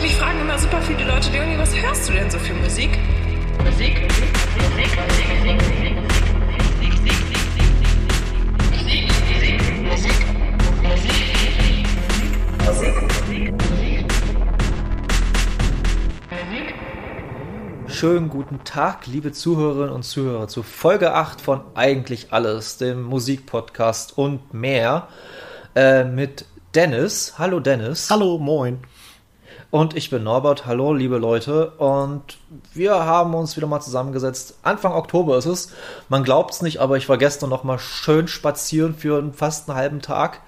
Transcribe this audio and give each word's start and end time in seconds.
Mich 0.00 0.14
fragen 0.14 0.40
immer 0.40 0.56
super 0.56 0.80
viele 0.82 1.04
Leute, 1.04 1.30
Leonie, 1.32 1.58
was 1.58 1.74
hörst 1.74 2.08
du 2.08 2.12
denn 2.12 2.30
so 2.30 2.38
für 2.38 2.54
Musik? 2.54 2.90
Musik, 3.64 4.00
Musik, 4.00 4.28
Musik, 4.54 4.96
Musik, 5.44 5.58
Musik, 5.58 6.28
Schönen 17.88 18.28
guten 18.28 18.62
Tag, 18.62 19.08
liebe 19.08 19.32
Zuhörerinnen 19.32 19.90
und 19.90 20.04
Zuhörer, 20.04 20.46
zu 20.46 20.62
Folge 20.62 21.14
8 21.14 21.40
von 21.40 21.62
Eigentlich 21.74 22.32
Alles, 22.32 22.78
dem 22.78 23.02
Musikpodcast 23.02 24.16
und 24.16 24.54
mehr 24.54 25.08
äh, 25.74 26.04
mit 26.04 26.44
Dennis. 26.76 27.34
Hallo 27.38 27.58
Dennis. 27.58 28.08
Hallo, 28.08 28.38
moin. 28.38 28.78
Und 29.70 29.94
ich 29.94 30.08
bin 30.08 30.22
Norbert. 30.22 30.64
Hallo, 30.64 30.94
liebe 30.94 31.18
Leute. 31.18 31.72
Und 31.72 32.38
wir 32.72 33.04
haben 33.04 33.34
uns 33.34 33.56
wieder 33.56 33.66
mal 33.66 33.80
zusammengesetzt. 33.80 34.54
Anfang 34.62 34.92
Oktober 34.92 35.36
ist 35.36 35.44
es. 35.44 35.72
Man 36.08 36.24
glaubt 36.24 36.54
es 36.54 36.62
nicht, 36.62 36.78
aber 36.78 36.96
ich 36.96 37.08
war 37.08 37.18
gestern 37.18 37.50
noch 37.50 37.64
mal 37.64 37.78
schön 37.78 38.28
spazieren 38.28 38.94
für 38.94 39.30
fast 39.34 39.68
einen 39.68 39.76
halben 39.76 40.00
Tag 40.00 40.40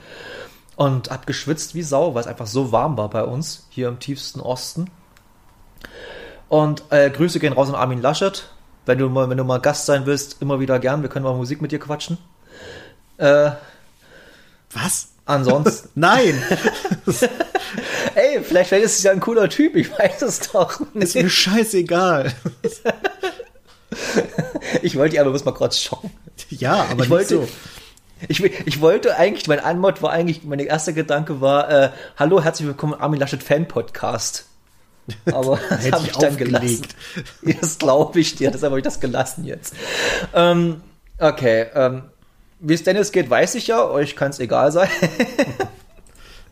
und 0.77 1.11
hab 1.11 1.27
geschwitzt 1.27 1.75
wie 1.75 1.83
Sau, 1.83 2.15
weil 2.15 2.23
es 2.23 2.27
einfach 2.27 2.47
so 2.47 2.73
warm 2.73 2.97
war 2.97 3.11
bei 3.11 3.23
uns 3.23 3.67
hier 3.69 3.89
im 3.89 3.99
tiefsten 3.99 4.41
Osten. 4.41 4.91
Und 6.49 6.85
äh, 6.89 7.11
Grüße 7.11 7.41
gehen 7.41 7.53
raus 7.53 7.69
an 7.69 7.75
Armin 7.75 8.01
Laschet. 8.01 8.49
Wenn 8.87 8.97
du 8.97 9.11
mal, 9.11 9.29
wenn 9.29 9.37
du 9.37 9.45
mal 9.45 9.61
Gast 9.61 9.85
sein 9.85 10.07
willst, 10.07 10.41
immer 10.41 10.61
wieder 10.61 10.79
gern. 10.79 11.03
Wir 11.03 11.11
können 11.11 11.27
mal 11.27 11.35
Musik 11.35 11.61
mit 11.61 11.73
dir 11.73 11.79
quatschen. 11.79 12.17
Äh, 13.19 13.51
Was? 14.73 15.09
Ansonsten. 15.27 15.91
Nein! 15.95 16.43
Ey, 18.31 18.43
vielleicht, 18.43 18.69
vielleicht 18.69 18.85
ist 18.85 18.99
es 18.99 19.03
ja 19.03 19.13
ein 19.13 19.21
cooler 19.21 19.49
Typ, 19.49 19.77
ich 19.77 19.91
weiß 19.91 20.23
es 20.23 20.51
doch. 20.51 20.81
Ist 20.95 21.15
mir 21.15 21.29
scheißegal. 21.29 22.33
ich 24.83 24.97
wollte 24.97 25.13
dich 25.13 25.21
aber 25.21 25.31
bloß 25.31 25.45
mal 25.45 25.53
kurz 25.53 25.81
schocken. 25.81 26.11
Ja, 26.49 26.87
aber 26.91 27.05
ich 27.05 27.11
wollte, 27.11 27.37
so. 27.37 27.49
Ich, 28.29 28.43
ich 28.43 28.81
wollte 28.81 29.17
eigentlich, 29.17 29.49
mein 29.49 29.61
Anmod 29.61 30.03
war 30.03 30.13
eigentlich, 30.13 30.45
mein 30.45 30.61
erster 30.61 30.93
Gedanke 30.93 31.41
war, 31.41 31.71
äh, 31.71 31.91
hallo, 32.17 32.43
herzlich 32.43 32.69
willkommen 32.69 32.95
Armin 32.95 33.19
Laschet 33.19 33.43
Fan 33.43 33.67
Podcast. 33.67 34.47
Aber 35.33 35.59
das 35.69 35.91
habe 35.91 36.05
ich 36.05 36.11
ich 36.11 36.17
dann 36.19 36.37
gelassen. 36.37 36.87
Das 37.43 37.79
glaube 37.79 38.21
ich 38.21 38.37
dir, 38.37 38.53
deshalb 38.53 38.71
habe 38.71 38.79
ich 38.79 38.85
das 38.85 39.01
gelassen 39.01 39.45
jetzt. 39.45 39.75
Ähm, 40.35 40.83
okay, 41.19 41.67
ähm, 41.75 42.03
wie 42.61 42.75
es 42.75 42.85
Dennis 42.85 43.11
geht, 43.11 43.29
weiß 43.29 43.57
ich 43.57 43.67
ja, 43.67 43.89
euch 43.89 44.15
kann 44.15 44.31
es 44.31 44.39
egal 44.39 44.71
sein. 44.71 44.89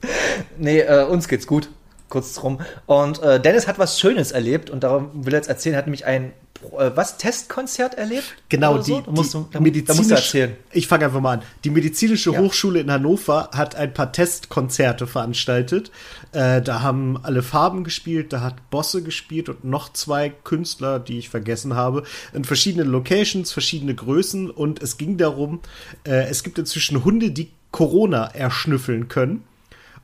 nee, 0.58 0.80
äh, 0.80 1.04
uns 1.04 1.28
geht's 1.28 1.46
gut, 1.46 1.68
kurz 2.08 2.34
drum. 2.34 2.60
Und 2.86 3.22
äh, 3.22 3.40
Dennis 3.40 3.66
hat 3.66 3.78
was 3.78 3.98
Schönes 3.98 4.32
erlebt 4.32 4.70
und 4.70 4.84
darum 4.84 5.10
will 5.12 5.34
er 5.34 5.38
jetzt 5.38 5.48
erzählen, 5.48 5.74
er 5.74 5.78
hat 5.78 5.86
nämlich 5.86 6.06
ein 6.06 6.32
äh, 6.76 6.90
was 6.94 7.18
Testkonzert 7.18 7.94
erlebt? 7.94 8.36
Genau, 8.48 8.74
Oder 8.74 8.82
die, 8.82 8.90
so? 8.90 9.00
Da 9.00 9.10
musst 9.10 9.34
du, 9.34 9.48
da, 9.52 9.58
da 9.60 9.94
musst 9.94 10.10
du 10.10 10.14
erzählen. 10.14 10.56
ich 10.72 10.88
fange 10.88 11.04
einfach 11.04 11.20
mal 11.20 11.38
an. 11.38 11.42
Die 11.64 11.70
medizinische 11.70 12.32
Ja. 12.32 12.40
Hochschule 12.40 12.80
in 12.80 12.90
Hannover 12.90 13.50
hat 13.52 13.76
ein 13.76 13.92
paar 13.92 14.12
Testkonzerte 14.12 15.06
veranstaltet. 15.06 15.90
Äh, 16.32 16.60
da 16.62 16.82
haben 16.82 17.18
alle 17.22 17.42
Farben 17.42 17.84
gespielt, 17.84 18.32
da 18.32 18.40
hat 18.40 18.70
Bosse 18.70 19.02
gespielt 19.02 19.48
und 19.48 19.64
noch 19.64 19.92
zwei 19.92 20.30
Künstler, 20.30 20.98
die 20.98 21.18
ich 21.18 21.28
vergessen 21.28 21.74
habe, 21.74 22.02
in 22.32 22.44
verschiedenen 22.44 22.88
Locations, 22.88 23.52
verschiedene 23.52 23.94
Größen 23.94 24.50
und 24.50 24.82
es 24.82 24.98
ging 24.98 25.16
darum, 25.16 25.60
äh, 26.04 26.28
es 26.28 26.42
gibt 26.42 26.58
inzwischen 26.58 27.04
Hunde, 27.04 27.30
die 27.30 27.50
Corona 27.70 28.26
erschnüffeln 28.26 29.08
können. 29.08 29.44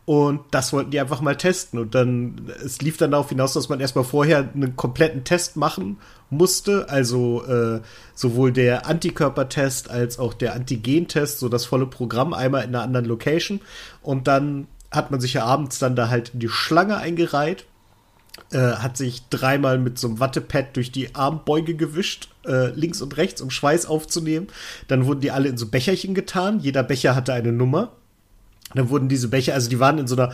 Und 0.06 0.40
das 0.50 0.72
wollten 0.74 0.90
die 0.90 1.00
einfach 1.00 1.22
mal 1.22 1.36
testen. 1.36 1.78
Und 1.78 1.94
dann, 1.94 2.52
es 2.62 2.82
lief 2.82 2.98
dann 2.98 3.12
darauf 3.12 3.30
hinaus, 3.30 3.54
dass 3.54 3.70
man 3.70 3.80
erstmal 3.80 4.04
vorher 4.04 4.50
einen 4.54 4.76
kompletten 4.76 5.24
Test 5.24 5.56
machen 5.56 5.96
musste. 6.28 6.90
Also 6.90 7.44
äh, 7.46 7.80
sowohl 8.14 8.52
der 8.52 8.86
Antikörpertest 8.86 9.90
als 9.90 10.18
auch 10.18 10.34
der 10.34 10.54
Antigentest, 10.54 11.38
so 11.38 11.48
das 11.48 11.64
volle 11.64 11.86
Programm, 11.86 12.34
einmal 12.34 12.64
in 12.64 12.68
einer 12.68 12.82
anderen 12.82 13.06
Location. 13.06 13.60
Und 14.02 14.28
dann 14.28 14.66
hat 14.90 15.10
man 15.10 15.20
sich 15.20 15.34
ja 15.34 15.44
abends 15.44 15.78
dann 15.78 15.96
da 15.96 16.10
halt 16.10 16.30
in 16.34 16.40
die 16.40 16.48
Schlange 16.48 16.98
eingereiht. 16.98 17.64
Äh, 18.50 18.58
hat 18.58 18.98
sich 18.98 19.28
dreimal 19.30 19.78
mit 19.78 19.98
so 19.98 20.08
einem 20.08 20.20
Wattepad 20.20 20.76
durch 20.76 20.92
die 20.92 21.14
Armbeuge 21.14 21.76
gewischt, 21.76 22.28
äh, 22.44 22.70
links 22.70 23.00
und 23.00 23.16
rechts, 23.16 23.40
um 23.40 23.50
Schweiß 23.50 23.86
aufzunehmen. 23.86 24.48
Dann 24.86 25.06
wurden 25.06 25.20
die 25.20 25.30
alle 25.30 25.48
in 25.48 25.56
so 25.56 25.68
Becherchen 25.68 26.14
getan. 26.14 26.60
Jeder 26.60 26.82
Becher 26.82 27.14
hatte 27.14 27.32
eine 27.32 27.52
Nummer. 27.52 27.92
Dann 28.74 28.88
wurden 28.88 29.08
diese 29.08 29.28
Becher, 29.28 29.54
also 29.54 29.68
die 29.68 29.80
waren 29.80 29.98
in 29.98 30.06
so 30.06 30.16
einer, 30.16 30.32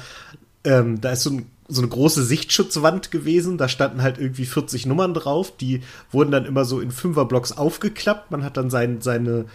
ähm, 0.64 1.00
da 1.00 1.12
ist 1.12 1.22
so, 1.22 1.30
ein, 1.30 1.46
so 1.68 1.80
eine 1.80 1.88
große 1.88 2.24
Sichtschutzwand 2.24 3.10
gewesen, 3.10 3.58
da 3.58 3.68
standen 3.68 4.02
halt 4.02 4.18
irgendwie 4.18 4.44
40 4.44 4.86
Nummern 4.86 5.14
drauf, 5.14 5.56
die 5.56 5.82
wurden 6.10 6.30
dann 6.30 6.44
immer 6.44 6.64
so 6.64 6.80
in 6.80 6.90
Fünferblocks 6.90 7.52
aufgeklappt, 7.52 8.30
man 8.30 8.44
hat 8.44 8.56
dann 8.56 8.70
sein, 8.70 9.00
seine, 9.00 9.46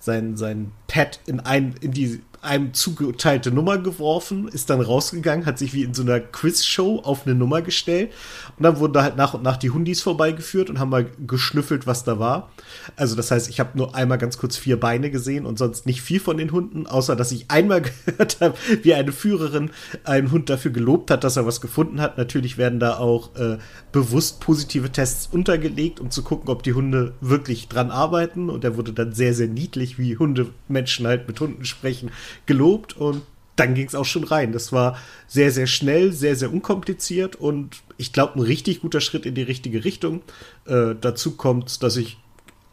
sein, 0.00 0.36
sein 0.36 0.72
Pad 0.88 1.20
in, 1.26 1.40
ein, 1.40 1.74
in 1.80 1.92
die 1.92 2.20
einem 2.42 2.74
zugeteilte 2.74 3.52
Nummer 3.52 3.78
geworfen, 3.78 4.48
ist 4.48 4.68
dann 4.68 4.80
rausgegangen, 4.80 5.46
hat 5.46 5.58
sich 5.58 5.72
wie 5.74 5.84
in 5.84 5.94
so 5.94 6.02
einer 6.02 6.18
Quizshow 6.18 7.00
auf 7.04 7.24
eine 7.24 7.36
Nummer 7.36 7.62
gestellt 7.62 8.10
und 8.58 8.64
dann 8.64 8.78
wurden 8.78 8.92
da 8.92 9.04
halt 9.04 9.16
nach 9.16 9.34
und 9.34 9.44
nach 9.44 9.56
die 9.56 9.70
Hundis 9.70 10.02
vorbeigeführt 10.02 10.68
und 10.68 10.80
haben 10.80 10.90
mal 10.90 11.06
geschnüffelt, 11.24 11.86
was 11.86 12.02
da 12.02 12.18
war. 12.18 12.50
Also 12.96 13.14
das 13.14 13.30
heißt, 13.30 13.48
ich 13.48 13.60
habe 13.60 13.78
nur 13.78 13.94
einmal 13.94 14.18
ganz 14.18 14.38
kurz 14.38 14.56
vier 14.56 14.78
Beine 14.78 15.10
gesehen 15.12 15.46
und 15.46 15.56
sonst 15.56 15.86
nicht 15.86 16.02
viel 16.02 16.18
von 16.18 16.36
den 16.36 16.50
Hunden, 16.50 16.88
außer 16.88 17.14
dass 17.14 17.30
ich 17.30 17.48
einmal 17.48 17.82
gehört 18.06 18.40
habe, 18.40 18.54
wie 18.82 18.94
eine 18.94 19.12
Führerin 19.12 19.70
einen 20.02 20.32
Hund 20.32 20.50
dafür 20.50 20.72
gelobt 20.72 21.12
hat, 21.12 21.22
dass 21.22 21.36
er 21.36 21.46
was 21.46 21.60
gefunden 21.60 22.00
hat. 22.00 22.18
Natürlich 22.18 22.58
werden 22.58 22.80
da 22.80 22.98
auch 22.98 23.36
äh, 23.36 23.58
bewusst 23.92 24.40
positive 24.40 24.90
Tests 24.90 25.28
untergelegt, 25.30 26.00
um 26.00 26.10
zu 26.10 26.22
gucken, 26.22 26.48
ob 26.48 26.64
die 26.64 26.74
Hunde 26.74 27.14
wirklich 27.20 27.68
dran 27.68 27.92
arbeiten. 27.92 28.50
Und 28.50 28.64
er 28.64 28.76
wurde 28.76 28.92
dann 28.92 29.12
sehr, 29.12 29.32
sehr 29.32 29.48
niedlich, 29.48 29.98
wie 29.98 30.16
Hunde 30.16 30.48
Menschen 30.66 31.06
halt 31.06 31.28
mit 31.28 31.38
Hunden 31.38 31.64
sprechen, 31.64 32.10
gelobt 32.46 32.96
und 32.96 33.22
dann 33.56 33.74
ging 33.74 33.86
es 33.86 33.94
auch 33.94 34.04
schon 34.04 34.24
rein. 34.24 34.52
Das 34.52 34.72
war 34.72 34.96
sehr, 35.26 35.50
sehr 35.50 35.66
schnell, 35.66 36.12
sehr, 36.12 36.36
sehr 36.36 36.52
unkompliziert 36.52 37.36
und 37.36 37.82
ich 37.96 38.12
glaube, 38.12 38.38
ein 38.38 38.42
richtig 38.42 38.80
guter 38.80 39.00
Schritt 39.00 39.26
in 39.26 39.34
die 39.34 39.42
richtige 39.42 39.84
Richtung. 39.84 40.22
Äh, 40.66 40.94
dazu 41.00 41.36
kommt, 41.36 41.82
dass 41.82 41.96
ich 41.96 42.18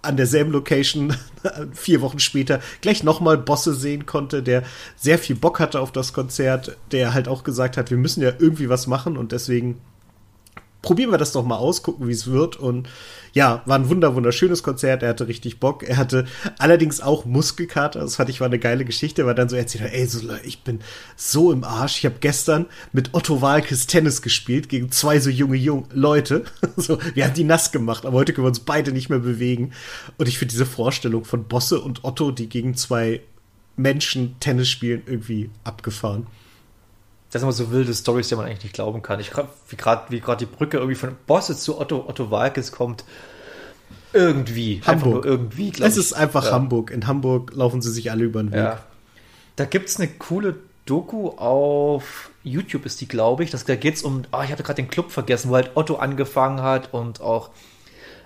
an 0.02 0.18
derselben 0.18 0.52
Location 0.52 1.14
vier 1.74 2.02
Wochen 2.02 2.20
später 2.20 2.62
gleich 2.82 3.04
nochmal 3.04 3.38
Bosse 3.38 3.74
sehen 3.74 4.06
konnte, 4.06 4.42
der 4.42 4.64
sehr 4.96 5.20
viel 5.20 5.36
Bock 5.36 5.60
hatte 5.60 5.82
auf 5.82 5.92
das 5.92 6.14
Konzert, 6.14 6.78
der 6.92 7.14
halt 7.14 7.28
auch 7.28 7.44
gesagt 7.44 7.76
hat, 7.76 7.90
wir 7.90 7.98
müssen 7.98 8.24
ja 8.24 8.32
irgendwie 8.40 8.70
was 8.70 8.88
machen 8.88 9.18
und 9.18 9.34
deswegen 9.34 9.82
probieren 10.82 11.12
wir 11.12 11.18
das 11.18 11.34
doch 11.34 11.46
mal 11.46 11.58
aus, 11.58 11.84
gucken, 11.84 12.08
wie 12.08 12.14
es 12.14 12.28
wird. 12.28 12.56
Und 12.56 12.88
ja, 13.34 13.62
war 13.66 13.78
ein 13.78 13.90
wunder, 13.90 14.16
wunderschönes 14.16 14.64
Konzert. 14.64 15.04
Er 15.04 15.10
hatte 15.10 15.28
richtig 15.28 15.60
Bock. 15.60 15.84
Er 15.84 15.98
hatte 15.98 16.26
allerdings 16.58 17.02
auch 17.02 17.26
Muskelkater. 17.26 18.00
Das 18.00 18.16
fand 18.16 18.30
ich 18.30 18.40
war 18.40 18.48
eine 18.48 18.60
geile 18.60 18.86
Geschichte, 18.86 19.26
weil 19.26 19.36
dann 19.36 19.50
so 19.50 19.56
erzählt 19.56 19.84
hat, 19.84 19.94
ey, 19.94 20.08
ich 20.44 20.64
bin 20.64 20.80
so 21.16 21.52
im 21.52 21.64
Arsch. 21.64 21.98
Ich 22.00 22.06
habe 22.06 22.18
gestern 22.20 22.66
mit 22.92 23.14
Otto 23.14 23.42
Walkes 23.42 23.88
Tennis 23.88 24.22
gespielt 24.22 24.70
gegen 24.70 24.92
zwei 24.92 25.20
so 25.20 25.30
junge, 25.30 25.58
junge 25.58 25.86
Leute. 25.94 26.46
so, 26.78 26.98
wir 27.14 27.26
haben 27.26 27.34
die 27.34 27.44
nass 27.44 27.72
gemacht, 27.72 28.06
aber 28.06 28.18
heute 28.18 28.34
können 28.34 28.46
wir 28.46 28.50
uns 28.50 28.62
beide 28.62 28.92
nicht 28.92 29.10
mehr 29.10 29.20
bewegen. 29.20 29.74
Und 30.18 30.28
ich 30.28 30.38
finde 30.38 30.54
diese 30.54 30.66
Vorstellung 30.66 31.26
von 31.26 31.46
Bosse 31.46 31.82
und 31.82 32.04
Otto, 32.04 32.32
die 32.32 32.48
gegen 32.48 32.76
zwei 32.76 33.22
Menschen 33.76 34.36
Tennis 34.40 34.70
spielen, 34.70 35.04
irgendwie 35.06 35.50
abgefahren. 35.64 36.28
Das 37.32 37.42
sind 37.42 37.48
immer 37.48 37.54
so 37.54 37.72
wilde 37.72 37.94
Stories, 37.94 38.28
die 38.30 38.36
man 38.36 38.46
eigentlich 38.46 38.64
nicht 38.64 38.74
glauben 38.74 39.02
kann. 39.02 39.20
Ich 39.20 39.32
wie 39.36 39.76
gerade 39.76 40.04
wie 40.10 40.20
grad 40.20 40.42
die 40.42 40.46
Brücke 40.46 40.78
irgendwie 40.78 40.96
von 40.96 41.16
Bosse 41.28 41.56
zu 41.56 41.80
Otto, 41.80 42.06
Otto 42.08 42.32
Walkes 42.32 42.72
kommt. 42.72 43.04
Irgendwie. 44.14 44.82
Hamburg. 44.86 45.26
irgendwie. 45.26 45.72
Es 45.80 45.98
ist 45.98 46.14
einfach 46.14 46.46
Ja. 46.46 46.52
Hamburg. 46.52 46.90
In 46.90 47.06
Hamburg 47.06 47.52
laufen 47.54 47.82
sie 47.82 47.92
sich 47.92 48.10
alle 48.10 48.24
über 48.24 48.42
den 48.42 48.52
Weg. 48.52 48.60
Ja. 48.60 48.80
Da 49.56 49.66
gibt 49.66 49.90
es 49.90 49.98
eine 49.98 50.08
coole 50.08 50.56
Doku 50.86 51.30
auf 51.30 52.32
YouTube, 52.44 52.86
ist 52.88 53.00
die, 53.02 53.08
glaube 53.08 53.44
ich. 53.44 53.52
Das, 53.52 53.66
da 53.66 53.76
geht 53.76 53.96
es 53.96 54.04
um, 54.04 54.24
ah, 54.32 54.44
ich 54.44 54.52
hatte 54.52 54.64
gerade 54.64 54.82
den 54.82 54.90
Club 54.90 55.12
vergessen, 55.12 55.52
wo 55.52 55.56
halt 55.56 55.72
Otto 55.76 55.98
angefangen 55.98 56.64
hat 56.64 56.94
und 56.94 57.22
auch 57.22 57.52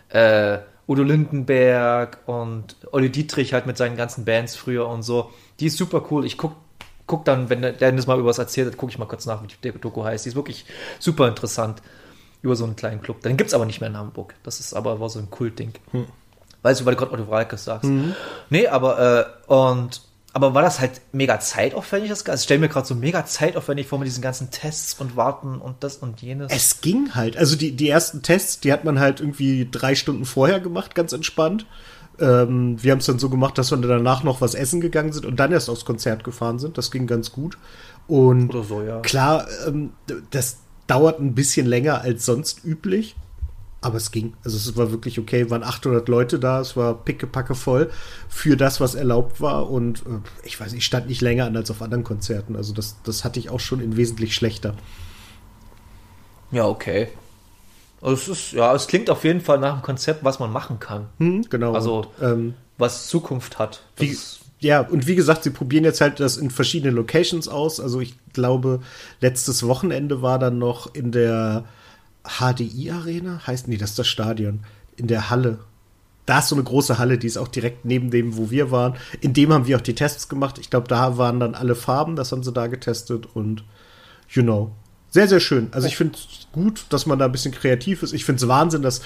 äh, 0.10 0.60
Udo 0.88 1.04
Lindenberg 1.04 2.20
und 2.26 2.78
Olli 2.92 3.10
Dietrich 3.10 3.54
halt 3.54 3.66
mit 3.66 3.78
seinen 3.78 3.98
ganzen 3.98 4.24
Bands 4.24 4.56
früher 4.56 4.88
und 4.88 5.04
so. 5.04 5.32
Die 5.60 5.66
ist 5.66 5.78
super 5.78 6.06
cool. 6.12 6.26
Ich 6.26 6.38
guck, 6.38 6.54
guck 7.14 7.26
dann, 7.26 7.48
wenn 7.52 7.62
der 7.62 7.74
Dennis 7.74 8.08
mal 8.08 8.18
über 8.18 8.30
was 8.30 8.40
erzählt 8.40 8.66
hat, 8.66 8.78
gucke 8.78 8.92
ich 8.92 8.98
mal 8.98 9.06
kurz 9.06 9.28
nach, 9.28 9.44
wie 9.44 9.48
die 9.48 9.72
Doku 9.80 10.04
heißt. 10.04 10.26
Die 10.26 10.30
ist 10.30 10.36
wirklich 10.36 10.66
super 10.98 11.28
interessant 11.28 11.84
über 12.42 12.56
so 12.56 12.64
einen 12.64 12.76
kleinen 12.76 13.04
Club. 13.04 13.22
Den 13.22 13.38
gibt 13.38 13.50
es 13.50 13.54
aber 13.54 13.66
nicht 13.66 13.82
mehr 13.82 13.90
in 13.92 13.98
Hamburg. 13.98 14.34
Das 14.42 14.60
ist 14.60 14.74
aber 14.74 15.00
war 15.00 15.10
so 15.10 15.20
ein 15.20 15.30
Kultding. 15.30 15.74
Weißt 16.64 16.82
du, 16.82 16.86
weil 16.86 16.96
du 16.96 17.00
gerade 17.00 17.14
Otto 17.14 17.30
Walkes 17.30 17.66
sagst. 17.66 17.88
Nee, 18.50 18.68
aber 18.68 19.38
äh, 19.48 19.52
und 19.54 20.02
aber 20.36 20.56
war 20.56 20.64
das 20.64 20.80
halt 20.80 21.02
mega 21.12 21.40
zeitaufwendig, 21.40 22.10
das 22.10 22.26
Ganze? 22.26 22.42
Ich 22.42 22.46
stelle 22.46 22.60
mir 22.60 22.70
gerade 22.70 22.88
so 22.88 22.96
mega 22.96 23.24
zeitaufwendig 23.28 23.86
vor 23.86 24.00
mit 24.00 24.08
diesen 24.08 24.24
ganzen 24.24 24.50
Tests 24.50 25.00
und 25.00 25.16
Warten 25.16 25.60
und 25.60 25.84
das 25.84 25.98
und 25.98 26.24
jenes. 26.24 26.52
Es 26.52 26.82
ging 26.82 27.14
halt. 27.14 27.38
Also 27.38 27.56
die, 27.56 27.74
die 27.74 27.90
ersten 27.90 28.24
Tests, 28.24 28.60
die 28.60 28.74
hat 28.74 28.86
man 28.86 29.00
halt 29.00 29.20
irgendwie 29.20 29.70
drei 29.70 29.94
Stunden 29.94 30.26
vorher 30.26 30.60
gemacht, 30.60 30.96
ganz 30.96 31.14
entspannt. 31.14 31.68
Ähm, 32.20 32.82
wir 32.82 32.92
haben 32.92 33.00
es 33.00 33.06
dann 33.06 33.20
so 33.20 33.30
gemacht, 33.30 33.58
dass 33.58 33.72
wir 33.72 33.78
danach 33.78 34.24
noch 34.24 34.42
was 34.42 34.54
essen 34.54 34.82
gegangen 34.82 35.14
sind 35.14 35.26
und 35.26 35.40
dann 35.40 35.52
erst 35.52 35.70
aufs 35.70 35.86
Konzert 35.86 36.24
gefahren 36.24 36.60
sind. 36.60 36.78
Das 36.78 36.92
ging 36.92 37.08
ganz 37.08 37.32
gut. 37.32 37.58
Und 38.08 38.50
Oder 38.50 38.64
so, 38.64 38.82
ja. 38.82 39.00
klar, 39.00 39.48
ähm, 39.68 39.92
das, 40.32 40.58
dauert 40.88 41.20
ein 41.20 41.36
bisschen 41.36 41.66
länger 41.66 42.02
als 42.02 42.26
sonst 42.26 42.64
üblich. 42.64 43.16
Aber 43.82 43.98
es 43.98 44.12
ging. 44.12 44.34
Also 44.46 44.56
es 44.56 44.78
war 44.78 44.92
wirklich 44.92 45.20
okay. 45.20 45.42
Es 45.42 45.50
waren 45.50 45.64
800 45.64 46.08
Leute 46.08 46.40
da. 46.40 46.62
Es 46.62 46.78
war 46.78 46.94
pickepacke 46.94 47.54
voll 47.54 47.92
für 48.30 48.56
das, 48.56 48.80
was 48.80 48.96
erlaubt 48.96 49.42
war. 49.42 49.70
Und 49.70 50.00
äh, 50.02 50.20
ich 50.44 50.58
weiß, 50.58 50.72
ich 50.72 50.86
stand 50.86 51.08
nicht 51.10 51.22
länger 51.22 51.46
an 51.46 51.58
als 51.58 51.70
auf 51.70 51.82
anderen 51.82 52.06
Konzerten. 52.06 52.56
Also 52.56 52.74
das, 52.74 52.96
das 53.04 53.26
hatte 53.26 53.40
ich 53.40 53.50
auch 53.50 53.60
schon 53.60 53.82
in 53.82 53.98
wesentlich 53.98 54.36
schlechter. 54.36 54.76
Ja, 56.52 56.66
okay. 56.66 57.10
Also 58.04 58.16
es 58.16 58.28
ist, 58.28 58.52
ja, 58.52 58.76
es 58.76 58.88
klingt 58.88 59.10
auf 59.10 59.24
jeden 59.24 59.40
Fall 59.40 59.60
nach 59.60 59.74
einem 59.74 59.82
Konzept, 59.82 60.24
was 60.24 60.38
man 60.40 60.52
machen 60.52 60.80
kann. 60.80 61.08
Hm, 61.20 61.46
genau. 61.50 61.74
Also, 61.74 62.08
und, 62.20 62.22
ähm, 62.22 62.54
was 62.78 63.08
Zukunft 63.08 63.60
hat. 63.60 63.82
Wie, 63.96 64.18
ja, 64.60 64.82
und 64.82 65.08
wie 65.08 65.16
gesagt, 65.16 65.44
sie 65.44 65.52
probieren 65.52 65.86
jetzt 65.86 66.02
halt 66.02 66.20
das 66.20 66.38
in 66.38 66.50
verschiedenen 66.50 66.96
Locations 66.96 67.48
aus. 67.48 67.80
Also 67.80 68.02
ich 68.02 68.16
glaube, 68.34 68.82
letztes 69.22 69.66
Wochenende 69.66 70.22
war 70.22 70.38
dann 70.38 70.58
noch 70.58 70.94
in 70.94 71.12
der 71.12 71.64
HDI-Arena, 72.24 73.46
heißt 73.48 73.68
nee, 73.68 73.78
das 73.78 73.92
ist 73.92 74.00
das 74.00 74.08
Stadion, 74.08 74.62
in 74.96 75.08
der 75.08 75.30
Halle. 75.30 75.60
Da 76.26 76.40
ist 76.40 76.50
so 76.50 76.56
eine 76.56 76.64
große 76.64 76.98
Halle, 76.98 77.18
die 77.18 77.28
ist 77.28 77.38
auch 77.38 77.50
direkt 77.50 77.84
neben 77.84 78.10
dem, 78.10 78.38
wo 78.38 78.50
wir 78.50 78.72
waren. 78.72 78.96
In 79.20 79.34
dem 79.34 79.52
haben 79.52 79.68
wir 79.68 79.78
auch 79.78 79.82
die 79.82 79.96
Tests 79.96 80.30
gemacht. 80.30 80.58
Ich 80.58 80.70
glaube, 80.70 80.88
da 80.88 81.18
waren 81.18 81.40
dann 81.40 81.56
alle 81.56 81.76
Farben, 81.76 82.16
das 82.16 82.32
haben 82.32 82.44
sie 82.44 82.54
da 82.54 82.68
getestet 82.68 83.28
und 83.34 83.64
you 84.30 84.44
know. 84.44 84.72
Sehr, 85.14 85.28
sehr 85.28 85.40
schön. 85.40 85.70
Also 85.74 85.88
ich 85.88 85.96
finde 85.96 86.18
es 86.18 86.48
gut, 86.52 86.88
dass 86.90 87.06
man 87.06 87.20
da 87.20 87.26
ein 87.26 87.32
bisschen 87.32 87.54
kreativ 87.54 88.02
ist. 88.02 88.14
Ich 88.14 88.26
finde 88.26 88.42
es 88.42 88.48
Wahnsinn, 88.48 88.82
dass 88.82 89.02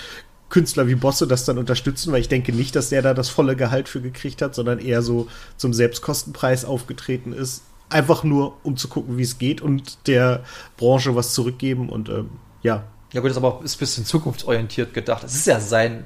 Künstler 0.47 0.87
wie 0.87 0.95
Bosse 0.95 1.27
das 1.27 1.43
dann 1.43 1.57
unterstützen, 1.57 2.13
weil 2.13 2.21
ich 2.21 2.29
denke 2.29 2.53
nicht, 2.53 2.77
dass 2.77 2.87
der 2.87 3.01
da 3.01 3.13
das 3.13 3.27
volle 3.27 3.57
Gehalt 3.57 3.89
für 3.89 3.99
gekriegt 3.99 4.41
hat, 4.41 4.55
sondern 4.55 4.79
eher 4.79 5.01
so 5.01 5.27
zum 5.57 5.73
Selbstkostenpreis 5.73 6.63
aufgetreten 6.63 7.33
ist. 7.33 7.63
Einfach 7.89 8.23
nur, 8.23 8.55
um 8.63 8.77
zu 8.77 8.87
gucken, 8.87 9.17
wie 9.17 9.23
es 9.23 9.37
geht 9.37 9.59
und 9.59 10.07
der 10.07 10.45
Branche 10.77 11.13
was 11.13 11.33
zurückgeben 11.33 11.89
und 11.89 12.07
ähm, 12.07 12.29
ja. 12.63 12.85
Ja 13.11 13.19
gut, 13.19 13.29
das 13.29 13.35
ist 13.35 13.43
aber 13.43 13.55
auch 13.55 13.61
ist 13.61 13.75
ein 13.75 13.79
bisschen 13.79 14.05
zukunftsorientiert 14.05 14.93
gedacht. 14.93 15.25
Es 15.25 15.35
ist 15.35 15.47
ja 15.47 15.59
sein 15.59 16.05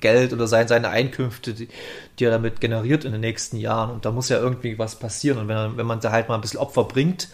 Geld 0.00 0.32
oder 0.32 0.46
sein, 0.46 0.68
seine 0.68 0.90
Einkünfte, 0.90 1.52
die, 1.52 1.68
die 2.20 2.24
er 2.24 2.30
damit 2.30 2.60
generiert 2.60 3.04
in 3.04 3.10
den 3.10 3.20
nächsten 3.20 3.56
Jahren. 3.56 3.90
Und 3.90 4.04
da 4.04 4.12
muss 4.12 4.28
ja 4.28 4.38
irgendwie 4.38 4.78
was 4.78 5.00
passieren. 5.00 5.38
Und 5.38 5.48
wenn, 5.48 5.76
wenn 5.76 5.86
man 5.86 5.98
da 5.98 6.12
halt 6.12 6.28
mal 6.28 6.36
ein 6.36 6.40
bisschen 6.40 6.60
Opfer 6.60 6.84
bringt, 6.84 7.28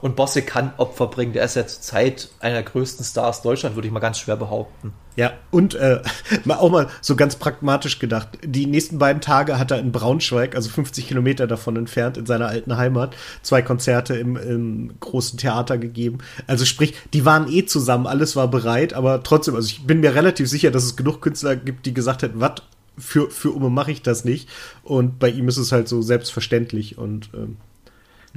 und 0.00 0.16
Bosse 0.16 0.42
kann 0.42 0.72
Opfer 0.76 1.06
bringen, 1.06 1.32
der 1.32 1.44
ist 1.44 1.56
ja 1.56 1.66
zurzeit 1.66 2.28
einer 2.40 2.54
der 2.54 2.62
größten 2.64 3.04
Stars 3.04 3.42
Deutschland, 3.42 3.76
würde 3.76 3.88
ich 3.88 3.92
mal 3.92 4.00
ganz 4.00 4.18
schwer 4.18 4.36
behaupten. 4.36 4.92
Ja, 5.16 5.32
und 5.50 5.74
äh, 5.74 6.00
auch 6.48 6.70
mal 6.70 6.88
so 7.00 7.16
ganz 7.16 7.36
pragmatisch 7.36 7.98
gedacht. 7.98 8.28
Die 8.44 8.66
nächsten 8.66 8.98
beiden 8.98 9.20
Tage 9.20 9.58
hat 9.58 9.72
er 9.72 9.80
in 9.80 9.90
Braunschweig, 9.90 10.54
also 10.54 10.70
50 10.70 11.08
Kilometer 11.08 11.46
davon 11.46 11.76
entfernt, 11.76 12.16
in 12.16 12.26
seiner 12.26 12.46
alten 12.46 12.76
Heimat, 12.76 13.16
zwei 13.42 13.60
Konzerte 13.62 14.14
im, 14.14 14.36
im 14.36 15.00
großen 15.00 15.38
Theater 15.38 15.76
gegeben. 15.76 16.18
Also 16.46 16.64
sprich, 16.64 16.94
die 17.12 17.24
waren 17.24 17.50
eh 17.50 17.66
zusammen, 17.66 18.06
alles 18.06 18.36
war 18.36 18.48
bereit, 18.48 18.94
aber 18.94 19.22
trotzdem, 19.24 19.56
also 19.56 19.66
ich 19.66 19.86
bin 19.86 20.00
mir 20.00 20.14
relativ 20.14 20.48
sicher, 20.48 20.70
dass 20.70 20.84
es 20.84 20.96
genug 20.96 21.20
Künstler 21.20 21.56
gibt, 21.56 21.86
die 21.86 21.94
gesagt 21.94 22.22
hätten, 22.22 22.40
was 22.40 22.62
für, 22.96 23.30
für 23.30 23.50
Umme 23.50 23.70
mache 23.70 23.92
ich 23.92 24.02
das 24.02 24.24
nicht. 24.24 24.48
Und 24.82 25.18
bei 25.18 25.30
ihm 25.30 25.48
ist 25.48 25.56
es 25.56 25.72
halt 25.72 25.88
so 25.88 26.02
selbstverständlich 26.02 26.98
und 26.98 27.30
ähm, 27.34 27.56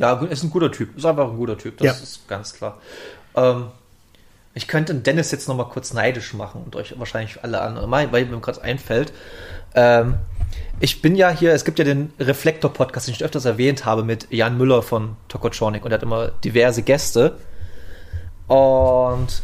Ja, 0.02 0.14
ist 0.26 0.44
ein 0.44 0.50
guter 0.50 0.72
Typ. 0.72 0.98
Ist 0.98 1.06
einfach 1.06 1.30
ein 1.30 1.38
guter 1.38 1.58
Typ, 1.58 1.78
das 1.78 1.86
Ja. 1.86 1.92
ist 1.94 2.28
ganz 2.28 2.54
klar. 2.54 2.80
Ähm, 3.36 3.68
ich 4.54 4.68
könnte 4.68 4.94
den 4.94 5.04
Dennis 5.04 5.32
jetzt 5.32 5.48
noch 5.48 5.56
mal 5.56 5.66
kurz 5.70 5.94
neidisch 5.94 6.34
machen 6.34 6.64
und 6.66 6.76
euch 6.76 6.98
wahrscheinlich 7.00 7.44
alle 7.44 7.62
an, 7.62 7.80
weil 7.90 8.12
weil 8.12 8.26
mir 8.26 8.40
gerade 8.42 8.62
einfällt. 8.62 9.14
Ähm, 9.76 10.16
ich 10.82 11.02
bin 11.02 11.16
ja 11.16 11.30
hier, 11.30 11.54
es 11.54 11.64
gibt 11.64 11.80
ja 11.80 11.86
den 11.86 12.12
Reflektor-Podcast, 12.20 13.08
den 13.08 13.14
ich 13.16 13.24
öfters 13.24 13.46
erwähnt 13.46 13.86
habe, 13.86 14.04
mit 14.04 14.28
Jan 14.32 14.58
Müller 14.58 14.82
von 14.82 15.16
Tokotronic 15.30 15.86
und 15.86 15.92
er 15.92 15.96
hat 15.96 16.04
immer 16.04 16.30
diverse 16.44 16.82
Gäste. 16.82 17.38
Und 18.48 19.42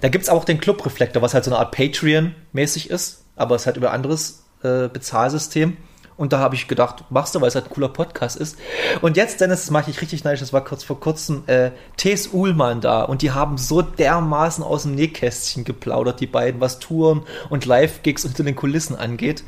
da 0.00 0.08
gibt 0.08 0.24
es 0.24 0.30
auch 0.30 0.44
den 0.44 0.58
Club 0.60 0.84
Reflektor, 0.84 1.22
was 1.22 1.34
halt 1.34 1.44
so 1.44 1.50
eine 1.50 1.58
Art 1.60 1.74
Patreon-mäßig 1.76 2.90
ist, 2.90 3.22
aber 3.36 3.54
es 3.54 3.66
halt 3.66 3.76
über 3.76 3.92
anderes 3.92 4.44
äh, 4.62 4.88
Bezahlsystem. 4.88 5.76
Und 6.18 6.32
da 6.34 6.40
habe 6.40 6.56
ich 6.56 6.68
gedacht, 6.68 7.04
machst 7.10 7.34
du, 7.34 7.40
weil 7.40 7.48
es 7.48 7.54
halt 7.54 7.66
ein 7.66 7.70
cooler 7.70 7.88
Podcast 7.88 8.36
ist. 8.36 8.58
Und 9.00 9.16
jetzt, 9.16 9.40
Dennis, 9.40 9.60
das 9.62 9.70
mache 9.70 9.90
ich 9.90 10.00
richtig 10.02 10.24
neidisch, 10.24 10.40
das 10.40 10.52
war 10.52 10.64
kurz 10.64 10.82
vor 10.84 10.98
kurzem 11.00 11.44
äh, 11.46 11.70
T.S. 11.96 12.28
Uhlmann 12.32 12.80
da. 12.82 13.04
Und 13.04 13.22
die 13.22 13.30
haben 13.30 13.56
so 13.56 13.80
dermaßen 13.82 14.62
aus 14.64 14.82
dem 14.82 14.94
Nähkästchen 14.96 15.64
geplaudert, 15.64 16.18
die 16.20 16.26
beiden, 16.26 16.60
was 16.60 16.80
Touren 16.80 17.22
und 17.48 17.64
Live-Gigs 17.64 18.24
unter 18.26 18.42
den 18.42 18.56
Kulissen 18.56 18.96
angeht. 18.96 19.44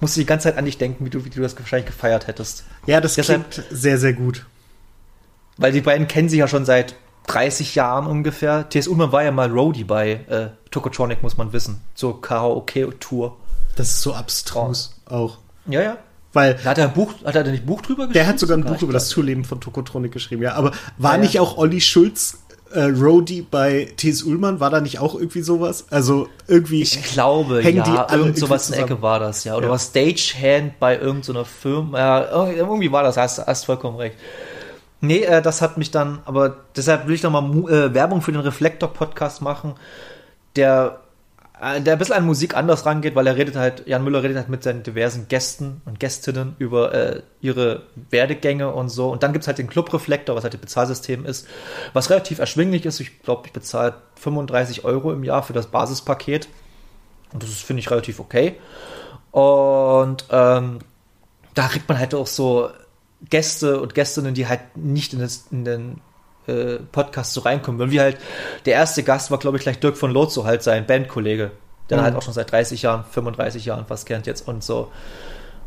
Musste 0.00 0.20
die 0.20 0.26
ganze 0.26 0.44
Zeit 0.48 0.56
an 0.56 0.64
dich 0.64 0.78
denken, 0.78 1.04
wie 1.04 1.10
du, 1.10 1.24
wie 1.24 1.30
du 1.30 1.42
das 1.42 1.58
wahrscheinlich 1.58 1.86
gefeiert 1.86 2.26
hättest. 2.28 2.64
ja, 2.86 3.00
das 3.00 3.14
Deshalb- 3.16 3.50
klingt 3.50 3.66
sehr, 3.70 3.98
sehr 3.98 4.12
gut. 4.12 4.46
Weil 5.56 5.72
die 5.72 5.80
beiden 5.80 6.06
kennen 6.08 6.28
sich 6.28 6.38
ja 6.38 6.48
schon 6.48 6.64
seit 6.64 6.94
30 7.26 7.74
Jahren 7.74 8.06
ungefähr. 8.06 8.68
T.S. 8.68 8.86
Ullmann 8.86 9.12
war 9.12 9.24
ja 9.24 9.32
mal 9.32 9.50
Roadie 9.50 9.84
bei 9.84 10.12
äh, 10.28 10.48
Tokotronic, 10.70 11.22
muss 11.22 11.36
man 11.36 11.52
wissen. 11.52 11.80
Zur 11.94 12.20
Karaoke-Tour. 12.22 13.36
Das 13.76 13.88
ist 13.88 14.02
so 14.02 14.14
abstrus 14.14 14.94
auch. 15.06 15.38
Ja, 15.66 15.82
ja. 15.82 15.96
Weil 16.32 16.58
Hat 16.64 16.78
er, 16.78 16.88
ein 16.88 16.94
Buch, 16.94 17.12
hat 17.24 17.36
er 17.36 17.44
da 17.44 17.50
nicht 17.50 17.64
Buch 17.64 17.80
drüber 17.80 18.08
geschrieben? 18.08 18.12
Der 18.14 18.26
hat 18.26 18.38
sogar 18.40 18.56
ein 18.56 18.64
Buch 18.64 18.82
über 18.82 18.92
das 18.92 19.08
Zuleben 19.08 19.44
von 19.44 19.60
Tokotronic 19.60 20.10
geschrieben, 20.10 20.42
ja. 20.42 20.54
Aber 20.54 20.72
war 20.98 21.12
Ja, 21.12 21.16
ja. 21.16 21.22
nicht 21.22 21.38
auch 21.38 21.56
Olli 21.58 21.80
Schulz 21.80 22.38
äh, 22.72 22.86
Roadie 22.86 23.42
bei 23.48 23.92
T.S. 23.96 24.24
Ullmann? 24.24 24.58
War 24.58 24.70
da 24.70 24.80
nicht 24.80 24.98
auch 24.98 25.14
irgendwie 25.14 25.42
sowas? 25.42 25.86
Also 25.90 26.28
irgendwie. 26.48 26.82
Ich 26.82 27.00
glaube, 27.04 27.62
hängen 27.62 27.84
die 27.84 27.90
ja, 27.90 28.06
alle 28.06 28.22
irgend 28.22 28.38
sowas 28.38 28.68
in 28.68 28.74
der 28.74 28.84
Ecke 28.84 29.00
war 29.00 29.20
das, 29.20 29.44
ja. 29.44 29.54
Oder 29.54 29.66
Ja. 29.66 29.70
war 29.70 29.78
Stagehand 29.78 30.80
bei 30.80 30.98
irgendeiner 30.98 31.44
Firma. 31.44 31.98
Ja, 31.98 32.48
irgendwie 32.50 32.90
war 32.90 33.04
das, 33.04 33.16
hast, 33.16 33.38
hast 33.46 33.64
vollkommen 33.66 33.96
recht. 33.96 34.16
Nee, 35.00 35.22
äh, 35.22 35.40
das 35.40 35.62
hat 35.62 35.78
mich 35.78 35.92
dann, 35.92 36.18
aber 36.24 36.56
deshalb 36.74 37.06
will 37.06 37.14
ich 37.14 37.22
nochmal 37.22 37.44
äh, 37.70 37.94
Werbung 37.94 38.22
für 38.22 38.32
den 38.32 38.40
Reflektor-Podcast 38.40 39.40
machen, 39.42 39.74
der, 40.56 41.00
der 41.64 41.94
ein 41.94 41.98
bisschen 41.98 42.14
an 42.14 42.26
Musik 42.26 42.54
anders 42.56 42.84
rangeht, 42.84 43.14
weil 43.14 43.26
er 43.26 43.36
redet 43.36 43.56
halt, 43.56 43.86
Jan 43.86 44.04
Müller 44.04 44.22
redet 44.22 44.36
halt 44.36 44.48
mit 44.50 44.62
seinen 44.62 44.82
diversen 44.82 45.28
Gästen 45.28 45.80
und 45.86 45.98
Gästinnen 45.98 46.56
über 46.58 46.92
äh, 46.92 47.22
ihre 47.40 47.84
Werdegänge 48.10 48.72
und 48.72 48.90
so. 48.90 49.10
Und 49.10 49.22
dann 49.22 49.32
gibt's 49.32 49.46
halt 49.46 49.58
den 49.58 49.68
Club 49.68 49.92
Reflektor, 49.94 50.36
was 50.36 50.44
halt 50.44 50.54
das 50.54 50.60
Bezahlsystem 50.60 51.24
ist, 51.24 51.46
was 51.94 52.10
relativ 52.10 52.38
erschwinglich 52.38 52.84
ist. 52.84 53.00
Ich 53.00 53.22
glaube, 53.22 53.46
ich 53.46 53.52
bezahle 53.52 53.94
35 54.16 54.84
Euro 54.84 55.12
im 55.12 55.24
Jahr 55.24 55.42
für 55.42 55.54
das 55.54 55.68
Basispaket. 55.68 56.48
Und 57.32 57.42
das 57.42 57.50
finde 57.50 57.80
ich, 57.80 57.90
relativ 57.90 58.20
okay. 58.20 58.56
Und 59.30 60.26
ähm, 60.30 60.80
da 61.54 61.68
kriegt 61.68 61.88
man 61.88 61.98
halt 61.98 62.14
auch 62.14 62.26
so 62.26 62.68
Gäste 63.30 63.80
und 63.80 63.94
Gästinnen, 63.94 64.34
die 64.34 64.46
halt 64.46 64.76
nicht 64.76 65.14
in, 65.14 65.20
das, 65.20 65.46
in 65.50 65.64
den 65.64 66.00
äh, 66.46 66.76
Podcast 66.92 67.32
so 67.32 67.40
reinkommen. 67.42 67.80
Und 67.80 67.90
wie 67.90 68.00
halt, 68.00 68.18
der 68.66 68.74
erste 68.74 69.02
Gast 69.02 69.30
war, 69.30 69.38
glaube 69.38 69.56
ich, 69.56 69.62
gleich 69.62 69.78
Dirk 69.80 69.96
von 69.96 70.10
Lotso, 70.12 70.44
halt 70.44 70.62
sein 70.62 70.86
Bandkollege, 70.86 71.50
der 71.90 71.98
Mhm. 71.98 72.02
halt 72.02 72.16
auch 72.16 72.22
schon 72.22 72.34
seit 72.34 72.50
30 72.52 72.82
Jahren, 72.82 73.04
35 73.10 73.64
Jahren 73.66 73.86
fast 73.86 74.06
kennt 74.06 74.26
jetzt 74.26 74.46
und 74.46 74.62
so. 74.64 74.90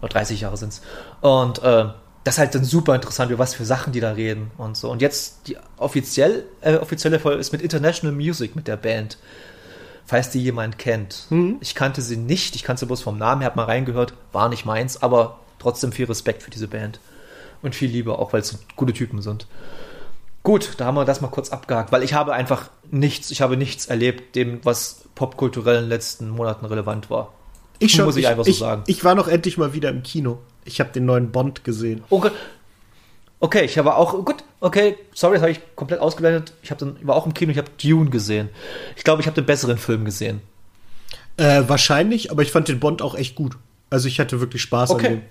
Oder 0.01 0.09
30 0.09 0.41
Jahre 0.41 0.57
sind's. 0.57 0.81
Und 1.21 1.63
äh, 1.63 1.85
das 2.23 2.35
ist 2.35 2.39
halt 2.39 2.55
dann 2.55 2.65
super 2.65 2.93
interessant, 2.93 3.31
über 3.31 3.39
was 3.39 3.53
für 3.53 3.65
Sachen 3.65 3.93
die 3.93 3.99
da 4.01 4.11
reden 4.11 4.51
und 4.57 4.75
so. 4.75 4.91
Und 4.91 5.01
jetzt 5.01 5.47
die 5.47 5.57
offiziell, 5.77 6.43
äh, 6.61 6.75
offizielle 6.75 7.19
Folge 7.19 7.39
ist 7.39 7.51
mit 7.51 7.61
International 7.61 8.15
Music, 8.15 8.55
mit 8.55 8.67
der 8.67 8.77
Band. 8.77 9.17
Falls 10.05 10.29
die 10.29 10.41
jemand 10.41 10.77
kennt. 10.77 11.25
Mhm. 11.29 11.57
Ich 11.59 11.75
kannte 11.75 12.01
sie 12.01 12.15
nicht, 12.15 12.55
ich 12.55 12.63
kannte 12.63 12.81
sie 12.81 12.85
bloß 12.85 13.01
vom 13.01 13.17
Namen, 13.17 13.41
her, 13.41 13.49
hab 13.49 13.55
mal 13.57 13.65
reingehört, 13.65 14.13
war 14.31 14.47
nicht 14.47 14.65
meins, 14.65 15.01
aber 15.01 15.39
trotzdem 15.59 15.91
viel 15.91 16.05
Respekt 16.05 16.43
für 16.43 16.49
diese 16.51 16.67
Band. 16.69 16.99
Und 17.61 17.75
viel 17.75 17.89
Liebe, 17.89 18.17
auch 18.17 18.31
weil 18.33 18.39
es 18.41 18.57
gute 18.77 18.93
Typen 18.93 19.21
sind. 19.21 19.47
Gut, 20.47 20.75
da 20.77 20.85
haben 20.85 20.95
wir 20.95 21.03
das 21.03 21.19
mal 21.19 21.27
kurz 21.27 21.49
abgehakt, 21.49 21.91
weil 21.91 22.03
ich 22.03 22.13
habe 22.13 22.31
einfach 22.31 22.69
nichts, 22.89 23.31
ich 23.31 23.41
habe 23.41 23.57
nichts 23.57 23.87
erlebt, 23.87 24.33
dem, 24.37 24.63
was 24.63 25.01
popkulturell 25.13 25.75
in 25.75 25.81
den 25.81 25.89
letzten 25.89 26.29
Monaten 26.29 26.65
relevant 26.65 27.09
war. 27.09 27.33
ich 27.79 27.91
schon, 27.91 28.05
muss 28.05 28.15
ich 28.15 28.29
einfach 28.29 28.45
so 28.45 28.53
sagen. 28.53 28.83
Ich 28.87 29.03
war 29.03 29.13
noch 29.13 29.27
endlich 29.27 29.57
mal 29.57 29.73
wieder 29.73 29.89
im 29.89 30.03
Kino. 30.03 30.37
Ich 30.63 30.79
habe 30.79 30.89
den 30.93 31.03
neuen 31.03 31.33
Bond 31.33 31.65
gesehen. 31.65 32.05
Okay. 32.09 32.31
Okay, 33.41 33.65
ich 33.65 33.77
habe 33.77 33.97
auch, 33.97 34.23
gut, 34.23 34.45
okay, 34.61 34.95
sorry, 35.13 35.33
das 35.33 35.41
habe 35.41 35.51
ich 35.51 35.59
komplett 35.75 35.99
ausgeblendet. 35.99 36.53
Ich 36.61 36.71
habe 36.71 36.79
dann, 36.79 37.05
war 37.05 37.17
auch 37.17 37.25
im 37.25 37.33
Kino, 37.33 37.51
ich 37.51 37.57
habe 37.57 37.69
Dune 37.83 38.09
gesehen. 38.09 38.47
Ich 38.95 39.03
glaube, 39.03 39.21
ich 39.21 39.27
habe 39.27 39.35
den 39.35 39.45
besseren 39.45 39.77
Film 39.77 40.05
gesehen. 40.05 40.39
Äh, 41.35 41.63
wahrscheinlich, 41.67 42.31
aber 42.31 42.41
ich 42.41 42.53
fand 42.53 42.69
den 42.69 42.79
Bond 42.79 43.01
auch 43.01 43.15
echt 43.15 43.35
gut. 43.35 43.57
Also 43.89 44.07
ich 44.07 44.21
hatte 44.21 44.39
wirklich 44.39 44.61
Spaß 44.61 44.91
Okay. 44.91 45.07
an 45.07 45.13
dem. 45.15 45.21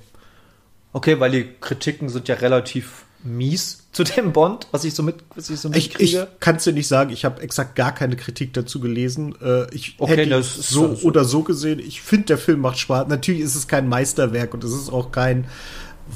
Okay, 0.92 1.20
weil 1.20 1.30
die 1.30 1.54
Kritiken 1.58 2.10
sind 2.10 2.28
ja 2.28 2.34
relativ 2.34 3.05
mies 3.26 3.86
zu 3.92 4.04
dem 4.04 4.32
Bond, 4.32 4.68
was 4.70 4.84
ich 4.84 4.94
so 4.94 5.02
mit, 5.02 5.16
was 5.34 5.50
ich 5.50 5.58
so 5.60 5.70
Ich, 5.70 5.76
ich 5.76 6.12
mitkriege. 6.14 6.28
kann 6.40 6.56
es 6.56 6.64
dir 6.64 6.72
nicht 6.72 6.88
sagen, 6.88 7.10
ich 7.10 7.24
habe 7.24 7.40
exakt 7.42 7.74
gar 7.76 7.94
keine 7.94 8.16
Kritik 8.16 8.52
dazu 8.52 8.80
gelesen. 8.80 9.34
Äh, 9.42 9.74
ich 9.74 9.96
Okay, 9.98 10.16
hätte 10.16 10.30
das 10.30 10.54
so 10.70 10.94
so- 10.94 11.06
oder 11.06 11.24
so 11.24 11.42
gesehen. 11.42 11.78
Ich 11.78 12.02
finde, 12.02 12.26
der 12.26 12.38
Film 12.38 12.60
macht 12.60 12.78
Spaß. 12.78 13.08
Natürlich 13.08 13.40
ist 13.42 13.54
es 13.54 13.68
kein 13.68 13.88
Meisterwerk 13.88 14.54
und 14.54 14.64
es 14.64 14.72
ist 14.72 14.90
auch 14.92 15.12
kein, 15.12 15.46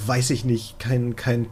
weiß 0.07 0.31
ich 0.31 0.45
nicht, 0.45 0.79
kein, 0.79 1.17
kein 1.17 1.47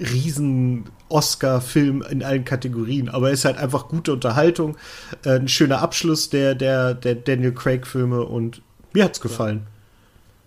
riesen 0.00 0.84
Oscar-Film 1.08 2.02
in 2.10 2.22
allen 2.22 2.44
Kategorien, 2.44 3.08
aber 3.08 3.28
er 3.28 3.34
ist 3.34 3.44
halt 3.44 3.58
einfach 3.58 3.88
gute 3.88 4.12
Unterhaltung, 4.12 4.76
äh, 5.24 5.36
ein 5.36 5.48
schöner 5.48 5.80
Abschluss 5.80 6.30
der, 6.30 6.54
der, 6.54 6.94
der 6.94 7.14
Daniel 7.14 7.52
Craig-Filme 7.52 8.22
und 8.24 8.62
mir 8.92 9.04
hat's 9.04 9.20
gefallen. 9.20 9.66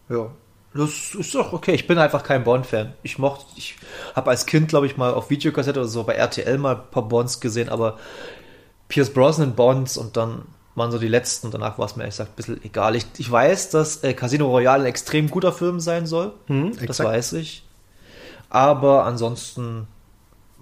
Ja. 0.10 0.32
Das 0.74 1.16
ist 1.16 1.34
doch 1.34 1.52
okay. 1.54 1.74
Ich 1.74 1.88
bin 1.88 1.98
einfach 1.98 2.24
kein 2.24 2.44
Bond-Fan. 2.44 2.94
Ich 3.02 3.18
mochte, 3.18 3.46
ich 3.56 3.76
habe 4.16 4.30
als 4.30 4.46
Kind, 4.46 4.70
glaube 4.70 4.86
ich, 4.86 4.98
mal 4.98 5.14
auf 5.14 5.30
Videokassette 5.30 5.80
oder 5.80 5.90
so 5.90 6.04
bei 6.04 6.14
RTL 6.14 6.58
mal 6.58 6.76
ein 6.76 6.92
paar 6.92 7.08
Bonds 7.08 7.40
gesehen, 7.40 7.70
aber 7.70 7.98
Pierce 8.88 9.12
Brosnan 9.12 9.56
Bonds 9.56 9.98
und 9.98 10.16
dann 10.16 10.44
waren 10.76 10.92
so 10.92 11.00
die 11.00 11.08
letzten 11.08 11.48
und 11.48 11.54
danach 11.54 11.78
war 11.78 11.86
es 11.86 11.96
mir 11.96 12.04
ehrlich 12.04 12.16
gesagt 12.18 12.32
ein 12.32 12.36
bisschen 12.36 12.64
egal. 12.64 12.96
Ich, 12.96 13.06
ich 13.18 13.30
weiß, 13.30 13.72
dass 13.72 14.04
äh, 14.04 14.14
Casino 14.14 14.48
Royale 14.48 14.84
ein 14.84 14.88
extrem 14.88 15.30
guter 15.30 15.52
Film 15.52 15.80
sein 15.80 16.06
soll. 16.06 16.34
Hm, 16.48 16.72
das 16.74 16.82
exakt. 16.84 17.10
weiß 17.10 17.34
ich. 17.34 17.64
Aber 18.50 19.06
ansonsten 19.06 19.88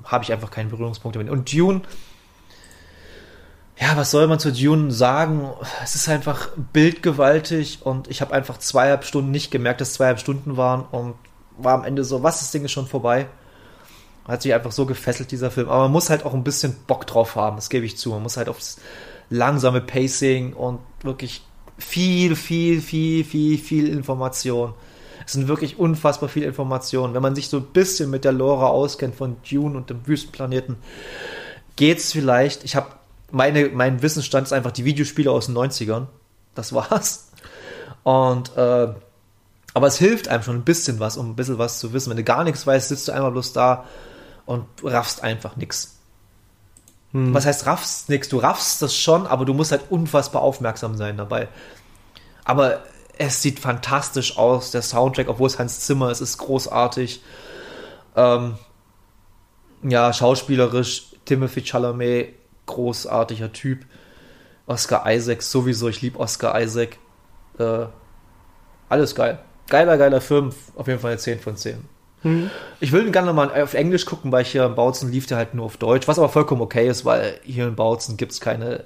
habe 0.03 0.23
ich 0.23 0.31
einfach 0.31 0.51
keinen 0.51 0.69
Berührungspunkt 0.69 1.15
damit. 1.15 1.29
Und 1.29 1.53
Dune, 1.53 1.81
ja, 3.79 3.95
was 3.95 4.11
soll 4.11 4.27
man 4.27 4.39
zu 4.39 4.51
Dune 4.51 4.91
sagen? 4.91 5.51
Es 5.83 5.93
ist 5.93 6.09
einfach 6.09 6.49
bildgewaltig 6.73 7.79
und 7.83 8.07
ich 8.09 8.21
habe 8.21 8.33
einfach 8.33 8.57
zweieinhalb 8.57 9.05
Stunden 9.05 9.29
nicht 9.29 9.51
gemerkt, 9.51 9.81
dass 9.81 9.93
zweieinhalb 9.93 10.19
Stunden 10.19 10.57
waren 10.57 10.85
und 10.91 11.13
war 11.57 11.75
am 11.75 11.83
Ende 11.83 12.03
so, 12.03 12.23
was, 12.23 12.39
das 12.39 12.51
Ding 12.51 12.65
ist 12.65 12.71
schon 12.71 12.87
vorbei. 12.87 13.27
Hat 14.27 14.41
sich 14.41 14.53
einfach 14.53 14.71
so 14.71 14.85
gefesselt, 14.85 15.31
dieser 15.31 15.51
Film. 15.51 15.69
Aber 15.69 15.83
man 15.83 15.91
muss 15.91 16.09
halt 16.09 16.25
auch 16.25 16.33
ein 16.33 16.43
bisschen 16.43 16.75
Bock 16.87 17.05
drauf 17.07 17.35
haben, 17.35 17.55
das 17.55 17.69
gebe 17.69 17.85
ich 17.85 17.97
zu. 17.97 18.09
Man 18.09 18.23
muss 18.23 18.37
halt 18.37 18.49
aufs 18.49 18.77
langsame 19.29 19.81
Pacing 19.81 20.53
und 20.53 20.79
wirklich 21.01 21.43
viel, 21.77 22.35
viel, 22.35 22.81
viel, 22.81 23.23
viel, 23.23 23.57
viel 23.57 23.87
Information. 23.89 24.73
Es 25.25 25.33
sind 25.33 25.47
wirklich 25.47 25.77
unfassbar 25.77 26.29
viele 26.29 26.47
Informationen. 26.47 27.13
Wenn 27.13 27.21
man 27.21 27.35
sich 27.35 27.49
so 27.49 27.57
ein 27.57 27.65
bisschen 27.65 28.09
mit 28.09 28.25
der 28.25 28.31
Lore 28.31 28.67
auskennt 28.67 29.15
von 29.15 29.37
Dune 29.47 29.77
und 29.77 29.89
dem 29.89 30.07
Wüstenplaneten, 30.07 30.77
geht's 31.75 32.11
vielleicht. 32.11 32.63
Ich 32.63 32.75
habe 32.75 32.96
meine, 33.31 33.69
mein 33.69 34.01
Wissensstand 34.01 34.47
ist 34.47 34.53
einfach 34.53 34.71
die 34.71 34.85
Videospiele 34.85 35.31
aus 35.31 35.47
den 35.47 35.57
90ern. 35.57 36.07
Das 36.55 36.73
war's. 36.73 37.31
Und 38.03 38.55
äh, 38.55 38.87
aber 39.73 39.87
es 39.87 39.99
hilft 39.99 40.27
einem 40.27 40.41
schon 40.41 40.55
ein 40.55 40.63
bisschen 40.63 40.99
was, 40.99 41.17
um 41.17 41.29
ein 41.29 41.35
bisschen 41.35 41.59
was 41.59 41.79
zu 41.79 41.93
wissen. 41.93 42.09
Wenn 42.09 42.17
du 42.17 42.23
gar 42.23 42.43
nichts 42.43 42.65
weißt, 42.65 42.87
sitzt 42.87 43.07
du 43.07 43.11
einfach 43.11 43.31
bloß 43.31 43.53
da 43.53 43.85
und 44.47 44.65
raffst 44.81 45.23
einfach 45.23 45.55
nichts. 45.55 45.99
Hm. 47.11 47.33
Was 47.33 47.45
heißt 47.45 47.67
raffst 47.67 48.09
nichts? 48.09 48.29
Du 48.29 48.39
raffst 48.39 48.81
das 48.81 48.95
schon, 48.95 49.27
aber 49.27 49.45
du 49.45 49.53
musst 49.53 49.71
halt 49.71 49.83
unfassbar 49.91 50.41
aufmerksam 50.41 50.97
sein 50.97 51.17
dabei. 51.17 51.47
Aber 52.43 52.81
es 53.17 53.41
sieht 53.41 53.59
fantastisch 53.59 54.37
aus, 54.37 54.71
der 54.71 54.81
Soundtrack, 54.81 55.27
obwohl 55.27 55.47
es 55.47 55.59
Hans 55.59 55.81
Zimmer 55.81 56.11
ist, 56.11 56.21
ist 56.21 56.37
großartig. 56.37 57.21
Ähm, 58.15 58.57
ja, 59.83 60.11
schauspielerisch, 60.11 61.07
Timothy 61.25 61.61
Chalamet, 61.61 62.33
großartiger 62.67 63.51
Typ. 63.51 63.85
Oscar 64.67 65.11
Isaac 65.11 65.41
sowieso, 65.41 65.87
ich 65.89 66.01
liebe 66.01 66.19
Oscar 66.19 66.61
Isaac. 66.61 66.97
Äh, 67.57 67.87
alles 68.89 69.15
geil. 69.15 69.39
Geiler, 69.69 69.97
geiler 69.97 70.21
Film, 70.21 70.51
auf 70.75 70.87
jeden 70.87 70.99
Fall 70.99 71.11
eine 71.11 71.19
10 71.19 71.39
von 71.39 71.57
10. 71.57 71.77
Hm. 72.21 72.49
Ich 72.79 72.91
will 72.91 73.05
ihn 73.05 73.11
gerne 73.11 73.33
mal 73.33 73.49
auf 73.61 73.73
Englisch 73.73 74.05
gucken, 74.05 74.31
weil 74.31 74.43
hier 74.43 74.65
in 74.65 74.75
Bautzen 74.75 75.11
lief 75.11 75.25
der 75.27 75.37
halt 75.37 75.53
nur 75.53 75.65
auf 75.65 75.77
Deutsch, 75.77 76.07
was 76.07 76.17
aber 76.17 76.29
vollkommen 76.29 76.61
okay 76.61 76.87
ist, 76.87 77.05
weil 77.05 77.39
hier 77.43 77.67
in 77.67 77.75
Bautzen 77.75 78.17
gibt 78.17 78.31
es 78.31 78.41
keine, 78.41 78.85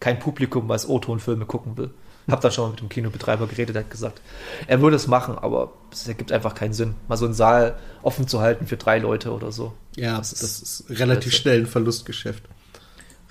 kein 0.00 0.18
Publikum, 0.18 0.68
was 0.68 0.88
O-Ton-Filme 0.88 1.46
gucken 1.46 1.76
will. 1.76 1.90
Hab 2.28 2.40
da 2.40 2.50
schon 2.50 2.64
mal 2.64 2.70
mit 2.70 2.80
dem 2.80 2.88
Kinobetreiber 2.88 3.46
geredet, 3.46 3.76
der 3.76 3.84
hat 3.84 3.90
gesagt, 3.90 4.20
er 4.66 4.80
würde 4.80 4.96
es 4.96 5.06
machen, 5.06 5.38
aber 5.38 5.72
es 5.92 6.08
ergibt 6.08 6.32
einfach 6.32 6.56
keinen 6.56 6.72
Sinn, 6.72 6.96
mal 7.06 7.16
so 7.16 7.24
einen 7.24 7.34
Saal 7.34 7.78
offen 8.02 8.26
zu 8.26 8.40
halten 8.40 8.66
für 8.66 8.76
drei 8.76 8.98
Leute 8.98 9.32
oder 9.32 9.52
so. 9.52 9.74
Ja, 9.94 10.18
Das 10.18 10.30
das 10.32 10.60
ist 10.60 10.84
relativ 10.90 11.34
schnell 11.34 11.60
ein 11.60 11.66
Verlustgeschäft. 11.66 12.42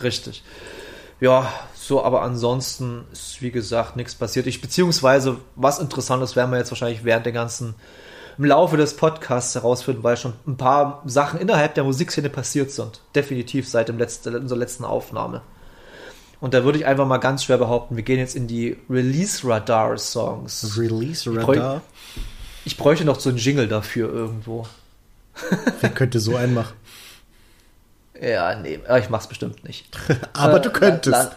Richtig. 0.01 0.43
Ja, 1.21 1.51
so, 1.75 2.03
aber 2.03 2.23
ansonsten 2.23 3.05
ist, 3.13 3.41
wie 3.41 3.51
gesagt, 3.51 3.95
nichts 3.95 4.15
passiert. 4.15 4.47
Ich, 4.47 4.59
beziehungsweise, 4.61 5.37
was 5.55 5.79
interessant 5.79 6.21
ist, 6.23 6.35
werden 6.35 6.51
wir 6.51 6.57
jetzt 6.57 6.71
wahrscheinlich 6.71 7.03
während 7.05 7.25
der 7.25 7.33
ganzen, 7.33 7.75
im 8.37 8.43
Laufe 8.45 8.75
des 8.75 8.97
Podcasts 8.97 9.55
herausfinden, 9.55 10.03
weil 10.03 10.17
schon 10.17 10.33
ein 10.45 10.57
paar 10.57 11.01
Sachen 11.05 11.39
innerhalb 11.39 11.73
der 11.75 11.85
Musikszene 11.85 12.29
passiert 12.29 12.71
sind. 12.71 12.99
Definitiv 13.15 13.69
seit 13.69 13.87
dem 13.87 13.97
letzten, 13.97 14.35
unserer 14.35 14.59
letzten 14.59 14.83
Aufnahme. 14.83 15.41
Und 16.41 16.53
da 16.53 16.65
würde 16.65 16.77
ich 16.79 16.85
einfach 16.85 17.07
mal 17.07 17.17
ganz 17.19 17.45
schwer 17.45 17.57
behaupten, 17.57 17.95
wir 17.95 18.03
gehen 18.03 18.19
jetzt 18.19 18.35
in 18.35 18.47
die 18.47 18.77
Release-Radar-Songs. 18.89 20.77
Release 20.77 21.29
bräuch- 21.29 21.47
Radar. 21.47 21.81
Ich 22.65 22.77
bräuchte 22.77 23.05
noch 23.05 23.19
so 23.19 23.29
einen 23.29 23.37
Jingle 23.37 23.67
dafür 23.67 24.11
irgendwo. 24.11 24.67
Wer 25.81 25.89
könnte 25.91 26.19
so 26.19 26.35
einen 26.35 26.53
machen? 26.53 26.73
Ja, 28.21 28.55
nee, 28.55 28.79
äh, 28.87 28.99
ich 28.99 29.09
mach's 29.09 29.27
bestimmt 29.27 29.63
nicht. 29.63 29.85
Aber 30.33 30.57
Äh, 30.57 30.61
du 30.61 30.69
könntest. 30.71 31.11
la- 31.15 31.31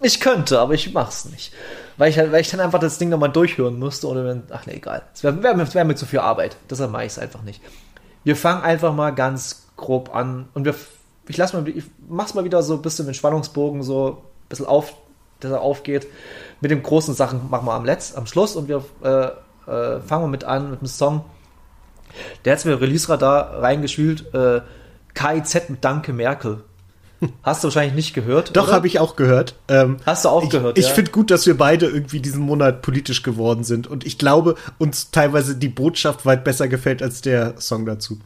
Ich 0.00 0.20
könnte, 0.20 0.60
aber 0.60 0.74
ich 0.74 0.92
mach's 0.92 1.24
nicht. 1.24 1.52
Weil 1.96 2.10
ich, 2.10 2.18
halt- 2.18 2.30
weil 2.30 2.40
ich 2.42 2.50
dann 2.50 2.60
einfach 2.60 2.78
das 2.78 2.98
Ding 2.98 3.08
nochmal 3.08 3.30
durchhören 3.32 3.78
müsste 3.78 4.06
oder 4.06 4.24
wenn, 4.24 4.44
ach 4.50 4.64
nee, 4.66 4.74
egal. 4.74 5.02
Es 5.12 5.24
wäre 5.24 5.42
wär, 5.42 5.54
mir- 5.56 5.72
wär 5.74 5.84
mir 5.84 5.96
zu 5.96 6.06
viel 6.06 6.20
Arbeit. 6.20 6.56
Deshalb 6.70 6.90
mache 6.92 7.04
ich 7.04 7.12
es 7.12 7.18
einfach 7.18 7.42
nicht. 7.42 7.60
Wir 8.24 8.36
fangen 8.36 8.62
einfach 8.62 8.92
mal 8.94 9.10
ganz 9.10 9.66
grob 9.76 10.14
an 10.14 10.48
und 10.54 10.64
wir, 10.64 10.74
ich 11.28 11.36
lass 11.36 11.52
mal, 11.52 11.66
ich 11.68 11.84
mach's 12.08 12.34
mal 12.34 12.44
wieder 12.44 12.62
so 12.62 12.74
ein 12.74 12.82
bisschen 12.82 13.06
mit 13.06 13.16
Spannungsbogen 13.16 13.82
so 13.82 14.08
ein 14.42 14.48
bisschen 14.48 14.66
auf, 14.66 14.94
dass 15.40 15.50
er 15.50 15.60
aufgeht. 15.62 16.06
Mit 16.60 16.70
den 16.70 16.82
großen 16.82 17.14
Sachen 17.14 17.48
machen 17.50 17.66
wir 17.66 17.72
am 17.74 17.84
Letz, 17.84 18.14
am 18.14 18.26
Schluss 18.26 18.54
und 18.56 18.68
wir 18.68 18.84
äh, 19.02 19.70
äh, 19.70 20.00
fangen 20.00 20.24
wir 20.24 20.28
mit 20.28 20.44
an 20.44 20.70
mit 20.70 20.78
einem 20.80 20.86
Song. 20.88 21.24
Der 22.44 22.56
hat 22.56 22.64
mir 22.64 22.80
Release-Radar 22.80 23.62
reingespielt. 23.62 24.32
Äh, 24.34 24.60
KIZ 25.14 25.68
mit 25.70 25.84
Danke 25.84 26.12
Merkel. 26.12 26.62
Hast 27.42 27.64
du 27.64 27.66
wahrscheinlich 27.66 27.94
nicht 27.94 28.14
gehört. 28.14 28.56
Doch, 28.56 28.70
habe 28.70 28.86
ich 28.86 29.00
auch 29.00 29.16
gehört. 29.16 29.56
Ähm, 29.66 29.96
Hast 30.06 30.24
du 30.24 30.28
auch 30.28 30.48
gehört, 30.48 30.78
Ich, 30.78 30.84
ich 30.84 30.88
ja? 30.90 30.94
finde 30.94 31.10
gut, 31.10 31.32
dass 31.32 31.46
wir 31.46 31.56
beide 31.58 31.86
irgendwie 31.86 32.20
diesen 32.20 32.42
Monat 32.42 32.80
politisch 32.80 33.24
geworden 33.24 33.64
sind. 33.64 33.88
Und 33.88 34.06
ich 34.06 34.18
glaube, 34.18 34.54
uns 34.78 35.10
teilweise 35.10 35.56
die 35.56 35.68
Botschaft 35.68 36.24
weit 36.26 36.44
besser 36.44 36.68
gefällt 36.68 37.02
als 37.02 37.20
der 37.20 37.60
Song 37.60 37.86
dazu. 37.86 38.20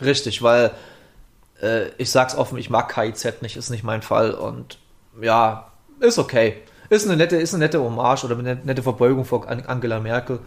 Richtig, 0.00 0.42
weil 0.42 0.70
äh, 1.60 1.88
ich 1.98 2.12
sag's 2.12 2.36
offen, 2.36 2.56
ich 2.58 2.70
mag 2.70 2.94
KIZ 2.94 3.42
nicht, 3.42 3.56
ist 3.56 3.70
nicht 3.70 3.82
mein 3.82 4.00
Fall 4.02 4.30
und 4.30 4.78
ja, 5.20 5.72
ist 5.98 6.18
okay. 6.20 6.54
Ist 6.88 7.06
eine 7.08 7.16
nette, 7.16 7.36
ist 7.36 7.52
eine 7.52 7.64
nette 7.64 7.80
Hommage 7.82 8.24
oder 8.24 8.38
eine 8.38 8.54
nette 8.62 8.84
Verbeugung 8.84 9.24
vor 9.24 9.48
An- 9.48 9.66
Angela 9.66 9.98
Merkel. 9.98 10.38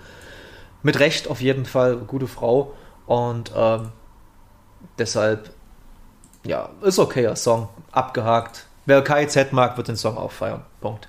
Mit 0.83 0.99
Recht 1.01 1.27
auf 1.29 1.41
jeden 1.41 1.65
Fall, 1.65 1.97
gute 1.97 2.27
Frau. 2.27 2.73
Und 3.07 3.51
ähm, 3.55 3.89
deshalb, 4.97 5.49
ja, 6.45 6.69
ist 6.81 6.99
okayer 6.99 7.35
Song. 7.35 7.69
Abgehakt. 7.91 8.65
Wer 8.85 9.01
KIZ 9.03 9.51
mag, 9.51 9.77
wird 9.77 9.87
den 9.87 9.95
Song 9.95 10.17
auch 10.17 10.31
feiern. 10.31 10.61
Punkt. 10.81 11.07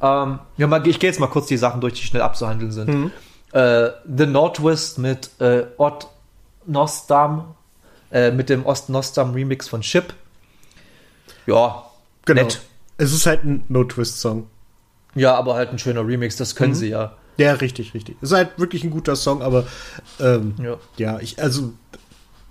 Ähm, 0.00 0.38
ja, 0.56 0.84
ich 0.84 0.98
gehe 0.98 1.10
jetzt 1.10 1.20
mal 1.20 1.26
kurz 1.28 1.46
die 1.46 1.56
Sachen 1.56 1.80
durch, 1.80 1.94
die 1.94 2.02
schnell 2.02 2.22
abzuhandeln 2.22 2.72
sind. 2.72 3.12
Äh, 3.52 3.90
The 4.16 4.26
Northwest 4.26 4.98
mit 4.98 5.30
äh, 5.40 5.64
Ott 5.76 6.06
Nostam, 6.66 7.54
äh, 8.12 8.30
mit 8.30 8.48
dem 8.50 8.66
Ost 8.66 8.88
Nostam 8.90 9.32
Remix 9.32 9.68
von 9.68 9.80
Chip. 9.80 10.12
Ja, 11.46 11.84
Genau. 12.24 12.42
nett. 12.42 12.60
Es 12.98 13.12
ist 13.12 13.26
halt 13.26 13.44
ein 13.44 13.64
No-Twist-Song. 13.68 14.48
Ja, 15.14 15.34
aber 15.36 15.54
halt 15.54 15.70
ein 15.70 15.78
schöner 15.78 16.06
Remix, 16.06 16.36
das 16.36 16.54
können 16.54 16.72
Mhm. 16.72 16.76
sie 16.76 16.88
ja. 16.90 17.12
Ja, 17.38 17.52
richtig, 17.52 17.94
richtig. 17.94 18.16
Es 18.20 18.30
ist 18.32 18.36
halt 18.36 18.58
wirklich 18.58 18.82
ein 18.84 18.90
guter 18.90 19.14
Song, 19.16 19.40
aber 19.42 19.64
ähm, 20.20 20.54
Ja. 20.62 20.76
ja, 20.96 21.18
ich, 21.20 21.40
also, 21.40 21.72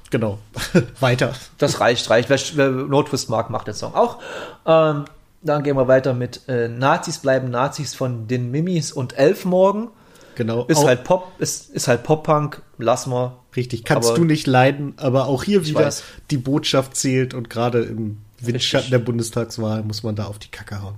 genau. 0.10 0.40
Weiter. 1.00 1.34
Das 1.58 1.80
reicht, 1.80 2.10
reicht. 2.10 2.30
Wer, 2.56 2.70
Notwist 2.70 3.30
mag, 3.30 3.50
macht 3.50 3.68
den 3.68 3.74
Song 3.74 3.94
auch. 3.96 4.20
Ähm, 4.66 5.06
dann 5.44 5.64
gehen 5.64 5.78
wir 5.78 5.88
weiter 5.88 6.14
mit 6.14 6.42
äh, 6.48 6.68
Nazis 6.68 7.20
bleiben 7.20 7.50
Nazis 7.50 7.94
von 7.96 8.28
den 8.28 8.52
Mimis 8.52 8.92
und 8.92 9.18
Elfmorgen. 9.18 9.90
Genau. 10.36 10.66
Ist 10.66 10.80
Auch- 10.80 10.88
halt 10.88 11.04
Pop, 11.04 11.32
ist, 11.40 11.70
ist 11.70 11.88
halt 11.88 12.04
Pop-Punk, 12.04 12.62
lass 12.78 13.08
mal. 13.08 13.34
Richtig, 13.56 13.86
kannst 13.86 14.10
Aber- 14.10 14.18
du 14.20 14.26
nicht 14.26 14.46
leiden, 14.48 14.94
aber 14.98 15.28
auch 15.28 15.44
hier 15.44 15.66
wieder 15.66 15.86
weiß. 15.86 16.04
die 16.32 16.38
Botschaft 16.38 16.96
zählt 16.96 17.34
und 17.34 17.50
gerade 17.50 17.82
im 17.84 18.18
Windschatten 18.40 18.86
Richtig. 18.86 18.92
der 18.92 19.00
Bundestagswahl 19.00 19.84
muss 19.84 20.04
man 20.04 20.16
da 20.16 20.26
auf 20.26 20.38
die 20.38 20.50
Kacke 20.50 20.82
hauen. 20.82 20.96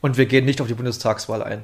Und 0.00 0.16
wir 0.16 0.26
gehen 0.26 0.44
nicht 0.44 0.60
auf 0.60 0.66
die 0.66 0.74
Bundestagswahl 0.74 1.42
ein. 1.42 1.62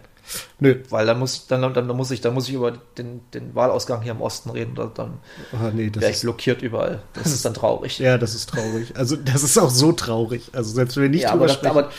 Nö, 0.59 0.83
Weil 0.91 1.07
dann 1.07 1.19
muss, 1.19 1.47
dann, 1.47 1.75
dann 1.75 1.87
muss 1.89 2.11
ich, 2.11 2.21
dann 2.21 2.35
muss 2.35 2.49
ich 2.49 2.55
über 2.55 2.73
den, 2.99 3.21
den 3.33 3.55
Wahlausgang 3.55 4.03
hier 4.03 4.13
im 4.13 4.21
Osten 4.21 4.51
reden. 4.51 4.75
Dann, 4.75 4.93
dann 4.95 5.19
ah, 5.53 5.71
nee, 5.73 5.91
wäre 5.95 6.07
ich 6.11 6.17
ist, 6.17 6.23
blockiert 6.23 6.63
überall. 6.63 7.03
Das 7.13 7.27
ist 7.27 7.45
dann 7.45 7.55
traurig. 7.55 7.99
ja, 7.99 8.19
das 8.19 8.35
ist 8.35 8.49
traurig. 8.49 8.97
Also 8.97 9.17
das 9.17 9.43
ist 9.43 9.59
auch 9.59 9.71
so 9.71 9.93
traurig. 9.93 10.51
Also 10.53 10.73
selbst 10.73 10.97
wenn 10.97 11.05
wir 11.05 11.11
nicht 11.11 11.23
Ja, 11.23 11.31
drüber 11.31 11.45
aber, 11.45 11.47
das, 11.49 11.57
sprechen. 11.57 11.79
aber, 11.79 11.91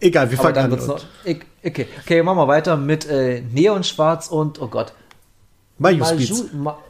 egal, 0.00 0.30
wir 0.30 0.38
fangen 0.38 0.54
dann 0.54 0.72
an. 0.72 0.86
noch. 0.86 1.04
okay, 1.64 1.88
okay, 2.00 2.22
machen 2.22 2.38
wir 2.38 2.48
weiter 2.48 2.76
mit 2.76 3.06
äh, 3.08 3.40
Neonschwarz 3.40 4.28
und, 4.28 4.60
oh 4.60 4.68
Gott, 4.68 4.92
Mayu 5.78 6.04
Speeds. 6.04 6.44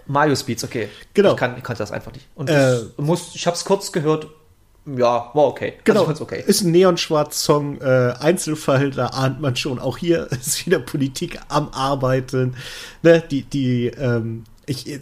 Mario 0.07 0.37
Speeds, 0.37 0.65
okay. 0.65 0.89
Genau. 1.15 1.33
Ich, 1.33 1.37
kann, 1.39 1.57
ich 1.57 1.63
kannte 1.65 1.79
das 1.83 1.91
einfach 1.91 2.13
nicht. 2.13 2.27
Und 2.35 2.51
Äh, 2.51 2.81
ich, 2.81 2.99
muss, 2.99 3.35
ich 3.35 3.47
habe 3.47 3.57
es 3.57 3.65
kurz 3.65 3.93
gehört. 3.93 4.27
Ja, 4.87 5.31
war 5.33 5.47
okay. 5.47 5.75
Genau, 5.85 6.01
Also, 6.01 6.13
ich 6.13 6.19
fand's 6.19 6.21
okay. 6.21 6.45
ist 6.47 6.63
ein 6.63 6.73
Neonschwarz-Song, 6.73 7.81
äh, 7.81 8.15
Einzelfall, 8.21 8.91
da 8.91 9.07
ahnt 9.07 9.41
man 9.41 9.57
schon. 9.57 9.79
Auch 9.79 9.97
hier 9.97 10.27
ist 10.31 10.67
wieder 10.67 10.79
Politik 10.79 11.41
am 11.49 11.71
Arbeiten. 11.71 12.55
Ne, 13.03 13.23
die, 13.31 13.43
die, 13.43 13.87
ähm, 13.87 14.45
ich, 14.67 14.89
äh, 14.89 15.01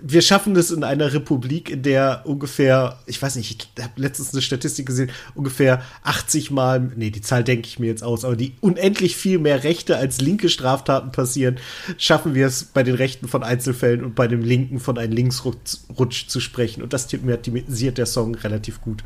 wir 0.00 0.22
schaffen 0.22 0.54
es 0.56 0.70
in 0.70 0.84
einer 0.84 1.12
Republik, 1.12 1.70
in 1.70 1.82
der 1.82 2.22
ungefähr, 2.24 2.98
ich 3.06 3.20
weiß 3.20 3.36
nicht, 3.36 3.68
ich 3.76 3.82
habe 3.84 4.00
letztens 4.00 4.32
eine 4.32 4.42
Statistik 4.42 4.86
gesehen, 4.86 5.10
ungefähr 5.34 5.82
80 6.04 6.50
Mal, 6.50 6.92
nee, 6.96 7.10
die 7.10 7.20
Zahl 7.20 7.44
denke 7.44 7.66
ich 7.66 7.78
mir 7.78 7.86
jetzt 7.86 8.02
aus, 8.02 8.24
aber 8.24 8.36
die 8.36 8.54
unendlich 8.60 9.16
viel 9.16 9.38
mehr 9.38 9.64
Rechte 9.64 9.96
als 9.96 10.20
linke 10.20 10.48
Straftaten 10.48 11.12
passieren, 11.12 11.58
schaffen 11.96 12.34
wir 12.34 12.46
es 12.46 12.64
bei 12.64 12.82
den 12.82 12.94
Rechten 12.94 13.28
von 13.28 13.42
Einzelfällen 13.42 14.04
und 14.04 14.14
bei 14.14 14.28
dem 14.28 14.42
Linken 14.42 14.80
von 14.80 14.98
einem 14.98 15.12
Linksrutsch 15.12 15.78
Rutsch 15.98 16.28
zu 16.28 16.40
sprechen. 16.40 16.82
Und 16.82 16.92
das 16.92 17.06
thematisiert 17.06 17.98
der 17.98 18.06
Song 18.06 18.34
relativ 18.34 18.80
gut. 18.80 19.04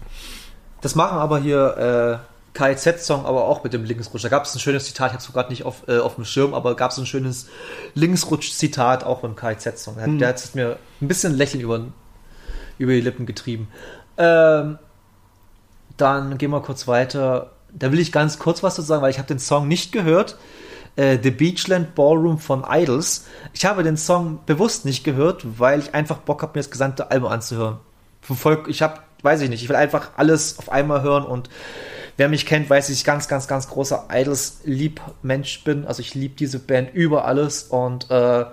Das 0.80 0.94
machen 0.94 1.18
aber 1.18 1.38
hier 1.40 2.20
äh, 2.28 2.33
KIZ-Song, 2.54 3.26
aber 3.26 3.44
auch 3.44 3.64
mit 3.64 3.72
dem 3.72 3.84
Linksrutsch. 3.84 4.24
Da 4.24 4.28
gab 4.28 4.44
es 4.44 4.54
ein 4.54 4.60
schönes 4.60 4.84
Zitat, 4.84 5.08
ich 5.08 5.14
habe 5.14 5.24
es 5.24 5.32
gerade 5.32 5.50
nicht 5.50 5.64
auf, 5.64 5.88
äh, 5.88 5.98
auf 5.98 6.14
dem 6.14 6.24
Schirm, 6.24 6.54
aber 6.54 6.76
gab 6.76 6.92
es 6.92 6.98
ein 6.98 7.06
schönes 7.06 7.48
Linksrutsch-Zitat 7.94 9.04
auch 9.04 9.20
beim 9.20 9.34
KIZ-Song. 9.34 9.96
Der, 9.96 10.06
der 10.06 10.28
hat 10.28 10.36
es 10.36 10.54
mir 10.54 10.78
ein 11.00 11.08
bisschen 11.08 11.34
Lächeln 11.34 11.60
über, 11.60 11.84
über 12.78 12.92
die 12.92 13.00
Lippen 13.00 13.26
getrieben. 13.26 13.68
Ähm, 14.16 14.78
dann 15.96 16.38
gehen 16.38 16.50
wir 16.50 16.60
kurz 16.60 16.86
weiter. 16.86 17.50
Da 17.72 17.90
will 17.90 17.98
ich 17.98 18.12
ganz 18.12 18.38
kurz 18.38 18.62
was 18.62 18.76
dazu 18.76 18.86
sagen, 18.86 19.02
weil 19.02 19.10
ich 19.10 19.18
habe 19.18 19.28
den 19.28 19.40
Song 19.40 19.66
nicht 19.66 19.90
gehört. 19.90 20.38
Äh, 20.94 21.18
The 21.20 21.32
Beachland 21.32 21.96
Ballroom 21.96 22.38
von 22.38 22.64
Idols. 22.68 23.26
Ich 23.52 23.64
habe 23.64 23.82
den 23.82 23.96
Song 23.96 24.38
bewusst 24.46 24.84
nicht 24.84 25.02
gehört, 25.02 25.58
weil 25.58 25.80
ich 25.80 25.92
einfach 25.92 26.18
Bock 26.18 26.42
habe, 26.42 26.52
mir 26.54 26.62
das 26.62 26.70
gesamte 26.70 27.10
Album 27.10 27.32
anzuhören. 27.32 27.78
Verfolg, 28.20 28.68
ich 28.68 28.80
habe, 28.80 29.00
weiß 29.22 29.40
ich 29.40 29.50
nicht, 29.50 29.62
ich 29.62 29.68
will 29.68 29.76
einfach 29.76 30.10
alles 30.16 30.58
auf 30.58 30.70
einmal 30.70 31.02
hören 31.02 31.24
und 31.24 31.50
wer 32.16 32.28
mich 32.28 32.46
kennt, 32.46 32.70
weiß, 32.70 32.86
dass 32.86 32.96
ich 32.96 33.04
ganz, 33.04 33.28
ganz, 33.28 33.48
ganz 33.48 33.68
großer 33.68 34.08
Idols-Lieb-Mensch 34.10 35.64
bin. 35.64 35.86
Also 35.86 36.00
ich 36.00 36.14
liebe 36.14 36.36
diese 36.36 36.58
Band 36.58 36.94
über 36.94 37.24
alles 37.24 37.64
und 37.64 38.10
äh, 38.10 38.44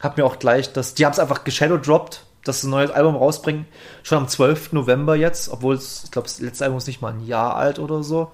habe 0.00 0.20
mir 0.20 0.24
auch 0.24 0.38
gleich 0.38 0.72
das, 0.72 0.94
die 0.94 1.04
haben 1.04 1.12
es 1.12 1.18
einfach 1.18 1.44
geshadowdropped, 1.44 2.24
dass 2.44 2.62
sie 2.62 2.68
ein 2.68 2.70
neues 2.70 2.90
Album 2.90 3.16
rausbringen, 3.16 3.66
schon 4.02 4.18
am 4.18 4.28
12. 4.28 4.72
November 4.72 5.14
jetzt, 5.14 5.50
obwohl 5.50 5.74
es, 5.74 6.04
ich 6.04 6.10
glaube, 6.10 6.28
das 6.28 6.40
letzte 6.40 6.64
Album 6.64 6.78
ist 6.78 6.86
nicht 6.86 7.02
mal 7.02 7.12
ein 7.12 7.26
Jahr 7.26 7.56
alt 7.56 7.78
oder 7.78 8.02
so. 8.02 8.30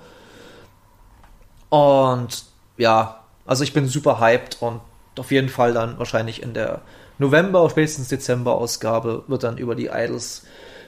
Und 1.71 2.45
ja, 2.77 3.21
also 3.47 3.65
ich 3.65 3.73
bin 3.73 3.89
super 3.89 4.21
hyped 4.21 4.59
und 4.61 4.81
auf 5.19 5.31
jeden 5.31 5.49
Fall 5.49 5.73
dann 5.73 5.99
wahrscheinlich 5.99 6.43
in 6.43 6.55
der 6.55 6.83
November, 7.19 7.69
spätestens 7.71 8.09
Dezember 8.09 8.55
Ausgabe 8.55 9.25
wird 9.27 9.43
dann 9.43 9.59
über 9.59 9.75
die 9.75 9.87
Idols 9.87 10.45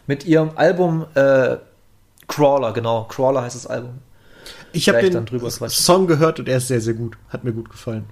mit 0.07 0.25
ihrem 0.26 0.52
Album 0.57 1.07
äh, 1.14 1.57
Crawler, 2.28 2.73
genau, 2.73 3.04
Crawler 3.04 3.42
heißt 3.42 3.56
das 3.56 3.66
Album. 3.66 3.99
Ich 4.73 4.88
habe 4.88 5.08
den. 5.08 5.26
Song 5.70 6.06
gehört 6.06 6.38
und 6.38 6.49
er 6.49 6.58
ist 6.58 6.68
sehr, 6.68 6.80
sehr 6.80 6.94
gut. 6.94 7.16
Hat 7.30 7.42
mir 7.44 7.52
gut 7.52 7.70
gefallen. 7.70 8.04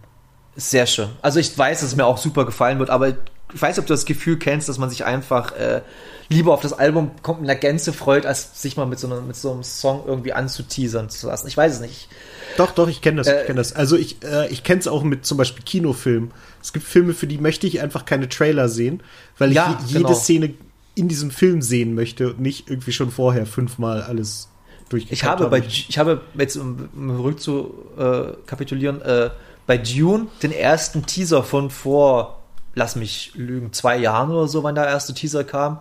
Sehr 0.56 0.86
schön. 0.86 1.08
Also 1.22 1.38
ich 1.38 1.56
weiß, 1.56 1.80
dass 1.80 1.90
es 1.90 1.96
mir 1.96 2.06
auch 2.06 2.16
super 2.18 2.44
gefallen 2.46 2.78
wird, 2.78 2.88
aber 2.90 3.08
ich 3.10 3.14
weiß 3.62 3.78
ob 3.78 3.86
du 3.86 3.92
das 3.92 4.06
Gefühl 4.06 4.38
kennst, 4.38 4.68
dass 4.68 4.78
man 4.78 4.88
sich 4.90 5.04
einfach 5.04 5.52
äh, 5.52 5.82
lieber 6.28 6.52
auf 6.52 6.62
das 6.62 6.72
Album 6.72 7.10
kommt 7.22 7.40
in 7.40 7.46
der 7.46 7.56
Gänze 7.56 7.92
freut, 7.92 8.26
als 8.26 8.60
sich 8.60 8.76
mal 8.76 8.86
mit 8.86 8.98
so, 8.98 9.06
einer, 9.06 9.20
mit 9.20 9.36
so 9.36 9.52
einem 9.52 9.62
Song 9.62 10.02
irgendwie 10.06 10.32
anzuteasern 10.32 11.10
zu 11.10 11.26
lassen. 11.28 11.46
Ich 11.46 11.56
weiß 11.56 11.74
es 11.74 11.80
nicht. 11.80 12.08
Doch, 12.56 12.72
doch, 12.72 12.88
ich 12.88 13.02
kenne 13.02 13.18
das, 13.18 13.26
Äh, 13.28 13.40
ich 13.42 13.46
kenne 13.46 13.58
das. 13.58 13.74
Also 13.74 13.96
ich, 13.96 14.24
äh, 14.24 14.48
ich 14.48 14.64
kenne 14.64 14.80
es 14.80 14.88
auch 14.88 15.02
mit 15.04 15.26
zum 15.26 15.36
Beispiel 15.38 15.62
Kinofilmen. 15.64 16.32
Es 16.62 16.72
gibt 16.72 16.86
Filme, 16.86 17.12
für 17.12 17.26
die 17.26 17.38
möchte 17.38 17.66
ich 17.66 17.80
einfach 17.82 18.04
keine 18.06 18.28
Trailer 18.28 18.68
sehen, 18.68 19.02
weil 19.38 19.50
ich 19.50 19.56
Ja, 19.56 19.78
je- 19.82 19.86
jede 19.88 20.04
genau. 20.04 20.14
Szene 20.14 20.54
in 20.96 21.06
diesem 21.08 21.30
Film 21.30 21.62
sehen 21.62 21.94
möchte 21.94 22.30
und 22.30 22.40
nicht 22.40 22.68
irgendwie 22.68 22.90
schon 22.92 23.12
vorher 23.12 23.46
fünfmal 23.46 24.02
alles 24.02 24.48
durchgeschaut 24.88 25.12
Ich 25.16 25.24
habe 25.24 25.48
bei, 25.48 25.58
ich 25.66 25.98
habe 25.98 26.22
jetzt 26.36 26.56
um, 26.56 26.88
um 26.96 27.16
zurück 27.16 27.40
zu 27.40 27.74
äh, 27.98 28.32
kapitulieren, 28.46 29.00
äh, 29.02 29.30
bei 29.66 29.78
Dune 29.78 30.26
den 30.42 30.52
ersten 30.52 31.06
Teaser 31.06 31.42
von 31.44 31.70
vor, 31.70 32.42
lass 32.74 32.96
mich 32.96 33.32
lügen, 33.34 33.72
zwei 33.72 33.96
Jahren 33.98 34.30
oder 34.30 34.48
so, 34.48 34.62
wann 34.62 34.74
der 34.74 34.86
erste 34.86 35.12
Teaser 35.14 35.44
kam, 35.44 35.80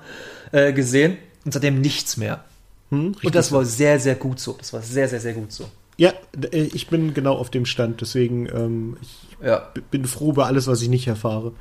äh, 0.51 0.73
gesehen 0.73 1.17
und 1.45 1.53
seitdem 1.53 1.81
nichts 1.81 2.17
mehr. 2.17 2.43
Hm, 2.89 3.15
Und 3.23 3.35
das 3.35 3.51
war 3.51 3.65
sehr, 3.65 3.99
sehr 3.99 4.15
gut 4.15 4.39
so. 4.39 4.53
Das 4.53 4.73
war 4.73 4.81
sehr, 4.81 5.07
sehr, 5.07 5.19
sehr 5.19 5.33
gut 5.33 5.51
so. 5.51 5.65
Ja, 5.97 6.11
äh, 6.51 6.63
ich 6.73 6.87
bin 6.87 7.13
genau 7.13 7.35
auf 7.37 7.49
dem 7.49 7.65
Stand, 7.65 8.01
deswegen 8.01 8.47
ähm, 8.47 8.97
ich 9.01 9.27
Ja, 9.45 9.69
bin 9.91 10.05
froh 10.05 10.31
über 10.31 10.45
alles, 10.47 10.67
was 10.67 10.81
ich 10.81 10.89
nicht 10.89 11.07
erfahre. 11.07 11.53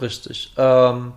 richtig. 0.00 0.52
Ähm, 0.56 1.12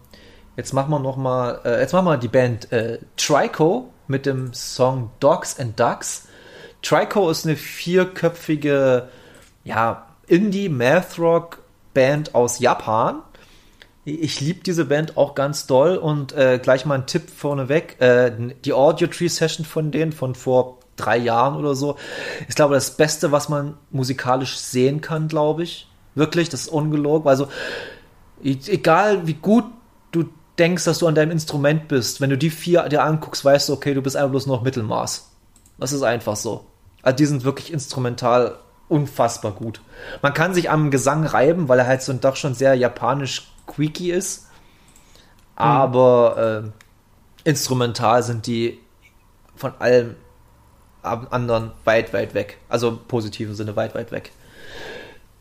jetzt 0.56 0.74
machen 0.74 0.92
wir 0.92 1.00
noch 1.00 1.18
mal, 1.18 1.60
äh, 1.66 1.80
jetzt 1.80 1.94
machen 1.94 2.06
wir 2.06 2.18
die 2.18 2.28
Band 2.28 2.72
äh, 2.72 3.00
Trico 3.18 3.90
mit 4.08 4.26
dem 4.26 4.54
Song 4.54 5.12
Dogs 5.20 5.60
and 5.60 5.80
Ducks. 5.80 6.28
Trico 6.82 7.30
ist 7.30 7.46
eine 7.46 7.56
vierköpfige, 7.56 9.08
ja, 9.64 10.08
Indie-Math-Rock-Band 10.28 12.36
aus 12.36 12.60
Japan. 12.60 13.22
Ich 14.06 14.42
liebe 14.42 14.63
diese 14.63 14.84
Band 14.86 15.16
auch 15.16 15.34
ganz 15.34 15.66
doll 15.66 15.96
und 15.96 16.34
äh, 16.34 16.60
gleich 16.62 16.86
mal 16.86 16.96
ein 16.96 17.06
Tipp 17.06 17.30
vorneweg. 17.30 18.02
Äh, 18.02 18.34
die 18.66 18.74
Audio 18.74 19.08
Tree 19.08 19.30
Session 19.30 19.66
von 19.66 19.92
denen 19.92 20.12
von 20.12 20.36
vor 20.36 20.80
drei 20.98 21.18
Jahren 21.18 21.56
oder 21.56 21.74
so 21.74 21.96
ist, 22.48 22.58
glaube 22.58 22.76
ich, 22.76 22.84
das 22.84 22.98
Beste, 22.98 23.32
was 23.32 23.48
man 23.48 23.78
musikalisch 23.92 24.58
sehen 24.58 25.00
kann, 25.00 25.30
glaube 25.30 25.63
ich. 25.63 25.88
Wirklich, 26.16 26.50
das 26.50 26.63
ist 26.63 26.68
ungelogen. 26.68 27.28
Also, 27.28 27.48
egal 28.44 29.26
wie 29.26 29.34
gut 29.34 29.66
denkst, 30.60 30.86
dass 30.86 31.00
du 31.00 31.08
an 31.08 31.16
deinem 31.16 31.32
Instrument 31.32 31.88
bist, 31.88 32.22
wenn 32.22 32.30
du 32.30 32.38
die 32.38 32.50
vier 32.50 32.88
dir 32.89 33.04
anguckst, 33.04 33.44
weißt 33.44 33.70
du, 33.70 33.74
okay, 33.74 33.94
du 33.94 34.02
bist 34.02 34.16
einfach 34.16 34.32
bloß 34.32 34.48
noch 34.48 34.62
Mittelmaß. 34.62 35.30
Das 35.80 35.92
ist 35.92 36.04
einfach 36.04 36.36
so. 36.36 36.66
Also 37.02 37.18
die 37.18 37.26
sind 37.26 37.44
wirklich 37.44 37.74
instrumental 37.74 38.60
unfassbar 38.88 39.54
gut. 39.54 39.82
Man 40.22 40.34
kann 40.34 40.54
sich 40.54 40.70
am 40.70 40.92
Gesang 40.92 41.26
reiben, 41.26 41.68
weil 41.68 41.80
er 41.80 41.88
halt 41.88 42.02
so 42.02 42.13
doch 42.13 42.36
schon 42.36 42.54
sehr 42.54 42.76
japanisch 42.76 43.52
queaky 43.66 44.12
ist. 44.12 44.48
Aber 45.56 46.63
äh, 47.46 47.50
instrumental 47.50 48.24
sind 48.24 48.48
die 48.48 48.80
von 49.56 49.74
allem 49.80 50.16
anderen 51.02 51.72
weit, 51.84 52.13
weit 52.13 52.34
weg. 52.34 52.58
Also 52.70 52.89
im 52.89 53.00
positiven 53.00 53.56
Sinne 53.56 53.76
weit, 53.76 53.94
weit 53.94 54.12
weg. 54.12 54.32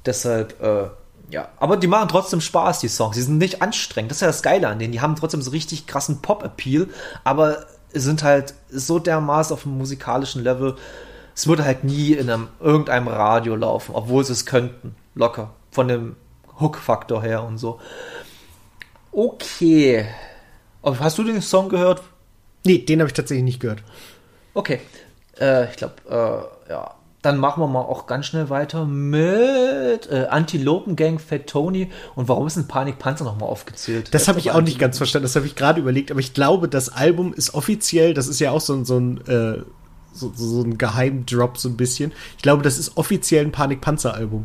Deshalb, 0.04 0.60
äh, 0.60 0.88
ja. 1.30 1.48
Aber 1.58 1.76
die 1.76 1.86
machen 1.86 2.08
trotzdem 2.08 2.40
Spaß, 2.40 2.80
die 2.80 2.88
Songs. 2.88 3.16
Die 3.16 3.22
sind 3.22 3.38
nicht 3.38 3.62
anstrengend. 3.62 4.10
Das 4.10 4.18
ist 4.18 4.22
ja 4.22 4.26
das 4.26 4.42
Geile 4.42 4.68
an 4.68 4.78
denen. 4.78 4.92
Die 4.92 5.00
haben 5.00 5.16
trotzdem 5.16 5.42
so 5.42 5.50
richtig 5.50 5.86
krassen 5.86 6.20
Pop-Appeal, 6.20 6.88
aber 7.24 7.66
sind 7.92 8.22
halt 8.22 8.54
so 8.70 8.98
dermaßen 8.98 9.54
auf 9.54 9.62
dem 9.62 9.78
musikalischen 9.78 10.42
Level. 10.42 10.76
Es 11.34 11.46
würde 11.46 11.64
halt 11.64 11.84
nie 11.84 12.12
in 12.12 12.30
einem, 12.30 12.48
irgendeinem 12.60 13.08
Radio 13.08 13.56
laufen, 13.56 13.94
obwohl 13.94 14.24
sie 14.24 14.32
es 14.32 14.46
könnten. 14.46 14.94
Locker. 15.14 15.50
Von 15.70 15.88
dem 15.88 16.16
Hook-Faktor 16.60 17.22
her 17.22 17.42
und 17.44 17.58
so. 17.58 17.80
Okay. 19.10 20.06
Hast 20.82 21.18
du 21.18 21.24
den 21.24 21.42
Song 21.42 21.68
gehört? 21.68 22.02
Nee, 22.64 22.78
den 22.78 23.00
habe 23.00 23.08
ich 23.08 23.14
tatsächlich 23.14 23.44
nicht 23.44 23.60
gehört. 23.60 23.82
Okay. 24.54 24.80
Äh, 25.38 25.70
ich 25.70 25.76
glaube, 25.76 25.94
äh, 26.08 26.70
ja. 26.70 26.94
Dann 27.22 27.38
machen 27.38 27.62
wir 27.62 27.68
mal 27.68 27.80
auch 27.80 28.06
ganz 28.06 28.26
schnell 28.26 28.50
weiter 28.50 28.84
mit 28.84 30.10
äh, 30.10 30.26
Antilopen-Gang, 30.28 31.20
Fat 31.20 31.46
Tony. 31.46 31.88
Und 32.16 32.28
warum 32.28 32.46
ist 32.48 32.56
ein 32.56 32.66
Panikpanzer 32.66 33.24
nochmal 33.24 33.48
aufgezählt? 33.48 34.12
Das 34.12 34.26
habe 34.26 34.40
ich 34.40 34.50
auch 34.50 34.60
nicht 34.60 34.78
ganz 34.80 34.96
verstanden, 34.98 35.24
das 35.24 35.36
habe 35.36 35.46
ich 35.46 35.54
gerade 35.54 35.80
überlegt, 35.80 36.10
aber 36.10 36.18
ich 36.20 36.34
glaube, 36.34 36.68
das 36.68 36.88
Album 36.88 37.32
ist 37.32 37.54
offiziell, 37.54 38.12
das 38.12 38.26
ist 38.26 38.40
ja 38.40 38.50
auch 38.50 38.60
so, 38.60 38.74
ein- 38.74 38.84
so 38.84 38.98
ein 38.98 39.18
äh, 39.28 39.62
so, 40.14 40.30
so 40.34 40.46
so 40.46 40.62
ein 40.62 40.76
Geheimdrop 40.76 41.56
so 41.56 41.68
ein 41.70 41.76
bisschen. 41.78 42.12
Ich 42.36 42.42
glaube, 42.42 42.62
das 42.62 42.76
ist 42.78 42.96
offiziell 42.98 43.44
ein 43.46 43.52
Panik-Panzer-Album. 43.52 44.44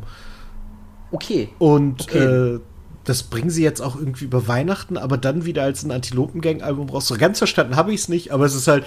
Okay. 1.12 1.50
Und 1.60 2.04
Okay. 2.04 2.24
äh, 2.24 2.60
das 3.04 3.24
bringen 3.24 3.50
sie 3.50 3.64
jetzt 3.64 3.82
auch 3.82 3.96
irgendwie 3.96 4.26
über 4.26 4.48
Weihnachten, 4.48 4.98
aber 4.98 5.18
dann 5.18 5.46
wieder 5.46 5.64
als 5.64 5.84
ein 5.84 5.92
Antilopen-Gang-Album 5.92 6.90
raus. 6.90 7.08
So 7.08 7.16
ganz 7.18 7.38
verstanden 7.38 7.76
habe 7.76 7.94
ich 7.94 8.02
es 8.02 8.10
nicht, 8.10 8.32
aber 8.32 8.46
es 8.46 8.54
ist 8.54 8.68
halt, 8.68 8.86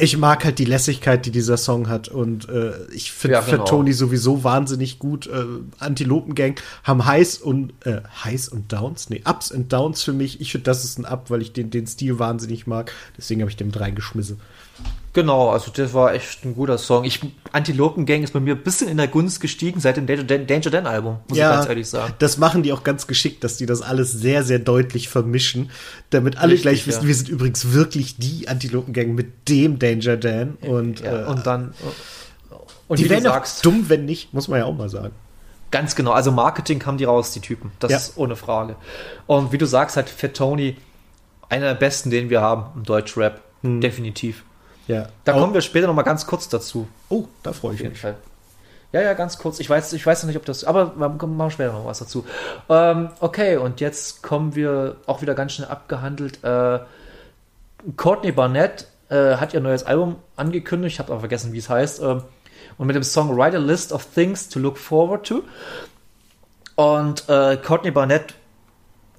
ich 0.00 0.16
mag 0.16 0.44
halt 0.44 0.60
die 0.60 0.64
Lässigkeit, 0.64 1.26
die 1.26 1.32
dieser 1.32 1.56
Song 1.56 1.88
hat. 1.88 2.06
Und 2.06 2.48
äh, 2.48 2.72
ich 2.92 3.10
finde 3.10 3.34
Ja, 3.34 3.40
genau. 3.40 3.64
Tony 3.64 3.92
sowieso 3.92 4.44
wahnsinnig 4.44 5.00
gut. 5.00 5.26
Äh, 5.26 5.44
Antilopen-Gang 5.80 6.60
haben 6.84 7.04
Highs 7.04 7.38
und 7.38 7.74
äh, 7.84 8.02
Highs 8.24 8.48
und 8.48 8.72
Downs? 8.72 9.10
Nee, 9.10 9.22
Ups 9.28 9.50
und 9.50 9.72
Downs 9.72 10.04
für 10.04 10.12
mich. 10.12 10.40
Ich 10.40 10.52
finde, 10.52 10.64
das 10.64 10.84
ist 10.84 10.98
ein 10.98 11.04
Up, 11.04 11.30
weil 11.30 11.42
ich 11.42 11.52
den, 11.52 11.70
den 11.70 11.88
Stil 11.88 12.20
wahnsinnig 12.20 12.68
mag. 12.68 12.92
Deswegen 13.16 13.40
habe 13.40 13.50
ich 13.50 13.56
den 13.56 13.66
mit 13.66 13.80
reingeschmissen. 13.80 14.38
Genau, 15.18 15.50
also 15.50 15.72
das 15.74 15.94
war 15.94 16.14
echt 16.14 16.44
ein 16.44 16.54
guter 16.54 16.78
Song. 16.78 17.02
Ich, 17.02 17.18
Antilopen-Gang 17.50 18.22
ist 18.22 18.32
bei 18.34 18.38
mir 18.38 18.54
ein 18.54 18.62
bisschen 18.62 18.86
in 18.86 18.98
der 18.98 19.08
Gunst 19.08 19.40
gestiegen 19.40 19.80
seit 19.80 19.96
dem 19.96 20.06
Danger 20.06 20.22
Dan, 20.22 20.46
Danger 20.46 20.70
Dan 20.70 20.86
Album, 20.86 21.18
muss 21.26 21.36
ich 21.36 21.42
ganz 21.42 21.66
ehrlich 21.68 21.88
sagen. 21.88 22.14
Das 22.20 22.38
machen 22.38 22.62
die 22.62 22.72
auch 22.72 22.84
ganz 22.84 23.08
geschickt, 23.08 23.42
dass 23.42 23.56
die 23.56 23.66
das 23.66 23.82
alles 23.82 24.12
sehr, 24.12 24.44
sehr 24.44 24.60
deutlich 24.60 25.08
vermischen, 25.08 25.70
damit 26.10 26.36
alle 26.36 26.52
Richtig, 26.52 26.62
gleich 26.62 26.86
wissen, 26.86 27.02
ja. 27.02 27.08
wir 27.08 27.14
sind 27.16 27.28
übrigens 27.30 27.72
wirklich 27.72 28.18
die 28.18 28.46
Antilopengang 28.46 29.12
mit 29.12 29.48
dem 29.48 29.80
Danger 29.80 30.16
Dan. 30.16 30.54
Und, 30.60 31.00
Ja, 31.00 31.24
äh, 31.24 31.26
und 31.26 31.44
dann. 31.48 31.74
Und 32.86 33.00
die 33.00 33.10
wären 33.10 33.26
auch 33.26 33.32
sagst, 33.32 33.66
dumm, 33.66 33.86
wenn 33.88 34.04
nicht, 34.04 34.32
muss 34.32 34.46
man 34.46 34.60
ja 34.60 34.66
auch 34.66 34.76
mal 34.76 34.88
sagen. 34.88 35.16
Ganz 35.72 35.96
genau, 35.96 36.12
also 36.12 36.30
Marketing 36.30 36.86
haben 36.86 36.96
die 36.96 37.04
raus, 37.06 37.32
die 37.32 37.40
Typen. 37.40 37.72
Das 37.80 37.90
Ja. 37.90 37.96
ist 37.96 38.12
ohne 38.18 38.36
Frage. 38.36 38.76
Und 39.26 39.50
wie 39.50 39.58
du 39.58 39.66
sagst, 39.66 39.96
halt 39.96 40.10
Fat 40.10 40.34
Tony, 40.34 40.76
einer 41.48 41.66
der 41.66 41.74
besten, 41.74 42.10
den 42.10 42.30
wir 42.30 42.40
haben 42.40 42.66
im 42.76 42.84
Deutschrap. 42.84 43.40
Definitiv. 43.64 44.44
Ja. 44.88 45.06
Da 45.24 45.34
Auch- 45.34 45.40
kommen 45.40 45.54
wir 45.54 45.60
später 45.60 45.86
noch 45.86 45.94
mal 45.94 46.02
ganz 46.02 46.26
kurz 46.26 46.48
dazu. 46.48 46.88
Oh, 47.08 47.24
da 47.44 47.52
freue 47.52 47.74
ich 47.74 47.80
jeden 47.80 47.92
mich. 47.92 48.00
Fall. 48.00 48.16
Ja, 48.90 49.02
ja, 49.02 49.12
ganz 49.12 49.38
kurz. 49.38 49.60
Ich 49.60 49.68
weiß, 49.68 49.92
ich 49.92 50.04
weiß 50.04 50.22
noch 50.22 50.28
nicht, 50.28 50.38
ob 50.38 50.46
das. 50.46 50.64
Aber 50.64 50.98
wir 50.98 51.08
machen 51.10 51.50
später 51.50 51.72
noch 51.74 51.84
was 51.84 51.98
dazu. 51.98 52.24
Ähm, 52.70 53.10
okay, 53.20 53.58
und 53.58 53.80
jetzt 53.80 54.22
kommen 54.22 54.54
wir 54.56 54.96
auch 55.06 55.20
wieder 55.20 55.34
ganz 55.34 55.52
schnell 55.52 55.68
abgehandelt. 55.68 56.42
Äh, 56.42 56.80
Courtney 57.96 58.32
Barnett 58.32 58.88
äh, 59.10 59.36
hat 59.36 59.52
ihr 59.52 59.60
neues 59.60 59.84
Album 59.84 60.16
angekündigt. 60.36 60.94
Ich 60.94 60.98
habe 61.00 61.12
aber 61.12 61.20
vergessen, 61.20 61.52
wie 61.52 61.58
es 61.58 61.68
heißt. 61.68 62.00
Ähm, 62.02 62.22
und 62.78 62.86
mit 62.86 62.96
dem 62.96 63.02
Song 63.02 63.36
Write 63.36 63.58
a 63.58 63.60
List 63.60 63.92
of 63.92 64.06
Things 64.14 64.48
to 64.48 64.58
Look 64.58 64.78
Forward 64.78 65.26
to. 65.26 65.42
Und 66.76 67.28
äh, 67.28 67.56
Courtney 67.58 67.90
Barnett 67.90 68.34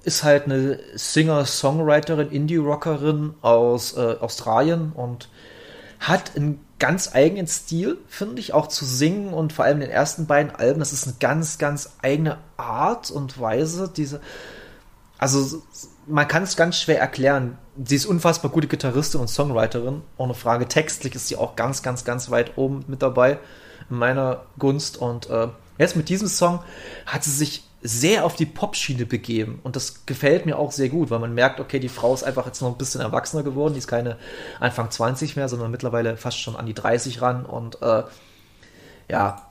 ist 0.02 0.24
halt 0.24 0.46
eine 0.46 0.80
Singer-Songwriterin, 0.94 2.30
Indie-Rockerin 2.30 3.34
aus 3.42 3.96
äh, 3.96 4.16
Australien 4.20 4.92
und 4.94 5.28
hat 6.00 6.34
einen 6.34 6.64
ganz 6.78 7.14
eigenen 7.14 7.46
Stil, 7.46 7.98
finde 8.08 8.40
ich, 8.40 8.54
auch 8.54 8.66
zu 8.66 8.84
singen 8.84 9.34
und 9.34 9.52
vor 9.52 9.66
allem 9.66 9.80
den 9.80 9.90
ersten 9.90 10.26
beiden 10.26 10.50
Alben, 10.54 10.80
das 10.80 10.92
ist 10.92 11.06
eine 11.06 11.16
ganz, 11.20 11.58
ganz 11.58 11.90
eigene 12.02 12.38
Art 12.56 13.10
und 13.10 13.38
Weise, 13.38 13.90
diese, 13.94 14.20
also 15.18 15.62
man 16.06 16.26
kann 16.26 16.42
es 16.42 16.56
ganz 16.56 16.78
schwer 16.78 16.98
erklären. 16.98 17.58
Sie 17.84 17.96
ist 17.96 18.06
unfassbar 18.06 18.50
gute 18.50 18.66
Gitarristin 18.66 19.20
und 19.20 19.28
Songwriterin, 19.28 20.02
ohne 20.16 20.34
Frage. 20.34 20.66
Textlich 20.66 21.14
ist 21.14 21.28
sie 21.28 21.36
auch 21.36 21.54
ganz, 21.54 21.82
ganz, 21.82 22.04
ganz 22.04 22.30
weit 22.30 22.56
oben 22.56 22.84
mit 22.88 23.02
dabei 23.02 23.38
in 23.90 23.96
meiner 23.96 24.44
Gunst 24.58 24.96
und 24.96 25.28
äh, 25.28 25.48
jetzt 25.78 25.96
mit 25.96 26.08
diesem 26.08 26.28
Song 26.28 26.60
hat 27.06 27.24
sie 27.24 27.30
sich 27.30 27.69
sehr 27.82 28.24
auf 28.24 28.36
die 28.36 28.46
Pop-Schiene 28.46 29.06
begeben. 29.06 29.60
Und 29.62 29.76
das 29.76 30.04
gefällt 30.06 30.44
mir 30.46 30.58
auch 30.58 30.72
sehr 30.72 30.88
gut, 30.88 31.10
weil 31.10 31.18
man 31.18 31.34
merkt, 31.34 31.60
okay, 31.60 31.78
die 31.78 31.88
Frau 31.88 32.12
ist 32.12 32.22
einfach 32.22 32.46
jetzt 32.46 32.60
noch 32.60 32.68
ein 32.68 32.78
bisschen 32.78 33.00
erwachsener 33.00 33.42
geworden. 33.42 33.72
Die 33.72 33.78
ist 33.78 33.88
keine 33.88 34.18
Anfang 34.58 34.90
20 34.90 35.36
mehr, 35.36 35.48
sondern 35.48 35.70
mittlerweile 35.70 36.16
fast 36.16 36.38
schon 36.38 36.56
an 36.56 36.66
die 36.66 36.74
30 36.74 37.22
ran. 37.22 37.46
Und 37.46 37.80
äh, 37.80 38.02
ja, 39.08 39.48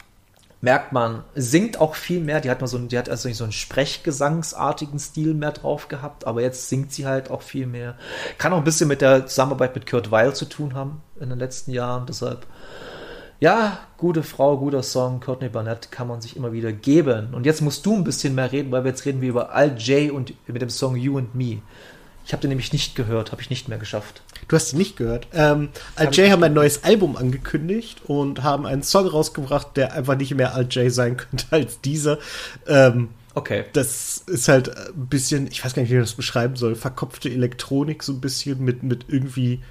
merkt 0.62 0.92
man, 0.92 1.24
singt 1.34 1.80
auch 1.80 1.96
viel 1.96 2.20
mehr. 2.20 2.40
Die 2.42 2.50
hat 2.50 2.62
mal 2.62 2.68
so, 2.68 2.78
die 2.78 2.98
hat 2.98 3.10
also 3.10 3.28
nicht 3.28 3.38
so 3.38 3.46
einen 3.46 3.54
Sprechgesangsartigen 3.54 5.00
Stil 5.00 5.34
mehr 5.34 5.52
drauf 5.52 5.88
gehabt, 5.88 6.28
aber 6.28 6.42
jetzt 6.42 6.70
singt 6.70 6.92
sie 6.92 7.08
halt 7.08 7.32
auch 7.32 7.42
viel 7.42 7.66
mehr. 7.66 7.96
Kann 8.38 8.54
auch 8.54 8.58
ein 8.58 8.64
bisschen 8.64 8.88
mit 8.88 9.02
der 9.02 9.26
Zusammenarbeit 9.26 9.74
mit 9.74 9.90
Kurt 9.90 10.12
Weil 10.12 10.36
zu 10.36 10.46
tun 10.46 10.76
haben 10.76 11.02
in 11.20 11.30
den 11.30 11.40
letzten 11.40 11.72
Jahren. 11.72 12.06
Deshalb 12.06 12.46
ja, 13.40 13.80
gute 13.98 14.24
Frau, 14.24 14.58
guter 14.58 14.84
Song, 14.84 15.22
Courtney 15.22 15.50
Barnett 15.50 15.92
kann 15.92 16.08
man 16.08 16.22
sich 16.22 16.36
immer 16.36 16.52
wieder 16.52 16.74
geben. 16.74 17.34
Und 17.34 17.46
jetzt 17.46 17.62
musst 17.62 17.86
du 17.86 17.96
ein 17.96 18.04
bisschen 18.04 18.36
mehr 18.36 18.52
reden, 18.52 18.72
weil 18.72 18.84
wir 18.84 18.92
jetzt 18.92 19.06
reden 19.06 19.22
wir 19.22 19.30
über 19.30 19.54
Al 19.54 19.78
J 19.78 20.12
und 20.12 20.34
mit 20.48 20.62
dem 20.62 20.70
Song 20.70 20.96
You 20.96 21.18
and 21.18 21.36
Me. 21.36 21.60
Ich 22.26 22.34
habe 22.34 22.42
den 22.42 22.50
nämlich 22.50 22.74
nicht 22.74 22.96
gehört, 22.96 23.32
habe 23.32 23.42
ich 23.42 23.50
nicht 23.50 23.70
mehr 23.70 23.78
geschafft. 23.78 24.22
Du 24.48 24.56
hast 24.56 24.74
ihn 24.74 24.78
nicht 24.78 24.98
gehört. 24.98 25.28
Ähm, 25.34 25.70
Al 25.96 26.14
J 26.14 26.30
haben 26.30 26.44
ein 26.44 26.54
neues 26.54 26.84
Album 26.84 27.16
angekündigt 27.16 28.02
und 28.06 28.44
haben 28.44 28.66
einen 28.66 28.84
Song 28.84 29.08
rausgebracht, 29.08 29.78
der 29.78 29.94
einfach 29.94 30.18
nicht 30.18 30.36
mehr 30.36 30.54
Al 30.54 30.68
J 30.70 30.92
sein 30.92 31.16
könnte 31.16 31.46
als 31.52 31.80
dieser. 31.80 32.20
Ähm, 32.68 33.10
okay. 33.36 33.66
Das 33.72 34.18
ist 34.28 34.50
halt 34.50 34.70
ein 34.70 35.08
bisschen, 35.08 35.48
ich 35.48 35.64
weiß 35.64 35.74
gar 35.74 35.82
nicht, 35.82 35.92
wie 35.92 35.96
ich 35.96 36.02
das 36.02 36.14
beschreiben 36.14 36.58
soll, 36.58 36.76
verkopfte 36.76 37.30
Elektronik 37.30 38.04
so 38.04 38.12
ein 38.12 38.22
bisschen 38.22 38.64
mit, 38.64 38.84
mit 38.84 39.06
irgendwie 39.08 39.62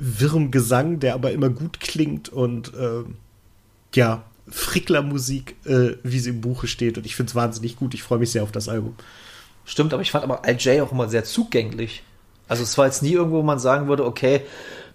wirrem 0.00 0.50
Gesang, 0.50 0.98
der 0.98 1.14
aber 1.14 1.30
immer 1.30 1.50
gut 1.50 1.78
klingt 1.78 2.28
und 2.28 2.74
äh, 2.74 3.04
ja, 3.94 4.24
Frickler-Musik, 4.48 5.56
äh, 5.66 5.92
wie 6.02 6.18
sie 6.18 6.30
im 6.30 6.40
Buche 6.40 6.66
steht. 6.66 6.98
Und 6.98 7.06
ich 7.06 7.14
finde 7.14 7.30
es 7.30 7.34
wahnsinnig 7.34 7.76
gut. 7.76 7.94
Ich 7.94 8.02
freue 8.02 8.18
mich 8.18 8.32
sehr 8.32 8.42
auf 8.42 8.50
das 8.50 8.68
Album. 8.68 8.96
Stimmt, 9.64 9.92
aber 9.92 10.02
ich 10.02 10.10
fand 10.10 10.24
aber 10.24 10.44
Al 10.44 10.56
J 10.56 10.80
auch 10.80 10.90
immer 10.90 11.08
sehr 11.08 11.24
zugänglich. 11.24 12.02
Also 12.48 12.64
es 12.64 12.76
war 12.76 12.86
jetzt 12.86 13.02
nie 13.02 13.12
irgendwo, 13.12 13.36
wo 13.38 13.42
man 13.42 13.60
sagen 13.60 13.86
würde, 13.86 14.04
okay, 14.04 14.40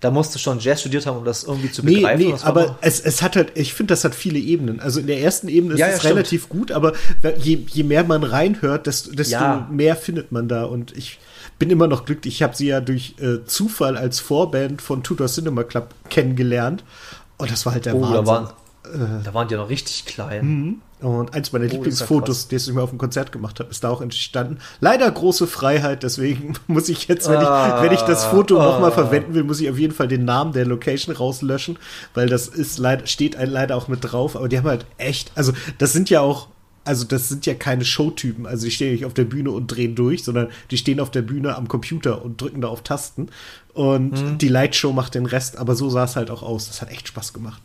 da 0.01 0.11
musst 0.11 0.35
du 0.35 0.39
schon 0.39 0.59
Jazz 0.59 0.81
studiert 0.81 1.05
haben, 1.05 1.17
um 1.17 1.23
das 1.23 1.45
irgendwie 1.45 1.71
zu 1.71 1.83
begreifen. 1.83 2.25
Nee, 2.25 2.33
nee 2.33 2.39
aber 2.41 2.77
es, 2.81 2.99
es 2.99 3.21
hat 3.21 3.37
halt, 3.37 3.53
ich 3.55 3.73
finde, 3.73 3.93
das 3.93 4.03
hat 4.03 4.13
viele 4.13 4.39
Ebenen. 4.39 4.81
Also 4.81 4.99
in 4.99 5.07
der 5.07 5.21
ersten 5.21 5.47
Ebene 5.47 5.75
ist 5.75 5.79
ja, 5.79 5.87
es 5.87 6.03
ja, 6.03 6.09
relativ 6.09 6.49
gut, 6.49 6.73
aber 6.73 6.93
je, 7.37 7.59
je 7.71 7.83
mehr 7.83 8.03
man 8.03 8.23
reinhört, 8.23 8.87
desto, 8.87 9.13
desto 9.13 9.35
ja. 9.35 9.69
mehr 9.71 9.95
findet 9.95 10.33
man 10.33 10.49
da. 10.49 10.65
Und 10.65 10.95
ich 10.97 11.19
bin 11.59 11.69
immer 11.69 11.87
noch 11.87 12.05
glücklich. 12.05 12.35
Ich 12.35 12.43
habe 12.43 12.55
sie 12.55 12.67
ja 12.67 12.81
durch 12.81 13.15
äh, 13.19 13.45
Zufall 13.45 13.97
als 13.97 14.19
Vorband 14.19 14.81
von 14.81 15.03
Tudor 15.03 15.27
Cinema 15.27 15.63
Club 15.63 15.93
kennengelernt. 16.09 16.83
Und 17.37 17.51
das 17.51 17.65
war 17.65 17.73
halt 17.73 17.85
der 17.85 17.95
oh, 17.95 18.01
Wahnsinn. 18.01 18.15
Da 18.15 18.25
waren, 18.25 18.45
äh, 18.85 19.23
da 19.23 19.33
waren 19.33 19.47
die 19.47 19.55
noch 19.55 19.69
richtig 19.69 20.05
klein. 20.05 20.45
Mhm. 20.45 20.81
Und 21.01 21.33
eins 21.33 21.51
meiner 21.51 21.65
oh, 21.65 21.69
Lieblingsfotos, 21.69 22.47
die 22.47 22.55
ich 22.55 22.71
mir 22.71 22.81
auf 22.81 22.89
dem 22.89 22.97
Konzert 22.97 23.31
gemacht 23.31 23.59
habe, 23.59 23.69
ist 23.69 23.83
da 23.83 23.89
auch 23.89 24.01
entstanden. 24.01 24.59
Leider 24.79 25.09
große 25.11 25.45
Freiheit, 25.45 26.03
deswegen 26.03 26.53
muss 26.67 26.89
ich 26.89 27.07
jetzt, 27.07 27.29
wenn, 27.29 27.37
ah, 27.37 27.77
ich, 27.77 27.83
wenn 27.83 27.93
ich 27.93 28.01
das 28.01 28.25
Foto 28.25 28.59
ah. 28.59 28.65
nochmal 28.65 28.91
verwenden 28.91 29.33
will, 29.33 29.43
muss 29.43 29.59
ich 29.59 29.69
auf 29.69 29.77
jeden 29.77 29.93
Fall 29.93 30.07
den 30.07 30.25
Namen 30.25 30.53
der 30.53 30.65
Location 30.65 31.15
rauslöschen, 31.15 31.77
weil 32.13 32.27
das 32.27 32.47
ist 32.47 32.79
leider, 32.79 33.05
steht 33.07 33.35
ein 33.35 33.49
leider 33.49 33.75
auch 33.75 33.87
mit 33.87 33.99
drauf. 34.01 34.35
Aber 34.35 34.47
die 34.47 34.57
haben 34.57 34.67
halt 34.67 34.85
echt, 34.97 35.31
also 35.35 35.51
das 35.77 35.93
sind 35.93 36.09
ja 36.09 36.21
auch 36.21 36.47
also 36.85 37.03
das 37.03 37.27
sind 37.27 37.45
ja 37.45 37.55
keine 37.55 37.83
Showtypen. 37.83 38.45
Also 38.45 38.65
die 38.65 38.71
stehen 38.71 38.93
nicht 38.93 39.05
auf 39.05 39.13
der 39.13 39.25
Bühne 39.25 39.51
und 39.51 39.67
drehen 39.67 39.95
durch, 39.95 40.23
sondern 40.23 40.49
die 40.71 40.77
stehen 40.77 40.99
auf 40.99 41.11
der 41.11 41.23
Bühne 41.23 41.55
am 41.55 41.67
Computer 41.67 42.23
und 42.23 42.39
drücken 42.39 42.61
da 42.61 42.69
auf 42.69 42.83
Tasten. 42.83 43.29
Und 43.73 44.11
mhm. 44.11 44.37
die 44.37 44.47
Lightshow 44.47 44.93
macht 44.93 45.15
den 45.15 45.25
Rest, 45.25 45.57
aber 45.57 45.75
so 45.75 45.89
sah 45.89 46.05
es 46.05 46.15
halt 46.15 46.31
auch 46.31 46.43
aus. 46.43 46.67
Das 46.67 46.81
hat 46.81 46.91
echt 46.91 47.07
Spaß 47.07 47.33
gemacht. 47.33 47.61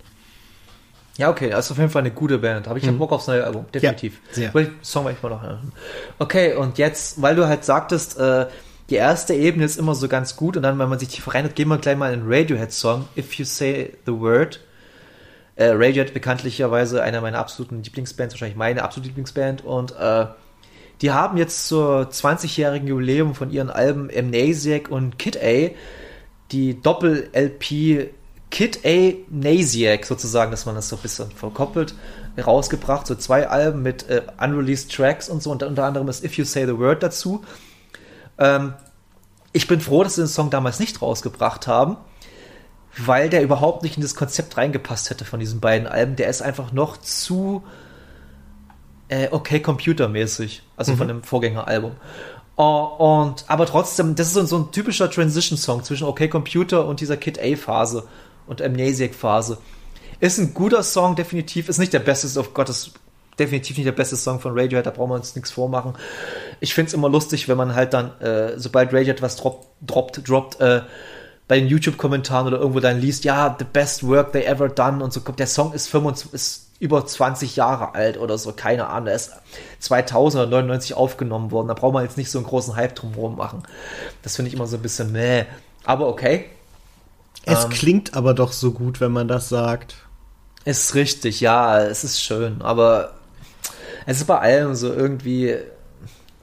Ja, 1.18 1.28
okay, 1.28 1.50
das 1.50 1.66
ist 1.66 1.72
auf 1.72 1.78
jeden 1.78 1.90
Fall 1.90 2.00
eine 2.00 2.12
gute 2.12 2.38
Band. 2.38 2.66
Habe 2.66 2.78
ich 2.78 2.86
mhm. 2.86 2.98
Bock 2.98 3.12
aufs 3.12 3.26
neue 3.26 3.44
Album, 3.44 3.66
definitiv. 3.74 4.20
Ja, 4.34 4.50
sehr. 4.52 4.70
Song 4.80 5.08
ich 5.10 5.22
mal 5.22 5.28
noch 5.28 5.42
hören. 5.42 5.72
Okay, 6.18 6.54
und 6.54 6.78
jetzt, 6.78 7.20
weil 7.20 7.36
du 7.36 7.46
halt 7.46 7.64
sagtest, 7.64 8.18
äh, 8.18 8.46
die 8.88 8.94
erste 8.94 9.34
Ebene 9.34 9.64
ist 9.64 9.78
immer 9.78 9.94
so 9.94 10.08
ganz 10.08 10.34
gut 10.34 10.56
und 10.56 10.62
dann, 10.62 10.78
wenn 10.78 10.88
man 10.88 10.98
sich 10.98 11.08
die 11.08 11.20
vereinigt, 11.20 11.56
gehen 11.56 11.68
wir 11.68 11.78
gleich 11.78 11.96
mal 11.96 12.12
in 12.12 12.22
Radiohead-Song, 12.24 13.06
If 13.16 13.34
You 13.34 13.44
Say 13.44 13.96
the 14.06 14.12
Word. 14.12 14.60
Äh, 15.56 15.70
Radiohead 15.70 16.14
bekanntlicherweise 16.14 17.02
einer 17.02 17.20
meiner 17.20 17.38
absoluten 17.38 17.82
Lieblingsbands, 17.82 18.34
wahrscheinlich 18.34 18.56
meine 18.56 18.82
absolute 18.82 19.08
Lieblingsband. 19.08 19.64
Und 19.64 19.92
äh, 19.98 20.26
die 21.02 21.10
haben 21.10 21.36
jetzt 21.36 21.66
zur 21.66 22.08
20-jährigen 22.10 22.86
Jubiläum 22.86 23.34
von 23.34 23.50
ihren 23.50 23.70
Alben 23.70 24.10
Amnesiac 24.14 24.88
und 24.90 25.18
Kid 25.18 25.38
A 25.42 25.70
die 26.52 26.80
Doppel-LP 26.80 28.10
Kid 28.50 28.80
A 28.84 29.14
Nasiac 29.30 30.04
sozusagen, 30.04 30.50
dass 30.50 30.66
man 30.66 30.74
das 30.74 30.88
so 30.88 30.96
ein 30.96 31.02
bisschen 31.02 31.30
verkoppelt, 31.30 31.94
rausgebracht. 32.36 33.06
So 33.06 33.14
zwei 33.14 33.48
Alben 33.48 33.82
mit 33.82 34.08
äh, 34.08 34.22
unreleased 34.42 34.92
Tracks 34.92 35.28
und 35.28 35.42
so. 35.42 35.52
Und 35.52 35.62
unter 35.62 35.84
anderem 35.84 36.08
ist 36.08 36.24
If 36.24 36.36
You 36.36 36.44
Say 36.44 36.66
the 36.66 36.76
Word 36.76 37.02
dazu. 37.02 37.44
Ähm, 38.38 38.74
ich 39.52 39.68
bin 39.68 39.80
froh, 39.80 40.02
dass 40.02 40.16
sie 40.16 40.22
den 40.22 40.28
Song 40.28 40.50
damals 40.50 40.80
nicht 40.80 41.00
rausgebracht 41.00 41.66
haben 41.66 41.96
weil 42.96 43.30
der 43.30 43.42
überhaupt 43.42 43.82
nicht 43.82 43.96
in 43.96 44.02
das 44.02 44.14
Konzept 44.14 44.56
reingepasst 44.56 45.10
hätte 45.10 45.24
von 45.24 45.40
diesen 45.40 45.60
beiden 45.60 45.86
Alben. 45.86 46.16
Der 46.16 46.28
ist 46.28 46.42
einfach 46.42 46.72
noch 46.72 46.96
zu 46.96 47.62
äh, 49.08 49.28
okay 49.30 49.60
computermäßig, 49.60 50.62
also 50.76 50.92
mhm. 50.92 50.96
von 50.96 51.08
dem 51.08 51.22
Vorgängeralbum. 51.22 51.92
Uh, 52.58 52.62
und 52.62 53.44
aber 53.46 53.64
trotzdem, 53.64 54.14
das 54.16 54.26
ist 54.26 54.34
so, 54.34 54.44
so 54.44 54.58
ein 54.58 54.70
typischer 54.70 55.10
Transition-Song 55.10 55.82
zwischen 55.82 56.04
Okay 56.04 56.28
Computer 56.28 56.84
und 56.86 57.00
dieser 57.00 57.16
Kid 57.16 57.40
A-Phase 57.40 58.06
und 58.46 58.60
Amnesiac-Phase. 58.60 59.58
Ist 60.20 60.38
ein 60.38 60.52
guter 60.52 60.82
Song, 60.82 61.16
definitiv. 61.16 61.70
Ist 61.70 61.78
nicht 61.78 61.94
der 61.94 62.00
beste, 62.00 62.38
auf 62.38 62.52
Gottes, 62.52 62.92
definitiv 63.38 63.78
nicht 63.78 63.86
der 63.86 63.92
beste 63.92 64.16
Song 64.16 64.40
von 64.40 64.52
Radiohead, 64.52 64.84
da 64.84 64.90
brauchen 64.90 65.10
wir 65.10 65.14
uns 65.14 65.34
nichts 65.34 65.50
vormachen. 65.50 65.94
Ich 66.60 66.74
finde 66.74 66.88
es 66.88 66.94
immer 66.94 67.08
lustig, 67.08 67.48
wenn 67.48 67.56
man 67.56 67.74
halt 67.74 67.94
dann, 67.94 68.20
äh, 68.20 68.58
sobald 68.58 68.92
Radiohead 68.92 69.22
was 69.22 69.36
drop, 69.36 69.66
droppt, 69.80 70.28
droppt, 70.28 70.60
äh, 70.60 70.82
bei 71.50 71.58
den 71.58 71.66
YouTube-Kommentaren 71.66 72.46
oder 72.46 72.58
irgendwo 72.58 72.78
dann 72.78 73.00
liest, 73.00 73.24
ja, 73.24 73.56
the 73.58 73.64
best 73.64 74.06
work 74.06 74.30
they 74.30 74.44
ever 74.44 74.68
done 74.68 75.02
und 75.02 75.12
so 75.12 75.20
kommt. 75.20 75.40
Der 75.40 75.48
Song 75.48 75.72
ist 75.72 75.88
25, 75.88 76.32
ist 76.32 76.68
über 76.78 77.04
20 77.04 77.56
Jahre 77.56 77.96
alt 77.96 78.18
oder 78.18 78.38
so, 78.38 78.52
keine 78.52 78.86
Ahnung. 78.86 79.06
Der 79.06 79.16
ist 79.16 79.32
2099 79.80 80.94
aufgenommen 80.94 81.50
worden. 81.50 81.66
Da 81.66 81.74
braucht 81.74 81.94
man 81.94 82.04
jetzt 82.04 82.16
nicht 82.16 82.30
so 82.30 82.38
einen 82.38 82.46
großen 82.46 82.76
Hype 82.76 82.94
drumherum 82.94 83.36
machen. 83.36 83.64
Das 84.22 84.36
finde 84.36 84.50
ich 84.50 84.54
immer 84.54 84.68
so 84.68 84.76
ein 84.76 84.82
bisschen 84.82 85.10
meh. 85.10 85.42
Aber 85.82 86.06
okay. 86.06 86.44
Es 87.44 87.64
ähm, 87.64 87.70
klingt 87.70 88.14
aber 88.14 88.32
doch 88.32 88.52
so 88.52 88.70
gut, 88.70 89.00
wenn 89.00 89.10
man 89.10 89.26
das 89.26 89.48
sagt. 89.48 89.96
Ist 90.64 90.94
richtig, 90.94 91.40
ja, 91.40 91.80
es 91.80 92.04
ist 92.04 92.22
schön, 92.22 92.62
aber 92.62 93.14
es 94.06 94.18
ist 94.18 94.28
bei 94.28 94.38
allem 94.38 94.76
so 94.76 94.92
irgendwie, 94.92 95.56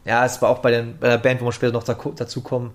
ja, 0.03 0.25
es 0.25 0.41
war 0.41 0.49
auch 0.49 0.59
bei, 0.59 0.71
den, 0.71 0.97
bei 0.99 1.07
der 1.07 1.17
Band, 1.17 1.39
wo 1.39 1.45
wir 1.45 1.53
später 1.53 1.71
noch 1.71 1.85
dazu 1.85 2.41
kommen, 2.41 2.71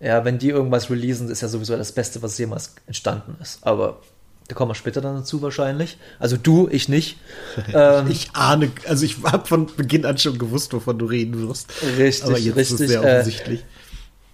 ja, 0.00 0.24
wenn 0.24 0.38
die 0.38 0.50
irgendwas 0.50 0.90
releasen, 0.90 1.28
ist 1.28 1.40
ja 1.40 1.48
sowieso 1.48 1.76
das 1.76 1.92
Beste, 1.92 2.22
was 2.22 2.38
jemals 2.38 2.74
entstanden 2.86 3.36
ist. 3.40 3.58
Aber 3.66 4.00
da 4.48 4.54
kommen 4.54 4.70
wir 4.70 4.74
später 4.74 5.00
dann 5.00 5.16
dazu 5.16 5.42
wahrscheinlich. 5.42 5.98
Also 6.18 6.36
du, 6.36 6.68
ich 6.70 6.88
nicht. 6.88 7.18
ähm, 7.74 8.06
ich 8.08 8.30
ahne, 8.32 8.70
also 8.86 9.04
ich 9.04 9.22
habe 9.24 9.46
von 9.46 9.66
Beginn 9.76 10.06
an 10.06 10.16
schon 10.16 10.38
gewusst, 10.38 10.72
wovon 10.72 10.98
du 10.98 11.06
reden 11.06 11.48
wirst. 11.48 11.70
Richtig, 11.98 12.24
Aber 12.24 12.38
jetzt 12.38 12.56
richtig. 12.56 12.74
Ist 12.74 12.80
es 12.80 12.88
sehr 12.88 13.02
äh, 13.02 13.12
offensichtlich. 13.12 13.60
Äh, 13.60 13.64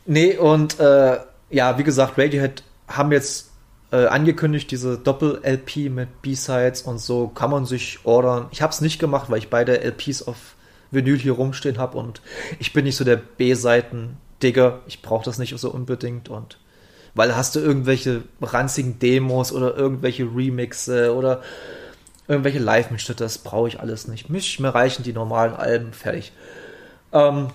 nee, 0.06 0.36
und 0.36 0.78
äh, 0.78 1.18
ja, 1.50 1.78
wie 1.78 1.82
gesagt, 1.82 2.18
Radiohead 2.18 2.62
haben 2.86 3.10
jetzt 3.10 3.50
äh, 3.90 4.06
angekündigt, 4.06 4.70
diese 4.70 4.98
Doppel-LP 4.98 5.90
mit 5.90 6.22
B-Sides 6.22 6.82
und 6.82 7.00
so 7.00 7.28
kann 7.28 7.50
man 7.50 7.64
sich 7.64 8.00
ordern. 8.04 8.46
Ich 8.50 8.60
habe 8.60 8.72
es 8.72 8.80
nicht 8.80 8.98
gemacht, 8.98 9.30
weil 9.30 9.38
ich 9.38 9.50
beide 9.50 9.80
LPs 9.80 10.22
auf 10.22 10.54
Vinyl 10.90 11.18
hier 11.18 11.32
rumstehen 11.32 11.78
habe 11.78 11.98
und 11.98 12.20
ich 12.58 12.72
bin 12.72 12.84
nicht 12.84 12.96
so 12.96 13.04
der 13.04 13.16
B-Seiten 13.16 14.16
Digga, 14.44 14.80
ich 14.86 15.02
brauche 15.02 15.24
das 15.24 15.38
nicht 15.38 15.58
so 15.58 15.70
unbedingt 15.70 16.28
und 16.28 16.58
weil 17.14 17.36
hast 17.36 17.56
du 17.56 17.60
irgendwelche 17.60 18.22
ranzigen 18.42 18.98
Demos 18.98 19.52
oder 19.52 19.76
irgendwelche 19.76 20.24
Remixe 20.24 21.14
oder 21.14 21.42
irgendwelche 22.28 22.58
Live-Mitschnitte, 22.58 23.22
das 23.22 23.38
brauche 23.38 23.68
ich 23.68 23.80
alles 23.80 24.08
nicht. 24.08 24.30
Mich, 24.30 24.58
mir 24.60 24.74
reichen 24.74 25.02
die 25.02 25.12
normalen 25.12 25.54
Alben, 25.54 25.92
fertig. 25.92 26.32
Ähm, 27.12 27.48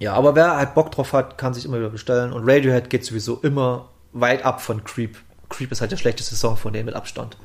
ja, 0.00 0.14
aber 0.14 0.34
wer 0.34 0.56
halt 0.56 0.74
Bock 0.74 0.90
drauf 0.90 1.12
hat, 1.12 1.38
kann 1.38 1.54
sich 1.54 1.64
immer 1.64 1.78
wieder 1.78 1.90
bestellen 1.90 2.32
und 2.32 2.48
Radiohead 2.48 2.90
geht 2.90 3.04
sowieso 3.04 3.38
immer 3.42 3.90
weit 4.12 4.44
ab 4.44 4.60
von 4.60 4.84
Creep. 4.84 5.16
Creep 5.48 5.70
ist 5.70 5.80
halt 5.80 5.92
der 5.92 5.96
schlechteste 5.96 6.34
Song 6.34 6.56
von 6.56 6.72
denen 6.72 6.86
mit 6.86 6.94
Abstand. 6.94 7.36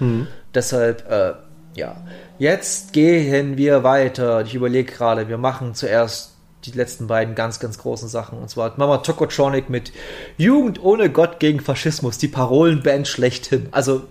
Mhm. 0.00 0.26
Deshalb, 0.54 1.10
äh, 1.10 1.34
ja. 1.74 1.96
Jetzt 2.38 2.92
gehen 2.92 3.56
wir 3.56 3.84
weiter. 3.84 4.42
Ich 4.42 4.54
überlege 4.54 4.90
gerade, 4.90 5.28
wir 5.28 5.38
machen 5.38 5.74
zuerst 5.74 6.37
die 6.64 6.72
letzten 6.72 7.06
beiden 7.06 7.34
ganz, 7.34 7.60
ganz 7.60 7.78
großen 7.78 8.08
Sachen. 8.08 8.38
Und 8.38 8.50
zwar 8.50 8.66
hat 8.66 8.78
Mama 8.78 8.98
Tokotronic 8.98 9.70
mit 9.70 9.92
Jugend 10.36 10.82
ohne 10.82 11.10
Gott 11.10 11.40
gegen 11.40 11.60
Faschismus, 11.60 12.18
die 12.18 12.28
Parolenband 12.28 13.06
schlechthin. 13.06 13.68
Also, 13.70 14.02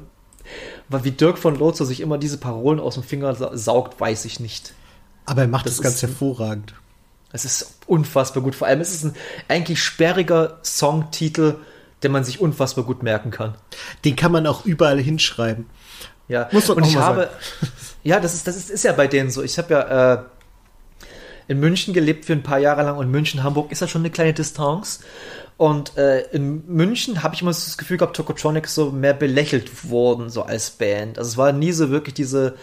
wie 0.89 1.11
Dirk 1.11 1.37
von 1.37 1.57
Lotzer 1.57 1.85
sich 1.85 1.99
immer 1.99 2.17
diese 2.17 2.37
Parolen 2.37 2.79
aus 2.79 2.93
dem 2.93 3.03
Finger 3.03 3.35
saugt, 3.57 3.99
weiß 3.99 4.25
ich 4.25 4.39
nicht. 4.39 4.73
Aber 5.25 5.41
er 5.41 5.47
macht 5.47 5.65
das, 5.65 5.75
das 5.75 5.83
ganz 5.83 6.01
hervorragend. 6.01 6.73
Es 7.33 7.43
ist 7.43 7.75
unfassbar 7.85 8.41
gut. 8.41 8.55
Vor 8.55 8.67
allem 8.67 8.79
ist 8.79 8.93
es 8.93 9.03
ein 9.03 9.13
eigentlich 9.49 9.83
sperriger 9.83 10.59
Songtitel, 10.63 11.57
den 12.03 12.11
man 12.13 12.23
sich 12.23 12.39
unfassbar 12.39 12.85
gut 12.85 13.03
merken 13.03 13.31
kann. 13.31 13.55
Den 14.05 14.15
kann 14.15 14.31
man 14.31 14.47
auch 14.47 14.65
überall 14.65 14.99
hinschreiben. 14.99 15.65
Ja, 16.29 16.47
Muss 16.51 16.67
man 16.69 16.77
und 16.77 16.85
ich 16.85 16.95
habe, 16.95 17.23
sagen. 17.23 17.71
ja, 18.03 18.19
das 18.19 18.33
ist, 18.33 18.47
das 18.47 18.55
ist, 18.55 18.69
ist 18.69 18.83
ja 18.83 18.93
bei 18.93 19.07
denen 19.07 19.29
so. 19.29 19.43
Ich 19.43 19.57
habe 19.57 19.73
ja 19.73 20.13
äh, 20.13 20.23
in 21.47 21.59
München 21.59 21.93
gelebt 21.93 22.25
für 22.25 22.33
ein 22.33 22.43
paar 22.43 22.59
Jahre 22.59 22.83
lang 22.83 22.97
und 22.97 23.09
München, 23.09 23.43
Hamburg 23.43 23.71
ist 23.71 23.81
ja 23.81 23.87
schon 23.87 24.01
eine 24.01 24.09
kleine 24.11 24.33
Distanz. 24.33 24.99
Und 25.55 25.97
äh, 25.97 26.21
in 26.31 26.63
München 26.67 27.23
habe 27.23 27.33
ich 27.33 27.41
immer 27.41 27.53
so 27.53 27.65
das 27.65 27.77
Gefühl 27.77 27.97
gehabt, 27.97 28.15
Tokotronic 28.15 28.67
so 28.67 28.91
mehr 28.91 29.13
belächelt 29.13 29.89
worden, 29.89 30.29
so 30.29 30.43
als 30.43 30.69
Band. 30.71 31.17
Also 31.17 31.29
es 31.29 31.37
war 31.37 31.51
nie 31.51 31.71
so 31.71 31.89
wirklich 31.89 32.13
diese 32.13 32.55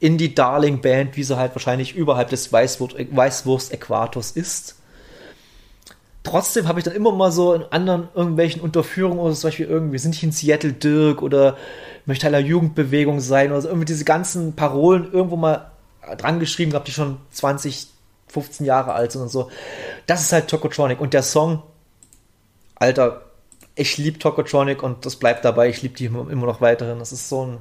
Indie-Darling-Band, 0.00 1.16
wie 1.16 1.22
sie 1.22 1.36
halt 1.36 1.54
wahrscheinlich 1.54 1.94
überhalb 1.94 2.30
des 2.30 2.52
Weißwurst-Äquators 2.52 4.32
ist. 4.32 4.76
Trotzdem 6.24 6.66
habe 6.66 6.80
ich 6.80 6.84
dann 6.84 6.94
immer 6.94 7.12
mal 7.12 7.30
so 7.30 7.54
in 7.54 7.62
anderen 7.70 8.08
irgendwelchen 8.14 8.60
Unterführungen 8.60 9.20
oder 9.20 9.32
zum 9.34 9.48
Beispiel 9.48 9.66
irgendwie, 9.66 9.98
sind 9.98 10.16
ich 10.16 10.24
in 10.24 10.32
Seattle 10.32 10.72
Dirk 10.72 11.22
oder 11.22 11.56
möchte 12.04 12.22
Teil 12.22 12.32
der 12.32 12.40
Jugendbewegung 12.40 13.20
sein 13.20 13.52
oder 13.52 13.60
so, 13.60 13.68
irgendwie 13.68 13.84
diese 13.84 14.04
ganzen 14.04 14.54
Parolen 14.54 15.12
irgendwo 15.12 15.36
mal 15.36 15.70
dran 16.18 16.40
geschrieben 16.40 16.72
gehabt, 16.72 16.88
die 16.88 16.92
schon 16.92 17.18
20, 17.30 17.86
15 18.28 18.66
Jahre 18.66 18.92
alt 18.92 19.12
sind 19.12 19.22
und 19.22 19.28
so. 19.28 19.50
Das 20.06 20.22
ist 20.22 20.32
halt 20.32 20.48
Tokotronic. 20.48 21.00
Und 21.00 21.14
der 21.14 21.22
Song, 21.22 21.62
Alter, 22.74 23.22
ich 23.74 23.98
liebe 23.98 24.18
Tokotronic 24.18 24.82
und 24.82 25.06
das 25.06 25.16
bleibt 25.16 25.44
dabei. 25.44 25.68
Ich 25.68 25.82
liebe 25.82 25.94
die 25.94 26.06
immer, 26.06 26.28
immer 26.30 26.46
noch 26.46 26.60
weiterhin. 26.60 26.98
Das 26.98 27.12
ist 27.12 27.28
so 27.28 27.46
ein, 27.46 27.58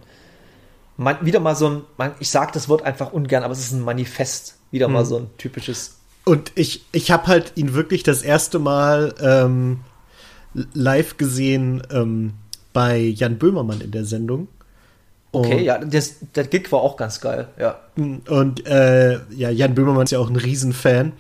man, 0.97 1.25
wieder 1.25 1.39
mal 1.39 1.55
so 1.55 1.69
ein, 1.69 1.81
man, 1.97 2.15
ich 2.19 2.29
sage 2.29 2.51
das 2.53 2.69
Wort 2.69 2.83
einfach 2.83 3.13
ungern, 3.13 3.43
aber 3.43 3.53
es 3.53 3.59
ist 3.59 3.73
ein 3.73 3.81
Manifest. 3.81 4.57
Wieder 4.71 4.87
hm. 4.87 4.93
mal 4.93 5.05
so 5.05 5.17
ein 5.17 5.29
typisches. 5.37 5.97
Und 6.23 6.51
ich, 6.55 6.85
ich 6.91 7.11
habe 7.11 7.27
halt 7.27 7.53
ihn 7.55 7.73
wirklich 7.73 8.03
das 8.03 8.23
erste 8.23 8.59
Mal 8.59 9.13
ähm, 9.21 9.81
live 10.73 11.17
gesehen 11.17 11.83
ähm, 11.91 12.33
bei 12.73 12.97
Jan 12.97 13.37
Böhmermann 13.37 13.81
in 13.81 13.91
der 13.91 14.05
Sendung. 14.05 14.47
Okay, 15.39 15.63
ja, 15.63 15.77
das, 15.77 16.15
der 16.35 16.45
Gig 16.45 16.71
war 16.71 16.81
auch 16.81 16.97
ganz 16.97 17.21
geil, 17.21 17.47
ja. 17.59 17.79
Und 17.95 18.65
äh, 18.65 19.19
ja, 19.31 19.49
Jan 19.49 19.75
Böhmermann 19.75 20.03
ist 20.03 20.11
ja 20.11 20.19
auch 20.19 20.29
ein 20.29 20.35
Riesenfan. 20.35 21.13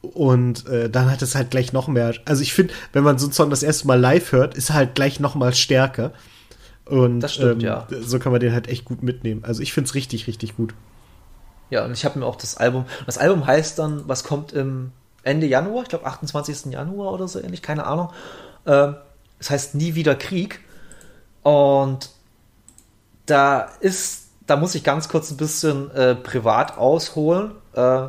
Und 0.00 0.66
äh, 0.68 0.88
dann 0.88 1.10
hat 1.10 1.22
es 1.22 1.34
halt 1.34 1.50
gleich 1.50 1.72
noch 1.72 1.88
mehr. 1.88 2.14
Also 2.24 2.42
ich 2.42 2.52
finde, 2.52 2.72
wenn 2.92 3.02
man 3.02 3.18
so 3.18 3.26
einen 3.26 3.32
Song 3.32 3.50
das 3.50 3.62
erste 3.62 3.86
Mal 3.86 3.98
live 3.98 4.30
hört, 4.32 4.54
ist 4.54 4.70
er 4.70 4.76
halt 4.76 4.94
gleich 4.94 5.18
noch 5.18 5.34
mal 5.34 5.52
stärker. 5.54 6.12
Und 6.84 7.20
das 7.20 7.34
stimmt, 7.34 7.62
ähm, 7.62 7.68
ja. 7.68 7.86
so 8.00 8.18
kann 8.18 8.32
man 8.32 8.40
den 8.40 8.52
halt 8.52 8.68
echt 8.68 8.84
gut 8.84 9.02
mitnehmen. 9.02 9.44
Also 9.44 9.60
ich 9.60 9.72
finde 9.72 9.88
es 9.88 9.94
richtig, 9.94 10.26
richtig 10.26 10.56
gut. 10.56 10.74
Ja, 11.70 11.84
und 11.84 11.92
ich 11.92 12.04
habe 12.04 12.18
mir 12.18 12.26
auch 12.26 12.36
das 12.36 12.56
Album. 12.56 12.86
Das 13.06 13.18
Album 13.18 13.46
heißt 13.46 13.78
dann, 13.78 14.08
was 14.08 14.24
kommt 14.24 14.52
im 14.52 14.92
Ende 15.22 15.46
Januar? 15.46 15.82
Ich 15.82 15.88
glaube 15.88 16.06
28. 16.06 16.72
Januar 16.72 17.12
oder 17.12 17.28
so 17.28 17.40
ähnlich, 17.40 17.60
keine 17.60 17.84
Ahnung. 17.84 18.10
Ähm, 18.66 18.94
es 19.38 19.50
heißt 19.50 19.74
Nie 19.74 19.94
wieder 19.94 20.14
Krieg. 20.14 20.60
Und 21.42 22.10
da 23.30 23.68
ist, 23.80 24.28
da 24.46 24.56
muss 24.56 24.74
ich 24.74 24.84
ganz 24.84 25.08
kurz 25.08 25.30
ein 25.30 25.36
bisschen 25.36 25.90
äh, 25.92 26.14
privat 26.14 26.78
ausholen. 26.78 27.52
Äh, 27.74 28.08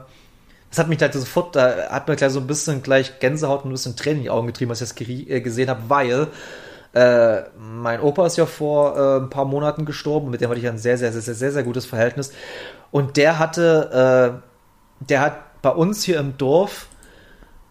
das 0.70 0.78
hat 0.78 0.88
mich 0.88 1.00
gleich 1.00 1.14
sofort, 1.14 1.56
da 1.56 1.90
hat 1.90 2.08
mir 2.08 2.16
gleich 2.16 2.32
so 2.32 2.40
ein 2.40 2.48
bisschen 2.48 2.84
gleich 2.84 3.20
Gänsehaut 3.20 3.64
und 3.64 3.72
ein 3.72 3.74
bisschen 3.74 3.96
Tränen 3.96 4.18
in 4.20 4.24
die 4.24 4.30
Augen 4.30 4.48
getrieben, 4.48 4.72
als 4.72 4.82
ich 4.82 4.90
das 4.90 5.02
äh, 5.02 5.42
gesehen 5.42 5.70
habe, 5.70 5.82
weil 5.88 6.28
äh, 6.94 7.44
mein 7.58 8.02
Opa 8.02 8.26
ist 8.26 8.38
ja 8.38 8.46
vor 8.46 8.98
äh, 8.98 9.20
ein 9.20 9.30
paar 9.30 9.46
Monaten 9.46 9.86
gestorben, 9.86 10.30
mit 10.30 10.42
dem 10.42 10.50
hatte 10.50 10.60
ich 10.60 10.68
ein 10.68 10.78
sehr, 10.78 10.98
sehr, 10.98 11.12
sehr, 11.12 11.22
sehr, 11.22 11.36
sehr, 11.36 11.52
sehr 11.52 11.64
gutes 11.64 11.86
Verhältnis. 11.86 12.32
Und 12.92 13.18
der 13.18 13.40
hatte, 13.40 14.42
äh, 15.02 15.06
der 15.08 15.22
hat 15.22 15.62
bei 15.62 15.70
uns 15.70 16.04
hier 16.04 16.20
im 16.20 16.38
Dorf 16.38 16.88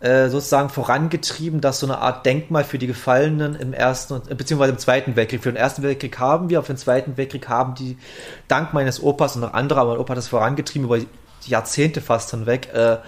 äh, 0.00 0.28
sozusagen 0.28 0.68
vorangetrieben, 0.68 1.60
dass 1.60 1.80
so 1.80 1.86
eine 1.86 1.98
Art 1.98 2.24
Denkmal 2.24 2.64
für 2.64 2.78
die 2.78 2.86
Gefallenen 2.86 3.56
im 3.56 3.72
ersten 3.72 4.14
und 4.14 4.36
beziehungsweise 4.36 4.72
im 4.72 4.78
zweiten 4.78 5.16
Weltkrieg. 5.16 5.42
Für 5.42 5.50
den 5.50 5.56
ersten 5.56 5.82
Weltkrieg 5.82 6.18
haben 6.18 6.50
wir, 6.50 6.60
auf 6.60 6.66
den 6.68 6.76
zweiten 6.76 7.16
Weltkrieg 7.16 7.48
haben 7.48 7.74
die 7.74 7.98
dank 8.46 8.72
meines 8.72 9.02
Opas 9.02 9.34
und 9.34 9.42
noch 9.42 9.54
andere, 9.54 9.80
aber 9.80 9.90
mein 9.90 9.98
Opa 9.98 10.10
hat 10.10 10.18
das 10.18 10.28
vorangetrieben 10.28 10.86
über 10.86 10.98
Jahrzehnte 11.46 12.00
fast 12.00 12.30
hinweg, 12.30 12.72
äh, 12.72 12.98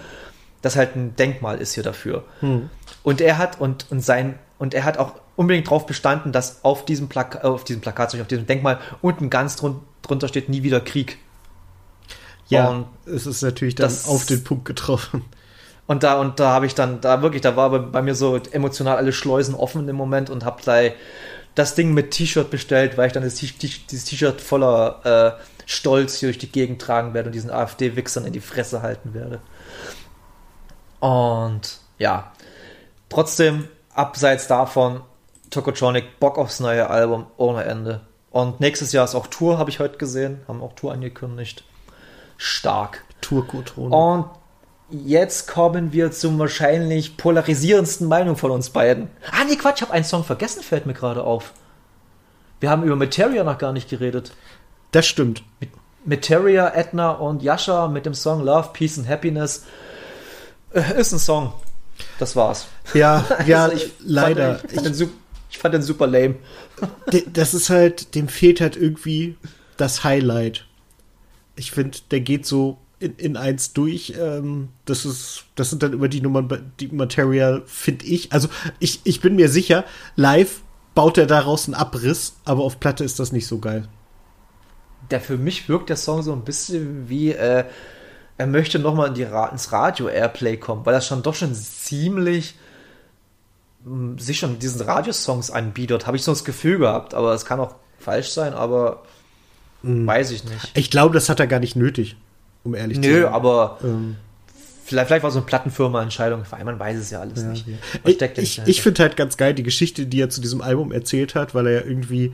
das 0.61 0.75
halt 0.75 0.95
ein 0.95 1.15
Denkmal 1.15 1.59
ist 1.59 1.73
hier 1.73 1.83
dafür. 1.83 2.25
Hm. 2.41 2.69
Und 3.03 3.21
er 3.21 3.37
hat 3.37 3.59
und, 3.59 3.89
und 3.89 4.01
sein 4.01 4.37
und 4.59 4.73
er 4.73 4.83
hat 4.83 4.97
auch 4.97 5.13
unbedingt 5.35 5.67
darauf 5.67 5.85
bestanden, 5.85 6.31
dass 6.31 6.63
auf 6.63 6.85
diesem, 6.85 7.07
Plaka 7.07 7.39
äh, 7.39 7.47
auf 7.47 7.63
diesem 7.63 7.81
Plakat, 7.81 8.13
auf 8.19 8.27
diesem 8.27 8.45
Denkmal 8.45 8.79
unten 9.01 9.29
ganz 9.29 9.55
drun 9.55 9.81
drunter 10.01 10.27
steht, 10.27 10.49
nie 10.49 10.61
wieder 10.63 10.81
Krieg. 10.81 11.17
Ja, 12.47 12.67
und 12.67 12.85
es 13.05 13.25
ist 13.25 13.41
natürlich 13.43 13.75
dann 13.75 13.91
auf 14.07 14.25
den 14.25 14.43
Punkt 14.43 14.65
getroffen. 14.65 15.23
Und 15.91 16.03
da, 16.03 16.21
und 16.21 16.39
da 16.39 16.53
habe 16.53 16.65
ich 16.65 16.73
dann, 16.73 17.01
da 17.01 17.21
wirklich, 17.21 17.41
da 17.41 17.57
war 17.57 17.69
bei, 17.69 17.79
bei, 17.79 18.01
mir 18.01 18.15
so 18.15 18.37
emotional 18.37 18.95
alle 18.95 19.11
Schleusen 19.11 19.53
offen 19.53 19.89
im 19.89 19.97
Moment 19.97 20.29
und 20.29 20.45
habe 20.45 20.61
gleich 20.61 20.93
das 21.53 21.75
Ding 21.75 21.93
mit 21.93 22.11
T-Shirt 22.11 22.49
bestellt, 22.49 22.97
weil 22.97 23.07
ich 23.07 23.11
dann 23.11 23.23
das 23.23 23.35
dieses 23.35 24.05
T-Shirt 24.05 24.39
voller 24.39 25.37
äh, 25.37 25.43
Stolz 25.65 26.15
hier 26.15 26.29
durch 26.29 26.37
die 26.37 26.49
Gegend 26.49 26.81
tragen 26.81 27.13
werde 27.13 27.27
und 27.27 27.33
diesen 27.33 27.51
AfD-Wichsern 27.51 28.23
in 28.23 28.31
die 28.31 28.39
Fresse 28.39 28.81
halten 28.81 29.13
werde. 29.13 29.41
Und 31.01 31.79
ja, 31.97 32.31
trotzdem, 33.09 33.67
abseits 33.93 34.47
davon, 34.47 35.01
Tokotronic, 35.49 36.21
Bock 36.21 36.37
aufs 36.37 36.61
neue 36.61 36.89
Album 36.89 37.27
ohne 37.35 37.65
Ende. 37.65 37.99
Und 38.29 38.61
nächstes 38.61 38.93
Jahr 38.93 39.03
ist 39.03 39.15
auch 39.15 39.27
Tour, 39.27 39.57
habe 39.57 39.69
ich 39.69 39.81
heute 39.81 39.97
gesehen, 39.97 40.39
haben 40.47 40.61
auch 40.61 40.71
Tour 40.71 40.93
angekündigt. 40.93 41.65
Stark. 42.37 43.03
Tour 43.19 43.45
Und 43.91 44.40
jetzt 44.91 45.47
kommen 45.47 45.93
wir 45.93 46.11
zum 46.11 46.37
wahrscheinlich 46.39 47.17
polarisierendsten 47.17 48.07
Meinung 48.07 48.35
von 48.35 48.51
uns 48.51 48.69
beiden. 48.69 49.09
Ah, 49.31 49.43
nee, 49.47 49.55
Quatsch, 49.55 49.77
ich 49.77 49.81
habe 49.83 49.93
einen 49.93 50.05
Song 50.05 50.23
vergessen, 50.23 50.63
fällt 50.63 50.85
mir 50.85 50.93
gerade 50.93 51.23
auf. 51.23 51.53
Wir 52.59 52.69
haben 52.69 52.83
über 52.83 52.95
Materia 52.95 53.43
noch 53.43 53.57
gar 53.57 53.73
nicht 53.73 53.89
geredet. 53.89 54.33
Das 54.91 55.07
stimmt. 55.07 55.43
Materia, 56.05 56.73
Edna 56.75 57.11
und 57.11 57.43
Yasha 57.43 57.87
mit 57.87 58.05
dem 58.05 58.13
Song 58.13 58.43
Love, 58.43 58.69
Peace 58.73 58.97
and 58.97 59.07
Happiness. 59.07 59.65
Äh, 60.73 60.99
ist 60.99 61.11
ein 61.11 61.19
Song. 61.19 61.53
Das 62.19 62.35
war's. 62.35 62.67
Ja, 62.93 63.25
ja, 63.45 63.65
also 63.65 63.75
ich 63.77 63.91
leider. 63.99 64.55
Fand, 64.55 64.71
ich, 64.71 64.79
fand 64.81 64.99
den, 64.99 65.11
ich 65.49 65.57
fand 65.57 65.73
den 65.73 65.81
super 65.81 66.07
lame. 66.07 66.35
Das 67.27 67.53
ist 67.53 67.69
halt, 67.69 68.15
dem 68.15 68.27
fehlt 68.27 68.61
halt 68.61 68.75
irgendwie 68.75 69.37
das 69.77 70.03
Highlight. 70.03 70.65
Ich 71.55 71.71
finde, 71.71 71.97
der 72.09 72.21
geht 72.21 72.45
so 72.45 72.77
in, 73.01 73.15
in 73.15 73.37
eins 73.37 73.73
durch. 73.73 74.13
Ähm, 74.19 74.69
das 74.85 75.05
ist, 75.05 75.45
das 75.55 75.69
sind 75.69 75.83
dann 75.83 75.93
immer 75.93 76.07
die 76.07 76.21
Nummern, 76.21 76.71
die 76.79 76.87
Material, 76.87 77.63
finde 77.65 78.05
ich. 78.05 78.31
Also 78.31 78.47
ich, 78.79 79.01
ich 79.03 79.21
bin 79.21 79.35
mir 79.35 79.49
sicher, 79.49 79.83
live 80.15 80.61
baut 80.93 81.17
er 81.17 81.25
daraus 81.25 81.65
einen 81.65 81.73
Abriss, 81.73 82.35
aber 82.45 82.63
auf 82.63 82.79
Platte 82.79 83.03
ist 83.03 83.19
das 83.19 83.31
nicht 83.31 83.47
so 83.47 83.59
geil. 83.59 83.87
Der 85.09 85.19
für 85.19 85.37
mich 85.37 85.67
wirkt 85.67 85.89
der 85.89 85.97
Song 85.97 86.21
so 86.21 86.31
ein 86.31 86.43
bisschen 86.43 87.09
wie, 87.09 87.31
äh, 87.31 87.65
er 88.37 88.47
möchte 88.47 88.79
nochmal 88.79 89.17
in 89.17 89.27
ins 89.51 89.71
Radio-Airplay 89.71 90.57
kommen, 90.57 90.85
weil 90.85 90.93
er 90.93 91.01
schon 91.01 91.23
doch 91.23 91.35
schon 91.35 91.55
ziemlich 91.55 92.55
hm, 93.83 94.19
sich 94.19 94.39
schon 94.39 94.59
diesen 94.59 94.81
Radiosongs 94.81 95.49
anbietet, 95.49 96.05
habe 96.07 96.17
ich 96.17 96.23
so 96.23 96.31
das 96.31 96.45
Gefühl 96.45 96.79
gehabt, 96.79 97.13
aber 97.13 97.33
es 97.33 97.45
kann 97.45 97.59
auch 97.59 97.75
falsch 97.99 98.29
sein, 98.29 98.53
aber 98.53 99.03
mhm. 99.81 100.05
weiß 100.05 100.31
ich 100.31 100.43
nicht. 100.43 100.71
Ich 100.75 100.91
glaube, 100.91 101.13
das 101.13 101.29
hat 101.29 101.39
er 101.39 101.47
gar 101.47 101.59
nicht 101.59 101.75
nötig 101.75 102.15
um 102.63 102.75
ehrlich 102.75 102.97
Nö, 102.97 103.03
zu 103.03 103.13
sein. 103.13 103.21
Nö, 103.21 103.27
aber 103.27 103.77
ähm. 103.83 104.15
vielleicht, 104.85 105.07
vielleicht 105.07 105.23
war 105.23 105.31
so 105.31 105.39
eine 105.39 105.45
Plattenfirma-Entscheidung, 105.45 106.43
weil 106.49 106.63
man 106.63 106.79
weiß 106.79 106.97
es 106.97 107.09
ja 107.09 107.19
alles 107.19 107.41
ja, 107.41 107.49
nicht. 107.49 107.67
Ja. 107.67 107.75
Ich, 108.05 108.37
ich, 108.37 108.61
ich 108.65 108.81
finde 108.81 109.03
halt 109.03 109.17
ganz 109.17 109.37
geil 109.37 109.53
die 109.53 109.63
Geschichte, 109.63 110.05
die 110.05 110.21
er 110.21 110.29
zu 110.29 110.41
diesem 110.41 110.61
Album 110.61 110.91
erzählt 110.91 111.35
hat, 111.35 111.55
weil 111.55 111.67
er 111.67 111.73
ja 111.73 111.81
irgendwie 111.81 112.33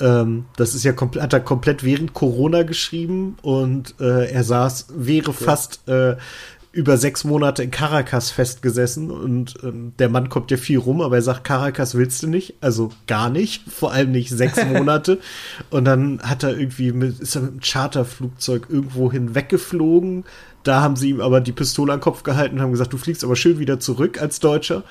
ähm, 0.00 0.46
das 0.56 0.74
ist 0.74 0.84
ja 0.84 0.92
hat 1.20 1.32
er 1.32 1.40
komplett 1.40 1.84
während 1.84 2.14
Corona 2.14 2.64
geschrieben 2.64 3.36
und 3.42 3.94
äh, 4.00 4.30
er 4.30 4.42
saß, 4.42 4.86
wäre 4.96 5.28
okay. 5.28 5.44
fast 5.44 5.88
äh, 5.88 6.16
über 6.74 6.98
sechs 6.98 7.22
Monate 7.22 7.62
in 7.62 7.70
Caracas 7.70 8.30
festgesessen 8.30 9.10
und 9.10 9.54
ähm, 9.62 9.92
der 9.98 10.08
Mann 10.08 10.28
kommt 10.28 10.50
ja 10.50 10.56
viel 10.56 10.78
rum, 10.78 11.00
aber 11.00 11.16
er 11.16 11.22
sagt, 11.22 11.44
Caracas 11.44 11.94
willst 11.94 12.22
du 12.22 12.26
nicht, 12.26 12.54
also 12.60 12.90
gar 13.06 13.30
nicht, 13.30 13.62
vor 13.70 13.92
allem 13.92 14.10
nicht 14.10 14.30
sechs 14.30 14.62
Monate. 14.72 15.20
und 15.70 15.84
dann 15.84 16.20
hat 16.22 16.42
er 16.42 16.58
irgendwie 16.58 16.92
mit, 16.92 17.20
ist 17.20 17.36
er 17.36 17.42
mit 17.42 17.50
einem 17.52 17.60
Charterflugzeug 17.60 18.66
irgendwo 18.68 19.10
hinweggeflogen. 19.10 20.24
Da 20.64 20.80
haben 20.80 20.96
sie 20.96 21.10
ihm 21.10 21.20
aber 21.20 21.40
die 21.42 21.52
Pistole 21.52 21.92
an 21.92 21.98
den 21.98 22.02
Kopf 22.02 22.22
gehalten 22.22 22.56
und 22.56 22.62
haben 22.62 22.72
gesagt, 22.72 22.92
du 22.92 22.96
fliegst 22.96 23.22
aber 23.22 23.36
schön 23.36 23.58
wieder 23.58 23.78
zurück 23.80 24.20
als 24.20 24.40
Deutscher, 24.40 24.82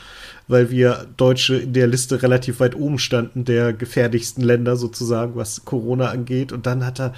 weil 0.47 0.69
wir 0.69 1.07
Deutsche 1.17 1.55
in 1.55 1.73
der 1.73 1.87
Liste 1.87 2.21
relativ 2.21 2.59
weit 2.59 2.75
oben 2.75 2.99
standen, 2.99 3.43
der 3.43 3.73
gefährlichsten 3.73 4.43
Länder 4.43 4.75
sozusagen, 4.75 5.35
was 5.35 5.65
Corona 5.65 6.09
angeht. 6.09 6.51
Und 6.51 6.67
dann 6.67 6.85
hat 6.85 6.99
er, 6.99 7.13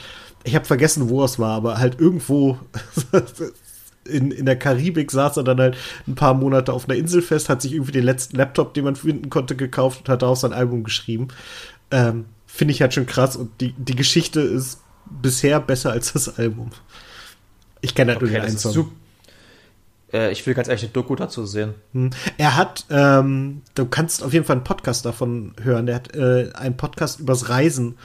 ich 0.46 0.56
habe 0.56 0.64
vergessen, 0.64 1.10
wo 1.10 1.22
es 1.24 1.38
war, 1.38 1.58
aber 1.58 1.80
halt 1.80 2.00
irgendwo 2.00 2.58
in, 4.08 4.32
in 4.32 4.46
der 4.46 4.58
Karibik, 4.58 5.12
saß 5.12 5.38
er 5.38 5.44
dann 5.44 5.60
halt 5.60 5.78
ein 6.08 6.16
paar 6.16 6.34
Monate 6.34 6.74
auf 6.74 6.88
einer 6.88 6.98
Insel 6.98 7.22
fest, 7.22 7.50
hat 7.50 7.62
sich 7.62 7.74
irgendwie 7.74 7.92
den 7.92 8.04
letzten 8.04 8.38
Laptop, 8.38 8.74
den 8.74 8.86
man 8.86 8.96
finden 8.96 9.30
konnte, 9.30 9.56
gekauft 9.56 10.02
und 10.02 10.10
hat 10.10 10.22
daraus 10.22 10.42
sein 10.42 10.54
Album 10.54 10.84
geschrieben. 10.84 11.28
Ähm, 11.92 12.26
Finde 12.48 12.74
ich 12.74 12.82
halt 12.82 12.94
schon 12.94 13.06
krass 13.06 13.36
und 13.36 13.50
die, 13.60 13.74
die 13.78 13.96
Geschichte 13.96 14.40
ist 14.42 14.80
bisher 15.22 15.60
besser 15.60 15.92
als 15.92 16.14
das 16.14 16.38
Album. 16.40 16.70
Ich 17.82 17.94
kenne 17.96 18.14
halt 18.14 18.22
Okay, 18.24 18.32
nur 18.32 18.40
den 18.40 18.42
das 18.54 18.66
einen 18.66 18.74
Song. 18.74 18.92
Äh, 20.14 20.32
ich 20.32 20.46
will 20.46 20.54
ganz 20.54 20.68
ehrlich 20.68 20.84
eine 20.84 20.92
Doku 20.94 21.16
dazu 21.16 21.46
sehen. 21.46 21.74
Hm. 21.94 22.12
Er 22.38 22.56
hat, 22.56 22.86
ähm, 22.90 23.62
du 23.76 23.86
kannst 23.86 24.24
auf 24.24 24.34
jeden 24.34 24.46
Fall 24.46 24.56
einen 24.56 24.64
Podcast 24.64 25.06
davon 25.06 25.54
hören. 25.62 25.86
Der 25.86 25.96
hat 25.96 26.16
äh, 26.16 26.52
einen 26.54 26.78
Podcast 26.78 27.20
übers 27.20 27.50
Reisen 27.50 27.98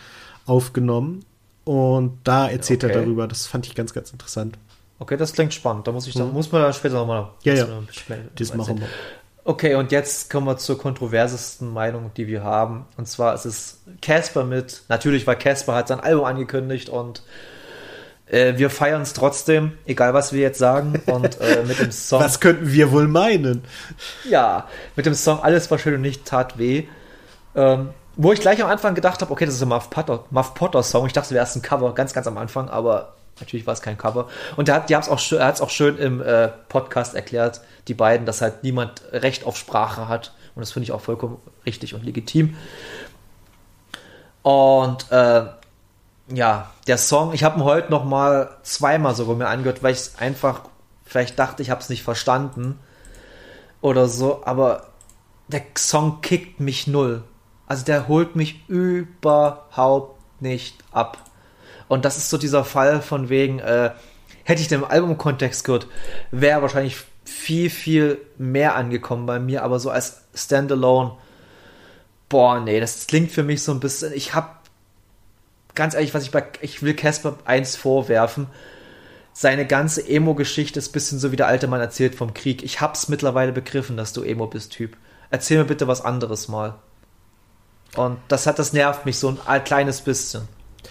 aufgenommen 0.46 1.24
und 1.64 2.18
da 2.24 2.48
erzählt 2.48 2.82
er 2.82 2.90
Okay. 2.90 3.00
darüber. 3.00 3.28
Das 3.28 3.46
fand 3.46 3.66
ich 3.66 3.74
ganz, 3.74 3.92
ganz 3.92 4.10
interessant. 4.10 4.58
Okay, 5.00 5.16
das 5.16 5.32
klingt 5.32 5.52
spannend. 5.54 5.86
Da 5.86 5.92
muss 5.92 6.06
ich, 6.06 6.14
da 6.14 6.24
muss 6.24 6.52
man 6.52 6.62
dann 6.62 6.74
später 6.74 6.94
nochmal. 6.94 7.22
Hm. 7.22 7.30
Ja, 7.42 7.54
ja. 7.54 7.66
Das 8.36 8.54
machen 8.54 8.80
wir. 8.80 8.86
Okay, 9.44 9.74
und 9.74 9.90
jetzt 9.90 10.30
kommen 10.30 10.46
wir 10.46 10.58
zur 10.58 10.78
kontroversesten 10.78 11.72
Meinung, 11.72 12.10
die 12.16 12.26
wir 12.26 12.44
haben. 12.44 12.84
Und 12.98 13.08
zwar 13.08 13.34
ist 13.34 13.46
es 13.46 13.80
Casper 14.02 14.44
mit. 14.44 14.82
Natürlich, 14.88 15.26
weil 15.26 15.36
Casper 15.36 15.74
hat 15.74 15.88
sein 15.88 16.00
Album 16.00 16.26
angekündigt 16.26 16.90
und 16.90 17.22
äh, 18.26 18.58
wir 18.58 18.68
feiern 18.68 19.00
es 19.00 19.14
trotzdem, 19.14 19.72
egal 19.86 20.12
was 20.12 20.34
wir 20.34 20.40
jetzt 20.40 20.58
sagen. 20.58 21.00
Und 21.06 21.40
äh, 21.40 21.64
mit 21.66 21.80
dem 21.80 21.90
Song. 21.90 22.20
Was 22.20 22.38
könnten 22.38 22.70
wir 22.70 22.92
wohl 22.92 23.08
meinen? 23.08 23.64
Ja, 24.28 24.68
mit 24.96 25.06
dem 25.06 25.14
Song 25.14 25.42
Alles 25.42 25.70
war 25.70 25.78
schön 25.78 25.94
und 25.94 26.02
nicht 26.02 26.26
tat 26.26 26.58
weh. 26.58 26.84
Ähm, 27.56 27.88
wo 28.16 28.32
ich 28.32 28.40
gleich 28.40 28.62
am 28.62 28.68
Anfang 28.68 28.94
gedacht 28.94 29.22
habe, 29.22 29.32
okay, 29.32 29.46
das 29.46 29.54
ist 29.54 29.62
ein 29.62 29.68
Muff 29.68 29.88
Potter, 29.88 30.24
Muff 30.30 30.52
Potter 30.52 30.82
Song. 30.82 31.06
Ich 31.06 31.14
dachte, 31.14 31.28
es 31.28 31.32
wäre 31.32 31.40
erst 31.40 31.56
ein 31.56 31.62
Cover, 31.62 31.94
ganz, 31.94 32.12
ganz 32.12 32.26
am 32.26 32.36
Anfang, 32.36 32.68
aber 32.68 33.14
natürlich 33.40 33.66
war 33.66 33.74
es 33.74 33.83
kein 33.83 33.98
Cover. 33.98 34.29
Und 34.57 34.70
auch, 34.70 34.88
er 34.88 35.46
hat 35.46 35.55
es 35.55 35.61
auch 35.61 35.70
schön 35.70 35.98
im 35.98 36.20
äh, 36.22 36.48
Podcast 36.68 37.14
erklärt, 37.14 37.61
die 37.88 37.94
beiden, 37.94 38.26
dass 38.26 38.40
halt 38.40 38.62
niemand 38.62 39.03
Recht 39.12 39.44
auf 39.44 39.57
Sprache 39.57 40.09
hat. 40.09 40.33
Und 40.55 40.61
das 40.61 40.72
finde 40.72 40.85
ich 40.85 40.92
auch 40.92 41.00
vollkommen 41.00 41.38
richtig 41.66 41.94
und 41.94 42.05
legitim. 42.05 42.57
Und 44.42 45.11
äh, 45.11 45.46
ja, 46.33 46.70
der 46.87 46.98
Song, 46.98 47.33
ich 47.35 47.44
habe 47.44 47.59
ihn 47.59 47.64
heute 47.64 47.90
noch 47.90 48.05
mal 48.05 48.57
zweimal 48.62 49.14
sogar 49.14 49.37
mir 49.37 49.48
angehört, 49.48 49.83
weil 49.83 49.92
ich 49.92 49.98
es 49.98 50.18
einfach, 50.18 50.62
vielleicht 51.05 51.38
dachte, 51.38 51.62
ich 51.62 51.70
habe 51.70 51.81
es 51.81 51.88
nicht 51.88 52.03
verstanden 52.03 52.79
oder 53.81 54.09
so, 54.09 54.42
aber 54.44 54.88
der 55.48 55.62
Song 55.76 56.20
kickt 56.20 56.61
mich 56.61 56.87
null. 56.87 57.24
Also 57.66 57.85
der 57.85 58.09
holt 58.09 58.37
mich 58.37 58.68
überhaupt 58.68 60.20
nicht 60.40 60.76
ab. 60.92 61.18
Und 61.90 62.05
das 62.05 62.16
ist 62.16 62.31
so 62.31 62.38
dieser 62.38 62.64
Fall 62.64 63.03
von 63.03 63.31
wegen, 63.31 63.59
äh, 63.59 63.90
hätte 64.44 64.62
ich 64.62 64.68
den 64.68 64.85
Albumkontext 64.85 65.64
gehört, 65.64 65.88
wäre 66.31 66.62
wahrscheinlich 66.62 66.98
viel, 67.24 67.68
viel 67.68 68.18
mehr 68.38 68.76
angekommen 68.76 69.26
bei 69.26 69.40
mir, 69.40 69.64
aber 69.64 69.81
so 69.81 69.90
als 69.90 70.22
Standalone, 70.33 71.16
boah, 72.29 72.61
nee, 72.61 72.79
das 72.79 73.09
klingt 73.09 73.33
für 73.33 73.42
mich 73.42 73.64
so 73.64 73.72
ein 73.72 73.81
bisschen, 73.81 74.12
ich 74.12 74.37
hab, 74.37 74.68
ganz 75.74 75.94
ehrlich, 75.94 76.14
was 76.14 76.22
ich 76.22 76.31
bei, 76.31 76.44
ich 76.61 76.81
will 76.85 76.94
Casper 76.94 77.38
eins 77.44 77.74
vorwerfen, 77.74 78.46
seine 79.33 79.66
ganze 79.66 80.09
Emo-Geschichte 80.09 80.79
ist 80.79 80.90
ein 80.90 80.92
bisschen 80.92 81.18
so 81.18 81.33
wie 81.33 81.37
der 81.37 81.48
alte 81.48 81.66
Mann 81.66 81.81
erzählt 81.81 82.14
vom 82.14 82.35
Krieg. 82.35 82.62
Ich 82.62 82.81
hab's 82.81 83.09
mittlerweile 83.09 83.50
begriffen, 83.50 83.96
dass 83.96 84.12
du 84.12 84.22
Emo 84.22 84.46
bist, 84.46 84.70
Typ. 84.70 84.96
Erzähl 85.31 85.59
mir 85.59 85.64
bitte 85.64 85.88
was 85.88 86.05
anderes 86.05 86.46
mal. 86.46 86.74
Und 87.96 88.18
das 88.29 88.46
hat, 88.46 88.61
das 88.61 88.72
nervt 88.72 89.07
mich 89.07 89.18
so 89.18 89.37
ein 89.44 89.64
kleines 89.64 90.03
bisschen. 90.03 90.46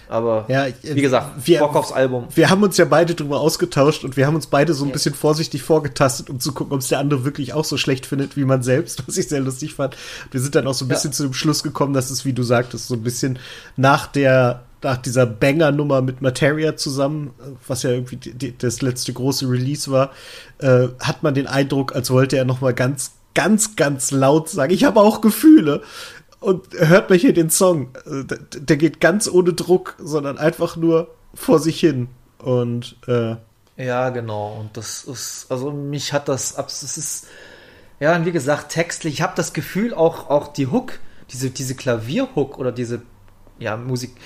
Aber 0.08 0.44
Ja, 0.48 0.66
ich- 0.66 0.74
wie 0.82 1.00
gesagt, 1.02 1.46
wir- 1.46 1.60
Bock 1.60 1.76
aufs 1.76 1.92
Album. 1.92 2.26
Wir 2.34 2.50
haben 2.50 2.62
uns 2.62 2.76
ja 2.76 2.84
beide 2.84 3.14
drüber 3.14 3.40
ausgetauscht 3.40 4.04
und 4.04 4.16
wir 4.16 4.26
haben 4.26 4.34
uns 4.34 4.46
beide 4.48 4.74
so 4.74 4.84
ein 4.84 4.92
bisschen 4.92 5.14
vorsichtig 5.14 5.62
vorgetastet, 5.62 6.30
um 6.30 6.40
zu 6.40 6.52
gucken, 6.52 6.72
ob 6.74 6.80
es 6.80 6.88
der 6.88 6.98
andere 6.98 7.24
wirklich 7.24 7.52
auch 7.54 7.64
so 7.64 7.76
schlecht 7.76 8.06
findet 8.06 8.36
wie 8.36 8.44
man 8.44 8.62
selbst, 8.62 9.02
was 9.06 9.16
ich 9.16 9.28
sehr 9.28 9.40
lustig 9.40 9.74
fand. 9.74 9.96
Wir 10.30 10.40
sind 10.40 10.54
dann 10.54 10.66
auch 10.66 10.74
so 10.74 10.84
ein 10.84 10.88
Ja. 10.88 10.94
bisschen 10.94 11.12
zu 11.12 11.22
dem 11.24 11.32
Schluss 11.34 11.62
gekommen, 11.62 11.94
dass 11.94 12.10
es, 12.10 12.24
wie 12.24 12.32
du 12.32 12.42
sagtest, 12.42 12.88
so 12.88 12.94
ein 12.94 13.02
bisschen 13.02 13.38
nach 13.76 14.06
der 14.06 14.62
nach 14.82 14.96
dieser 14.96 15.26
Banger-Nummer 15.26 16.00
mit 16.00 16.22
Materia 16.22 16.74
zusammen, 16.74 17.32
äh, 17.40 17.50
was 17.68 17.82
ja 17.82 17.90
irgendwie 17.90 18.16
die, 18.16 18.32
die, 18.32 18.56
das 18.56 18.80
letzte 18.80 19.12
große 19.12 19.46
Release 19.46 19.90
war, 19.90 20.10
äh, 20.56 20.88
hat 21.00 21.22
man 21.22 21.34
den 21.34 21.46
Eindruck, 21.46 21.94
als 21.94 22.10
wollte 22.10 22.38
er 22.38 22.46
noch 22.46 22.62
mal 22.62 22.72
ganz, 22.72 23.10
ganz, 23.34 23.76
ganz 23.76 24.10
laut 24.10 24.48
sagen, 24.48 24.72
ich 24.72 24.84
habe 24.84 25.00
auch 25.00 25.20
Gefühle. 25.20 25.82
Und 26.40 26.68
hört 26.72 27.10
mal 27.10 27.18
hier 27.18 27.34
den 27.34 27.50
Song. 27.50 27.90
Der, 28.06 28.38
der 28.38 28.76
geht 28.76 29.00
ganz 29.00 29.28
ohne 29.28 29.52
Druck, 29.52 29.94
sondern 29.98 30.38
einfach 30.38 30.76
nur 30.76 31.08
vor 31.34 31.58
sich 31.58 31.78
hin. 31.78 32.08
Und 32.38 32.96
äh, 33.06 33.36
Ja, 33.76 34.08
genau. 34.10 34.56
Und 34.58 34.76
das 34.76 35.04
ist, 35.04 35.46
also 35.50 35.70
mich 35.70 36.12
hat 36.12 36.28
das, 36.28 36.56
abs- 36.56 36.82
es 36.82 36.96
ist, 36.96 37.26
ja, 38.00 38.16
und 38.16 38.24
wie 38.24 38.32
gesagt, 38.32 38.72
textlich, 38.72 39.14
ich 39.14 39.22
habe 39.22 39.34
das 39.36 39.52
Gefühl, 39.52 39.92
auch, 39.92 40.30
auch 40.30 40.48
die 40.48 40.66
Hook, 40.68 40.98
diese, 41.30 41.50
diese 41.50 41.74
Klavierhook 41.74 42.58
oder 42.58 42.72
diese, 42.72 43.02
ja, 43.58 43.76
Musik, 43.76 44.16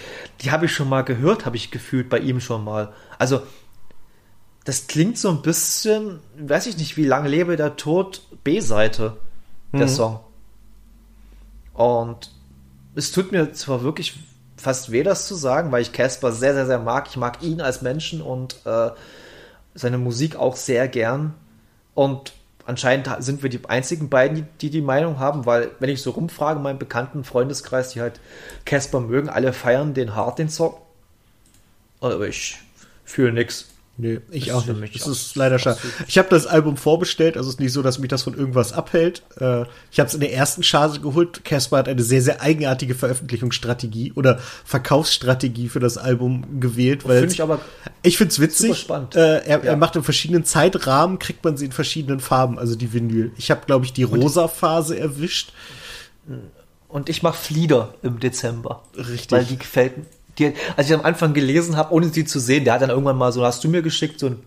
die 0.41 0.53
habe 0.53 0.67
ich 0.67 0.73
schon 0.73 0.89
mal 0.89 1.03
gehört, 1.03 1.45
habe 1.47 1.57
ich 1.57 1.73
gefühlt 1.73 2.09
bei 2.09 2.21
ihm 2.21 2.41
schon 2.41 2.63
mal. 2.63 2.93
Also, 3.19 3.43
das 4.65 4.87
klingt 4.87 5.19
so 5.19 5.29
ein 5.31 5.43
bisschen, 5.43 6.21
weiß 6.39 6.67
ich 6.69 6.79
nicht, 6.79 6.97
wie 6.97 7.05
lange 7.05 7.29
lebe 7.29 7.57
der 7.57 7.77
Tod, 7.77 8.23
B-Seite, 8.45 9.17
der 9.73 9.89
Song. 9.89 10.21
Und 11.75 12.31
es 12.95 13.13
tut 13.13 13.33
mir 13.33 13.53
zwar 13.53 13.83
wirklich 13.83 14.19
fast 14.57 14.91
weh, 14.91 15.03
das 15.03 15.27
zu 15.27 15.35
sagen, 15.35 15.73
weil 15.73 15.83
ich 15.83 15.93
Casper 15.93 16.33
sehr, 16.33 16.55
sehr, 16.55 16.67
sehr 16.67 16.79
mag. 16.79 17.09
Ich 17.11 17.17
mag 17.17 17.43
ihn 17.43 17.61
als 17.61 17.83
Menschen 17.83 18.23
und 18.23 18.65
äh, 18.65 18.91
seine 19.75 19.99
Musik 19.99 20.37
auch 20.37 20.57
sehr 20.57 20.89
gern. 20.89 21.35
Und 21.95 22.33
anscheinend 22.65 23.11
sind 23.19 23.43
wir 23.43 23.51
die 23.51 23.65
einzigen 23.69 24.09
beiden, 24.09 24.37
die, 24.37 24.45
die 24.61 24.71
die 24.71 24.81
Meinung 24.81 25.19
haben, 25.19 25.47
weil 25.47 25.73
wenn 25.81 25.91
ich 25.91 26.03
so 26.03 26.11
rumfrage, 26.11 26.61
meinen 26.61 26.79
bekannten 26.79 27.25
Freundeskreis, 27.25 27.91
die 27.91 28.01
halt 28.01 28.21
Casper 28.65 29.01
mögen, 29.01 29.29
alle 29.29 29.53
feiern 29.53 29.95
den 29.95 30.15
hart, 30.15 30.39
den 30.39 30.49
Song. 30.49 30.77
Aber 32.01 32.27
ich 32.27 32.59
fühle 33.05 33.33
nix. 33.33 33.74
Nee, 33.97 34.21
ich 34.31 34.49
Ist 34.49 34.53
auch 34.55 34.67
nicht. 34.67 34.95
Das 34.95 35.03
auch 35.05 35.11
ist 35.13 35.37
leider 35.37 35.59
schade. 35.59 35.79
Ich 36.09 36.19
habe 36.19 36.29
das 36.29 36.47
Album 36.47 36.77
vorbestellt, 36.77 37.37
also 37.37 37.49
es 37.49 37.55
ist 37.55 37.61
nicht 37.61 37.73
so, 37.73 37.83
dass 37.83 37.99
mich 37.99 38.09
das 38.09 38.23
von 38.23 38.35
irgendwas 38.35 38.73
abhält. 38.73 39.23
Äh, 39.41 39.63
ich 39.91 39.99
habe 40.01 40.09
es 40.09 40.15
in 40.15 40.21
der 40.21 40.33
ersten 40.33 40.63
Charge 40.63 41.01
geholt. 41.01 41.45
Casper 41.45 41.79
hat 41.79 41.89
eine 41.89 42.03
sehr, 42.03 42.23
sehr 42.23 42.41
eigenartige 42.43 42.95
Veröffentlichungsstrategie 42.95 44.13
oder 44.15 44.39
Verkaufsstrategie 44.65 45.69
für 45.69 45.81
das 45.81 45.97
Album 45.99 46.61
gewählt. 46.61 47.05
weil 47.05 47.15
Finde 47.19 47.27
es- 47.29 47.35
ich 47.35 47.43
aber 47.43 47.61
Ich 48.03 48.19
find's 48.19 48.39
witzig. 48.41 48.69
Super 48.69 48.75
spannend. 48.81 49.17
Äh, 49.17 49.39
er, 49.45 49.59
Ja. 49.59 49.71
er 49.71 49.77
macht 49.77 49.97
in 49.97 50.03
verschiedenen 50.03 50.45
Zeitrahmen, 50.45 51.19
kriegt 51.19 51.45
man 51.45 51.57
sie 51.57 51.65
in 51.67 51.73
verschiedenen 51.73 52.21
Farben, 52.21 52.59
also 52.59 52.75
die 52.77 52.93
Vinyl. 52.93 53.33
Ich 53.39 53.51
habe, 53.51 53.63
glaube 53.67 53.85
ich, 53.85 53.93
die 53.93 54.03
rosa 54.03 54.49
Phase 54.49 54.99
erwischt. 54.99 55.53
Und 56.89 57.09
ich 57.09 57.23
mache 57.23 57.37
Flieder 57.37 57.95
im 58.03 58.21
Dezember. 58.21 58.83
Richtig. 58.97 59.33
Weil 59.33 59.45
die 59.45 59.57
gefällt 59.59 59.99
mir. 59.99 60.05
Die, 60.39 60.53
als 60.77 60.89
ich 60.89 60.95
am 60.95 61.03
Anfang 61.03 61.33
gelesen 61.35 61.77
habe, 61.77 61.93
ohne 61.95 62.09
sie 62.09 62.25
zu 62.25 62.39
sehen, 62.41 62.65
der 62.65 62.75
hat 62.75 62.83
dann 62.83 62.91
irgendwann 62.91 63.17
mal 63.17 63.33
so, 63.33 63.45
hast 63.45 63.63
du 63.65 63.69
mir 63.69 63.83
geschickt, 63.83 64.19
so 64.21 64.27
einen 64.27 64.43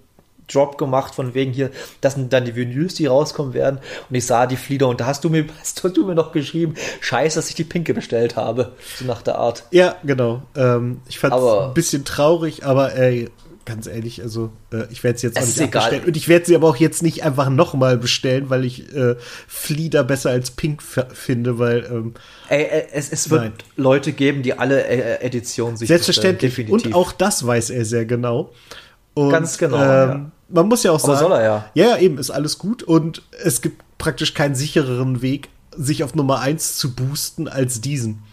Drop 0.49 0.77
gemacht 0.77 1.13
von 1.13 1.33
wegen 1.33 1.51
hier, 1.51 1.71
das 1.99 2.13
sind 2.13 2.31
dann 2.31 2.45
die 2.45 2.55
Vinyls, 2.55 2.93
die 2.95 3.05
rauskommen 3.05 3.53
werden. 3.53 3.79
Und 4.09 4.15
ich 4.15 4.25
sah 4.25 4.45
die 4.47 4.55
Flieder 4.55 4.87
und 4.87 5.01
da 5.01 5.05
hast 5.05 5.23
du 5.23 5.29
mir, 5.29 5.45
hast 5.59 5.83
du 5.83 6.05
mir 6.05 6.15
noch 6.15 6.31
geschrieben, 6.31 6.75
scheiße, 7.01 7.35
dass 7.37 7.49
ich 7.49 7.55
die 7.55 7.63
pinke 7.65 7.93
bestellt 7.93 8.35
habe. 8.37 8.73
So 8.97 9.05
nach 9.05 9.21
der 9.21 9.37
Art. 9.37 9.63
Ja, 9.71 9.95
genau. 10.03 10.41
Ähm, 10.55 11.01
ich 11.09 11.19
fand's 11.19 11.35
Aber- 11.35 11.67
ein 11.67 11.73
bisschen 11.73 12.05
traurig, 12.05 12.65
aber 12.65 12.95
ey, 12.95 13.29
ganz 13.67 13.85
ehrlich, 13.85 14.21
also 14.21 14.49
äh, 14.71 14.85
ich 14.89 15.03
werde 15.03 15.19
sie 15.19 15.27
jetzt 15.27 15.37
auch 15.37 15.43
Es 15.43 15.57
nicht 15.57 15.75
abbestellen. 15.75 16.05
Und 16.05 16.15
ich 16.15 16.29
werde 16.29 16.45
sie 16.45 16.55
aber 16.55 16.69
auch 16.69 16.77
jetzt 16.77 17.03
nicht 17.03 17.23
einfach 17.23 17.49
nochmal 17.49 17.97
bestellen, 17.97 18.49
weil 18.49 18.63
ich 18.63 18.95
äh, 18.95 19.15
Flieder 19.47 20.05
besser 20.05 20.29
als 20.29 20.51
Pink 20.51 20.81
finde, 20.81 21.59
weil 21.59 21.85
ähm, 21.91 22.13
Ey, 22.47 22.63
ey, 22.63 22.87
es, 22.93 23.11
es 23.11 23.29
wird 23.29 23.41
Nein. 23.41 23.53
Leute 23.75 24.13
geben, 24.13 24.41
die 24.41 24.57
alle 24.57 24.87
äh, 24.87 25.21
Editionen 25.23 25.75
sich 25.75 25.89
selbstverständlich. 25.89 26.55
bestellen, 26.55 26.71
Und 26.71 26.95
auch 26.95 27.11
das 27.11 27.45
weiß 27.45 27.69
er 27.69 27.83
sehr 27.83 28.05
genau. 28.05 28.53
Und, 29.13 29.31
Ganz 29.31 29.57
genau, 29.57 29.77
Ähm, 29.77 29.83
ja. 29.83 30.31
Man 30.49 30.67
muss 30.69 30.83
ja 30.83 30.91
auch 30.91 31.03
Aber 31.03 31.15
sagen, 31.17 31.27
soll 31.27 31.31
er 31.33 31.43
ja. 31.43 31.71
Ja, 31.73 31.85
ja, 31.89 31.97
eben, 31.97 32.17
ist 32.17 32.29
alles 32.29 32.57
gut. 32.57 32.83
Und 32.83 33.21
es 33.43 33.61
gibt 33.61 33.83
praktisch 33.97 34.33
keinen 34.33 34.55
sichereren 34.55 35.21
Weg, 35.21 35.49
sich 35.75 36.05
auf 36.05 36.15
Nummer 36.15 36.39
1 36.39 36.77
zu 36.77 36.95
boosten, 36.95 37.49
als 37.49 37.81
diesen. 37.81 38.23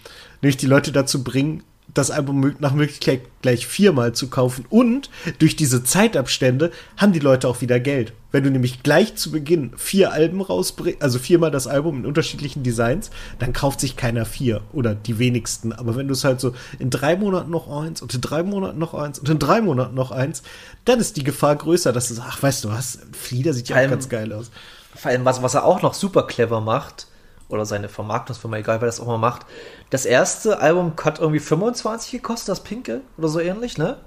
Nämlich 0.42 0.58
die 0.58 0.66
Leute 0.66 0.92
dazu 0.92 1.24
bringen, 1.24 1.64
das 1.94 2.10
Album 2.10 2.56
nach 2.58 2.74
Möglichkeit 2.74 3.22
gleich 3.40 3.66
viermal 3.66 4.12
zu 4.12 4.28
kaufen. 4.28 4.66
Und 4.68 5.10
durch 5.38 5.54
diese 5.56 5.84
Zeitabstände 5.84 6.72
haben 6.96 7.12
die 7.12 7.20
Leute 7.20 7.48
auch 7.48 7.60
wieder 7.60 7.78
Geld. 7.78 8.12
Wenn 8.32 8.42
du 8.42 8.50
nämlich 8.50 8.82
gleich 8.82 9.14
zu 9.14 9.30
Beginn 9.30 9.72
vier 9.76 10.12
Alben 10.12 10.40
rausbringst, 10.40 11.00
also 11.00 11.20
viermal 11.20 11.52
das 11.52 11.68
Album 11.68 11.98
in 11.98 12.06
unterschiedlichen 12.06 12.64
Designs, 12.64 13.10
dann 13.38 13.52
kauft 13.52 13.78
sich 13.78 13.96
keiner 13.96 14.24
vier 14.24 14.62
oder 14.72 14.96
die 14.96 15.20
wenigsten. 15.20 15.72
Aber 15.72 15.94
wenn 15.94 16.08
du 16.08 16.14
es 16.14 16.24
halt 16.24 16.40
so 16.40 16.52
in 16.80 16.90
drei 16.90 17.14
Monaten 17.14 17.50
noch 17.50 17.68
eins 17.68 18.02
und 18.02 18.12
in 18.12 18.20
drei 18.20 18.42
Monaten 18.42 18.78
noch 18.78 18.94
eins 18.94 19.20
und 19.20 19.28
in 19.28 19.38
drei 19.38 19.60
Monaten 19.60 19.94
noch 19.94 20.10
eins, 20.10 20.42
dann 20.84 20.98
ist 20.98 21.16
die 21.16 21.24
Gefahr 21.24 21.54
größer, 21.54 21.92
dass 21.92 22.08
du 22.08 22.14
sagst, 22.14 22.30
ach, 22.32 22.42
weißt 22.42 22.64
du 22.64 22.70
was, 22.70 22.98
Flieder 23.12 23.54
sieht 23.54 23.68
ja 23.68 23.76
auch 23.76 23.88
ganz 23.88 24.08
geil 24.08 24.32
aus. 24.32 24.50
Vor 24.96 25.12
allem, 25.12 25.24
was, 25.24 25.42
was 25.42 25.54
er 25.54 25.64
auch 25.64 25.82
noch 25.82 25.94
super 25.94 26.26
clever 26.26 26.60
macht, 26.60 27.06
oder 27.54 27.66
seine 27.66 27.88
Vermarktungsfirma, 27.88 28.58
egal 28.58 28.80
wer 28.80 28.86
das 28.86 29.00
auch 29.00 29.06
mal 29.06 29.18
macht, 29.18 29.46
das 29.90 30.04
erste 30.04 30.58
Album 30.58 30.92
hat 31.02 31.20
irgendwie 31.20 31.40
25 31.40 32.12
gekostet, 32.12 32.48
das 32.48 32.62
Pinke, 32.62 33.00
oder 33.16 33.28
so 33.28 33.40
ähnlich, 33.40 33.78
ne? 33.78 33.98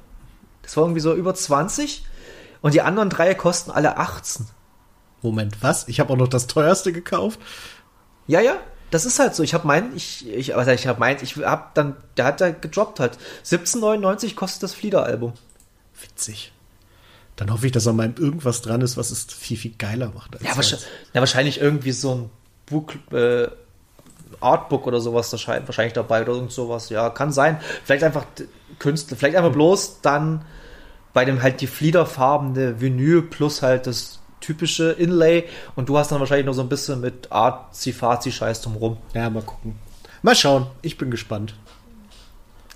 Das 0.62 0.76
war 0.78 0.84
irgendwie 0.84 1.02
so 1.02 1.14
über 1.14 1.34
20. 1.34 2.06
Und 2.62 2.74
die 2.74 2.82
anderen 2.82 3.10
drei 3.10 3.34
kosten 3.36 3.72
alle 3.72 3.98
18. 3.98 4.48
Moment, 5.22 5.64
was? 5.64 5.88
Ich 5.88 6.00
habe 6.00 6.12
auch 6.14 6.18
noch 6.18 6.28
das 6.28 6.48
teuerste 6.48 6.92
gekauft? 6.92 7.40
Ja, 8.28 8.42
ja, 8.42 8.58
das 8.92 9.06
ist 9.06 9.20
halt 9.20 9.36
so. 9.36 9.44
Ich 9.44 9.54
habe 9.54 9.68
meinen, 9.68 9.96
ich, 9.96 10.28
ich, 10.28 10.54
heißt, 10.54 10.70
ich 10.70 10.88
habe 10.88 11.00
meins, 11.00 11.22
ich 11.22 11.38
habe 11.38 11.66
dann, 11.74 11.96
der 12.18 12.26
hat 12.26 12.42
da 12.42 12.52
gedroppt 12.52 13.00
halt. 13.00 13.18
17,99 13.46 14.36
kostet 14.36 14.64
das 14.64 14.74
Flieder-Album. 14.74 15.34
Witzig. 16.02 16.52
Dann 17.36 17.52
hoffe 17.52 17.68
ich, 17.68 17.72
dass 17.72 17.88
an 17.88 17.96
meinem 17.96 18.16
irgendwas 18.18 18.62
dran 18.62 18.82
ist, 18.82 18.98
was 18.98 19.12
es 19.12 19.26
viel, 19.26 19.58
viel 19.58 19.76
geiler 19.78 20.12
macht. 20.14 20.36
Als 20.36 20.44
Ja, 20.44 20.56
wahrscheinlich, 20.56 20.88
ja, 21.14 21.20
wahrscheinlich 21.22 21.62
irgendwie 21.62 21.92
so 21.92 22.16
ein 22.16 22.30
Buch, 22.68 22.94
äh, 23.12 23.48
Artbook 24.40 24.86
oder 24.86 25.00
sowas 25.00 25.32
da 25.32 25.38
wahrscheinlich 25.66 25.94
dabei 25.94 26.22
oder 26.22 26.34
irgend 26.34 26.52
sowas. 26.52 26.90
Ja, 26.90 27.10
kann 27.10 27.32
sein. 27.32 27.60
Vielleicht 27.84 28.04
einfach 28.04 28.26
Künstler, 28.80 29.18
vielleicht 29.18 29.38
einfach 29.38 29.52
bloß 29.52 30.02
dann 30.02 30.46
bei 31.14 31.26
dem 31.26 31.42
halt 31.42 31.62
die 31.62 31.68
fliederfarbene 31.68 32.80
Vinyl 32.80 33.24
plus 33.24 33.64
halt 33.64 33.88
das 33.88 34.20
typische 34.40 34.92
Inlay 34.92 35.46
und 35.76 35.90
du 35.90 35.98
hast 35.98 36.12
dann 36.12 36.20
wahrscheinlich 36.20 36.46
noch 36.46 36.54
so 36.54 36.62
ein 36.62 36.70
bisschen 36.70 37.02
mit 37.02 37.32
Art-Fazi-Scheiß 37.32 38.62
drumrum. 38.62 38.98
Ja, 39.14 39.30
mal 39.30 39.42
gucken. 39.42 39.80
Mal 40.22 40.36
schauen. 40.36 40.68
Ich 40.84 40.98
bin 40.98 41.10
gespannt. 41.10 41.56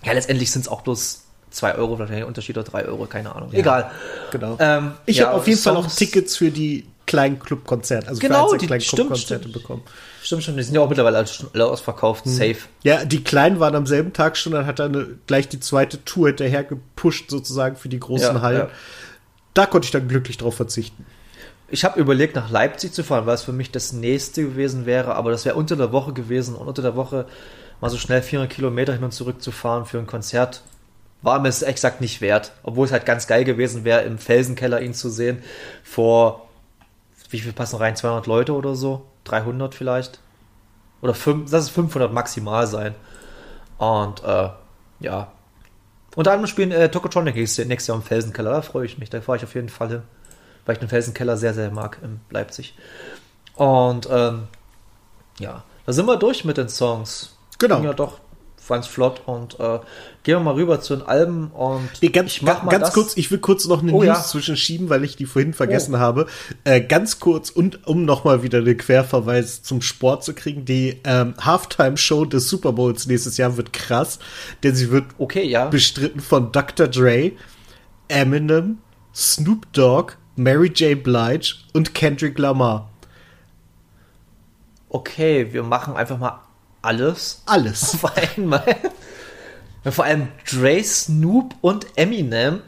Ja, 0.03 0.13
letztendlich 0.13 0.49
sind 0.51 0.61
es 0.61 0.67
auch 0.67 0.81
bloß 0.81 1.23
2 1.51 1.75
Euro, 1.75 1.99
wahrscheinlich 1.99 2.25
Unterschied 2.25 2.57
oder 2.57 2.67
3 2.67 2.85
Euro, 2.85 3.05
keine 3.05 3.35
Ahnung. 3.35 3.53
Egal. 3.53 3.91
Genau. 4.31 4.55
Ähm, 4.59 4.93
ich 5.05 5.17
ja, 5.17 5.27
habe 5.27 5.37
auf 5.37 5.47
jeden 5.47 5.59
Fall 5.59 5.75
auch 5.75 5.83
Songs- 5.83 5.95
Tickets 5.97 6.37
für 6.37 6.49
die 6.49 6.87
kleinen 7.05 7.39
Clubkonzerte, 7.39 8.07
also 8.07 8.19
Genau, 8.19 8.47
für 8.49 8.57
die- 8.57 8.67
kleinen 8.67 8.81
stimmt, 8.81 8.97
Clubkonzerte 8.99 9.49
stimmt. 9.49 9.53
bekommen. 9.53 9.83
Stimmt 10.23 10.43
schon, 10.43 10.55
die 10.55 10.63
sind 10.63 10.75
ja 10.75 10.81
auch 10.81 10.87
mittlerweile 10.89 11.17
alle 11.17 11.27
schon 11.27 11.49
alle 11.53 11.65
ausverkauft, 11.67 12.23
safe. 12.25 12.57
Ja, 12.83 13.03
die 13.05 13.23
Kleinen 13.23 13.59
waren 13.59 13.75
am 13.75 13.85
selben 13.87 14.13
Tag 14.13 14.37
schon, 14.37 14.53
dann 14.53 14.65
hat 14.65 14.79
er 14.79 14.85
eine, 14.85 15.07
gleich 15.27 15.49
die 15.49 15.59
zweite 15.59 16.03
Tour 16.05 16.27
hinterher 16.27 16.63
gepusht, 16.63 17.29
sozusagen 17.29 17.75
für 17.75 17.89
die 17.89 17.99
großen 17.99 18.35
Ja, 18.35 18.41
Hallen. 18.41 18.57
ja. 18.59 18.69
Da 19.53 19.65
konnte 19.65 19.85
ich 19.85 19.91
dann 19.91 20.07
glücklich 20.07 20.37
drauf 20.37 20.55
verzichten. 20.55 21.05
Ich 21.69 21.83
habe 21.85 21.99
überlegt, 21.99 22.35
nach 22.35 22.49
Leipzig 22.51 22.93
zu 22.93 23.03
fahren, 23.03 23.25
weil 23.25 23.35
es 23.35 23.43
für 23.43 23.53
mich 23.53 23.71
das 23.71 23.93
nächste 23.93 24.43
gewesen 24.43 24.85
wäre, 24.85 25.15
aber 25.15 25.31
das 25.31 25.43
wäre 25.45 25.55
unter 25.55 25.75
der 25.75 25.91
Woche 25.91 26.13
gewesen 26.13 26.55
und 26.55 26.67
unter 26.67 26.81
der 26.81 26.95
Woche 26.95 27.25
mal 27.81 27.89
so 27.89 27.97
schnell 27.97 28.21
400 28.21 28.51
Kilometer 28.53 28.93
hin 28.93 29.03
und 29.03 29.11
zurück 29.13 29.41
zu 29.41 29.51
fahren 29.51 29.85
für 29.85 29.97
ein 29.97 30.05
Konzert, 30.05 30.61
war 31.23 31.39
mir 31.39 31.47
es 31.49 31.61
exakt 31.61 31.99
nicht 32.01 32.21
wert. 32.21 32.51
Obwohl 32.63 32.85
es 32.85 32.91
halt 32.91 33.05
ganz 33.05 33.25
geil 33.27 33.43
gewesen 33.43 33.83
wäre, 33.85 34.01
im 34.01 34.17
Felsenkeller 34.17 34.81
ihn 34.81 34.93
zu 34.93 35.09
sehen, 35.09 35.41
vor, 35.83 36.47
wie 37.31 37.39
viel 37.39 37.53
passen 37.53 37.77
rein, 37.77 37.95
200 37.95 38.27
Leute 38.27 38.53
oder 38.53 38.75
so, 38.75 39.05
300 39.25 39.73
vielleicht. 39.75 40.19
Oder 41.01 41.13
fünf, 41.13 41.51
lass 41.51 41.63
es 41.63 41.69
500 41.69 42.13
maximal 42.13 42.67
sein. 42.67 42.95
Und 43.77 44.23
äh, 44.23 44.49
ja. 44.99 45.31
Unter 46.15 46.31
anderem 46.31 46.47
spielen 46.47 46.71
äh, 46.71 46.91
Tokotronic 46.91 47.35
nächstes 47.35 47.65
nächstes 47.65 47.87
Jahr 47.87 47.97
im 47.97 48.03
Felsenkeller, 48.03 48.51
da 48.51 48.61
freue 48.61 48.85
ich 48.85 48.97
mich, 48.97 49.09
da 49.09 49.21
fahre 49.21 49.37
ich 49.37 49.43
auf 49.43 49.55
jeden 49.55 49.69
Fall 49.69 49.89
hin 49.89 50.03
weil 50.65 50.73
ich 50.73 50.79
den 50.79 50.89
Felsenkeller 50.89 51.37
sehr, 51.37 51.53
sehr 51.53 51.71
mag 51.71 51.97
in 52.01 52.19
Leipzig. 52.29 52.75
Und 53.55 54.07
ähm, 54.11 54.47
ja, 55.39 55.63
da 55.85 55.93
sind 55.93 56.05
wir 56.05 56.17
durch 56.17 56.45
mit 56.45 56.57
den 56.57 56.69
Songs. 56.69 57.35
Genau. 57.59 57.77
Ging 57.77 57.85
Ja, 57.85 57.93
doch 57.93 58.19
ganz 58.71 58.87
flott. 58.87 59.21
Und 59.27 59.59
äh, 59.59 59.79
gehen 60.23 60.37
wir 60.37 60.39
mal 60.39 60.55
rüber 60.55 60.81
zu 60.81 60.95
den 60.95 61.05
Alben. 61.05 61.51
Und 61.51 61.89
Nee, 62.01 62.09
ganz, 62.09 62.31
ich 62.31 62.41
mach 62.41 62.63
mal 62.63 62.71
ganz 62.71 62.85
das. 62.87 62.93
kurz, 62.93 63.17
ich 63.17 63.29
will 63.29 63.37
kurz 63.39 63.67
noch 63.67 63.81
eine 63.83 63.91
Oh, 63.93 63.97
News 64.03 64.05
ja. 64.05 64.23
zwischenschieben, 64.23 64.89
weil 64.89 65.03
ich 65.03 65.15
die 65.15 65.25
vorhin 65.25 65.53
vergessen 65.53 65.95
Oh. 65.95 65.99
habe. 65.99 66.25
Äh, 66.63 66.81
ganz 66.81 67.19
kurz 67.19 67.49
und 67.51 67.85
um 67.87 68.05
nochmal 68.05 68.41
wieder 68.43 68.61
den 68.61 68.77
Querverweis 68.77 69.61
zum 69.61 69.81
Sport 69.81 70.23
zu 70.23 70.33
kriegen, 70.33 70.65
die 70.65 70.99
ähm, 71.03 71.35
Halftime-Show 71.39 72.25
des 72.25 72.49
Super 72.49 72.73
Bowls 72.73 73.05
nächstes 73.07 73.37
Jahr 73.37 73.57
wird 73.57 73.73
krass, 73.73 74.19
denn 74.63 74.73
sie 74.75 74.89
wird 74.91 75.05
Okay, 75.17 75.45
ja. 75.47 75.67
bestritten 75.67 76.19
von 76.21 76.51
Dr. 76.51 76.87
Dre, 76.87 77.31
Eminem, 78.07 78.79
Snoop 79.13 79.71
Dogg, 79.73 80.13
Mary 80.35 80.69
J. 80.73 81.01
Blige 81.03 81.55
und 81.73 81.93
Kendrick 81.93 82.39
Lamar. 82.39 82.89
Okay, 84.89 85.53
wir 85.53 85.63
machen 85.63 85.95
einfach 85.95 86.17
mal 86.17 86.41
alles 86.81 87.41
Alles. 87.45 87.93
auf 88.03 88.15
einmal. 88.17 88.63
Vor 89.89 90.05
allem 90.05 90.27
Dre, 90.49 90.83
Snoop 90.83 91.55
und 91.61 91.85
Eminem. 91.95 92.61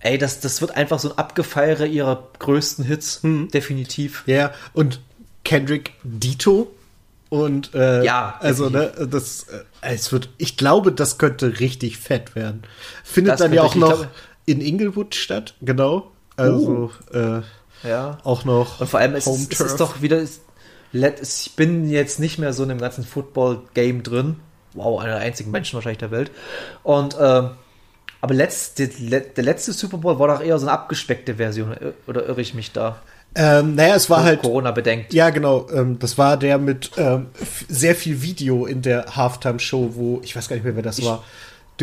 Ey, 0.00 0.18
das, 0.18 0.40
das 0.40 0.60
wird 0.60 0.76
einfach 0.76 0.98
so 0.98 1.10
ein 1.12 1.18
Abgefeiere 1.18 1.86
ihrer 1.86 2.28
größten 2.38 2.84
Hits. 2.84 3.22
Hm. 3.22 3.48
Definitiv. 3.50 4.24
Ja, 4.26 4.52
und 4.72 5.00
Kendrick 5.44 5.92
Dito. 6.02 6.72
Und 7.28 7.74
äh, 7.74 8.04
Ja, 8.04 8.36
also 8.40 8.68
ne, 8.68 8.92
das 9.10 9.44
äh, 9.44 9.60
es 9.80 10.12
wird, 10.12 10.28
ich 10.38 10.56
glaube, 10.56 10.92
das 10.92 11.18
könnte 11.18 11.60
richtig 11.60 11.98
fett 11.98 12.34
werden. 12.34 12.62
Findet 13.04 13.34
Das 13.34 13.40
dann 13.40 13.52
ja 13.52 13.62
auch 13.62 13.74
noch 13.74 13.88
glaube- 13.88 14.08
in 14.44 14.60
Inglewood 14.60 15.14
statt, 15.14 15.54
genau. 15.62 16.10
Also 16.36 16.90
äh, 17.12 17.40
Ja. 17.88 18.18
auch 18.24 18.44
noch 18.44 18.80
Und 18.80 18.88
vor 18.90 19.00
allem, 19.00 19.14
es, 19.14 19.26
ist, 19.26 19.52
es 19.52 19.60
ist 19.60 19.76
doch 19.80 20.02
wieder. 20.02 20.18
es- 20.20 20.40
Ich 20.92 21.52
bin 21.56 21.88
jetzt 21.88 22.20
nicht 22.20 22.38
mehr 22.38 22.52
so 22.52 22.62
in 22.62 22.68
dem 22.68 22.78
ganzen 22.78 23.04
Football-Game 23.04 24.02
drin. 24.02 24.36
Wow, 24.74 25.00
einer 25.00 25.14
der 25.14 25.22
einzigen 25.22 25.50
Menschen 25.50 25.74
wahrscheinlich 25.74 25.98
der 25.98 26.10
Welt. 26.10 26.30
Und, 26.82 27.16
ähm, 27.20 27.50
aber 28.20 28.34
letzt, 28.34 28.78
der, 28.78 28.88
letzte 29.36 29.72
Super 29.72 29.98
Bowl 29.98 30.18
war 30.18 30.28
doch 30.28 30.42
eher 30.42 30.58
so 30.58 30.66
eine 30.66 30.72
abgespeckte 30.72 31.34
Version. 31.34 31.76
Oder 32.06 32.26
irre 32.26 32.40
ich 32.40 32.54
mich 32.54 32.72
da? 32.72 33.00
ähm, 33.34 33.74
naja, 33.76 33.94
es 33.94 34.10
war 34.10 34.24
halt 34.24 34.42
Corona 34.42 34.72
bedenkt. 34.72 35.14
Ja, 35.14 35.30
genau. 35.30 35.66
Ähm, 35.70 35.98
das 35.98 36.18
war 36.18 36.36
der 36.36 36.58
mit 36.58 36.90
ähm, 36.96 37.28
sehr 37.68 37.94
viel 37.94 38.22
Video 38.22 38.66
in 38.66 38.82
der 38.82 39.16
Halftime-Show, 39.16 39.92
wo 39.94 40.20
ich 40.22 40.36
weiß 40.36 40.48
gar 40.48 40.56
nicht 40.56 40.64
mehr, 40.64 40.76
wer 40.76 40.82
das 40.82 41.02
war. 41.02 41.24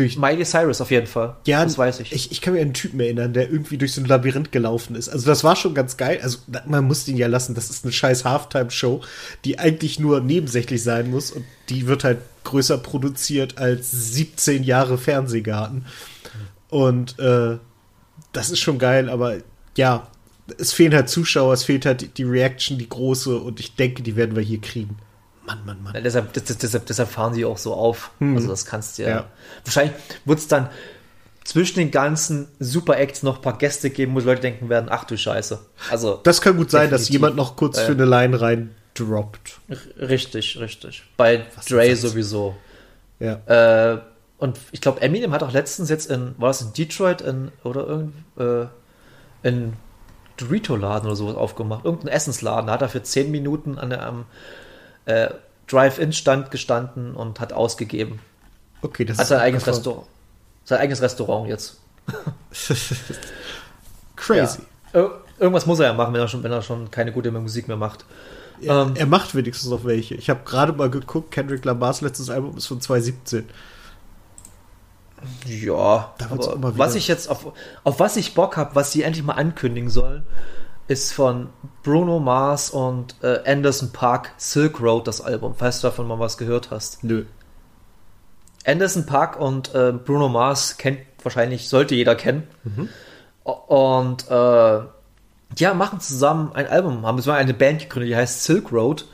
Durch 0.00 0.16
Miley 0.16 0.46
Cyrus 0.46 0.80
auf 0.80 0.90
jeden 0.90 1.06
Fall. 1.06 1.36
Ja, 1.46 1.62
das 1.62 1.76
weiß 1.76 2.00
ich. 2.00 2.12
ich. 2.12 2.32
Ich 2.32 2.40
kann 2.40 2.54
mir 2.54 2.62
einen 2.62 2.72
Typen 2.72 2.98
erinnern, 3.00 3.34
der 3.34 3.50
irgendwie 3.50 3.76
durch 3.76 3.92
so 3.92 4.00
ein 4.00 4.06
Labyrinth 4.06 4.50
gelaufen 4.50 4.96
ist. 4.96 5.10
Also 5.10 5.26
das 5.26 5.44
war 5.44 5.56
schon 5.56 5.74
ganz 5.74 5.98
geil. 5.98 6.20
Also 6.22 6.38
man 6.66 6.86
muss 6.86 7.04
den 7.04 7.18
ja 7.18 7.26
lassen. 7.26 7.54
Das 7.54 7.68
ist 7.68 7.84
eine 7.84 7.92
scheiß 7.92 8.24
Halftime-Show, 8.24 9.02
die 9.44 9.58
eigentlich 9.58 10.00
nur 10.00 10.22
nebensächlich 10.22 10.82
sein 10.82 11.10
muss. 11.10 11.30
Und 11.30 11.44
die 11.68 11.86
wird 11.86 12.04
halt 12.04 12.20
größer 12.44 12.78
produziert 12.78 13.58
als 13.58 13.90
17 13.90 14.64
Jahre 14.64 14.96
Fernsehgarten. 14.96 15.84
Und 16.70 17.18
äh, 17.18 17.58
das 18.32 18.50
ist 18.50 18.60
schon 18.60 18.78
geil. 18.78 19.10
Aber 19.10 19.36
ja, 19.76 20.08
es 20.56 20.72
fehlen 20.72 20.94
halt 20.94 21.10
Zuschauer, 21.10 21.52
es 21.52 21.64
fehlt 21.64 21.84
halt 21.84 22.16
die 22.16 22.24
Reaction, 22.24 22.78
die 22.78 22.88
große. 22.88 23.36
Und 23.36 23.60
ich 23.60 23.74
denke, 23.74 24.02
die 24.02 24.16
werden 24.16 24.34
wir 24.34 24.42
hier 24.42 24.62
kriegen. 24.62 24.96
Mann, 25.50 25.66
Mann, 25.66 25.82
Mann. 25.82 25.94
Ja, 25.94 26.00
deshalb, 26.00 26.32
das, 26.32 26.44
deshalb, 26.44 26.86
deshalb 26.86 27.10
fahren 27.10 27.34
sie 27.34 27.44
auch 27.44 27.58
so 27.58 27.74
auf. 27.74 28.10
Also 28.20 28.48
das 28.48 28.64
kannst 28.64 28.98
du 28.98 29.02
ja. 29.02 29.08
Hm. 29.08 29.14
Ja. 29.16 29.24
Wahrscheinlich 29.64 29.94
wird 30.24 30.38
es 30.38 30.48
dann 30.48 30.70
zwischen 31.44 31.78
den 31.80 31.90
ganzen 31.90 32.48
Super 32.60 32.98
Acts 32.98 33.22
noch 33.22 33.36
ein 33.36 33.42
paar 33.42 33.58
Gäste 33.58 33.90
geben, 33.90 34.14
wo 34.14 34.20
die 34.20 34.26
Leute 34.26 34.40
denken 34.42 34.68
werden, 34.68 34.86
ach 34.88 35.04
du 35.04 35.16
Scheiße. 35.16 35.58
Also 35.90 36.20
Das 36.22 36.40
kann 36.40 36.56
gut 36.56 36.70
sein, 36.70 36.90
dass 36.90 37.08
jemand 37.08 37.36
noch 37.36 37.56
kurz 37.56 37.80
für 37.80 37.92
eine 37.92 38.04
Line 38.04 38.40
rein 38.40 38.74
droppt. 38.94 39.60
richtig, 39.98 40.58
richtig. 40.60 41.02
Bei 41.16 41.46
Was 41.56 41.66
Dre 41.66 41.94
sowieso. 41.96 42.56
Ja. 43.18 43.94
Äh, 43.94 44.00
und 44.38 44.58
ich 44.72 44.80
glaube, 44.80 45.02
Eminem 45.02 45.32
hat 45.32 45.42
auch 45.42 45.52
letztens 45.52 45.90
jetzt 45.90 46.10
in, 46.10 46.34
war 46.38 46.48
das 46.48 46.62
in 46.62 46.72
Detroit 46.72 47.20
in, 47.20 47.52
oder 47.62 47.86
irgend, 47.86 48.14
äh, 48.38 48.66
in 49.42 49.74
Dorito-Laden 50.38 51.06
oder 51.06 51.16
sowas 51.16 51.36
aufgemacht. 51.36 51.84
Irgendein 51.84 52.08
Essensladen. 52.08 52.68
Da 52.68 52.74
hat 52.74 52.82
er 52.82 52.88
für 52.88 53.02
10 53.02 53.30
Minuten 53.30 53.78
an 53.78 53.90
der 53.90 54.06
am 54.06 54.24
äh, 55.06 55.28
Drive-In-Stand 55.68 56.50
gestanden 56.50 57.14
und 57.14 57.38
hat 57.40 57.52
ausgegeben. 57.52 58.20
Okay, 58.82 59.04
das 59.04 59.18
Hat 59.18 59.26
sein 59.28 59.40
eigenes. 59.40 59.66
Restaurant. 59.66 60.06
Sein 60.64 60.78
eigenes 60.80 61.00
Restaurant 61.02 61.48
jetzt. 61.48 61.78
Crazy. 64.16 64.60
Ja. 64.92 65.00
Ir 65.00 65.10
irgendwas 65.38 65.66
muss 65.66 65.78
er 65.78 65.86
ja 65.86 65.92
machen, 65.92 66.12
wenn 66.14 66.20
er 66.20 66.28
schon, 66.28 66.42
wenn 66.42 66.52
er 66.52 66.62
schon 66.62 66.90
keine 66.90 67.12
gute 67.12 67.30
Musik 67.30 67.68
mehr 67.68 67.76
macht. 67.76 68.04
Er, 68.60 68.82
Ähm. 68.82 68.94
er 68.96 69.06
macht 69.06 69.34
wenigstens 69.34 69.70
noch 69.70 69.84
welche. 69.84 70.14
Ich 70.16 70.28
habe 70.28 70.40
gerade 70.44 70.72
mal 70.72 70.90
geguckt, 70.90 71.30
Kendrick 71.30 71.64
Lamars 71.64 72.00
letztes 72.02 72.28
Album 72.30 72.56
ist 72.56 72.66
von 72.66 72.80
2017. 72.80 73.48
Ja, 75.46 76.14
Da 76.18 76.30
wird's 76.30 76.46
aber 76.46 76.56
immer 76.56 76.68
wieder- 76.74 76.78
was 76.78 76.94
ich 76.94 77.06
jetzt 77.08 77.28
auf, 77.28 77.52
auf 77.84 78.00
was 78.00 78.16
ich 78.16 78.34
Bock 78.34 78.56
habe, 78.56 78.74
was 78.74 78.90
sie 78.92 79.02
endlich 79.02 79.24
mal 79.24 79.34
ankündigen 79.34 79.90
sollen, 79.90 80.24
ist 80.90 81.12
von 81.12 81.48
Bruno 81.84 82.18
Mars 82.18 82.70
und 82.70 83.14
äh, 83.22 83.38
Anderson 83.50 83.92
Park 83.92 84.32
Silk 84.36 84.80
Road 84.80 85.06
das 85.06 85.20
Album, 85.20 85.54
falls 85.56 85.80
du 85.80 85.86
davon 85.86 86.08
mal 86.08 86.18
was 86.18 86.36
gehört 86.36 86.70
hast. 86.70 87.04
Nö. 87.04 87.24
Anderson 88.66 89.06
Park 89.06 89.38
und 89.40 89.74
äh, 89.74 89.92
Bruno 89.92 90.28
Mars 90.28 90.76
kennt 90.76 90.98
wahrscheinlich, 91.22 91.68
sollte 91.68 91.94
jeder 91.94 92.14
kennen. 92.14 92.46
O- 93.44 93.52
Und 94.02 94.28
äh, 94.30 94.80
ja, 95.58 95.74
machen 95.74 96.00
zusammen 96.00 96.52
ein 96.54 96.66
Album, 96.66 97.06
haben 97.06 97.20
so 97.20 97.30
eine 97.30 97.54
Band 97.54 97.80
gegründet, 97.82 98.10
die 98.10 98.16
heißt 98.16 98.44
Silk 98.44 98.72
Road. 98.72 99.06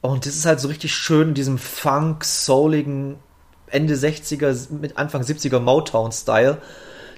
Und 0.00 0.26
das 0.26 0.36
ist 0.36 0.46
halt 0.46 0.60
so 0.60 0.68
richtig 0.68 0.94
schön 0.94 1.28
in 1.28 1.34
diesem 1.34 1.58
Funk, 1.58 2.24
souligen 2.24 3.16
Ende 3.66 3.94
60er, 3.94 4.70
mit 4.72 4.96
Anfang 4.96 5.22
70er 5.22 5.58
Motown-Style. 5.58 6.58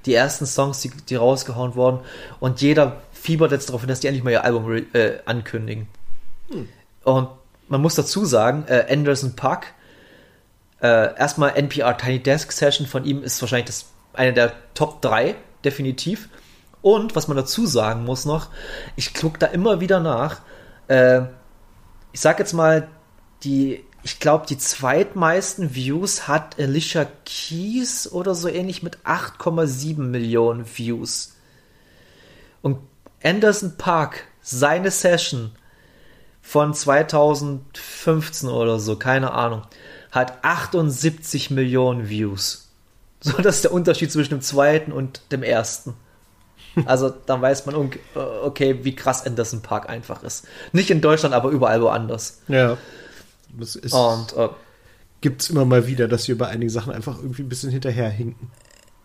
Die 0.07 0.15
ersten 0.15 0.47
Songs, 0.47 0.81
die, 0.81 0.91
die 1.09 1.17
rausgehauen 1.17 1.75
wurden. 1.75 2.01
Und 2.41 2.63
jeder 2.63 3.03
fiebert 3.21 3.53
jetzt 3.53 3.69
darauf 3.69 3.83
hin, 3.83 3.89
dass 3.89 4.01
die 4.01 4.07
endlich 4.07 4.25
mal 4.25 4.31
ihr 4.31 4.45
Album 4.45 4.73
äh, 4.93 5.19
ankündigen. 5.25 5.89
Und 7.05 7.29
man 7.69 7.81
muss 7.81 7.95
dazu 7.95 8.25
sagen, 8.25 8.65
äh, 8.67 8.87
Anderson 8.91 9.37
Park 9.37 9.75
äh, 10.81 11.15
erstmal 11.17 11.57
NPR 11.57 11.97
Tiny 11.97 12.21
Desk 12.21 12.51
Session 12.53 12.87
von 12.87 13.05
ihm 13.05 13.23
ist 13.23 13.41
wahrscheinlich 13.41 13.67
das, 13.67 13.87
eine 14.15 14.33
der 14.33 14.53
Top 14.75 15.03
3, 15.03 15.37
definitiv. 15.65 16.29
Und 16.83 17.15
was 17.15 17.29
man 17.29 17.37
dazu 17.37 17.67
sagen 17.67 18.05
muss 18.05 18.25
noch, 18.25 18.49
ich 18.97 19.13
gucke 19.13 19.39
da 19.39 19.47
immer 19.47 19.81
wieder 19.81 20.01
nach. 20.01 20.41
Äh, 20.89 21.23
ich 22.13 22.21
sag 22.21 22.39
jetzt 22.39 22.55
mal, 22.55 22.89
die, 23.45 23.85
ich 24.03 24.19
glaube, 24.19 24.47
die 24.47 24.57
zweitmeisten 24.57 25.75
Views 25.75 26.27
hat 26.27 26.59
Alicia 26.59 27.07
Keys 27.27 28.11
oder 28.11 28.35
so 28.35 28.49
ähnlich 28.49 28.83
mit 28.83 28.99
8,7 29.05 29.99
Millionen 29.99 30.67
Views. 30.67 31.37
Und 32.63 32.79
Anderson 33.23 33.77
Park, 33.77 34.25
seine 34.41 34.91
Session 34.91 35.53
von 36.41 36.75
2015 36.75 38.49
oder 38.49 38.79
so, 38.79 38.97
keine 38.97 39.33
Ahnung, 39.33 39.63
hat 40.11 40.43
78 40.43 41.51
Millionen 41.51 42.09
Views. 42.09 42.67
So, 43.23 43.33
das 43.43 43.57
ist 43.57 43.65
der 43.65 43.75
Unterschied 43.75 44.11
zwischen 44.11 44.31
dem 44.31 44.41
zweiten 44.41 44.93
und 44.93 45.21
dem 45.31 45.43
ersten. 45.43 45.93
Also 46.87 47.11
dann 47.11 47.43
weiß 47.43 47.67
man, 47.67 47.91
okay, 48.15 48.79
wie 48.83 48.95
krass 48.95 49.27
Anderson 49.27 49.61
Park 49.61 49.91
einfach 49.91 50.23
ist. 50.23 50.47
Nicht 50.73 50.91
in 50.91 51.03
Deutschland, 51.03 51.35
aber 51.35 51.51
überall 51.51 51.83
woanders. 51.83 52.41
Ja. 52.49 52.79
Das 53.59 53.77
ist, 53.77 53.93
und 53.93 54.35
äh, 54.37 54.49
gibt 55.21 55.43
es 55.43 55.51
immer 55.51 55.65
mal 55.65 55.87
wieder, 55.87 56.09
dass 56.09 56.29
wir 56.29 56.39
bei 56.39 56.49
einigen 56.49 56.71
Sachen 56.71 56.93
einfach 56.93 57.19
irgendwie 57.19 57.43
ein 57.43 57.49
bisschen 57.49 57.71
hinterherhinken. 57.71 58.51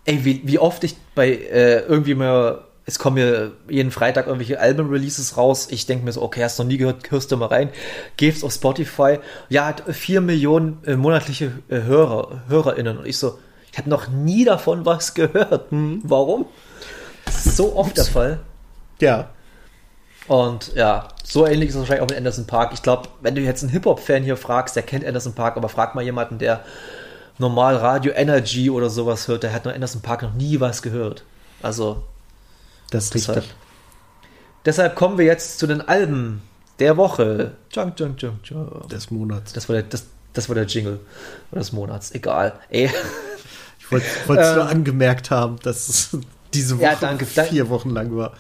Ey, 0.06 0.24
wie, 0.24 0.42
wie 0.46 0.60
oft 0.60 0.84
ich 0.84 0.96
bei 1.16 1.32
äh, 1.32 1.80
irgendwie 1.82 2.16
mal, 2.16 2.64
es 2.86 3.00
kommen 3.00 3.16
mir 3.16 3.54
jeden 3.68 3.90
Freitag 3.90 4.28
irgendwelche 4.28 4.60
Album-Releases 4.60 5.38
raus. 5.38 5.68
Ich 5.72 5.88
denke 5.88 6.06
mir 6.06 6.12
so, 6.12 6.22
okay, 6.22 6.44
hast 6.44 6.60
du 6.60 6.64
noch 6.64 6.70
nie 6.70 6.78
gehört, 6.78 7.10
hörst 7.10 7.32
du 7.32 7.38
mal 7.38 7.48
rein. 7.48 7.70
Gehst 8.16 8.44
auf 8.44 8.54
Spotify. 8.54 9.20
Ja, 9.50 9.66
hat 9.66 9.84
vier 9.90 10.22
Millionen 10.22 10.84
äh, 10.86 10.96
monatliche 10.96 11.52
äh, 11.68 11.82
Hörer, 11.82 12.44
HörerInnen. 12.48 13.00
Und 13.00 13.08
ich 13.08 13.18
so, 13.18 13.40
ich 13.72 13.78
habe 13.80 13.90
noch 13.90 14.08
nie 14.08 14.46
davon 14.46 14.86
was 14.86 15.16
gehört. 15.16 15.72
Hm, 15.72 16.02
warum? 16.04 16.46
Das 17.26 17.48
ist 17.48 17.58
so 17.58 17.76
oft 17.76 17.98
der 17.98 18.06
Fall. 18.06 18.40
Ja. 19.00 19.30
Und 20.28 20.74
ja, 20.76 21.08
so 21.24 21.48
ähnlich 21.48 21.70
ist 21.70 21.76
es 21.76 21.82
wahrscheinlich 21.82 22.04
auch 22.04 22.10
mit 22.10 22.18
Anderson 22.18 22.46
Park. 22.46 22.72
Ich 22.74 22.84
glaube, 22.84 23.10
wenn 23.22 23.34
du 23.34 23.42
jetzt 23.42 23.64
einen 23.64 23.72
Hip-Hop-Fan 23.72 24.24
hier 24.24 24.38
fragst, 24.38 24.76
der 24.76 24.84
kennt 24.84 25.06
Anderson 25.06 25.34
Park, 25.34 25.58
aber 25.58 25.70
frag 25.70 25.96
mal 25.96 26.04
jemanden, 26.04 26.38
der 26.38 26.64
normal 27.40 27.78
Radio 27.78 28.14
Energy 28.14 28.70
oder 28.70 28.90
sowas 28.90 29.28
hört, 29.28 29.44
der 29.44 29.54
hat 29.54 29.66
noch 29.66 29.74
Anderson 29.74 30.02
Park 30.02 30.22
noch 30.22 30.34
nie 30.34 30.60
was 30.60 30.84
gehört. 30.84 31.24
Also, 31.62 32.04
das 32.92 33.06
ist 33.06 33.14
deshalb, 33.14 33.46
deshalb 34.66 34.96
kommen 34.96 35.18
wir 35.18 35.26
jetzt 35.26 35.60
zu 35.60 35.68
den 35.68 35.82
Alben 35.82 36.42
der 36.80 36.98
Woche. 36.98 37.56
Junk, 37.72 38.00
junk, 38.00 38.22
junk, 38.22 38.40
junk. 38.44 38.90
Des 38.90 39.12
Monats. 39.12 39.54
Das 39.54 39.70
war 39.70 39.76
der, 39.76 39.84
das, 39.84 40.06
das 40.34 40.50
war 40.50 40.56
der 40.56 40.66
Jingle 40.66 41.00
des 41.52 41.72
Monats. 41.72 42.12
Egal. 42.12 42.54
Ey. 42.70 42.90
Ich 43.88 43.92
wollte 44.28 44.42
es 44.42 44.50
ähm, 44.50 44.56
nur 44.56 44.68
angemerkt 44.68 45.30
haben, 45.30 45.58
dass 45.62 45.88
es 45.90 46.18
diese 46.56 46.78
Woche 46.78 46.86
ja, 46.86 46.96
danke, 47.00 47.28
vier 47.28 47.70
Wochen 47.70 47.92
lang 47.92 48.16
war. 48.16 48.34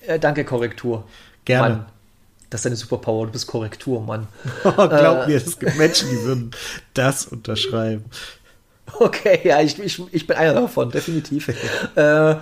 Äh, 0.00 0.18
danke, 0.18 0.44
Korrektur. 0.44 1.04
Gerne. 1.44 1.76
Mann, 1.76 1.86
das 2.50 2.60
ist 2.60 2.64
deine 2.64 2.76
Superpower, 2.76 3.26
du 3.26 3.32
bist 3.32 3.46
Korrektur, 3.46 4.00
Mann. 4.00 4.26
Glaub 4.62 4.88
äh, 4.88 5.26
mir, 5.28 5.36
es 5.36 5.58
gibt 5.58 5.76
Menschen, 5.76 6.10
die 6.10 6.22
würden 6.22 6.50
das 6.94 7.26
unterschreiben. 7.26 8.04
Okay, 8.98 9.40
ja, 9.44 9.62
ich, 9.62 9.78
ich, 9.78 10.00
ich 10.12 10.26
bin 10.26 10.36
einer 10.36 10.52
davon, 10.52 10.90
definitiv. 10.90 11.48
äh, 11.96 12.36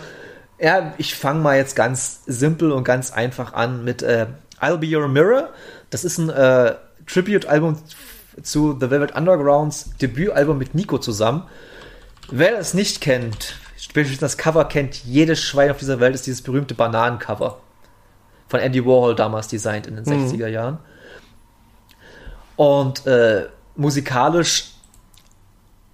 ja, 0.62 0.94
ich 0.96 1.16
fange 1.16 1.40
mal 1.40 1.56
jetzt 1.56 1.74
ganz 1.74 2.20
simpel 2.26 2.70
und 2.70 2.84
ganz 2.84 3.12
einfach 3.12 3.52
an 3.52 3.84
mit 3.84 4.02
äh, 4.02 4.26
I'll 4.60 4.76
Be 4.76 4.96
Your 4.96 5.08
Mirror. 5.08 5.48
Das 5.90 6.04
ist 6.04 6.18
ein 6.18 6.30
äh, 6.30 6.76
Tribute-Album 7.06 7.78
zu 8.42 8.78
The 8.80 8.88
Velvet 8.88 9.16
Undergrounds 9.16 9.90
Debütalbum 10.00 10.56
mit 10.56 10.76
Nico 10.76 10.98
zusammen. 10.98 11.42
Wer 12.30 12.58
es 12.58 12.74
nicht 12.74 13.00
kennt, 13.00 13.56
spätestens 13.76 14.20
das 14.20 14.38
Cover 14.38 14.64
kennt 14.66 15.04
jedes 15.04 15.42
Schwein 15.42 15.72
auf 15.72 15.78
dieser 15.78 15.98
Welt, 15.98 16.14
ist 16.14 16.26
dieses 16.28 16.42
berühmte 16.42 16.74
Bananencover 16.74 17.58
von 18.46 18.60
Andy 18.60 18.86
Warhol 18.86 19.16
damals 19.16 19.48
designt 19.48 19.88
in 19.88 19.96
den 19.96 20.04
mhm. 20.04 20.28
60er 20.28 20.46
Jahren. 20.46 20.78
Und 22.54 23.04
äh, 23.06 23.48
musikalisch, 23.74 24.74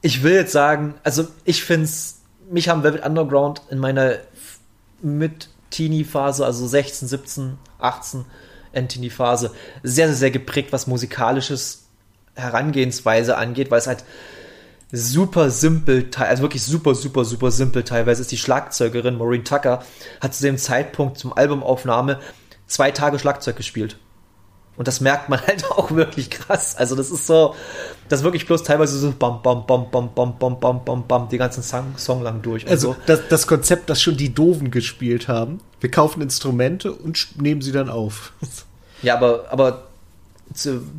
ich 0.03 0.23
will 0.23 0.35
jetzt 0.35 0.53
sagen, 0.53 0.95
also 1.05 1.27
ich 1.45 1.65
finde 1.65 1.85
es, 1.85 2.21
mich 2.51 2.69
haben 2.69 2.83
Velvet 2.83 3.07
Underground 3.07 3.63
in 3.71 3.79
meiner 3.79 4.19
mit 5.03 5.49
Teenie-Phase, 5.71 6.45
also 6.45 6.67
16, 6.67 7.09
17, 7.09 7.59
18 7.79 8.25
End-Teenie-Phase, 8.73 9.53
sehr, 9.83 10.09
sehr, 10.09 10.17
sehr 10.17 10.31
geprägt, 10.31 10.73
was 10.73 10.87
musikalisches 10.87 11.85
Herangehensweise 12.35 13.37
angeht, 13.37 13.71
weil 13.71 13.79
es 13.79 13.87
halt 13.87 14.05
super 14.91 15.51
simpel, 15.51 16.09
also 16.17 16.43
wirklich 16.43 16.63
super, 16.63 16.95
super, 16.95 17.25
super 17.25 17.51
simpel 17.51 17.83
teilweise 17.83 18.23
ist 18.23 18.33
die 18.33 18.39
Schlagzeugerin 18.39 19.17
Maureen 19.17 19.45
Tucker, 19.45 19.85
hat 20.21 20.35
zu 20.35 20.43
dem 20.43 20.57
Zeitpunkt 20.57 21.19
zum 21.19 21.33
Albumaufnahme 21.33 22.21
zwei 22.67 22.91
Tage 22.91 23.19
Schlagzeug 23.19 23.57
gespielt. 23.57 23.97
Und 24.77 24.89
das 24.89 25.01
merkt 25.01 25.29
man 25.29 25.41
halt 25.47 25.65
auch 25.71 25.91
wirklich 25.91 26.31
krass. 26.31 26.77
Also 26.77 26.97
das 26.97 27.11
ist 27.11 27.27
so, 27.27 27.55
das 28.09 28.23
wirklich 28.23 28.47
bloß 28.47 28.63
teilweise 28.63 28.99
so 28.99 29.13
bam, 29.13 29.43
bam, 29.43 29.67
bam, 29.67 29.91
bam, 29.91 30.15
bam, 30.15 30.39
bam, 30.39 30.59
bam, 30.61 30.85
bam, 30.85 31.07
bam, 31.07 31.29
die 31.29 31.39
ganzen 31.39 31.63
Song, 31.63 31.97
Song 31.97 32.23
lang 32.23 32.43
durch. 32.43 32.69
Also 32.69 32.93
so. 32.93 32.97
das, 33.07 33.21
das 33.29 33.47
Konzept, 33.47 33.91
das 33.91 34.01
schon 34.01 34.17
die 34.17 34.35
Doofen 34.35 34.71
gespielt 34.71 35.29
haben. 35.29 35.61
Wir 35.81 35.91
kaufen 35.91 36.23
Instrumente 36.23 36.93
und 36.93 37.41
nehmen 37.41 37.61
sie 37.63 37.73
dann 37.73 37.89
auf. 37.89 38.33
Ja, 39.01 39.15
aber, 39.15 39.45
aber 39.51 39.85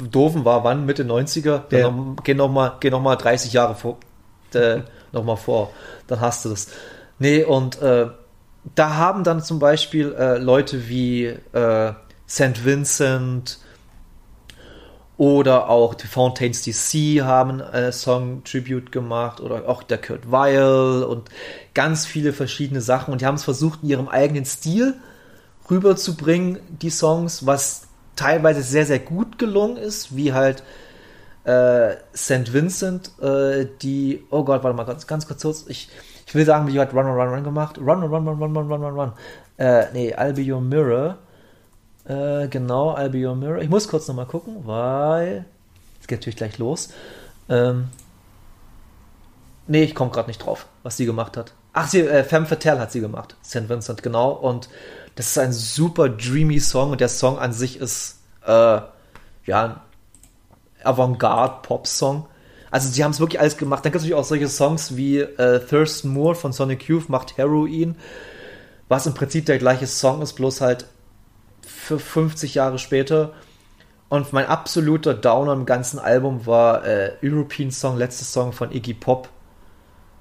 Doofen 0.09 0.45
war 0.45 0.63
wann? 0.63 0.85
Mitte 0.85 1.03
90er? 1.03 1.63
Dann 1.69 1.79
ja. 1.79 1.91
noch, 1.91 2.23
geh, 2.23 2.33
noch 2.33 2.49
mal, 2.49 2.77
geh 2.79 2.89
noch 2.89 3.01
mal 3.01 3.17
30 3.17 3.51
Jahre 3.51 3.75
vor, 3.75 3.97
äh, 4.53 4.79
noch 5.11 5.25
mal 5.25 5.35
vor. 5.35 5.71
Dann 6.07 6.21
hast 6.21 6.45
du 6.45 6.49
das. 6.49 6.67
Nee, 7.17 7.43
und 7.43 7.81
äh, 7.81 8.07
da 8.75 8.95
haben 8.95 9.25
dann 9.25 9.41
zum 9.41 9.59
Beispiel 9.59 10.13
äh, 10.13 10.37
Leute 10.37 10.87
wie 10.87 11.25
äh, 11.25 11.93
St. 12.27 12.63
Vincent 12.63 13.59
oder 15.19 15.69
auch 15.69 15.95
die 15.95 16.07
Fountains 16.07 16.63
DC 16.63 17.21
haben 17.25 17.61
einen 17.61 17.91
Song 17.91 18.41
Tribute 18.45 18.89
gemacht 18.89 19.41
oder 19.41 19.67
auch 19.67 19.83
der 19.83 19.97
Kurt 19.97 20.31
Weil 20.31 21.03
und 21.03 21.27
ganz 21.73 22.05
viele 22.05 22.31
verschiedene 22.31 22.79
Sachen 22.79 23.11
und 23.11 23.19
die 23.19 23.25
haben 23.25 23.35
es 23.35 23.43
versucht 23.43 23.83
in 23.83 23.89
ihrem 23.89 24.07
eigenen 24.07 24.45
Stil 24.45 24.95
rüberzubringen, 25.69 26.59
die 26.69 26.89
Songs, 26.89 27.45
was 27.45 27.89
teilweise 28.15 28.61
sehr, 28.63 28.85
sehr 28.85 28.99
gut 28.99 29.37
gelungen 29.37 29.75
ist, 29.75 30.15
wie 30.15 30.31
halt 30.31 30.63
äh, 31.43 31.95
St. 32.15 32.53
Vincent, 32.53 33.11
äh, 33.21 33.67
die, 33.81 34.23
oh 34.29 34.45
Gott, 34.45 34.63
warte 34.63 34.77
mal, 34.77 34.85
ganz, 34.85 35.05
ganz 35.05 35.27
kurz, 35.27 35.65
ich, 35.67 35.89
ich 36.27 36.33
will 36.33 36.45
sagen, 36.45 36.65
wie 36.69 36.79
hat 36.79 36.93
Run, 36.93 37.07
Run, 37.07 37.27
Run 37.27 37.43
gemacht. 37.43 37.77
Run, 37.77 38.03
Run, 38.03 38.25
Run, 38.25 38.41
Run, 38.41 38.55
Run, 38.55 38.71
Run, 38.71 38.83
Run, 38.83 38.95
Run. 38.95 39.11
Äh, 39.57 39.91
nee, 39.91 40.15
I'll 40.15 40.31
be 40.31 40.49
your 40.49 40.61
mirror. 40.61 41.17
Äh, 42.09 42.47
genau, 42.47 42.95
I'll 42.95 43.09
be 43.09 43.25
your 43.25 43.35
mirror. 43.35 43.61
Ich 43.61 43.69
muss 43.69 43.87
kurz 43.87 44.07
nochmal 44.07 44.25
gucken, 44.25 44.65
weil, 44.65 45.45
es 46.01 46.07
geht 46.07 46.19
natürlich 46.19 46.37
gleich 46.37 46.57
los. 46.57 46.89
Ähm, 47.47 47.89
nee, 49.67 49.83
ich 49.83 49.93
komme 49.93 50.09
gerade 50.09 50.27
nicht 50.27 50.43
drauf, 50.43 50.65
was 50.81 50.97
sie 50.97 51.05
gemacht 51.05 51.37
hat. 51.37 51.53
Ach, 51.71 51.87
sie, 51.87 52.01
äh, 52.01 52.23
Femme 52.23 52.47
Fatale 52.47 52.79
hat 52.79 52.91
sie 52.91 52.99
gemacht, 52.99 53.35
St. 53.45 53.69
Vincent, 53.69 54.01
genau. 54.01 54.31
Und 54.31 54.69
das 55.13 55.27
ist 55.27 55.37
ein 55.37 55.53
super 55.53 56.09
dreamy 56.09 56.59
Song 56.59 56.91
und 56.91 56.99
der 56.99 57.09
Song 57.09 57.37
an 57.37 57.53
sich 57.53 57.79
ist 57.79 58.17
äh, 58.43 58.51
ja 58.51 58.89
ein 59.47 59.75
Avantgarde-Pop-Song. 60.83 62.25
Also 62.71 62.89
sie 62.89 63.03
haben 63.03 63.11
es 63.11 63.19
wirklich 63.19 63.39
alles 63.39 63.57
gemacht. 63.57 63.85
Dann 63.85 63.91
gibt 63.91 63.97
es 63.97 64.03
natürlich 64.03 64.19
auch 64.19 64.27
solche 64.27 64.47
Songs 64.47 64.95
wie 64.95 65.19
äh, 65.19 65.59
Thurston 65.59 66.11
Moore 66.11 66.35
von 66.35 66.53
Sonic 66.53 66.87
Youth 66.87 67.07
macht 67.09 67.37
Heroin, 67.37 67.95
was 68.87 69.05
im 69.05 69.13
Prinzip 69.13 69.45
der 69.45 69.59
gleiche 69.59 69.85
Song 69.85 70.23
ist, 70.23 70.33
bloß 70.33 70.61
halt 70.61 70.87
50 71.69 72.55
Jahre 72.55 72.79
später. 72.79 73.33
Und 74.09 74.33
mein 74.33 74.47
absoluter 74.47 75.13
Downer 75.13 75.53
im 75.53 75.65
ganzen 75.65 75.99
Album 75.99 76.45
war 76.45 76.85
äh, 76.85 77.13
European 77.23 77.69
Song, 77.71 77.97
letzter 77.97 78.25
Song 78.25 78.53
von 78.53 78.71
Iggy 78.71 78.95
Pop. 78.95 79.29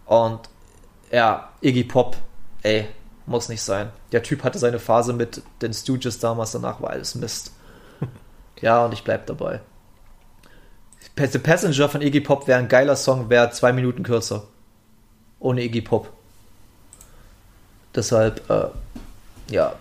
Und 0.04 0.40
ja, 1.10 1.50
Iggy 1.62 1.84
Pop, 1.84 2.16
ey, 2.62 2.86
muss 3.24 3.48
nicht 3.48 3.62
sein. 3.62 3.90
Der 4.12 4.22
Typ 4.22 4.44
hatte 4.44 4.58
seine 4.58 4.78
Phase 4.78 5.12
mit 5.14 5.42
den 5.62 5.72
Stooges 5.72 6.18
damals, 6.18 6.52
danach 6.52 6.82
war 6.82 6.90
alles 6.90 7.14
Mist. 7.14 7.52
ja, 8.60 8.84
und 8.84 8.92
ich 8.92 9.04
bleib 9.04 9.26
dabei. 9.26 9.60
The 11.16 11.38
Passenger 11.38 11.88
von 11.88 12.02
Iggy 12.02 12.20
Pop 12.20 12.46
wäre 12.46 12.58
ein 12.58 12.68
geiler 12.68 12.94
Song, 12.94 13.28
wäre 13.30 13.50
zwei 13.50 13.72
Minuten 13.72 14.02
kürzer. 14.02 14.44
Ohne 15.40 15.62
Iggy 15.62 15.80
Pop. 15.80 16.12
Deshalb, 17.94 18.48
äh, 18.50 18.68
ja, 19.50 19.74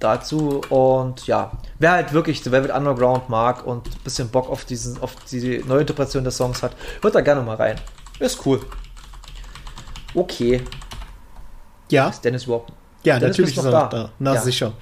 dazu. 0.00 0.60
Und 0.68 1.26
ja, 1.26 1.52
wer 1.78 1.92
halt 1.92 2.12
wirklich 2.12 2.42
The 2.42 2.52
Velvet 2.52 2.70
Underground 2.70 3.28
mag 3.28 3.66
und 3.66 3.86
ein 3.88 4.00
bisschen 4.04 4.28
Bock 4.28 4.48
auf, 4.48 4.64
diesen, 4.64 5.00
auf 5.00 5.14
die 5.30 5.62
neue 5.66 5.80
Interpretation 5.80 6.24
des 6.24 6.36
Songs 6.36 6.62
hat, 6.62 6.72
hört 7.02 7.14
da 7.14 7.20
gerne 7.20 7.42
mal 7.42 7.56
rein. 7.56 7.80
Ist 8.18 8.44
cool. 8.46 8.60
Okay, 10.14 10.62
ja. 11.90 12.08
Ist 12.08 12.24
Dennis 12.24 12.44
überhaupt? 12.44 12.72
Ja, 13.04 13.18
Dennis 13.18 13.36
natürlich 13.36 13.56
ist 13.56 13.64
er 13.64 13.70
da. 13.70 13.86
da. 13.86 14.12
Na, 14.18 14.34
ja. 14.34 14.40
sicher. 14.40 14.72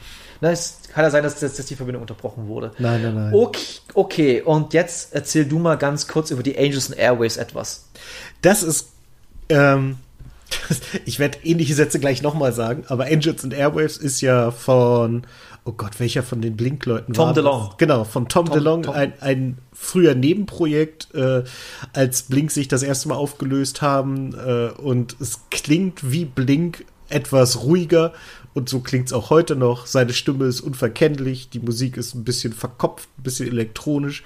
Na, 0.41 0.51
es 0.51 0.81
kann 0.93 1.05
ja 1.05 1.11
sein, 1.11 1.23
dass, 1.23 1.39
dass, 1.39 1.55
die 1.55 1.77
Verbindung 1.77 2.03
unterbrochen 2.03 2.49
wurde. 2.49 2.73
Nein, 2.79 3.03
nein, 3.03 3.15
nein. 3.15 3.35
Okay, 3.35 3.81
okay, 3.95 4.43
und 4.43 4.75
jetzt 4.75 5.15
erzähl 5.15 5.47
du 5.47 5.59
mal 5.59 5.77
ganz 5.77 6.09
kurz 6.09 6.31
über 6.31 6.43
die 6.43 6.59
Angels 6.59 6.91
and 6.91 6.99
Airways 6.99 7.37
etwas. 7.37 7.89
Das 8.43 8.62
ist, 8.62 8.91
ähm, 9.49 9.99
ich 11.05 11.19
werde 11.19 11.39
ähnliche 11.43 11.75
Sätze 11.75 11.99
gleich 11.99 12.23
nochmal 12.23 12.53
sagen, 12.53 12.85
aber 12.89 13.05
Angels 13.07 13.45
and 13.45 13.55
Airwaves 13.55 13.97
ist 13.97 14.21
ja 14.21 14.51
von, 14.51 15.23
oh 15.65 15.73
Gott, 15.73 15.99
welcher 16.01 16.23
von 16.23 16.41
den 16.41 16.57
Blink-Leuten 16.57 17.13
Tom 17.13 17.27
war 17.27 17.35
das? 17.35 17.43
DeLonge. 17.43 17.71
Genau, 17.79 18.05
von 18.05 18.29
Tom, 18.29 18.47
Tom- 18.47 18.55
DeLonge, 18.55 18.83
Tom- 18.83 18.95
ein, 18.95 19.13
ein 19.21 19.59
früher 19.73 20.15
Nebenprojekt, 20.15 21.15
äh, 21.15 21.45
als 21.93 22.23
Blink 22.25 22.51
sich 22.51 22.69
das 22.69 22.83
erste 22.83 23.09
Mal 23.09 23.17
aufgelöst 23.17 23.83
haben 23.83 24.35
äh, 24.35 24.71
und 24.81 25.17
es 25.21 25.41
klingt 25.51 26.11
wie 26.11 26.25
Blink 26.25 26.85
etwas 27.09 27.63
ruhiger 27.63 28.13
und 28.55 28.69
so 28.69 28.81
klingt 28.81 29.07
es 29.09 29.13
auch 29.13 29.31
heute 29.31 29.57
noch. 29.57 29.87
Seine 29.87 30.13
Stimme 30.13 30.47
ist 30.47 30.61
unverkennlich, 30.61 31.51
die 31.51 31.59
Musik 31.59 31.97
ist 31.97 32.15
ein 32.15 32.25
bisschen 32.25 32.53
verkopft, 32.53 33.09
ein 33.19 33.23
bisschen 33.23 33.49
elektronisch. 33.49 34.23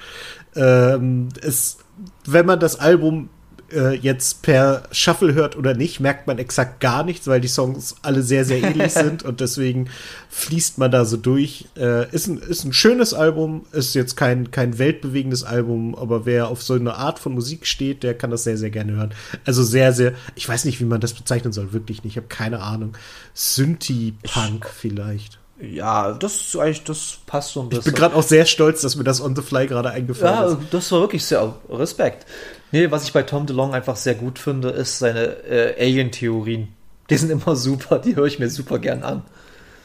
Ähm, 0.55 1.29
es, 1.41 1.79
wenn 2.27 2.47
man 2.47 2.61
das 2.61 2.79
Album 2.79 3.31
äh, 3.73 3.95
jetzt 3.95 4.43
per 4.43 4.83
Shuffle 4.93 5.35
hört 5.35 5.57
oder 5.57 5.75
nicht, 5.75 6.01
merkt 6.01 6.27
man 6.27 6.39
exakt 6.39 6.81
gar 6.81 7.05
nichts, 7.05 7.27
weil 7.27 7.41
die 7.41 7.49
Songs 7.49 7.97
alle 8.03 8.23
sehr, 8.23 8.45
sehr 8.45 8.63
ähnlich 8.63 8.93
sind 8.95 9.23
und 9.23 9.41
deswegen 9.41 9.89
fließt 10.31 10.79
man 10.79 10.91
da 10.91 11.05
so 11.05 11.17
durch. 11.17 11.67
Äh, 11.77 12.11
ist, 12.15 12.27
ein, 12.29 12.39
ist 12.39 12.65
ein 12.65 12.73
schönes 12.73 13.15
Album, 13.15 13.67
ist 13.73 13.95
jetzt 13.95 14.17
kein, 14.17 14.51
kein 14.51 14.79
weltbewegendes 14.79 15.45
Album, 15.45 15.95
aber 15.95 16.27
wer 16.27 16.49
auf 16.49 16.63
so 16.63 16.75
eine 16.75 16.95
Art 16.95 17.19
von 17.19 17.33
Musik 17.35 17.67
steht, 17.67 18.03
der 18.03 18.15
kann 18.15 18.31
das 18.31 18.45
sehr, 18.45 18.57
sehr 18.57 18.71
gerne 18.71 18.93
hören. 18.93 19.15
Also 19.45 19.63
sehr, 19.63 19.93
sehr, 19.93 20.13
ich 20.35 20.49
weiß 20.49 20.65
nicht, 20.65 20.81
wie 20.81 20.85
man 20.85 21.01
das 21.01 21.13
bezeichnen 21.13 21.53
soll, 21.53 21.73
wirklich 21.73 22.05
nicht, 22.05 22.13
ich 22.13 22.17
habe 22.17 22.29
keine 22.29 22.61
Ahnung. 22.61 22.95
Synthie-Punk 23.35 24.69
vielleicht. 24.75 25.39
Ja, 25.61 26.13
das 26.13 26.37
ist 26.37 26.57
eigentlich, 26.57 26.85
das 26.85 27.19
passt 27.27 27.53
so 27.53 27.63
ein 27.63 27.69
bisschen. 27.69 27.81
Ich 27.81 27.85
bin 27.87 27.95
gerade 27.95 28.15
auch 28.15 28.23
sehr 28.23 28.47
stolz, 28.47 28.83
dass 28.83 28.95
mir 28.95 29.03
das 29.03 29.21
on 29.21 29.35
the 29.35 29.43
fly 29.43 29.67
gerade 29.67 29.91
eingefallen 29.91 30.35
Ja, 30.35 30.47
ist. 30.53 30.59
das 30.73 30.93
war 30.93 31.01
wirklich 31.01 31.25
sehr 31.25 31.53
Respekt. 31.69 32.27
Nee, 32.73 32.91
was 32.91 33.05
ich 33.05 33.13
bei 33.13 33.23
Tom 33.23 33.47
DeLonge 33.47 33.75
einfach 33.75 33.97
sehr 33.97 34.15
gut 34.15 34.39
finde, 34.39 34.71
ist 34.71 34.99
seine 34.99 35.45
äh, 35.47 35.81
Alien-Theorien. 35.81 36.69
Die 37.11 37.17
sind 37.17 37.31
immer 37.31 37.57
super, 37.57 37.99
die 37.99 38.17
höre 38.17 38.27
ich 38.27 38.39
mir 38.39 38.51
super 38.51 38.79
gern 38.79 39.03
an. 39.03 39.23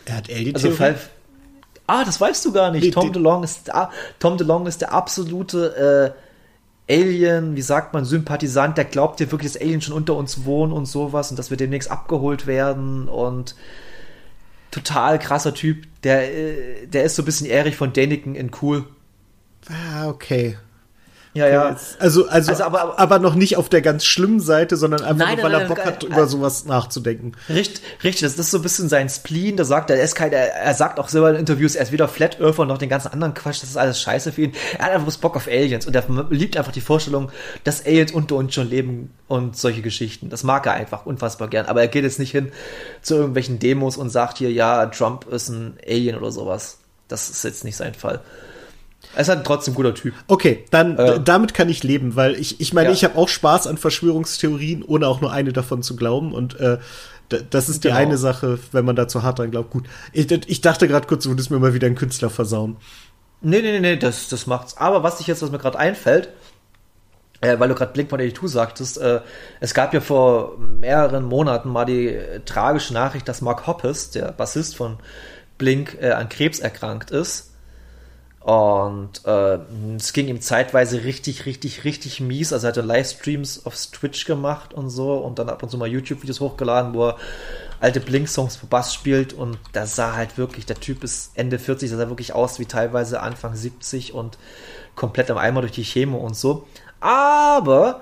Er 0.06 0.18
hat 0.18 0.30
Alien 0.30 0.56
Also 0.56 0.72
Ah, 1.86 2.06
das 2.06 2.20
weißt 2.20 2.46
du 2.46 2.54
gar 2.54 2.72
nicht. 2.72 2.84
Nee, 2.84 2.92
Tom 2.92 3.12
DeLonge 3.12 3.44
ist 3.44 3.74
ah, 3.74 3.92
Tom 4.20 4.38
DeLonge 4.38 4.70
ist 4.70 4.82
der 4.82 4.94
absolute 4.94 6.16
äh, 6.88 6.94
Alien, 6.94 7.56
wie 7.56 7.62
sagt 7.62 7.94
man, 7.94 8.06
Sympathisant, 8.06 8.78
der 8.78 8.86
glaubt 8.86 9.20
ja 9.20 9.32
wirklich, 9.32 9.54
dass 9.54 9.62
Aliens 9.62 9.86
schon 9.86 9.94
unter 9.94 10.16
uns 10.16 10.46
wohnen 10.46 10.74
und 10.74 10.86
sowas 10.86 11.30
und 11.30 11.40
dass 11.40 11.50
wir 11.50 11.58
demnächst 11.58 11.90
abgeholt 11.92 12.46
werden 12.48 13.08
und 13.08 13.56
total 14.72 15.20
krasser 15.20 15.54
Typ. 15.54 15.86
Der, 16.04 16.34
äh, 16.34 16.88
der 16.88 17.04
ist 17.04 17.16
so 17.16 17.22
ein 17.22 17.26
bisschen 17.26 17.48
Erich 17.48 17.76
von 17.76 17.94
Däniken 17.94 18.36
in 18.36 18.52
cool. 18.62 18.86
Ah, 19.70 20.10
okay. 20.10 20.58
Ja, 21.36 21.48
ja. 21.48 21.76
Also, 22.00 22.28
also, 22.28 22.52
Also, 22.52 22.64
aber, 22.64 22.82
aber- 22.82 23.00
aber, 23.00 23.20
noch 23.20 23.34
nicht 23.34 23.58
auf 23.58 23.68
der 23.68 23.82
ganz 23.82 24.06
schlimmen 24.06 24.40
Seite, 24.40 24.78
sondern 24.78 25.02
einfach 25.02 25.26
Nein, 25.26 25.36
nur, 25.38 25.46
weil 25.46 25.52
nein, 25.54 25.62
er 25.62 25.68
Bock 25.68 25.78
nein, 25.80 25.88
hat, 25.88 26.04
über 26.04 26.28
sowas 26.28 26.66
nachzudenken. 26.66 27.32
Richtig, 27.50 27.82
richtig, 28.04 28.22
das 28.22 28.38
ist 28.38 28.52
so 28.52 28.58
ein 28.60 28.62
bisschen 28.62 28.88
sein 28.88 29.10
Spleen, 29.10 29.58
da 29.58 29.64
sagt 29.66 29.90
er, 29.90 29.98
er 29.98 30.04
ist 30.04 30.14
kein, 30.14 30.32
er, 30.32 30.54
er 30.54 30.74
sagt 30.76 31.00
auch 31.00 31.08
selber 31.10 31.32
in 31.32 31.38
Interviews, 31.38 31.76
er 31.76 31.84
ist 31.84 31.92
weder 31.92 32.08
Flat 32.08 32.40
Earther 32.40 32.66
noch 32.66 32.78
den 32.78 32.90
ganzen 32.90 33.08
anderen 33.08 33.34
Quatsch, 33.34 33.64
das 33.64 33.72
ist 33.72 33.78
alles 33.78 34.00
scheiße 34.00 34.32
für 34.32 34.42
ihn. 34.44 34.54
Er 34.78 34.86
hat 34.86 34.92
einfach 34.92 35.06
bloß 35.06 35.18
Bock 35.18 35.36
auf 35.36 35.48
Aliens 35.48 35.88
und 35.88 35.96
er 35.96 36.04
liebt 36.30 36.56
einfach 36.56 36.72
die 36.72 36.82
Vorstellung, 36.82 37.32
dass 37.64 37.84
Aliens 37.84 38.12
unter 38.12 38.36
uns 38.36 38.54
schon 38.54 38.70
leben 38.70 39.12
und 39.28 39.58
solche 39.58 39.82
Geschichten. 39.82 40.30
Das 40.30 40.44
mag 40.44 40.68
er 40.68 40.74
einfach 40.74 41.08
unfassbar 41.08 41.48
gern, 41.48 41.66
aber 41.66 41.82
er 41.82 41.88
geht 41.88 42.04
jetzt 42.04 42.20
nicht 42.20 42.32
hin 42.32 42.52
zu 43.02 43.16
irgendwelchen 43.16 43.58
Demos 43.58 43.98
und 43.98 44.12
sagt 44.12 44.38
hier, 44.38 44.52
ja, 44.52 44.86
Trump 44.86 45.26
ist 45.32 45.50
ein 45.50 45.78
Alien 45.88 46.16
oder 46.18 46.32
sowas. 46.32 46.78
Das 47.08 47.30
ist 47.32 47.44
jetzt 47.44 47.64
nicht 47.64 47.76
sein 47.76 47.96
Fall. 47.96 48.22
Er 49.16 49.22
ist 49.22 49.30
halt 49.30 49.45
trotzdem 49.45 49.74
ein 49.74 49.76
guter 49.76 49.93
Typ. 49.93 50.14
Okay, 50.28 50.66
dann 50.72 50.97
Äh. 50.97 51.20
damit 51.24 51.53
kann 51.53 51.70
ich 51.70 51.84
leben, 51.84 52.16
weil 52.16 52.36
ich, 52.36 52.59
ich 52.59 52.74
meine, 52.74 52.89
Ja. 52.89 52.93
ich 52.93 53.03
habe 53.03 53.18
auch 53.18 53.30
Spaß 53.30 53.68
an 53.68 53.78
Verschwörungstheorien, 53.78 54.84
ohne 54.84 55.07
auch 55.07 55.22
nur 55.22 55.32
eine 55.32 55.53
davon 55.53 55.84
zu 55.84 55.95
glauben. 55.95 56.34
Und 56.34 56.59
äh, 56.59 56.78
das 57.49 57.70
ist 57.70 57.84
die 57.84 57.89
Genau. 57.89 57.99
eine 57.99 58.18
Sache, 58.18 58.59
wenn 58.72 58.86
man 58.86 58.95
da 58.95 59.07
zu 59.07 59.24
hart 59.24 59.39
dran 59.39 59.51
glaubt. 59.51 59.72
Gut, 59.72 59.86
ich, 60.11 60.30
ich 60.32 60.61
dachte 60.61 60.88
gerade 60.88 61.07
kurz, 61.07 61.24
du 61.24 61.30
würdest 61.30 61.51
mir 61.51 61.59
mal 61.59 61.74
wieder 61.74 61.88
einen 61.88 61.95
Künstler 61.95 62.30
versauen. 62.30 62.78
Nee, 63.41 63.61
nee, 63.61 63.72
nee, 63.74 63.80
nee, 63.80 63.97
das, 63.97 64.30
das 64.30 64.47
macht's. 64.47 64.78
Aber 64.78 65.03
was 65.03 65.20
ich 65.20 65.28
jetzt, 65.28 65.41
was 65.41 65.51
mir 65.51 65.57
gerade 65.59 65.78
einfällt, 65.78 66.30
äh, 67.41 67.59
weil 67.59 67.68
du 67.70 67.76
gerade 67.76 67.91
Blink-182 67.91 68.47
sagtest, 68.47 68.97
äh, 68.99 69.20
es 69.59 69.74
gab 69.74 69.93
ja 69.93 69.99
vor 69.99 70.57
mehreren 70.57 71.24
Monaten 71.26 71.70
mal 71.70 71.86
die 71.86 72.07
äh, 72.07 72.39
tragische 72.45 72.93
Nachricht, 72.93 73.28
dass 73.28 73.41
Mark 73.41 73.68
Hoppes, 73.68 74.11
der 74.11 74.32
Bassist 74.32 74.76
von 74.78 74.97
Blink, 75.57 75.97
äh, 76.01 76.11
an 76.11 76.30
Krebs 76.30 76.59
erkrankt 76.59 77.11
ist. 77.11 77.51
Und 78.44 79.26
äh, 79.26 79.60
es 79.96 80.12
ging 80.12 80.28
ihm 80.28 80.41
zeitweise 80.41 81.06
richtig, 81.06 81.46
richtig, 81.46 81.86
richtig 81.86 82.20
mies. 82.20 82.52
Also 82.52 82.68
er 82.68 82.70
hatte 82.70 82.82
Livestreams 82.82 83.66
auf 83.66 83.76
Twitch 83.76 84.26
gemacht 84.26 84.74
und 84.74 84.89
so 84.89 85.16
und 85.16 85.39
dann 85.39 85.48
ab 85.50 85.64
und 85.64 85.70
zu 85.70 85.78
mal 85.78 85.88
YouTube-Videos 85.88 86.41
hochgeladen, 86.41 86.94
wo 86.94 87.08
er 87.08 87.18
alte 87.80 88.02
Blink-Songs 88.02 88.58
für 88.58 88.66
Bass 88.66 88.94
spielt 88.94 89.32
und 89.32 89.58
da 89.72 89.86
sah 89.86 90.16
halt 90.16 90.38
wirklich, 90.38 90.66
der 90.66 90.80
Typ 90.80 91.06
ist 91.06 91.32
Ende 91.36 91.58
40, 91.58 91.89
der 91.89 91.98
sah 91.98 92.10
wirklich 92.10 92.34
aus 92.34 92.60
wie 92.60 92.66
teilweise 92.66 93.22
Anfang 93.22 93.56
70 93.56 94.14
und 94.14 94.38
komplett 94.96 95.32
am 95.32 95.38
Eimer 95.38 95.62
durch 95.62 95.74
die 95.74 95.84
Chemo 95.84 96.18
und 96.18 96.36
so. 96.36 96.68
Aber 97.00 98.02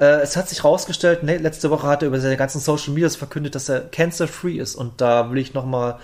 äh, 0.00 0.20
es 0.20 0.36
hat 0.36 0.48
sich 0.48 0.64
rausgestellt, 0.64 1.22
ne, 1.22 1.38
letzte 1.38 1.70
Woche 1.70 1.86
hat 1.86 2.02
er 2.02 2.08
über 2.08 2.18
seine 2.18 2.36
ganzen 2.36 2.60
Social 2.60 2.92
Medias 2.92 3.14
verkündet, 3.14 3.54
dass 3.54 3.68
er 3.68 3.80
cancer-free 3.80 4.58
ist 4.58 4.74
und 4.74 5.00
da 5.00 5.30
will 5.30 5.38
ich 5.38 5.54
nochmal, 5.54 5.98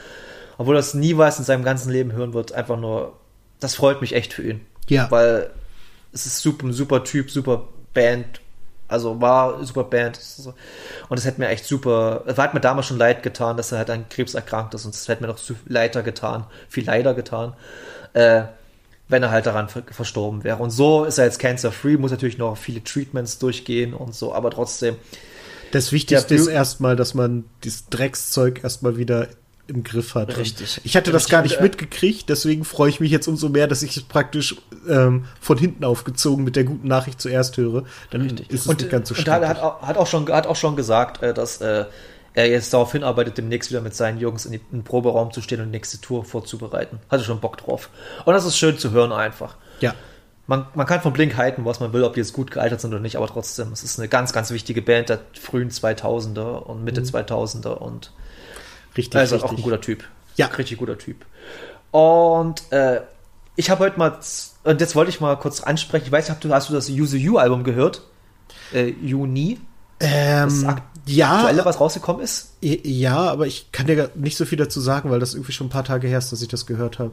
obwohl 0.57 0.77
er 0.77 0.81
es 0.81 0.95
nie 0.95 1.17
weiß 1.17 1.41
in 1.41 1.45
seinem 1.45 1.64
ganzen 1.64 1.91
Leben 1.91 2.12
hören 2.12 2.33
wird, 2.33 2.53
einfach 2.53 2.79
nur, 2.79 3.14
das 3.61 3.75
freut 3.75 4.01
mich 4.01 4.15
echt 4.15 4.33
für 4.33 4.43
ihn. 4.43 4.61
Ja. 4.89 5.11
Weil 5.11 5.51
es 6.13 6.27
ist 6.27 6.41
super, 6.41 6.67
ein 6.67 6.73
super 6.73 7.05
Typ, 7.05 7.31
super 7.31 7.69
Band. 7.95 8.41
Also 8.89 9.21
war 9.21 9.65
super 9.65 9.85
Band. 9.85 10.21
Und 11.09 11.19
es 11.19 11.25
hätte 11.25 11.41
mir 11.41 11.49
echt 11.49 11.65
super, 11.65 12.23
es 12.27 12.39
hat 12.39 12.55
mir 12.55 12.61
damals 12.61 12.87
schon 12.87 12.99
leid 12.99 13.23
getan, 13.23 13.57
dass 13.57 13.73
er 13.73 13.79
halt 13.79 13.91
an 13.91 14.09
Krebs 14.09 14.35
erkrankt 14.35 14.75
ist. 14.75 14.85
Und 14.85 14.95
es 14.95 15.09
hätte 15.09 15.23
mir 15.23 15.29
noch 15.29 15.41
leider 15.67 16.03
getan, 16.03 16.45
viel 16.69 16.87
leider 16.87 17.15
getan, 17.15 17.55
äh, 18.13 18.43
wenn 19.09 19.23
er 19.23 19.31
halt 19.31 19.47
daran 19.47 19.69
ver 19.69 19.83
verstorben 19.91 20.45
wäre. 20.45 20.63
Und 20.63 20.71
so 20.71 21.05
ist 21.05 21.19
er 21.19 21.25
jetzt 21.25 21.39
cancer-free, 21.39 21.97
muss 21.97 22.13
natürlich 22.13 22.39
noch 22.39 22.57
viele 22.57 22.83
Treatments 22.83 23.39
durchgehen 23.39 23.93
und 23.93 24.15
so, 24.15 24.33
aber 24.33 24.51
trotzdem, 24.51 24.97
Das 25.73 25.93
Wichtigste 25.93 26.35
ist 26.35 26.47
erstmal, 26.47 26.97
dass 26.97 27.15
man 27.15 27.45
dieses 27.65 27.89
Dreckszeug 27.89 28.63
erstmal 28.63 28.97
wieder 28.99 29.29
im 29.69 29.83
Griff 29.83 30.14
hat. 30.14 30.37
Richtig. 30.37 30.81
Ich 30.85 30.97
hatte 30.97 31.11
das 31.12 31.23
Richtig. 31.25 31.33
gar 31.33 31.43
nicht 31.43 31.61
mitgekriegt, 31.61 32.29
deswegen 32.29 32.64
freue 32.64 32.89
ich 32.89 33.01
mich 33.01 33.11
jetzt 33.11 33.27
umso 33.27 33.49
mehr, 33.49 33.67
dass 33.67 33.83
ich 33.83 33.97
es 33.97 34.03
praktisch 34.05 34.57
ähm, 34.89 35.25
von 35.41 35.59
hinten 35.59 35.85
aufgezogen 35.85 36.45
mit 36.45 36.57
der 36.57 36.64
guten 36.64 36.89
Nachricht 36.89 37.21
zuerst 37.21 37.57
höre. 37.57 37.85
Dann 38.11 38.29
ist 38.49 38.62
es 38.62 38.67
und, 38.67 38.81
nicht 38.81 38.91
ganz 38.91 39.09
so 39.09 39.14
und 39.14 39.29
hat, 39.29 39.43
hat, 39.43 39.97
auch- 39.97 40.07
schon, 40.07 40.29
hat 40.31 40.47
auch 40.47 40.57
schon 40.57 40.77
gesagt, 40.77 41.23
äh, 41.23 41.35
dass 41.35 41.61
äh, 41.61 41.87
er 42.35 42.49
jetzt 42.49 42.73
darauf 42.73 42.93
hinarbeitet, 42.93 43.39
demnächst 43.39 43.71
wieder 43.71 43.81
mit 43.81 43.95
seinen 43.95 44.21
Jungs 44.21 44.47
in, 44.47 44.61
den 44.71 44.85
Proberaum 44.85 45.33
zu 45.33 45.41
stehen 45.41 45.61
und 45.61 45.67
die 45.67 45.73
nächste 45.73 46.01
Tour 46.01 46.25
vorzubereiten. 46.25 47.01
Hatte 47.11 47.25
schon 47.25 47.41
Bock 47.41 47.57
drauf. 47.57 47.89
Und 48.25 48.35
das 48.35 48.45
ist 48.45 48.57
schön 48.59 48.79
zu 48.79 48.91
hören 48.91 49.11
einfach. 49.11 49.57
Ja. 49.81 49.95
Man, 50.47 50.67
man 50.75 50.87
kann 50.87 51.01
von 51.01 51.12
Blink 51.12 51.37
halten, 51.37 51.64
was 51.64 51.81
man 51.81 51.93
will, 51.93 52.05
ob 52.05 52.14
die 52.14 52.21
jetzt 52.21 52.33
gut 52.33 52.53
gealtert 52.53 52.81
sind 52.81 52.93
oder 52.93 53.01
nicht, 53.01 53.17
aber 53.17 53.27
trotzdem, 53.27 53.73
es 53.73 53.83
ist 53.83 53.99
eine 53.99 54.07
ganz, 54.09 54.33
ganz 54.33 54.51
wichtige 54.53 54.81
Band 54.81 55.09
der 55.09 55.19
frühen 55.41 55.71
2000er 55.71 56.59
und 56.59 56.85
Mitte 56.85 57.01
2000er 57.01 57.71
und 57.71 58.12
Richtig, 58.97 59.14
er 59.14 59.24
ist 59.24 59.32
auch 59.32 59.42
richtig. 59.44 59.59
ein 59.59 59.62
guter 59.62 59.80
Typ. 59.80 60.05
Ja. 60.36 60.47
Richtig 60.47 60.78
guter 60.78 60.99
Typ. 60.99 61.24
Und 61.90 62.70
äh, 62.72 63.01
ich 63.57 63.70
habe 63.70 63.84
heute 63.84 63.99
mal, 63.99 64.18
und 64.64 64.80
jetzt 64.80 64.94
wollte 64.94 65.11
ich 65.11 65.20
mal 65.20 65.36
kurz 65.36 65.62
ansprechen, 65.62 66.07
ich 66.07 66.12
weiß 66.12 66.28
nicht, 66.28 66.34
hast 66.36 66.44
du, 66.44 66.53
hast 66.53 66.68
du 66.68 66.74
das 66.74 66.88
Use 66.90 67.16
You 67.16 67.38
Album 67.38 67.64
gehört? 67.64 68.03
Äh, 68.72 68.88
Juni? 69.03 69.59
Das 69.99 70.62
ähm, 70.62 70.68
Akt- 70.68 70.82
ja, 71.07 71.36
Aktuelle, 71.36 71.64
was 71.64 71.80
rausgekommen 71.80 72.22
ist? 72.22 72.53
ja, 72.61 73.16
aber 73.16 73.47
ich 73.47 73.72
kann 73.72 73.86
dir 73.86 74.11
nicht 74.14 74.36
so 74.36 74.44
viel 74.44 74.59
dazu 74.59 74.80
sagen, 74.80 75.11
weil 75.11 75.20
das 75.20 75.34
irgendwie 75.34 75.53
schon 75.53 75.68
ein 75.68 75.70
paar 75.70 75.84
Tage 75.84 76.07
her 76.09 76.18
ist, 76.18 76.32
dass 76.32 76.42
ich 76.42 76.49
das 76.49 76.66
gehört 76.66 76.99
habe. 76.99 77.12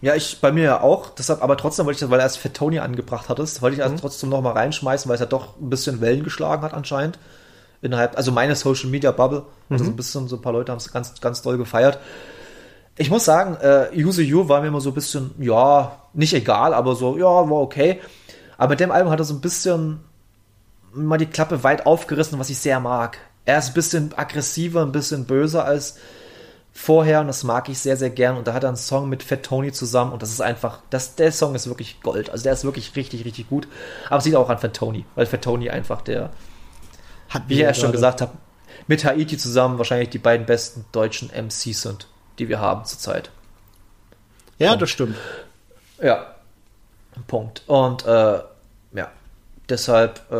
Ja, 0.00 0.14
ich 0.14 0.40
bei 0.40 0.52
mir 0.52 0.64
ja 0.64 0.80
auch. 0.80 1.10
Deshalb, 1.10 1.42
aber 1.42 1.56
trotzdem 1.56 1.84
wollte 1.86 1.96
ich 1.96 2.00
das, 2.00 2.10
weil 2.10 2.20
er 2.20 2.24
erst 2.24 2.38
Fettoni 2.38 2.78
angebracht 2.78 3.28
hattest, 3.28 3.60
wollte 3.62 3.76
ich 3.76 3.82
also 3.82 3.96
trotzdem 3.96 4.28
noch 4.30 4.40
mal 4.40 4.52
reinschmeißen, 4.52 5.08
weil 5.08 5.14
es 5.16 5.20
ja 5.20 5.26
doch 5.26 5.58
ein 5.60 5.68
bisschen 5.70 6.00
Wellen 6.00 6.22
geschlagen 6.22 6.62
hat 6.62 6.72
anscheinend. 6.74 7.18
Innerhalb, 7.82 8.16
also 8.16 8.32
meine 8.32 8.56
Social 8.56 8.90
Media 8.90 9.10
Bubble. 9.10 9.44
Also 9.68 9.84
so 9.84 9.90
ein 9.90 9.96
bisschen, 9.96 10.28
so 10.28 10.36
ein 10.36 10.42
paar 10.42 10.52
Leute 10.52 10.72
haben 10.72 10.78
es 10.78 10.92
ganz, 10.92 11.20
ganz 11.20 11.42
doll 11.42 11.58
gefeiert. 11.58 11.98
Ich 12.96 13.10
muss 13.10 13.24
sagen, 13.24 13.56
äh, 13.60 13.88
Use 13.94 14.22
You 14.22 14.48
war 14.48 14.62
mir 14.62 14.68
immer 14.68 14.80
so 14.80 14.90
ein 14.90 14.94
bisschen, 14.94 15.32
ja, 15.38 15.98
nicht 16.14 16.32
egal, 16.32 16.72
aber 16.72 16.96
so, 16.96 17.18
ja, 17.18 17.24
war 17.24 17.60
okay. 17.60 18.00
Aber 18.56 18.70
mit 18.70 18.80
dem 18.80 18.90
Album 18.90 19.12
hat 19.12 19.20
er 19.20 19.24
so 19.24 19.34
ein 19.34 19.40
bisschen 19.40 20.00
mal 20.92 21.18
die 21.18 21.26
Klappe 21.26 21.62
weit 21.62 21.84
aufgerissen, 21.86 22.38
was 22.38 22.48
ich 22.48 22.58
sehr 22.58 22.80
mag. 22.80 23.18
Er 23.44 23.58
ist 23.58 23.68
ein 23.68 23.74
bisschen 23.74 24.14
aggressiver, 24.16 24.82
ein 24.82 24.92
bisschen 24.92 25.26
böser 25.26 25.64
als 25.64 25.98
vorher 26.72 27.20
und 27.20 27.26
das 27.26 27.44
mag 27.44 27.68
ich 27.68 27.78
sehr, 27.78 27.96
sehr 27.96 28.10
gern. 28.10 28.36
Und 28.36 28.46
da 28.46 28.54
hat 28.54 28.64
er 28.64 28.68
einen 28.68 28.76
Song 28.76 29.08
mit 29.08 29.22
Fat 29.22 29.42
Tony 29.42 29.72
zusammen 29.72 30.12
und 30.12 30.22
das 30.22 30.30
ist 30.30 30.40
einfach, 30.40 30.80
das, 30.90 31.16
der 31.16 31.32
Song 31.32 31.54
ist 31.54 31.68
wirklich 31.68 32.00
Gold. 32.02 32.30
Also 32.30 32.44
der 32.44 32.52
ist 32.52 32.64
wirklich 32.64 32.94
richtig, 32.96 33.24
richtig 33.24 33.48
gut. 33.48 33.68
Aber 34.08 34.18
es 34.18 34.24
liegt 34.24 34.36
auch 34.36 34.48
an 34.48 34.58
Fat 34.58 34.74
Tony, 34.74 35.04
weil 35.14 35.26
Fat 35.26 35.42
Tony 35.42 35.70
einfach 35.70 36.02
der, 36.02 36.30
Hat 37.28 37.44
wie 37.48 37.54
ich 37.54 37.60
ja 37.60 37.74
schon 37.74 37.92
gesagt 37.92 38.20
habe, 38.20 38.32
mit 38.86 39.04
Haiti 39.04 39.36
zusammen 39.36 39.78
wahrscheinlich 39.78 40.10
die 40.10 40.18
beiden 40.18 40.46
besten 40.46 40.84
deutschen 40.92 41.30
MCs 41.30 41.82
sind, 41.82 42.06
die 42.38 42.48
wir 42.48 42.60
haben 42.60 42.84
zurzeit. 42.84 43.30
Ja, 44.58 44.76
das 44.76 44.90
stimmt. 44.90 45.16
Ja. 46.00 46.34
Punkt. 47.26 47.62
Und 47.66 48.04
äh, 48.04 48.40
ja, 48.92 49.10
deshalb 49.68 50.20
äh, 50.30 50.34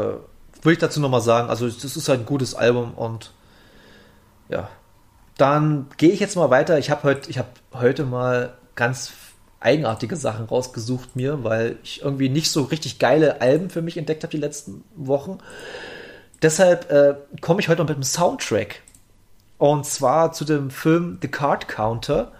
würde 0.62 0.72
ich 0.72 0.78
dazu 0.78 1.00
nochmal 1.00 1.20
sagen, 1.20 1.48
also 1.48 1.68
das 1.68 1.96
ist 1.96 2.08
halt 2.08 2.20
ein 2.20 2.26
gutes 2.26 2.54
Album 2.54 2.94
und 2.94 3.32
Ja. 4.48 4.68
Dann 5.38 5.88
gehe 5.98 6.12
ich 6.12 6.20
jetzt 6.20 6.36
mal 6.36 6.48
weiter. 6.48 6.78
Ich 6.78 6.90
habe 6.90 7.02
heute, 7.02 7.28
ich 7.28 7.36
habe 7.36 7.48
heute 7.74 8.04
mal 8.04 8.54
ganz 8.74 9.12
eigenartige 9.60 10.16
Sachen 10.16 10.46
rausgesucht 10.46 11.16
mir, 11.16 11.44
weil 11.44 11.76
ich 11.82 12.02
irgendwie 12.02 12.28
nicht 12.28 12.50
so 12.50 12.62
richtig 12.62 12.98
geile 12.98 13.40
Alben 13.40 13.68
für 13.68 13.82
mich 13.82 13.96
entdeckt 13.96 14.22
habe 14.22 14.30
die 14.30 14.38
letzten 14.38 14.84
Wochen. 14.94 15.38
Deshalb 16.42 16.90
äh, 16.90 17.14
komme 17.40 17.60
ich 17.60 17.68
heute 17.68 17.80
noch 17.82 17.88
mit 17.88 17.96
einem 17.96 18.02
Soundtrack. 18.02 18.82
Und 19.58 19.86
zwar 19.86 20.32
zu 20.32 20.44
dem 20.44 20.70
Film 20.70 21.18
The 21.22 21.28
Card 21.28 21.68
Counter, 21.68 22.32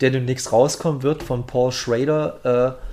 der 0.00 0.10
demnächst 0.10 0.52
rauskommen 0.52 1.02
wird 1.02 1.22
von 1.22 1.46
Paul 1.46 1.70
Schrader. 1.72 2.76
Äh, 2.76 2.88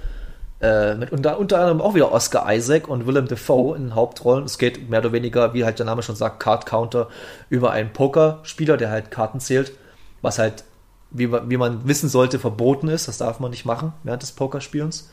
äh, 0.66 0.96
mit 0.96 1.12
unter, 1.12 1.38
unter 1.38 1.60
anderem 1.60 1.82
auch 1.82 1.96
wieder 1.96 2.12
Oscar 2.12 2.52
Isaac 2.54 2.88
und 2.88 3.06
Willem 3.06 3.28
Dafoe 3.28 3.76
in 3.76 3.84
den 3.84 3.96
Hauptrollen. 3.96 4.46
Es 4.46 4.58
geht 4.58 4.90
mehr 4.90 5.00
oder 5.00 5.12
weniger, 5.12 5.54
wie 5.54 5.66
halt 5.66 5.80
der 5.80 5.86
Name 5.86 6.02
schon 6.02 6.16
sagt, 6.16 6.40
Card 6.40 6.66
Counter 6.66 7.10
über 7.50 7.72
einen 7.72 7.92
Pokerspieler, 7.92 8.78
der 8.78 8.90
halt 8.90 9.12
Karten 9.12 9.40
zählt, 9.40 9.74
was 10.22 10.40
halt, 10.40 10.64
wie, 11.12 11.32
wie 11.32 11.58
man 11.58 11.88
wissen 11.88 12.08
sollte, 12.08 12.40
verboten 12.40 12.88
ist. 12.88 13.08
Das 13.08 13.18
darf 13.18 13.40
man 13.40 13.52
nicht 13.52 13.66
machen 13.66 13.94
während 14.04 14.22
des 14.22 14.32
Pokerspielens. 14.32 15.10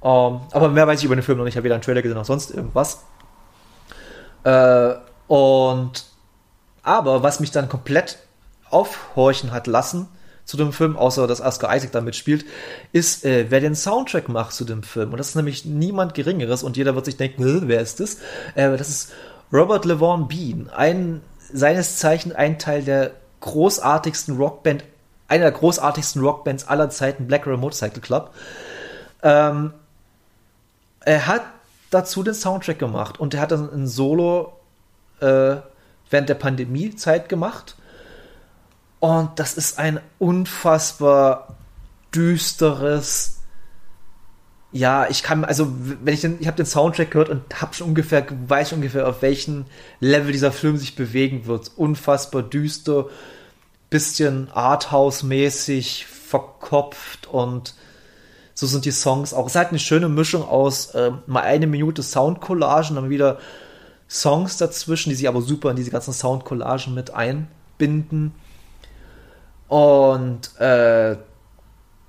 Um, 0.00 0.34
ähm, 0.34 0.40
aber 0.52 0.68
mehr 0.68 0.86
weiß 0.86 1.00
ich 1.00 1.06
über 1.06 1.16
den 1.16 1.22
Film 1.22 1.38
noch 1.38 1.44
nicht. 1.44 1.54
Ich 1.54 1.56
habe 1.56 1.64
weder 1.64 1.74
einen 1.74 1.82
Trailer 1.82 2.02
gesehen 2.02 2.16
noch 2.16 2.24
sonst 2.24 2.50
irgendwas. 2.52 3.04
Äh, 4.46 4.94
und 5.26 6.04
aber 6.84 7.24
was 7.24 7.40
mich 7.40 7.50
dann 7.50 7.68
komplett 7.68 8.18
aufhorchen 8.70 9.50
hat 9.50 9.66
lassen, 9.66 10.08
zu 10.44 10.56
dem 10.56 10.72
Film, 10.72 10.96
außer 10.96 11.26
dass 11.26 11.40
Oscar 11.40 11.74
Isaac 11.74 11.90
da 11.90 12.00
mitspielt, 12.00 12.44
ist, 12.92 13.24
äh, 13.24 13.46
wer 13.48 13.60
den 13.60 13.74
Soundtrack 13.74 14.28
macht 14.28 14.52
zu 14.52 14.64
dem 14.64 14.84
Film. 14.84 15.10
Und 15.10 15.18
das 15.18 15.30
ist 15.30 15.34
nämlich 15.34 15.64
niemand 15.64 16.14
Geringeres 16.14 16.62
und 16.62 16.76
jeder 16.76 16.94
wird 16.94 17.04
sich 17.04 17.16
denken, 17.16 17.64
wer 17.66 17.80
ist 17.80 17.98
das? 17.98 18.18
Äh, 18.54 18.76
das 18.76 18.88
ist 18.88 19.12
Robert 19.52 19.84
LeVon 19.84 20.28
Bean, 20.28 20.70
ein 20.74 21.22
seines 21.52 21.98
Zeichen 21.98 22.32
ein 22.32 22.60
Teil 22.60 22.82
der 22.82 23.10
großartigsten 23.40 24.36
Rockband, 24.36 24.84
einer 25.26 25.44
der 25.44 25.52
großartigsten 25.52 26.22
Rockbands 26.22 26.68
aller 26.68 26.90
Zeiten, 26.90 27.26
Black 27.26 27.46
Rebel 27.46 27.58
Motorcycle 27.58 28.00
Club. 28.00 28.32
Ähm, 29.24 29.74
er 31.00 31.26
hat 31.26 31.42
dazu 31.90 32.22
den 32.22 32.34
Soundtrack 32.34 32.78
gemacht 32.78 33.18
und 33.20 33.34
er 33.34 33.40
hat 33.40 33.52
dann 33.52 33.72
ein 33.72 33.86
Solo 33.86 34.52
äh, 35.20 35.56
während 36.10 36.28
der 36.28 36.34
Pandemiezeit 36.34 37.28
gemacht 37.28 37.76
und 39.00 39.30
das 39.36 39.54
ist 39.54 39.78
ein 39.78 40.00
unfassbar 40.18 41.56
düsteres. 42.14 43.40
Ja, 44.72 45.08
ich 45.08 45.22
kann, 45.22 45.44
also, 45.44 45.72
wenn 45.78 46.14
ich 46.14 46.22
den, 46.22 46.40
ich 46.40 46.46
habe 46.46 46.56
den 46.56 46.66
Soundtrack 46.66 47.10
gehört 47.10 47.28
und 47.28 47.60
habe 47.60 47.74
schon 47.74 47.88
ungefähr, 47.88 48.26
weiß 48.48 48.72
ungefähr, 48.72 49.08
auf 49.08 49.22
welchem 49.22 49.66
Level 50.00 50.32
dieser 50.32 50.52
Film 50.52 50.76
sich 50.76 50.96
bewegen 50.96 51.46
wird. 51.46 51.70
Unfassbar 51.76 52.42
düster, 52.42 53.06
bisschen 53.90 54.50
Arthouse-mäßig, 54.50 56.06
verkopft 56.06 57.26
und 57.28 57.74
so 58.56 58.66
sind 58.66 58.86
die 58.86 58.90
Songs 58.90 59.34
auch. 59.34 59.46
Es 59.46 59.52
ist 59.52 59.56
halt 59.56 59.68
eine 59.68 59.78
schöne 59.78 60.08
Mischung 60.08 60.42
aus 60.42 60.86
äh, 60.94 61.12
mal 61.26 61.42
eine 61.42 61.66
Minute 61.66 62.02
Soundcollagen, 62.02 62.96
dann 62.96 63.10
wieder 63.10 63.38
Songs 64.08 64.56
dazwischen, 64.56 65.10
die 65.10 65.14
sich 65.14 65.28
aber 65.28 65.42
super 65.42 65.70
in 65.70 65.76
diese 65.76 65.90
ganzen 65.90 66.14
Soundcollagen 66.14 66.94
mit 66.94 67.12
einbinden. 67.12 68.32
Und 69.68 70.58
äh, 70.58 71.16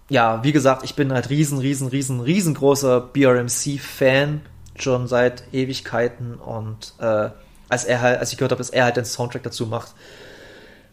ja, 0.10 0.41
wie 0.43 0.54
gesagt, 0.54 0.86
ich 0.86 0.95
bin 0.95 1.12
halt 1.12 1.30
riesen, 1.30 1.58
riesen, 1.58 1.89
riesen, 1.89 2.22
riesengroßer 2.22 3.02
BRMC-Fan 3.02 4.41
schon 4.78 5.08
seit 5.08 5.43
Ewigkeiten 5.52 6.36
und 6.36 6.93
äh, 7.00 7.30
als 7.68 7.84
er 7.84 8.00
halt, 8.02 8.20
als 8.20 8.32
ich 8.32 8.38
gehört 8.38 8.52
habe, 8.52 8.60
dass 8.60 8.70
er 8.70 8.86
halt 8.86 8.95
den 8.95 9.04
Soundtrack 9.04 9.43
dazu 9.43 9.66
macht, 9.66 9.95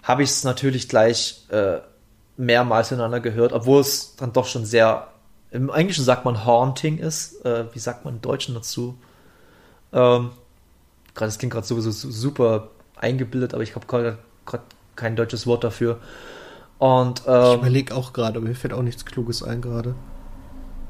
habe 0.02 0.24
ich 0.24 0.30
es 0.30 0.42
natürlich 0.42 0.88
gleich 0.88 1.46
äh, 1.50 1.78
mehrmals 2.36 2.88
hintereinander 2.88 3.20
gehört, 3.20 3.52
obwohl 3.52 3.82
es 3.82 4.16
dann 4.16 4.32
doch 4.32 4.46
schon 4.46 4.64
sehr 4.64 5.13
im 5.54 5.70
Englischen 5.70 6.04
sagt 6.04 6.24
man 6.24 6.44
haunting 6.44 6.98
ist. 6.98 7.44
Äh, 7.44 7.72
wie 7.72 7.78
sagt 7.78 8.04
man 8.04 8.14
im 8.14 8.20
Deutschen 8.20 8.54
dazu? 8.54 8.98
Ähm, 9.92 10.30
gerade 11.14 11.28
das 11.28 11.38
klingt 11.38 11.52
gerade 11.52 11.66
sowieso 11.66 11.92
super 11.92 12.70
eingebildet, 12.96 13.54
aber 13.54 13.62
ich 13.62 13.76
habe 13.76 13.86
gerade 13.86 14.18
kein 14.96 15.14
deutsches 15.14 15.46
Wort 15.46 15.62
dafür. 15.62 16.00
Und, 16.78 17.22
ähm, 17.28 17.44
ich 17.44 17.54
überlege 17.58 17.94
auch 17.94 18.12
gerade, 18.12 18.38
aber 18.38 18.48
mir 18.48 18.56
fällt 18.56 18.74
auch 18.74 18.82
nichts 18.82 19.04
Kluges 19.04 19.44
ein 19.44 19.62
gerade. 19.62 19.94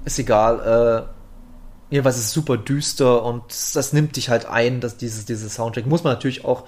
Ist 0.07 0.19
egal. 0.19 1.07
Äh, 1.11 1.95
jedenfalls 1.95 2.17
ist 2.17 2.25
es 2.25 2.33
super 2.33 2.57
düster 2.57 3.23
und 3.23 3.45
das 3.75 3.93
nimmt 3.93 4.17
dich 4.17 4.31
halt 4.31 4.47
ein, 4.47 4.81
dass 4.81 4.97
dieses, 4.97 5.27
dieses 5.27 5.55
Soundtrack 5.57 5.85
muss 5.85 6.05
man 6.05 6.15
natürlich 6.15 6.47
auch, 6.47 6.65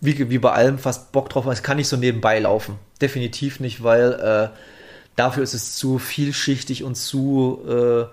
wie, 0.00 0.28
wie 0.28 0.38
bei 0.38 0.50
allem, 0.50 0.78
fast 0.78 1.12
Bock 1.12 1.30
drauf 1.30 1.44
haben. 1.44 1.52
Es 1.52 1.62
kann 1.62 1.76
nicht 1.76 1.88
so 1.88 1.96
nebenbei 1.96 2.40
laufen. 2.40 2.80
Definitiv 3.00 3.60
nicht, 3.60 3.84
weil 3.84 4.12
äh, 4.52 4.75
dafür 5.16 5.42
ist 5.42 5.54
es 5.54 5.76
zu 5.76 5.98
vielschichtig 5.98 6.84
und 6.84 6.94
zu 6.94 7.60
äh, 7.66 8.04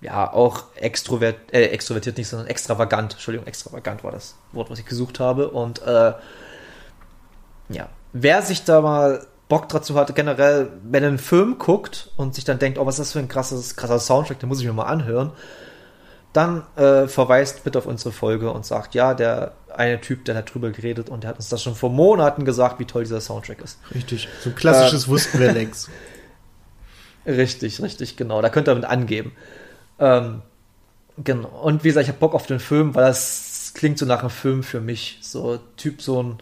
ja, 0.00 0.32
auch 0.32 0.64
extrovert, 0.76 1.36
äh, 1.52 1.66
extrovertiert 1.66 2.16
nicht, 2.16 2.28
sondern 2.28 2.48
extravagant. 2.48 3.14
Entschuldigung, 3.14 3.46
extravagant 3.46 4.02
war 4.02 4.12
das 4.12 4.36
Wort, 4.52 4.70
was 4.70 4.78
ich 4.78 4.86
gesucht 4.86 5.20
habe. 5.20 5.48
Und 5.48 5.82
äh, 5.82 6.12
ja, 7.68 7.88
wer 8.12 8.42
sich 8.42 8.64
da 8.64 8.80
mal 8.80 9.26
Bock 9.48 9.68
dazu 9.68 9.96
hat, 9.96 10.14
generell, 10.14 10.68
wenn 10.84 11.02
er 11.02 11.08
einen 11.08 11.18
Film 11.18 11.58
guckt 11.58 12.10
und 12.16 12.34
sich 12.34 12.44
dann 12.44 12.58
denkt, 12.58 12.78
oh, 12.78 12.86
was 12.86 12.94
ist 12.94 13.08
das 13.08 13.12
für 13.12 13.18
ein 13.18 13.28
krasses, 13.28 13.76
krasser 13.76 13.98
Soundtrack, 13.98 14.38
den 14.38 14.48
muss 14.48 14.60
ich 14.60 14.66
mir 14.66 14.72
mal 14.72 14.84
anhören, 14.84 15.32
dann 16.32 16.62
äh, 16.76 17.08
verweist 17.08 17.64
bitte 17.64 17.78
auf 17.78 17.86
unsere 17.86 18.12
Folge 18.12 18.52
und 18.52 18.64
sagt, 18.64 18.94
ja, 18.94 19.14
der 19.14 19.52
eine 19.74 20.00
Typ, 20.00 20.24
der 20.24 20.36
hat 20.36 20.54
drüber 20.54 20.70
geredet 20.70 21.10
und 21.10 21.24
der 21.24 21.30
hat 21.30 21.36
uns 21.36 21.48
das 21.48 21.62
schon 21.62 21.74
vor 21.74 21.90
Monaten 21.90 22.44
gesagt, 22.44 22.78
wie 22.78 22.84
toll 22.84 23.02
dieser 23.02 23.20
Soundtrack 23.20 23.60
ist. 23.60 23.78
Richtig, 23.94 24.28
so 24.42 24.50
ein 24.50 24.54
klassisches 24.54 25.06
äh, 25.06 25.08
wussten 25.08 25.40
wir 25.40 25.52
längst. 25.52 25.90
richtig, 27.36 27.82
richtig, 27.82 28.16
genau. 28.16 28.42
Da 28.42 28.48
könnt 28.48 28.68
ihr 28.68 28.74
damit 28.74 28.88
angeben. 28.88 29.32
Ähm, 29.98 30.42
genau. 31.22 31.48
Und 31.48 31.84
wie 31.84 31.88
gesagt, 31.88 32.04
ich 32.04 32.08
habe 32.08 32.18
Bock 32.18 32.34
auf 32.34 32.46
den 32.46 32.60
Film, 32.60 32.94
weil 32.94 33.06
das 33.06 33.72
klingt 33.74 33.98
so 33.98 34.06
nach 34.06 34.20
einem 34.20 34.30
Film 34.30 34.62
für 34.62 34.80
mich. 34.80 35.18
So 35.22 35.58
Typ, 35.76 36.02
so 36.02 36.22
ein 36.22 36.38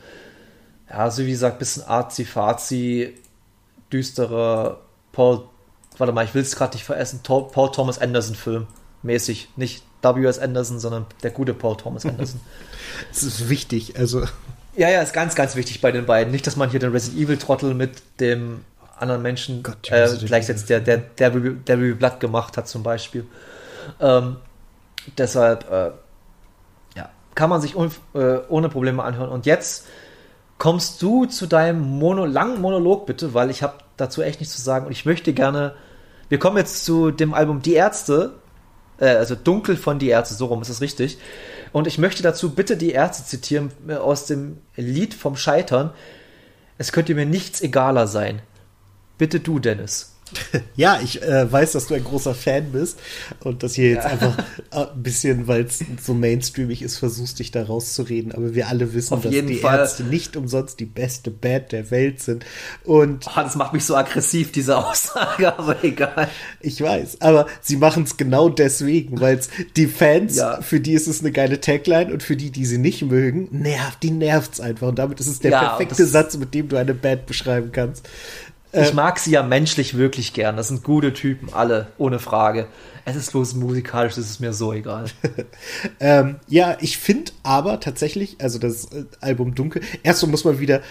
ja, 0.91 1.11
so 1.11 1.25
wie 1.25 1.31
gesagt, 1.31 1.59
bisschen 1.59 1.85
arzi-fazi, 1.85 3.15
düsterer 3.93 4.81
Paul, 5.13 5.45
warte 5.97 6.13
mal, 6.13 6.25
ich 6.25 6.35
will 6.35 6.43
es 6.43 6.57
gerade 6.57 6.75
nicht 6.75 6.85
veressen, 6.85 7.21
Paul 7.23 7.71
Thomas 7.73 7.99
Anderson 7.99 8.35
Film 8.35 8.67
mäßig, 9.03 9.51
nicht 9.57 9.85
W.S. 10.03 10.39
Anderson, 10.39 10.79
sondern 10.79 11.07
der 11.23 11.31
gute 11.31 11.55
Paul 11.55 11.77
Thomas 11.77 12.07
Anderson. 12.07 12.41
das 13.11 13.23
ist 13.23 13.49
wichtig, 13.49 13.99
also. 13.99 14.25
Ja, 14.77 14.89
ja, 14.89 15.03
ist 15.03 15.13
ganz, 15.13 15.35
ganz 15.35 15.57
wichtig 15.57 15.81
bei 15.81 15.91
den 15.91 16.07
beiden. 16.07 16.33
Nicht, 16.33 16.47
dass 16.47 16.57
man 16.57 16.71
hier 16.71 16.79
den 16.79 16.93
Resident 16.93 17.21
Evil 17.21 17.37
Trottel 17.37 17.75
mit 17.75 18.03
dem 18.21 18.65
anderen 19.01 19.23
Menschen 19.23 19.63
Gott, 19.63 19.91
äh, 19.91 20.09
gleichsetzt, 20.25 20.69
der, 20.71 20.81
der, 20.81 20.99
der, 20.99 21.31
der 21.31 21.77
Blood 21.77 22.21
gemacht 22.21 22.57
hat 22.57 22.69
zum 22.69 22.83
Beispiel. 22.83 23.27
Ähm, 24.01 24.37
deshalb, 25.17 25.71
äh, 25.71 25.91
ja, 26.97 27.09
kann 27.35 27.51
man 27.51 27.61
sich 27.61 27.75
äh, 27.77 28.39
ohne 28.49 28.69
Probleme 28.69 29.03
anhören. 29.03 29.31
Und 29.31 29.47
jetzt 29.47 29.87
kommst 30.59 31.01
du 31.03 31.27
zu 31.27 31.47
deinem 31.47 31.81
Mono, 31.81 32.27
langen 32.27 32.61
Monolog 32.61 33.07
bitte, 33.07 33.35
weil 33.35 33.51
ich 33.51 33.63
habe 33.63 33.75
dazu 33.97 34.23
echt 34.23 34.41
nichts 34.41 34.55
zu 34.55 34.63
sagen 34.63 34.87
und 34.87 34.93
ich 34.93 35.05
möchte 35.05 35.33
gerne, 35.33 35.75
wir 36.29 36.39
kommen 36.39 36.57
jetzt 36.57 36.85
zu 36.85 37.11
dem 37.11 37.33
Album 37.33 37.63
Die 37.63 37.75
Ärzte, 37.75 38.35
äh, 38.99 39.07
also 39.07 39.35
Dunkel 39.35 39.77
von 39.77 39.99
Die 39.99 40.09
Ärzte, 40.09 40.35
so 40.35 40.47
rum 40.47 40.63
ist 40.63 40.69
es 40.69 40.81
richtig. 40.81 41.19
Und 41.73 41.87
ich 41.87 41.99
möchte 41.99 42.23
dazu 42.23 42.55
bitte 42.55 42.77
Die 42.77 42.91
Ärzte 42.91 43.25
zitieren 43.25 43.71
äh, 43.87 43.95
aus 43.95 44.27
dem 44.27 44.59
Lied 44.77 45.15
vom 45.15 45.37
Scheitern. 45.37 45.91
Es 46.77 46.93
könnte 46.93 47.15
mir 47.15 47.27
nichts 47.27 47.61
egaler 47.61 48.07
sein. 48.07 48.43
Bitte 49.19 49.41
du, 49.41 49.59
Dennis. 49.59 50.13
Ja, 50.77 51.01
ich 51.03 51.23
äh, 51.23 51.51
weiß, 51.51 51.73
dass 51.73 51.89
du 51.89 51.95
ein 51.95 52.05
großer 52.05 52.35
Fan 52.35 52.71
bist 52.71 53.01
und 53.43 53.63
dass 53.63 53.75
hier 53.75 53.91
jetzt 53.91 54.05
ja. 54.05 54.11
einfach 54.11 54.39
äh, 54.71 54.87
ein 54.95 55.03
bisschen, 55.03 55.49
weil 55.49 55.65
es 55.65 55.81
so 56.01 56.15
mainstreamig 56.15 56.83
ist, 56.83 56.99
versuchst 56.99 57.39
dich 57.41 57.51
da 57.51 57.65
rauszureden. 57.65 58.33
Aber 58.33 58.55
wir 58.55 58.69
alle 58.69 58.95
wissen, 58.95 59.15
Auf 59.15 59.23
dass 59.23 59.33
die 59.33 59.55
Fall. 59.57 59.81
Ärzte 59.81 60.05
nicht 60.05 60.37
umsonst 60.37 60.79
die 60.79 60.87
beste 60.87 61.31
Band 61.31 61.73
der 61.73 61.91
Welt 61.91 62.21
sind. 62.21 62.45
Und 62.85 63.27
oh, 63.27 63.41
das 63.41 63.57
macht 63.57 63.73
mich 63.73 63.85
so 63.85 63.97
aggressiv, 63.97 64.53
diese 64.53 64.77
Aussage, 64.77 65.59
aber 65.59 65.83
egal. 65.83 66.29
Ich 66.61 66.81
weiß, 66.81 67.21
aber 67.21 67.47
sie 67.61 67.77
machen 67.77 68.05
es 68.05 68.17
genau 68.17 68.49
deswegen, 68.49 69.21
weil 69.21 69.39
es 69.39 69.49
die 69.77 69.87
Fans, 69.87 70.37
ja. 70.37 70.61
für 70.61 70.81
die 70.81 70.93
ist 70.93 71.09
es 71.09 71.21
eine 71.21 71.33
geile 71.33 71.61
Tagline 71.61 72.13
und 72.13 72.23
für 72.23 72.37
die, 72.37 72.51
die 72.51 72.67
sie 72.67 72.79
nicht 72.79 73.03
mögen, 73.03 73.49
nervt, 73.51 74.03
die 74.03 74.13
nervt 74.13 74.55
es 74.55 74.61
einfach. 74.61 74.89
Und 74.89 74.99
damit 74.99 75.19
ist 75.19 75.27
es 75.27 75.41
der 75.41 75.51
ja, 75.51 75.61
perfekte 75.71 76.07
Satz, 76.07 76.37
mit 76.37 76.55
dem 76.55 76.69
du 76.69 76.77
eine 76.77 76.95
Band 76.95 77.27
beschreiben 77.27 77.73
kannst. 77.73 78.09
Ich 78.73 78.91
äh, 78.91 78.95
mag 78.95 79.19
sie 79.19 79.31
ja 79.31 79.43
menschlich 79.43 79.97
wirklich 79.97 80.33
gern. 80.33 80.57
Das 80.57 80.69
sind 80.69 80.85
gute 80.85 81.13
Typen, 81.13 81.53
alle, 81.53 81.89
ohne 81.97 82.19
Frage. 82.19 82.69
Es 83.05 83.17
ist 83.17 83.33
bloß 83.33 83.55
musikalisch, 83.55 84.17
das 84.17 84.29
ist 84.29 84.41
mir 84.41 84.53
so 84.53 84.73
egal. 84.73 85.07
ähm, 86.01 86.37
ja, 86.49 86.77
ich 86.81 86.99
finde 86.99 87.33
aber 87.43 87.81
tatsächlich, 87.81 88.37
also 88.41 88.59
das 88.59 88.93
äh, 88.93 89.05
Album 89.21 89.55
Dunkel, 89.55 89.83
erst 90.03 90.27
muss 90.27 90.45
man 90.45 90.61
wieder 90.61 90.83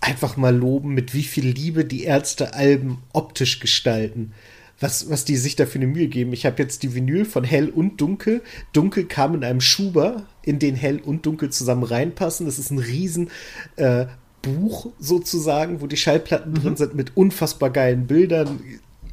einfach 0.00 0.36
mal 0.36 0.54
loben, 0.54 0.94
mit 0.94 1.14
wie 1.14 1.24
viel 1.24 1.46
Liebe 1.46 1.84
die 1.84 2.04
Ärzte 2.04 2.54
Alben 2.54 3.02
optisch 3.12 3.58
gestalten. 3.58 4.32
was, 4.78 5.08
was 5.08 5.24
die 5.24 5.36
sich 5.36 5.56
da 5.56 5.66
für 5.66 5.78
eine 5.78 5.86
Mühe 5.86 6.08
geben. 6.08 6.32
Ich 6.32 6.46
habe 6.46 6.62
jetzt 6.62 6.82
die 6.82 6.94
Vinyl 6.94 7.24
von 7.24 7.42
Hell 7.42 7.70
und 7.70 8.00
Dunkel. 8.00 8.42
Dunkel 8.72 9.06
kam 9.06 9.34
in 9.34 9.44
einem 9.44 9.60
Schuber, 9.60 10.26
in 10.42 10.58
den 10.58 10.74
Hell 10.76 11.00
und 11.00 11.26
Dunkel 11.26 11.50
zusammen 11.50 11.84
reinpassen. 11.84 12.46
Das 12.46 12.58
ist 12.58 12.70
ein 12.70 12.78
riesen 12.78 13.30
äh, 13.76 14.06
Buch 14.44 14.92
sozusagen, 14.98 15.80
wo 15.80 15.86
die 15.86 15.96
Schallplatten 15.96 16.52
mhm. 16.52 16.62
drin 16.62 16.76
sind 16.76 16.94
mit 16.94 17.16
unfassbar 17.16 17.70
geilen 17.70 18.06
Bildern, 18.06 18.60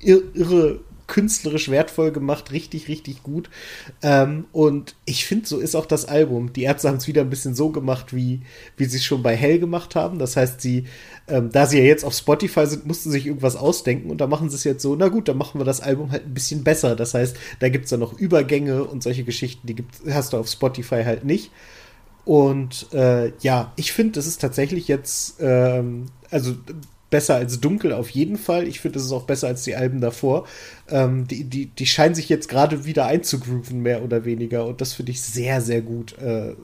irre 0.01 0.79
künstlerisch 1.11 1.69
wertvoll 1.69 2.11
gemacht, 2.11 2.53
richtig, 2.53 2.87
richtig 2.87 3.21
gut. 3.21 3.49
Ähm, 4.01 4.45
und 4.53 4.95
ich 5.03 5.25
finde, 5.25 5.45
so 5.45 5.59
ist 5.59 5.75
auch 5.75 5.85
das 5.85 6.05
Album. 6.05 6.53
Die 6.53 6.63
Ärzte 6.63 6.87
haben 6.87 6.95
es 6.95 7.07
wieder 7.07 7.19
ein 7.19 7.29
bisschen 7.29 7.53
so 7.53 7.69
gemacht, 7.69 8.15
wie, 8.15 8.39
wie 8.77 8.85
sie 8.85 8.95
es 8.95 9.03
schon 9.03 9.21
bei 9.21 9.35
Hell 9.35 9.59
gemacht 9.59 9.95
haben. 9.95 10.19
Das 10.19 10.37
heißt, 10.37 10.61
sie, 10.61 10.85
ähm, 11.27 11.49
da 11.51 11.65
sie 11.65 11.79
ja 11.79 11.83
jetzt 11.83 12.05
auf 12.05 12.13
Spotify 12.13 12.65
sind, 12.65 12.87
mussten 12.87 13.11
sie 13.11 13.17
sich 13.17 13.27
irgendwas 13.27 13.57
ausdenken 13.57 14.09
und 14.09 14.21
da 14.21 14.27
machen 14.27 14.49
sie 14.49 14.55
es 14.55 14.63
jetzt 14.63 14.83
so, 14.83 14.95
na 14.95 15.09
gut, 15.09 15.27
dann 15.27 15.37
machen 15.37 15.59
wir 15.59 15.65
das 15.65 15.81
Album 15.81 16.11
halt 16.11 16.27
ein 16.27 16.33
bisschen 16.33 16.63
besser. 16.63 16.95
Das 16.95 17.13
heißt, 17.13 17.35
da 17.59 17.67
gibt 17.67 17.85
es 17.85 17.89
dann 17.89 17.99
noch 17.99 18.17
Übergänge 18.17 18.85
und 18.85 19.03
solche 19.03 19.25
Geschichten, 19.25 19.67
die 19.67 19.75
gibt, 19.75 19.95
hast 20.09 20.31
du 20.31 20.37
auf 20.37 20.47
Spotify 20.47 21.03
halt 21.03 21.25
nicht. 21.25 21.51
Und 22.25 22.93
äh, 22.93 23.31
ja, 23.39 23.71
ich 23.75 23.91
finde, 23.93 24.13
das 24.13 24.27
ist 24.27 24.41
tatsächlich 24.41 24.87
jetzt, 24.87 25.37
ähm, 25.39 26.07
also 26.29 26.55
besser 27.09 27.35
als 27.35 27.59
Dunkel 27.59 27.93
auf 27.93 28.09
jeden 28.09 28.37
Fall. 28.37 28.67
Ich 28.67 28.79
finde, 28.79 28.99
es 28.99 29.05
ist 29.05 29.11
auch 29.11 29.23
besser 29.23 29.47
als 29.47 29.63
die 29.63 29.75
Alben 29.75 30.01
davor. 30.01 30.47
Ähm, 30.89 31.27
die, 31.27 31.43
die, 31.43 31.65
die 31.67 31.85
scheinen 31.85 32.15
sich 32.15 32.29
jetzt 32.29 32.47
gerade 32.47 32.85
wieder 32.85 33.05
einzugrooven, 33.05 33.81
mehr 33.81 34.03
oder 34.03 34.23
weniger. 34.25 34.65
Und 34.65 34.81
das 34.81 34.93
finde 34.93 35.11
ich 35.11 35.21
sehr, 35.21 35.61
sehr 35.61 35.81
gut. 35.81 36.17
Äh, 36.19 36.55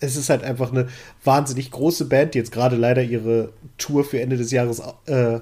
es 0.00 0.16
ist 0.16 0.28
halt 0.28 0.44
einfach 0.44 0.70
eine 0.70 0.88
wahnsinnig 1.24 1.70
große 1.70 2.04
Band, 2.04 2.34
die 2.34 2.38
jetzt 2.38 2.52
gerade 2.52 2.76
leider 2.76 3.02
ihre 3.02 3.50
Tour 3.78 4.04
für 4.04 4.20
Ende 4.20 4.36
des 4.36 4.50
Jahres 4.50 4.82
äh, 5.06 5.40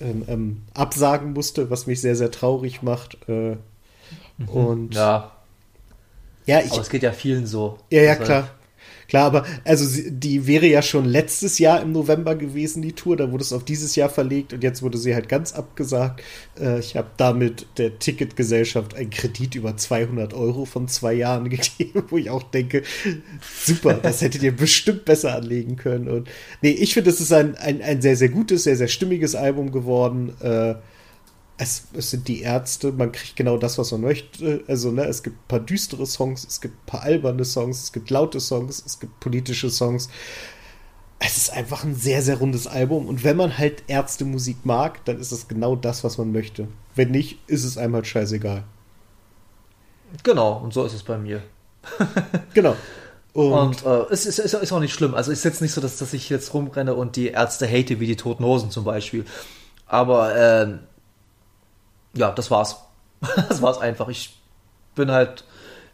ähm, 0.00 0.24
ähm, 0.28 0.62
absagen 0.72 1.32
musste, 1.32 1.70
was 1.70 1.86
mich 1.86 2.00
sehr, 2.00 2.16
sehr 2.16 2.30
traurig 2.30 2.82
macht. 2.82 3.18
Äh, 3.28 3.56
mhm. 4.38 4.48
Und 4.48 4.94
ja. 4.94 5.30
Ja, 6.46 6.60
ich, 6.60 6.72
Aber 6.72 6.82
es 6.82 6.90
geht 6.90 7.02
ja 7.02 7.12
vielen 7.12 7.46
so. 7.46 7.78
Ja, 7.90 8.02
ja, 8.02 8.10
also, 8.12 8.24
klar. 8.24 8.50
Klar, 9.14 9.26
aber 9.26 9.46
also 9.62 10.02
die 10.08 10.48
wäre 10.48 10.66
ja 10.66 10.82
schon 10.82 11.04
letztes 11.04 11.60
Jahr 11.60 11.80
im 11.80 11.92
November 11.92 12.34
gewesen, 12.34 12.82
die 12.82 12.94
Tour. 12.94 13.16
Da 13.16 13.30
wurde 13.30 13.44
es 13.44 13.52
auf 13.52 13.64
dieses 13.64 13.94
Jahr 13.94 14.08
verlegt 14.08 14.52
und 14.52 14.64
jetzt 14.64 14.82
wurde 14.82 14.98
sie 14.98 15.14
halt 15.14 15.28
ganz 15.28 15.52
abgesagt. 15.52 16.20
Äh, 16.58 16.80
ich 16.80 16.96
habe 16.96 17.06
damit 17.16 17.64
der 17.78 18.00
Ticketgesellschaft 18.00 18.96
einen 18.96 19.10
Kredit 19.10 19.54
über 19.54 19.76
200 19.76 20.34
Euro 20.34 20.64
von 20.64 20.88
zwei 20.88 21.12
Jahren 21.12 21.48
gegeben, 21.48 22.02
wo 22.08 22.18
ich 22.18 22.28
auch 22.28 22.42
denke, 22.42 22.82
super, 23.64 23.94
das 23.94 24.20
hättet 24.20 24.42
ihr 24.42 24.50
bestimmt 24.50 25.04
besser 25.04 25.36
anlegen 25.36 25.76
können. 25.76 26.08
Und 26.08 26.28
nee, 26.60 26.72
ich 26.72 26.92
finde, 26.92 27.10
es 27.10 27.20
ist 27.20 27.32
ein, 27.32 27.54
ein, 27.54 27.82
ein 27.82 28.02
sehr, 28.02 28.16
sehr 28.16 28.30
gutes, 28.30 28.64
sehr, 28.64 28.76
sehr 28.76 28.88
stimmiges 28.88 29.36
Album 29.36 29.70
geworden. 29.70 30.32
Äh, 30.40 30.74
es, 31.56 31.84
es, 31.92 32.10
sind 32.10 32.26
die 32.26 32.42
Ärzte, 32.42 32.92
man 32.92 33.12
kriegt 33.12 33.36
genau 33.36 33.56
das, 33.56 33.78
was 33.78 33.92
man 33.92 34.00
möchte. 34.00 34.64
Also, 34.66 34.90
ne, 34.90 35.04
es 35.04 35.22
gibt 35.22 35.36
ein 35.36 35.48
paar 35.48 35.60
düstere 35.60 36.06
Songs, 36.06 36.44
es 36.44 36.60
gibt 36.60 36.74
ein 36.74 36.86
paar 36.86 37.02
alberne 37.02 37.44
Songs, 37.44 37.82
es 37.84 37.92
gibt 37.92 38.10
laute 38.10 38.40
Songs, 38.40 38.82
es 38.84 38.98
gibt 38.98 39.20
politische 39.20 39.70
Songs. 39.70 40.08
Es 41.20 41.36
ist 41.36 41.52
einfach 41.52 41.84
ein 41.84 41.94
sehr, 41.94 42.22
sehr 42.22 42.38
rundes 42.38 42.66
Album. 42.66 43.06
Und 43.06 43.24
wenn 43.24 43.36
man 43.36 43.56
halt 43.56 43.84
Ärztemusik 43.86 44.66
mag, 44.66 45.04
dann 45.04 45.18
ist 45.18 45.32
es 45.32 45.48
genau 45.48 45.76
das, 45.76 46.02
was 46.02 46.18
man 46.18 46.32
möchte. 46.32 46.68
Wenn 46.96 47.12
nicht, 47.12 47.38
ist 47.46 47.64
es 47.64 47.78
einem 47.78 47.94
halt 47.94 48.06
scheißegal. 48.06 48.64
Genau, 50.22 50.58
und 50.58 50.74
so 50.74 50.84
ist 50.84 50.92
es 50.92 51.02
bei 51.02 51.16
mir. 51.16 51.42
genau. 52.54 52.76
Und, 53.32 53.52
und 53.52 53.86
äh, 53.86 54.12
es 54.12 54.26
ist, 54.26 54.38
ist, 54.38 54.54
ist, 54.54 54.72
auch 54.72 54.80
nicht 54.80 54.92
schlimm. 54.92 55.14
Also 55.14 55.32
es 55.32 55.38
ist 55.38 55.44
jetzt 55.44 55.62
nicht 55.62 55.72
so, 55.72 55.80
dass, 55.80 55.98
dass 55.98 56.12
ich 56.12 56.28
jetzt 56.30 56.52
rumrenne 56.54 56.94
und 56.94 57.16
die 57.16 57.28
Ärzte 57.28 57.66
hate 57.66 58.00
wie 58.00 58.06
die 58.06 58.16
Toten 58.16 58.44
Hosen 58.44 58.70
zum 58.70 58.84
Beispiel. 58.84 59.24
Aber 59.86 60.36
äh, 60.36 60.78
ja, 62.14 62.30
das 62.30 62.50
war's. 62.50 62.76
das 63.48 63.62
war's 63.62 63.78
einfach. 63.78 64.08
Ich 64.08 64.38
bin 64.94 65.10
halt, 65.10 65.44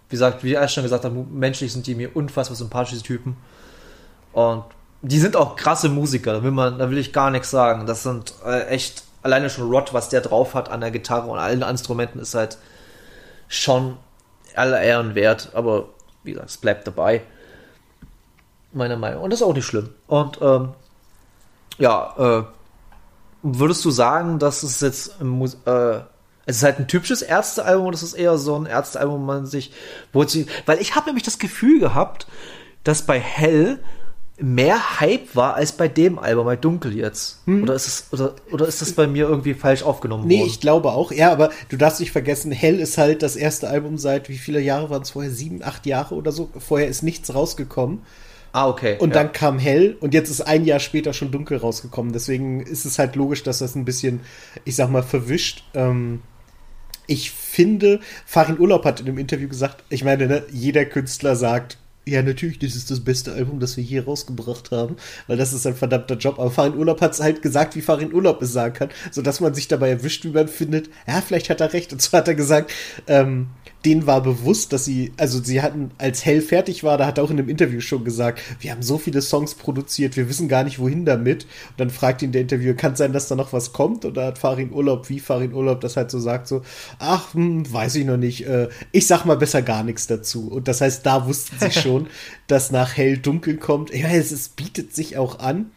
wie 0.09 0.15
gesagt, 0.15 0.45
wie 0.45 0.55
ich 0.55 0.71
schon 0.71 0.83
gesagt 0.83 1.05
habe, 1.05 1.15
menschlich 1.15 1.73
sind 1.73 1.87
die 1.87 1.95
mir 1.95 2.15
unfassbar 2.15 2.57
sympathische 2.57 3.03
Typen. 3.03 3.37
Und 4.33 4.65
die 5.03 5.19
sind 5.19 5.37
auch 5.37 5.57
krasse 5.57 5.89
Musiker, 5.89 6.35
da 6.35 6.43
will 6.43 6.51
man, 6.51 6.79
da 6.79 6.91
will 6.91 6.99
ich 6.99 7.13
gar 7.13 7.31
nichts 7.31 7.51
sagen. 7.51 7.87
Das 7.87 8.03
sind 8.03 8.35
äh, 8.45 8.67
echt, 8.67 9.05
alleine 9.23 9.49
schon 9.49 9.71
Rod, 9.71 9.95
was 9.95 10.09
der 10.09 10.21
drauf 10.21 10.55
hat 10.55 10.71
an 10.71 10.81
der 10.81 10.91
Gitarre 10.91 11.29
und 11.29 11.39
allen 11.39 11.63
Instrumenten, 11.63 12.19
ist 12.19 12.35
halt 12.35 12.59
schon 13.49 13.97
aller 14.55 14.81
Ehren 14.81 15.15
wert. 15.15 15.51
Aber 15.55 15.89
wie 16.23 16.33
gesagt, 16.33 16.51
es 16.51 16.59
bleibt 16.59 16.87
dabei. 16.87 17.23
Meiner 18.73 18.97
Meinung. 18.97 19.23
Und 19.23 19.31
das 19.31 19.41
ist 19.41 19.47
auch 19.47 19.55
nicht 19.55 19.67
schlimm. 19.67 19.91
Und 20.07 20.39
ähm, 20.43 20.75
ja, 21.79 22.15
äh, 22.19 22.45
würdest 23.43 23.85
du 23.85 23.91
sagen, 23.91 24.39
dass 24.39 24.63
es 24.63 24.81
jetzt 24.81 25.15
äh, 25.21 26.01
es 26.47 26.57
ist 26.57 26.63
halt 26.63 26.79
ein 26.79 26.89
typisches 26.89 27.23
Ärztealbum 27.23 27.93
es 27.93 28.03
ist 28.03 28.15
eher 28.15 28.39
so 28.39 28.57
ein 28.57 28.67
Ärztealbum, 28.67 29.21
wo 29.21 29.25
man 29.25 29.47
sich, 29.47 29.73
wo 30.13 30.25
sie, 30.25 30.47
weil 30.67 30.81
ich 30.81 30.97
habe 30.97 31.07
nämlich 31.07 31.25
das 31.25 31.39
Gefühl 31.39 31.81
gehabt, 31.81 32.27
dass 32.85 33.03
bei 33.03 33.21
Hell 33.21 33.79
mehr 34.43 35.01
Hype 35.01 35.37
war 35.37 35.55
als 35.55 35.73
bei 35.73 35.87
dem 35.87 36.19
Album, 36.19 36.47
bei 36.47 36.57
Dunkel 36.57 36.97
jetzt. 36.97 37.41
Hm. 37.45 37.63
Oder 37.63 37.75
ist 37.75 37.87
es, 37.87 38.07
oder, 38.13 38.35
oder 38.51 38.67
ist 38.67 38.81
das 38.81 38.93
bei 38.93 39.07
mir 39.07 39.29
irgendwie 39.29 39.55
falsch 39.55 39.83
aufgenommen 39.83 40.27
nee, 40.27 40.37
worden? 40.37 40.47
Nee, 40.47 40.51
ich 40.51 40.61
glaube 40.61 40.93
auch. 40.93 41.13
Ja, 41.13 41.31
aber 41.31 41.51
du 41.69 41.77
darfst 41.77 42.01
nicht 42.01 42.13
vergessen, 42.13 42.51
Hell 42.51 42.81
ist 42.81 42.97
halt 42.97 43.23
das 43.23 43.37
erste 43.37 43.69
Album 43.69 43.99
seit 43.99 44.29
wie 44.29 44.39
viele 44.39 44.61
Jahre 44.61 44.91
waren 44.91 45.03
es 45.03 45.11
vorher? 45.11 45.31
Sieben, 45.31 45.63
acht 45.63 45.85
Jahre 45.87 46.15
oder 46.15 46.33
so. 46.33 46.49
Vorher 46.59 46.89
ist 46.89 47.03
nichts 47.03 47.35
rausgekommen. 47.35 48.03
Ah, 48.53 48.69
okay. 48.69 48.97
Und 48.99 49.11
ja. 49.11 49.23
dann 49.23 49.33
kam 49.33 49.59
Hell 49.59 49.97
und 50.01 50.13
jetzt 50.13 50.31
ist 50.31 50.41
ein 50.41 50.65
Jahr 50.65 50.81
später 50.81 51.13
schon 51.13 51.31
Dunkel 51.31 51.59
rausgekommen. 51.59 52.13
Deswegen 52.13 52.61
ist 52.61 52.85
es 52.85 52.99
halt 52.99 53.17
logisch, 53.17 53.43
dass 53.43 53.59
das 53.59 53.77
ein 53.77 53.85
bisschen, 53.85 54.21
ich 54.65 54.77
sag 54.77 54.91
mal, 54.91 55.03
verwischt. 55.03 55.65
Ähm, 55.75 56.23
ich 57.07 57.31
finde, 57.31 58.01
Farin 58.27 58.59
Urlaub 58.59 58.85
hat 58.85 59.01
in 59.01 59.09
einem 59.09 59.19
Interview 59.19 59.49
gesagt, 59.49 59.85
ich 59.89 60.05
meine, 60.05 60.27
ne, 60.27 60.45
jeder 60.51 60.85
Künstler 60.85 61.37
sagt, 61.37 61.79
ja, 62.07 62.23
natürlich, 62.23 62.59
das 62.59 62.75
ist 62.75 62.91
das 62.91 63.01
beste 63.01 63.33
Album, 63.33 63.61
das 63.61 63.77
wir 63.77 63.85
hier 63.85 64.05
rausgebracht 64.05 64.71
haben, 64.71 64.97
weil 65.27 65.37
das 65.37 65.53
ist 65.53 65.67
ein 65.67 65.77
verdammter 65.77 66.17
Job. 66.17 66.39
Aber 66.39 66.51
Farin 66.51 66.77
Urlaub 66.77 67.01
hat 67.01 67.13
es 67.13 67.21
halt 67.21 67.43
gesagt, 67.43 67.77
wie 67.77 67.83
Farin 67.83 68.13
Urlaub 68.13 68.43
es 68.43 68.53
sagen 68.53 68.75
kann, 68.75 68.89
sodass 69.11 69.41
man 69.41 69.55
sich 69.55 69.69
dabei 69.69 69.91
erwischt, 69.91 70.25
wie 70.25 70.31
man 70.31 70.49
findet, 70.49 70.89
ja, 71.07 71.21
vielleicht 71.21 71.51
hat 71.51 71.61
er 71.61 71.73
recht. 71.73 71.93
Und 71.93 72.01
zwar 72.01 72.21
hat 72.21 72.29
er 72.29 72.35
gesagt, 72.35 72.73
ähm, 73.07 73.49
denen 73.85 74.07
war 74.07 74.23
bewusst, 74.23 74.73
dass 74.73 74.85
sie, 74.85 75.13
also 75.17 75.43
sie 75.43 75.63
hatten, 75.63 75.91
als 75.97 76.25
Hell 76.25 76.43
fertig 76.43 76.85
war, 76.85 76.99
da 76.99 77.07
hat 77.07 77.19
er 77.19 77.25
auch 77.25 77.31
in 77.31 77.39
einem 77.39 77.49
Interview 77.49 77.81
schon 77.81 78.05
gesagt, 78.05 78.43
wir 78.61 78.73
haben 78.73 78.83
so 78.83 78.99
viele 78.99 79.23
Songs 79.23 79.55
produziert, 79.55 80.17
wir 80.17 80.29
wissen 80.29 80.49
gar 80.49 80.65
nicht, 80.65 80.79
wohin 80.79 81.07
damit. 81.07 81.45
Und 81.45 81.81
dann 81.81 81.91
fragt 81.91 82.21
ihn 82.21 82.33
der 82.33 82.43
Interviewer, 82.43 82.75
kann 82.75 82.97
sein, 82.97 83.13
dass 83.13 83.29
da 83.29 83.37
noch 83.37 83.53
was 83.53 83.73
kommt? 83.73 84.05
Und 84.05 84.17
da 84.17 84.27
hat 84.27 84.39
Farin 84.39 84.73
Urlaub, 84.73 85.09
wie 85.09 85.19
Farin 85.19 85.55
Urlaub 85.55 85.81
das 85.81 85.97
halt 85.97 86.11
so 86.11 86.19
sagt, 86.19 86.47
so, 86.47 86.63
ach, 86.99 87.33
hm, 87.33 87.73
weiß 87.73 87.95
ich 87.97 88.05
noch 88.05 88.19
nicht, 88.19 88.47
äh, 88.47 88.69
ich 88.93 89.07
sag 89.07 89.25
mal 89.25 89.37
besser 89.37 89.63
gar 89.63 89.83
nichts 89.83 90.07
dazu. 90.07 90.49
Und 90.49 90.69
das 90.69 90.83
heißt, 90.83 91.07
da 91.07 91.27
wussten 91.27 91.57
sie 91.59 91.71
schon, 91.81 92.09
dass 92.49 92.71
nach 92.71 92.97
Hell 92.97 93.17
dunkel 93.17 93.57
kommt. 93.57 93.95
Ja, 93.95 94.09
es, 94.09 94.31
es 94.31 94.51
bietet 94.51 94.95
sich 94.95 95.17
auch 95.17 95.39
an. 95.39 95.71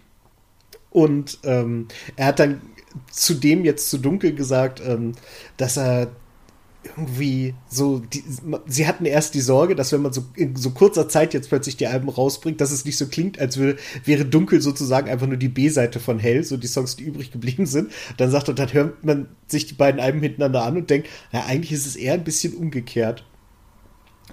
Und 0.90 1.40
ähm, 1.44 1.88
er 2.18 2.28
hat 2.28 2.40
dann 2.40 2.62
zudem 3.10 3.66
jetzt 3.66 3.90
zu 3.90 3.98
dunkel 3.98 4.36
gesagt, 4.36 4.82
ähm, 4.86 5.14
dass 5.58 5.78
er 5.78 6.12
irgendwie 6.84 7.56
so, 7.68 8.00
die, 8.00 8.24
sie 8.66 8.88
hatten 8.88 9.06
erst 9.06 9.34
die 9.34 9.42
Sorge, 9.42 9.76
dass 9.76 9.92
wenn 9.92 10.02
man 10.02 10.14
so 10.14 10.24
in 10.36 10.56
so 10.56 10.72
kurzer 10.72 11.08
Zeit 11.10 11.34
jetzt 11.34 11.50
plötzlich 11.50 11.78
die 11.78 11.88
Alben 11.88 12.10
rausbringt, 12.10 12.62
dass 12.62 12.72
es 12.72 12.86
nicht 12.86 12.98
so 12.98 13.08
klingt, 13.08 13.40
als 13.40 13.58
würde, 13.58 13.80
wäre 14.04 14.26
dunkel 14.26 14.62
sozusagen 14.62 15.10
einfach 15.10 15.28
nur 15.28 15.38
die 15.38 15.50
B-Seite 15.50 16.00
von 16.00 16.20
Hell, 16.20 16.44
so 16.44 16.58
die 16.58 16.68
Songs, 16.68 16.96
die 16.96 17.04
übrig 17.04 17.32
geblieben 17.32 17.66
sind. 17.66 17.92
Dann 18.18 18.32
sagt 18.32 18.48
er, 18.48 18.54
dann 18.54 18.72
hört 18.74 19.04
man 19.04 19.28
sich 19.48 19.66
die 19.66 19.74
beiden 19.74 20.00
Alben 20.00 20.22
hintereinander 20.22 20.64
an 20.64 20.78
und 20.78 20.90
denkt, 20.90 21.08
na, 21.32 21.46
eigentlich 21.46 21.72
ist 21.72 21.86
es 21.86 21.96
eher 21.96 22.14
ein 22.14 22.24
bisschen 22.24 22.54
umgekehrt. 22.54 23.26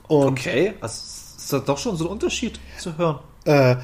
Und, 0.08 0.26
okay, 0.26 0.74
also 0.80 0.94
ist 1.36 1.52
das 1.52 1.64
doch 1.64 1.78
schon 1.78 1.96
so 1.96 2.06
ein 2.06 2.10
Unterschied 2.10 2.60
zu 2.78 2.98
hören. 2.98 3.20
Äh, 3.44 3.76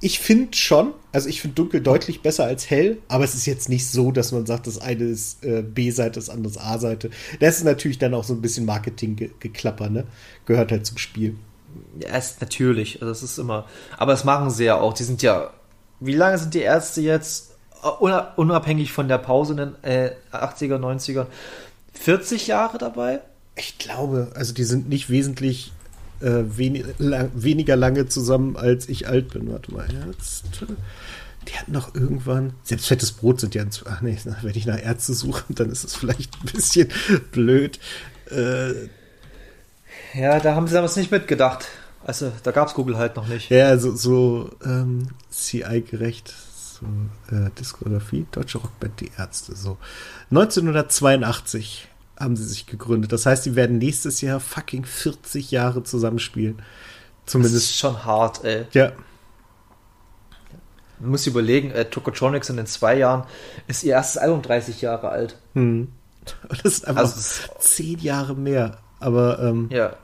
ich 0.00 0.18
finde 0.18 0.56
schon, 0.56 0.92
also 1.12 1.28
ich 1.28 1.40
finde 1.40 1.54
dunkel 1.54 1.80
deutlich 1.80 2.22
besser 2.22 2.44
als 2.44 2.68
hell, 2.68 2.98
aber 3.08 3.24
es 3.24 3.34
ist 3.34 3.46
jetzt 3.46 3.68
nicht 3.68 3.88
so, 3.88 4.12
dass 4.12 4.32
man 4.32 4.46
sagt, 4.46 4.66
das 4.66 4.78
eine 4.78 5.04
ist 5.04 5.44
äh, 5.44 5.62
B-Seite, 5.62 6.20
das 6.20 6.28
andere 6.28 6.52
ist 6.52 6.58
A-Seite. 6.58 7.10
Das 7.40 7.58
ist 7.58 7.64
natürlich 7.64 7.98
dann 7.98 8.14
auch 8.14 8.24
so 8.24 8.34
ein 8.34 8.42
bisschen 8.42 8.66
Marketing-Geklapper, 8.66 9.88
ne? 9.88 10.04
Gehört 10.44 10.72
halt 10.72 10.86
zum 10.86 10.98
Spiel. 10.98 11.36
Ja, 12.00 12.16
ist 12.16 12.40
natürlich. 12.40 13.00
Also 13.00 13.06
das 13.06 13.22
ist 13.22 13.38
immer. 13.38 13.66
Aber 13.96 14.12
das 14.12 14.24
machen 14.24 14.50
sie 14.50 14.64
ja 14.64 14.78
auch. 14.78 14.92
Die 14.92 15.04
sind 15.04 15.22
ja. 15.22 15.50
Wie 16.00 16.14
lange 16.14 16.38
sind 16.38 16.54
die 16.54 16.60
Ärzte 16.60 17.00
jetzt 17.00 17.52
unabhängig 18.00 18.92
von 18.92 19.08
der 19.08 19.18
Pause 19.18 19.52
in 19.52 19.58
den 19.58 19.84
äh, 19.84 20.10
80er, 20.32 20.78
90er? 20.78 21.26
40 21.94 22.46
Jahre 22.46 22.78
dabei? 22.78 23.20
Ich 23.54 23.78
glaube, 23.78 24.32
also 24.34 24.52
die 24.52 24.64
sind 24.64 24.88
nicht 24.88 25.08
wesentlich 25.08 25.72
äh, 26.20 26.44
wen 26.46 26.84
lang, 26.98 27.30
weniger 27.34 27.76
lange 27.76 28.06
zusammen, 28.06 28.56
als 28.56 28.88
ich 28.88 29.08
alt 29.08 29.30
bin. 29.30 29.50
Warte 29.50 29.72
mal, 29.72 29.86
jetzt. 30.08 30.44
Die 31.48 31.52
hatten 31.54 31.72
noch 31.72 31.94
irgendwann. 31.94 32.54
Selbst 32.64 32.88
fettes 32.88 33.12
Brot 33.12 33.40
sind 33.40 33.54
ja. 33.54 33.64
Ach 33.88 34.00
nee, 34.00 34.18
wenn 34.42 34.56
ich 34.56 34.66
nach 34.66 34.82
Ärzte 34.82 35.14
suche, 35.14 35.44
dann 35.50 35.70
ist 35.70 35.84
es 35.84 35.94
vielleicht 35.94 36.34
ein 36.34 36.52
bisschen 36.52 36.88
blöd. 37.32 37.78
Äh, 38.30 38.88
ja, 40.14 40.40
da 40.40 40.54
haben 40.54 40.66
sie 40.66 40.74
damals 40.74 40.96
nicht 40.96 41.10
mitgedacht. 41.10 41.68
Also, 42.04 42.32
da 42.42 42.52
gab 42.52 42.68
es 42.68 42.74
Google 42.74 42.98
halt 42.98 43.16
noch 43.16 43.26
nicht. 43.26 43.50
Ja, 43.50 43.76
so, 43.78 43.94
so 43.94 44.50
ähm, 44.64 45.08
CI-gerecht. 45.30 46.32
So, 46.78 46.86
äh, 47.34 47.50
Diskografie, 47.58 48.26
deutsche 48.30 48.58
Rockband 48.58 49.00
Die 49.00 49.10
Ärzte. 49.16 49.56
So. 49.56 49.78
1982 50.30 51.88
haben 52.18 52.36
sie 52.36 52.44
sich 52.44 52.66
gegründet. 52.66 53.12
Das 53.12 53.26
heißt, 53.26 53.44
sie 53.44 53.56
werden 53.56 53.78
nächstes 53.78 54.20
Jahr 54.20 54.40
fucking 54.40 54.84
40 54.84 55.50
Jahre 55.50 55.82
zusammenspielen. 55.82 56.62
Zumindest. 57.26 57.56
Das 57.56 57.62
ist 57.64 57.76
schon 57.78 58.04
hart, 58.04 58.44
ey. 58.44 58.66
Ja. 58.72 58.92
Man 60.98 61.10
muss 61.10 61.26
überlegen, 61.26 61.70
äh, 61.72 61.84
Tokotronics 61.84 62.48
in 62.48 62.56
den 62.56 62.66
zwei 62.66 62.96
Jahren 62.96 63.24
ist 63.66 63.84
ihr 63.84 63.92
erstes 63.92 64.16
Album 64.16 64.40
30 64.42 64.80
Jahre 64.80 65.10
alt. 65.10 65.36
Hm. 65.54 65.88
Das 66.48 66.60
ist 66.62 66.88
einfach 66.88 67.02
Also 67.02 67.20
zehn 67.58 67.98
Jahre 67.98 68.34
mehr. 68.34 68.78
Aber 68.98 69.38
ähm, 69.40 69.68
Ja. 69.70 69.94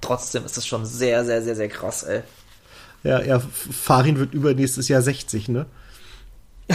Trotzdem 0.00 0.44
ist 0.44 0.56
das 0.56 0.66
schon 0.66 0.84
sehr, 0.84 1.24
sehr, 1.24 1.42
sehr, 1.42 1.56
sehr 1.56 1.68
krass, 1.68 2.02
ey. 2.02 2.22
ja, 3.04 3.22
ja, 3.22 3.40
Farin 3.40 4.18
wird 4.18 4.34
übernächstes 4.34 4.88
Jahr 4.88 5.00
60, 5.00 5.48
ne? 5.48 5.66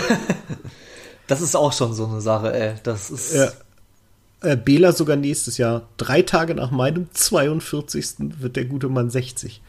Das 1.27 1.41
ist 1.41 1.55
auch 1.55 1.71
schon 1.73 1.93
so 1.93 2.07
eine 2.07 2.21
Sache, 2.21 2.51
ey. 2.53 2.75
Das 2.81 3.11
ist. 3.11 3.35
Ja. 3.35 3.51
Äh, 4.41 4.55
Bela 4.55 4.91
sogar 4.91 5.15
nächstes 5.15 5.57
Jahr. 5.57 5.83
Drei 5.97 6.21
Tage 6.21 6.55
nach 6.55 6.71
meinem 6.71 7.09
42. 7.11 8.15
wird 8.39 8.55
der 8.55 8.65
gute 8.65 8.87
Mann 8.87 9.09
60. 9.09 9.61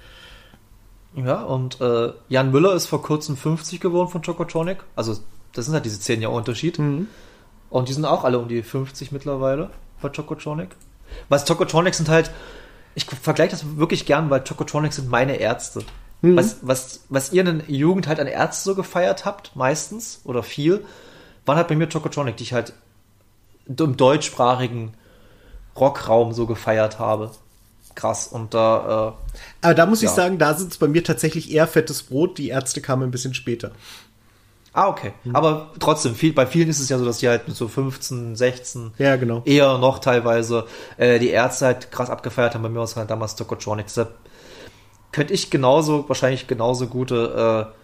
Ja, 1.16 1.42
und 1.42 1.80
äh, 1.80 2.12
Jan 2.28 2.52
Müller 2.52 2.74
ist 2.74 2.86
vor 2.86 3.02
kurzem 3.02 3.36
50 3.36 3.80
geworden 3.80 4.08
von 4.08 4.22
Chocotronic. 4.22 4.78
Also, 4.94 5.18
das 5.52 5.64
sind 5.64 5.74
halt 5.74 5.84
diese 5.84 5.98
10 5.98 6.22
Jahre 6.22 6.34
Unterschied. 6.34 6.78
Mhm. 6.78 7.08
Und 7.68 7.88
die 7.88 7.92
sind 7.92 8.04
auch 8.04 8.24
alle 8.24 8.38
um 8.38 8.48
die 8.48 8.62
50 8.62 9.12
mittlerweile 9.12 9.70
bei 10.00 10.08
Chocotronic. 10.08 10.70
Was 11.28 11.44
Chocotronic 11.44 11.94
sind 11.94 12.08
halt, 12.08 12.30
ich 12.94 13.06
vergleiche 13.06 13.50
das 13.50 13.76
wirklich 13.76 14.06
gern, 14.06 14.30
weil 14.30 14.44
Chocotronic 14.44 14.92
sind 14.92 15.08
meine 15.08 15.36
Ärzte. 15.36 15.82
Mhm. 16.22 16.36
Was, 16.36 16.58
was, 16.62 17.04
was 17.08 17.32
ihr 17.32 17.44
in 17.44 17.58
der 17.58 17.70
Jugend 17.70 18.06
halt 18.06 18.20
an 18.20 18.28
Ärzte 18.28 18.64
so 18.64 18.74
gefeiert 18.76 19.24
habt, 19.24 19.56
meistens 19.56 20.20
oder 20.24 20.42
viel, 20.42 20.84
waren 21.46 21.56
halt 21.56 21.68
bei 21.68 21.76
mir 21.76 21.88
Chocotronic, 21.88 22.36
die 22.36 22.44
ich 22.44 22.52
halt 22.52 22.72
im 23.66 23.96
deutschsprachigen 23.96 24.92
Rockraum 25.76 26.32
so 26.32 26.46
gefeiert 26.46 26.98
habe. 26.98 27.30
Krass. 27.94 28.28
Und 28.28 28.54
da, 28.54 29.14
äh, 29.62 29.66
Aber 29.66 29.74
da 29.74 29.86
muss 29.86 30.02
ich 30.02 30.08
Ja. 30.08 30.14
sagen, 30.14 30.38
da 30.38 30.54
sind 30.54 30.72
es 30.72 30.78
bei 30.78 30.88
mir 30.88 31.02
tatsächlich 31.04 31.50
eher 31.50 31.66
fettes 31.66 32.04
Brot. 32.04 32.38
Die 32.38 32.48
Ärzte 32.48 32.80
kamen 32.80 33.02
ein 33.04 33.10
bisschen 33.10 33.34
später. 33.34 33.72
Ah, 34.72 34.86
okay. 34.88 35.12
Aber 35.32 35.72
trotzdem, 35.80 36.14
viel, 36.14 36.32
bei 36.32 36.46
vielen 36.46 36.68
ist 36.68 36.78
es 36.78 36.88
ja 36.88 36.96
so, 36.98 37.04
dass 37.04 37.18
die 37.18 37.28
halt 37.28 37.48
mit 37.48 37.56
so 37.56 37.66
15, 37.66 38.36
16, 38.36 38.92
Ja, 38.98 39.16
genau. 39.16 39.42
eher 39.44 39.78
noch 39.78 39.98
teilweise 39.98 40.64
äh, 40.96 41.18
die 41.18 41.30
Ärzte 41.30 41.66
halt 41.66 41.90
krass 41.90 42.08
abgefeiert 42.08 42.54
haben. 42.54 42.62
Bei 42.62 42.68
mir 42.68 42.76
war 42.78 42.84
es 42.84 42.94
halt 42.94 43.10
damals 43.10 43.34
Tokotronic. 43.34 43.86
Deshalb 43.86 44.14
könnte 45.10 45.34
ich 45.34 45.50
genauso, 45.50 46.08
wahrscheinlich 46.08 46.46
genauso 46.46 46.86
gute 46.86 47.66
äh, 47.74 47.79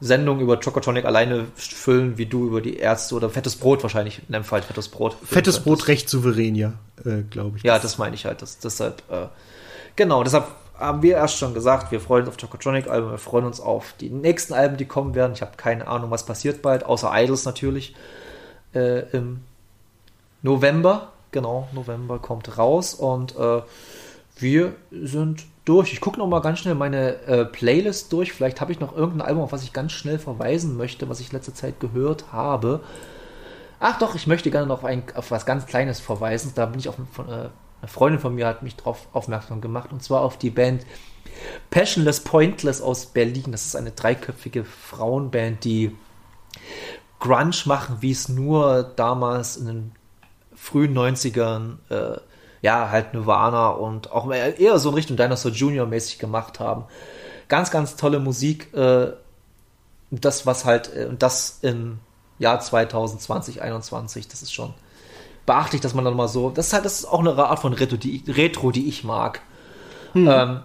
Sendungen 0.00 0.42
über 0.42 0.58
Chocotronic 0.58 1.04
alleine 1.04 1.46
füllen, 1.54 2.16
wie 2.16 2.26
du 2.26 2.46
über 2.46 2.60
die 2.60 2.76
Ärzte 2.76 3.14
oder 3.14 3.28
Fettes 3.28 3.56
Brot 3.56 3.82
wahrscheinlich, 3.82 4.22
in 4.26 4.32
dem 4.32 4.44
Fall 4.44 4.62
Fettes 4.62 4.88
Brot. 4.88 5.12
Fettes 5.14 5.32
könntest. 5.32 5.64
Brot 5.64 5.88
recht 5.88 6.08
souverän, 6.08 6.54
ja, 6.54 6.72
äh, 7.04 7.22
glaube 7.22 7.58
ich. 7.58 7.62
Ja, 7.62 7.78
das 7.78 7.98
meine 7.98 8.14
ich 8.14 8.24
halt. 8.24 8.40
Das, 8.40 8.58
deshalb, 8.58 9.02
äh, 9.10 9.26
genau, 9.96 10.24
deshalb 10.24 10.46
haben 10.78 11.02
wir 11.02 11.16
erst 11.16 11.36
schon 11.36 11.52
gesagt, 11.52 11.92
wir 11.92 12.00
freuen 12.00 12.26
uns 12.26 12.30
auf 12.30 12.38
Chocotronic-Alben, 12.38 13.10
wir 13.10 13.18
freuen 13.18 13.44
uns 13.44 13.60
auf 13.60 13.94
die 14.00 14.08
nächsten 14.08 14.54
Alben, 14.54 14.78
die 14.78 14.86
kommen 14.86 15.14
werden. 15.14 15.32
Ich 15.34 15.42
habe 15.42 15.52
keine 15.56 15.86
Ahnung, 15.86 16.10
was 16.10 16.24
passiert 16.24 16.62
bald, 16.62 16.84
außer 16.84 17.10
Idols 17.12 17.44
natürlich. 17.44 17.94
Äh, 18.74 19.00
Im 19.10 19.40
November, 20.40 21.12
genau, 21.30 21.68
November 21.72 22.18
kommt 22.18 22.56
raus 22.56 22.94
und 22.94 23.36
äh, 23.36 23.60
wir 24.42 24.74
sind 24.90 25.44
durch. 25.64 25.92
Ich 25.92 26.00
gucke 26.00 26.18
noch 26.18 26.26
mal 26.26 26.40
ganz 26.40 26.60
schnell 26.60 26.74
meine 26.74 27.22
äh, 27.26 27.44
Playlist 27.44 28.12
durch. 28.12 28.32
Vielleicht 28.32 28.60
habe 28.60 28.72
ich 28.72 28.80
noch 28.80 28.96
irgendein 28.96 29.28
Album, 29.28 29.44
auf 29.44 29.52
was 29.52 29.62
ich 29.62 29.72
ganz 29.72 29.92
schnell 29.92 30.18
verweisen 30.18 30.76
möchte, 30.76 31.08
was 31.08 31.20
ich 31.20 31.32
letzte 31.32 31.54
Zeit 31.54 31.80
gehört 31.80 32.32
habe. 32.32 32.80
Ach 33.78 33.98
doch, 33.98 34.14
ich 34.14 34.26
möchte 34.26 34.50
gerne 34.50 34.66
noch 34.66 34.78
auf, 34.78 34.84
ein, 34.84 35.04
auf 35.14 35.30
was 35.30 35.46
ganz 35.46 35.66
Kleines 35.66 36.00
verweisen. 36.00 36.52
Da 36.54 36.66
bin 36.66 36.80
ich 36.80 36.88
auf, 36.88 36.96
von, 37.12 37.28
äh, 37.28 37.48
eine 37.80 37.88
Freundin 37.88 38.20
von 38.20 38.34
mir 38.34 38.46
hat 38.46 38.62
mich 38.62 38.76
darauf 38.76 39.06
aufmerksam 39.12 39.60
gemacht 39.60 39.90
und 39.90 40.02
zwar 40.02 40.20
auf 40.20 40.36
die 40.36 40.50
Band 40.50 40.84
Passionless 41.70 42.20
Pointless 42.20 42.82
aus 42.82 43.06
Berlin. 43.06 43.52
Das 43.52 43.64
ist 43.64 43.76
eine 43.76 43.92
dreiköpfige 43.92 44.64
Frauenband, 44.64 45.64
die 45.64 45.96
Grunge 47.20 47.54
machen, 47.66 47.98
wie 48.00 48.10
es 48.10 48.28
nur 48.28 48.82
damals 48.96 49.56
in 49.56 49.66
den 49.66 49.92
frühen 50.54 50.96
90ern 50.96 51.76
äh, 51.90 52.18
ja 52.62 52.90
halt 52.90 53.14
Nirvana 53.14 53.68
und 53.70 54.12
auch 54.12 54.30
eher 54.32 54.78
so 54.78 54.90
in 54.90 54.94
Richtung 54.94 55.16
Dinosaur 55.16 55.52
Junior 55.52 55.86
mäßig 55.86 56.18
gemacht 56.18 56.60
haben. 56.60 56.84
Ganz, 57.48 57.70
ganz 57.70 57.96
tolle 57.96 58.18
Musik. 58.20 58.72
Äh, 58.74 59.12
das, 60.10 60.46
was 60.46 60.64
halt, 60.64 60.94
äh, 60.94 61.06
und 61.06 61.22
das 61.22 61.58
im 61.62 61.98
Jahr 62.38 62.60
2020, 62.60 63.56
2021, 63.56 64.28
das 64.28 64.42
ist 64.42 64.52
schon 64.52 64.74
beachtlich, 65.46 65.80
dass 65.80 65.94
man 65.94 66.04
dann 66.04 66.14
mal 66.16 66.28
so, 66.28 66.50
das 66.50 66.68
ist 66.68 66.72
halt, 66.72 66.84
das 66.84 67.00
ist 67.00 67.04
auch 67.06 67.20
eine 67.20 67.34
Art 67.34 67.58
von 67.60 67.72
Retro, 67.72 67.96
die, 67.96 68.16
ich- 68.16 68.36
Retro, 68.36 68.70
die 68.70 68.88
ich 68.88 69.04
mag. 69.04 69.40
Ähm, 70.14 70.60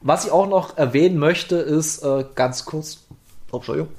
was 0.00 0.24
ich 0.24 0.32
auch 0.32 0.48
noch 0.48 0.76
erwähnen 0.76 1.16
möchte, 1.18 1.56
ist 1.56 2.02
äh, 2.02 2.24
ganz 2.34 2.64
kurz, 2.64 2.98
oh, 3.52 3.56
Entschuldigung, 3.58 3.92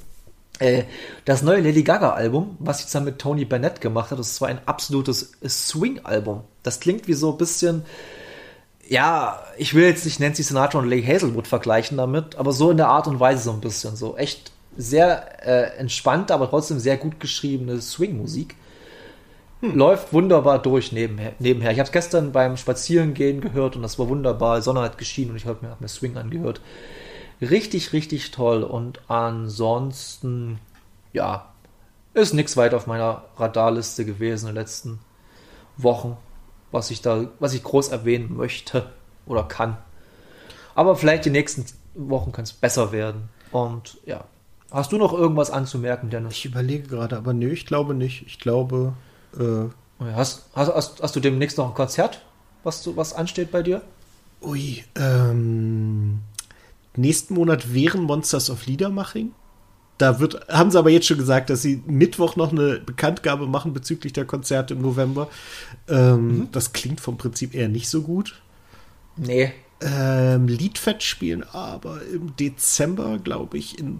das 1.25 1.41
neue 1.41 1.61
Lady 1.61 1.83
Gaga-Album, 1.83 2.57
was 2.59 2.79
sie 2.79 2.85
zusammen 2.85 3.07
mit 3.07 3.19
Tony 3.19 3.43
Bennett 3.43 3.81
gemacht 3.81 4.11
hat, 4.11 4.19
das 4.19 4.39
war 4.39 4.49
ein 4.49 4.61
absolutes 4.65 5.33
Swing-Album. 5.45 6.41
Das 6.61 6.79
klingt 6.79 7.07
wie 7.07 7.13
so 7.13 7.31
ein 7.31 7.37
bisschen, 7.37 7.83
ja, 8.87 9.43
ich 9.57 9.73
will 9.73 9.85
jetzt 9.85 10.05
nicht 10.05 10.19
Nancy 10.19 10.43
Sinatra 10.43 10.79
und 10.79 10.87
Lee 10.87 11.05
Hazelwood 11.05 11.47
vergleichen 11.47 11.97
damit, 11.97 12.35
aber 12.35 12.51
so 12.51 12.71
in 12.71 12.77
der 12.77 12.87
Art 12.87 13.07
und 13.07 13.19
Weise 13.19 13.43
so 13.43 13.51
ein 13.51 13.61
bisschen. 13.61 13.95
So 13.95 14.15
echt 14.15 14.51
sehr 14.77 15.45
äh, 15.45 15.77
entspannte, 15.77 16.33
aber 16.33 16.49
trotzdem 16.49 16.79
sehr 16.79 16.97
gut 16.97 17.19
geschriebene 17.19 17.81
Swing-Musik. 17.81 18.55
Läuft 19.61 20.11
wunderbar 20.11 20.61
durch 20.61 20.91
nebenher. 20.91 21.33
nebenher. 21.39 21.71
Ich 21.71 21.79
habe 21.79 21.87
es 21.87 21.93
gestern 21.93 22.33
beim 22.33 22.57
Spazierengehen 22.57 23.39
gehört 23.39 23.77
und 23.77 23.81
das 23.81 23.97
war 23.97 24.09
wunderbar. 24.09 24.57
Die 24.57 24.61
Sonne 24.61 24.81
hat 24.81 24.97
geschienen 24.97 25.31
und 25.31 25.37
ich 25.37 25.45
habe 25.45 25.59
mir, 25.65 25.71
hab 25.71 25.79
mir 25.79 25.87
Swing 25.87 26.17
angehört. 26.17 26.59
Richtig, 27.49 27.93
richtig 27.93 28.31
toll. 28.31 28.63
Und 28.63 29.01
ansonsten, 29.07 30.59
ja, 31.13 31.49
ist 32.13 32.33
nichts 32.33 32.57
weit 32.57 32.73
auf 32.73 32.87
meiner 32.87 33.23
Radarliste 33.37 34.05
gewesen 34.05 34.47
in 34.47 34.55
den 34.55 34.61
letzten 34.61 34.99
Wochen, 35.77 36.17
was 36.71 36.91
ich 36.91 37.01
da, 37.01 37.27
was 37.39 37.53
ich 37.53 37.63
groß 37.63 37.89
erwähnen 37.89 38.35
möchte 38.35 38.91
oder 39.25 39.43
kann. 39.43 39.77
Aber 40.75 40.95
vielleicht 40.95 41.25
die 41.25 41.29
nächsten 41.31 41.65
Wochen 41.95 42.31
kann 42.31 42.43
es 42.43 42.53
besser 42.53 42.91
werden. 42.91 43.29
Und 43.51 43.97
ja. 44.05 44.25
Hast 44.71 44.91
du 44.91 44.97
noch 44.97 45.13
irgendwas 45.13 45.51
anzumerken, 45.51 46.09
Dennis? 46.09 46.33
Ich 46.33 46.45
überlege 46.45 46.87
gerade, 46.87 47.17
aber 47.17 47.33
nö, 47.33 47.51
ich 47.51 47.67
glaube 47.67 47.93
nicht. 47.93 48.25
Ich 48.25 48.39
glaube, 48.39 48.93
äh, 49.37 49.69
Hast, 49.99 50.49
hast, 50.53 50.73
hast, 50.73 51.01
hast 51.01 51.15
du 51.15 51.19
demnächst 51.19 51.57
noch 51.57 51.67
ein 51.67 51.75
Konzert, 51.75 52.21
was, 52.63 52.83
du, 52.83 52.97
was 52.97 53.13
ansteht 53.13 53.51
bei 53.51 53.61
dir? 53.61 53.81
ui, 54.43 54.83
ähm, 54.95 56.19
nächsten 56.95 57.33
Monat 57.33 57.73
wären 57.73 58.03
Monsters 58.03 58.49
of 58.49 58.65
Liedermaching. 58.65 59.31
Da 59.97 60.19
wird, 60.19 60.47
haben 60.49 60.71
sie 60.71 60.79
aber 60.79 60.89
jetzt 60.89 61.07
schon 61.07 61.17
gesagt, 61.17 61.49
dass 61.49 61.61
sie 61.61 61.83
Mittwoch 61.85 62.35
noch 62.35 62.51
eine 62.51 62.79
Bekanntgabe 62.79 63.45
machen 63.47 63.73
bezüglich 63.73 64.11
der 64.11 64.25
Konzerte 64.25 64.73
im 64.73 64.81
November. 64.81 65.29
Ähm, 65.87 66.49
Das 66.51 66.73
klingt 66.73 66.99
vom 66.99 67.17
Prinzip 67.17 67.53
eher 67.53 67.69
nicht 67.69 67.89
so 67.89 68.01
gut. 68.01 68.41
Nee. 69.15 69.53
Ähm, 69.81 70.47
Liedfett 70.47 71.03
spielen 71.03 71.43
aber 71.43 72.01
im 72.11 72.35
Dezember, 72.35 73.19
glaube 73.19 73.57
ich, 73.57 73.77
in 73.77 73.99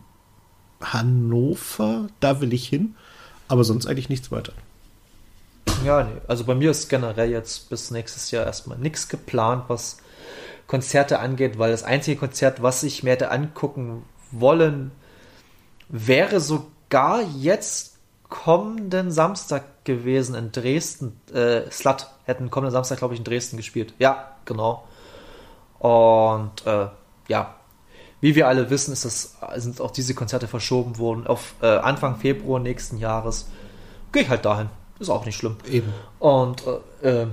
Hannover. 0.81 2.07
Da 2.19 2.41
will 2.41 2.53
ich 2.53 2.67
hin. 2.67 2.95
Aber 3.47 3.63
sonst 3.63 3.85
eigentlich 3.85 4.09
nichts 4.09 4.31
weiter. 4.31 4.53
Ja, 5.85 6.03
nee. 6.03 6.21
Also 6.27 6.45
bei 6.45 6.55
mir 6.55 6.71
ist 6.71 6.89
generell 6.89 7.29
jetzt 7.29 7.69
bis 7.69 7.91
nächstes 7.91 8.31
Jahr 8.31 8.45
erstmal 8.45 8.77
nichts 8.77 9.09
geplant, 9.09 9.65
was 9.67 9.97
Konzerte 10.67 11.19
angeht, 11.19 11.59
weil 11.59 11.71
das 11.71 11.83
einzige 11.83 12.17
Konzert, 12.17 12.61
was 12.61 12.83
ich 12.83 13.03
mir 13.03 13.11
hätte 13.11 13.31
angucken 13.31 14.03
wollen, 14.31 14.91
wäre 15.89 16.39
sogar 16.39 17.21
jetzt 17.21 17.97
kommenden 18.29 19.11
Samstag 19.11 19.85
gewesen 19.85 20.33
in 20.35 20.51
Dresden. 20.51 21.19
Äh, 21.33 21.69
Slut 21.69 22.07
hätten 22.25 22.49
kommenden 22.49 22.71
Samstag, 22.71 22.97
glaube 22.97 23.13
ich, 23.13 23.19
in 23.19 23.23
Dresden 23.23 23.57
gespielt. 23.57 23.93
Ja, 23.99 24.31
genau. 24.45 24.87
Und 25.79 26.65
äh, 26.65 26.87
ja, 27.27 27.55
wie 28.21 28.35
wir 28.35 28.47
alle 28.47 28.69
wissen, 28.69 28.93
ist 28.93 29.05
das, 29.05 29.35
sind 29.57 29.81
auch 29.81 29.91
diese 29.91 30.15
Konzerte 30.15 30.47
verschoben 30.47 30.97
worden 30.97 31.27
auf 31.27 31.55
äh, 31.61 31.67
Anfang 31.67 32.15
Februar 32.15 32.59
nächsten 32.59 32.97
Jahres. 32.97 33.49
Gehe 34.13 34.23
ich 34.23 34.29
halt 34.29 34.45
dahin. 34.45 34.69
Ist 34.99 35.09
auch 35.09 35.25
nicht 35.25 35.35
schlimm. 35.35 35.57
Eben. 35.69 35.93
Und 36.19 36.63
äh, 37.01 37.23
äh, 37.23 37.27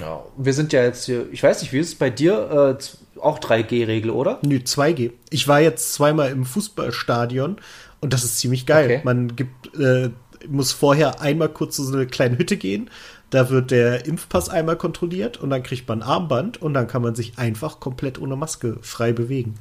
ja, 0.00 0.24
wir 0.36 0.52
sind 0.52 0.72
ja 0.72 0.82
jetzt 0.82 1.04
hier, 1.04 1.26
ich 1.32 1.42
weiß 1.42 1.62
nicht, 1.62 1.72
wie 1.72 1.78
ist 1.78 1.88
es 1.88 1.94
bei 1.94 2.10
dir? 2.10 2.78
Äh, 2.78 3.20
auch 3.20 3.38
3G-Regel, 3.38 4.10
oder? 4.10 4.40
Nö, 4.42 4.56
2G. 4.56 5.12
Ich 5.30 5.48
war 5.48 5.60
jetzt 5.60 5.94
zweimal 5.94 6.30
im 6.30 6.44
Fußballstadion 6.44 7.56
und 8.00 8.12
das 8.12 8.24
ist 8.24 8.38
ziemlich 8.38 8.66
geil. 8.66 8.86
Okay. 8.86 9.00
Man 9.04 9.36
gibt, 9.36 9.74
äh, 9.78 10.10
muss 10.48 10.72
vorher 10.72 11.20
einmal 11.20 11.48
kurz 11.48 11.76
zu 11.76 11.84
so 11.84 11.94
eine 11.94 12.06
kleine 12.06 12.38
Hütte 12.38 12.56
gehen. 12.56 12.90
Da 13.30 13.50
wird 13.50 13.70
der 13.70 14.06
Impfpass 14.06 14.48
einmal 14.48 14.76
kontrolliert 14.76 15.36
und 15.38 15.50
dann 15.50 15.62
kriegt 15.62 15.88
man 15.88 16.02
ein 16.02 16.08
Armband 16.08 16.62
und 16.62 16.74
dann 16.74 16.86
kann 16.86 17.02
man 17.02 17.14
sich 17.14 17.38
einfach 17.38 17.80
komplett 17.80 18.20
ohne 18.20 18.36
Maske 18.36 18.78
frei 18.82 19.12
bewegen. 19.12 19.54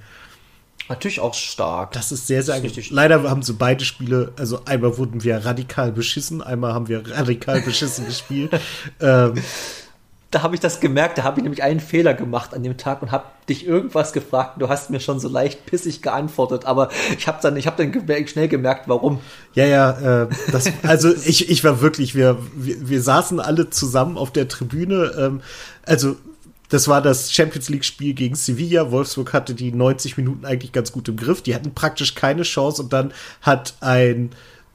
Natürlich 0.87 1.19
auch 1.19 1.33
stark. 1.33 1.93
Das 1.93 2.11
ist 2.11 2.27
sehr, 2.27 2.43
sehr 2.43 2.63
ist 2.63 2.91
Leider 2.91 3.23
haben 3.23 3.41
so 3.41 3.55
beide 3.55 3.83
Spiele, 3.83 4.33
also 4.37 4.65
einmal 4.65 4.97
wurden 4.99 5.23
wir 5.23 5.43
radikal 5.43 5.91
beschissen, 5.91 6.43
einmal 6.43 6.73
haben 6.73 6.87
wir 6.87 7.09
radikal 7.09 7.61
beschissen 7.61 8.05
gespielt. 8.07 8.51
Ähm, 8.99 9.33
Da 10.35 10.43
habe 10.43 10.53
ich 10.53 10.59
das 10.59 10.81
gemerkt, 10.81 11.17
da 11.17 11.23
habe 11.23 11.39
ich 11.39 11.43
nämlich 11.43 11.63
einen 11.63 11.79
Fehler 11.79 12.13
gemacht 12.13 12.53
an 12.53 12.61
dem 12.61 12.75
Tag 12.75 13.01
und 13.01 13.09
habe 13.09 13.23
dich 13.47 13.65
irgendwas 13.65 14.11
gefragt. 14.11 14.55
Du 14.59 14.67
hast 14.67 14.89
mir 14.89 14.99
schon 14.99 15.17
so 15.17 15.29
leicht 15.29 15.65
pissig 15.65 16.01
geantwortet, 16.01 16.65
aber 16.65 16.89
ich 17.17 17.29
habe 17.29 17.39
dann, 17.41 17.55
ich 17.55 17.67
habe 17.67 17.77
dann 17.81 17.93
gemerkt, 17.93 18.31
schnell 18.31 18.49
gemerkt, 18.49 18.89
warum. 18.89 19.21
Ja, 19.53 19.65
ja, 19.65 20.23
äh, 20.23 20.27
das, 20.51 20.69
also 20.83 21.13
ich, 21.15 21.49
ich 21.49 21.63
war 21.63 21.79
wirklich, 21.79 22.15
wir, 22.15 22.37
wir, 22.53 22.89
wir 22.89 23.01
saßen 23.01 23.39
alle 23.39 23.69
zusammen 23.69 24.17
auf 24.17 24.33
der 24.33 24.49
Tribüne. 24.49 25.13
Ähm, 25.17 25.41
also 25.85 26.17
das 26.67 26.89
war 26.89 27.01
das 27.01 27.31
Champions 27.31 27.69
League-Spiel 27.69 28.13
gegen 28.13 28.35
Sevilla. 28.35 28.91
Wolfsburg 28.91 29.31
hatte 29.31 29.53
die 29.53 29.71
90 29.71 30.17
Minuten 30.17 30.43
eigentlich 30.43 30.73
ganz 30.73 30.91
gut 30.91 31.07
im 31.07 31.15
Griff. 31.15 31.43
Die 31.43 31.55
hatten 31.55 31.73
praktisch 31.73 32.13
keine 32.13 32.43
Chance 32.43 32.81
und 32.83 32.91
dann 32.91 33.13
hat 33.41 33.75
ein 33.79 34.31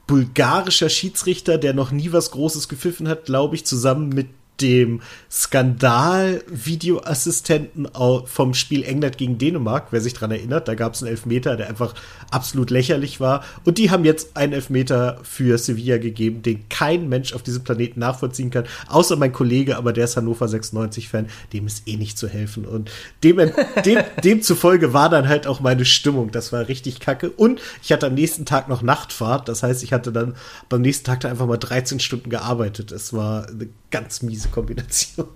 bulgarischer 0.07 0.89
Schiedsrichter, 0.89 1.59
der 1.59 1.75
noch 1.75 1.91
nie 1.91 2.11
was 2.11 2.31
Großes 2.31 2.67
gepfiffen 2.67 3.07
hat, 3.07 3.25
glaube 3.25 3.53
ich, 3.53 3.63
zusammen 3.63 4.09
mit 4.09 4.27
dem 4.61 5.01
Skandal-Videoassistenten 5.29 7.89
vom 8.25 8.53
Spiel 8.53 8.83
England 8.83 9.17
gegen 9.17 9.37
Dänemark, 9.37 9.87
wer 9.91 10.01
sich 10.01 10.13
dran 10.13 10.31
erinnert, 10.31 10.67
da 10.67 10.75
gab 10.75 10.93
es 10.93 11.01
einen 11.01 11.11
Elfmeter, 11.11 11.55
der 11.57 11.69
einfach 11.69 11.93
absolut 12.29 12.69
lächerlich 12.69 13.19
war. 13.19 13.43
Und 13.65 13.77
die 13.77 13.91
haben 13.91 14.05
jetzt 14.05 14.37
einen 14.37 14.53
Elfmeter 14.53 15.19
für 15.23 15.57
Sevilla 15.57 15.97
gegeben, 15.97 16.41
den 16.41 16.69
kein 16.69 17.09
Mensch 17.09 17.33
auf 17.33 17.43
diesem 17.43 17.63
Planeten 17.63 17.99
nachvollziehen 17.99 18.51
kann, 18.51 18.65
außer 18.87 19.15
mein 19.15 19.33
Kollege, 19.33 19.77
aber 19.77 19.93
der 19.93 20.05
ist 20.05 20.17
Hannover 20.17 20.45
96-Fan, 20.45 21.27
dem 21.53 21.67
ist 21.67 21.87
eh 21.87 21.97
nicht 21.97 22.17
zu 22.17 22.27
helfen. 22.27 22.65
Und 22.65 22.89
dem, 23.23 23.51
dem, 23.85 23.99
demzufolge 24.23 24.93
war 24.93 25.09
dann 25.09 25.27
halt 25.27 25.47
auch 25.47 25.59
meine 25.59 25.85
Stimmung. 25.85 26.31
Das 26.31 26.53
war 26.53 26.67
richtig 26.67 26.99
kacke. 26.99 27.29
Und 27.29 27.61
ich 27.83 27.91
hatte 27.91 28.07
am 28.07 28.13
nächsten 28.13 28.45
Tag 28.45 28.69
noch 28.69 28.81
Nachtfahrt, 28.81 29.47
das 29.47 29.63
heißt, 29.63 29.83
ich 29.83 29.93
hatte 29.93 30.11
dann 30.11 30.35
beim 30.69 30.81
nächsten 30.81 31.05
Tag 31.05 31.21
da 31.21 31.29
einfach 31.29 31.47
mal 31.47 31.57
13 31.57 31.99
Stunden 31.99 32.29
gearbeitet. 32.29 32.91
Es 32.91 33.13
war 33.13 33.47
eine 33.47 33.69
ganz 33.91 34.21
miese 34.21 34.49
Kombination. 34.49 35.27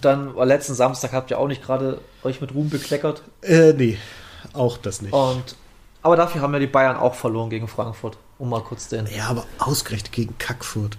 Dann 0.00 0.34
war 0.34 0.46
letzten 0.46 0.74
Samstag 0.74 1.12
habt 1.12 1.30
ihr 1.30 1.38
auch 1.38 1.48
nicht 1.48 1.62
gerade 1.62 2.00
euch 2.22 2.40
mit 2.40 2.54
Ruhm 2.54 2.70
bekleckert. 2.70 3.22
Äh, 3.42 3.72
nee, 3.72 3.98
auch 4.52 4.78
das 4.78 5.02
nicht. 5.02 5.12
Und 5.12 5.56
aber 6.02 6.16
dafür 6.16 6.40
haben 6.40 6.52
ja 6.54 6.58
die 6.58 6.66
Bayern 6.66 6.96
auch 6.96 7.14
verloren 7.14 7.50
gegen 7.50 7.68
Frankfurt. 7.68 8.16
Um 8.38 8.48
mal 8.48 8.62
kurz 8.62 8.88
den. 8.88 9.06
Ja, 9.14 9.26
aber 9.26 9.44
ausgerechnet 9.58 10.12
gegen 10.12 10.38
Kackfurt. 10.38 10.96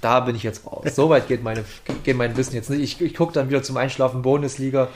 Da 0.00 0.20
bin 0.20 0.34
ich 0.34 0.42
jetzt 0.42 0.66
raus. 0.66 0.84
So 0.94 1.10
weit 1.10 1.28
geht, 1.28 1.42
meine, 1.42 1.64
geht 2.02 2.16
mein 2.16 2.36
Wissen 2.36 2.54
jetzt 2.54 2.70
nicht. 2.70 2.80
Ich, 2.80 3.00
ich 3.00 3.14
gucke 3.14 3.32
dann 3.32 3.48
wieder 3.48 3.62
zum 3.62 3.76
Einschlafen 3.76 4.22
Bundesliga 4.22 4.88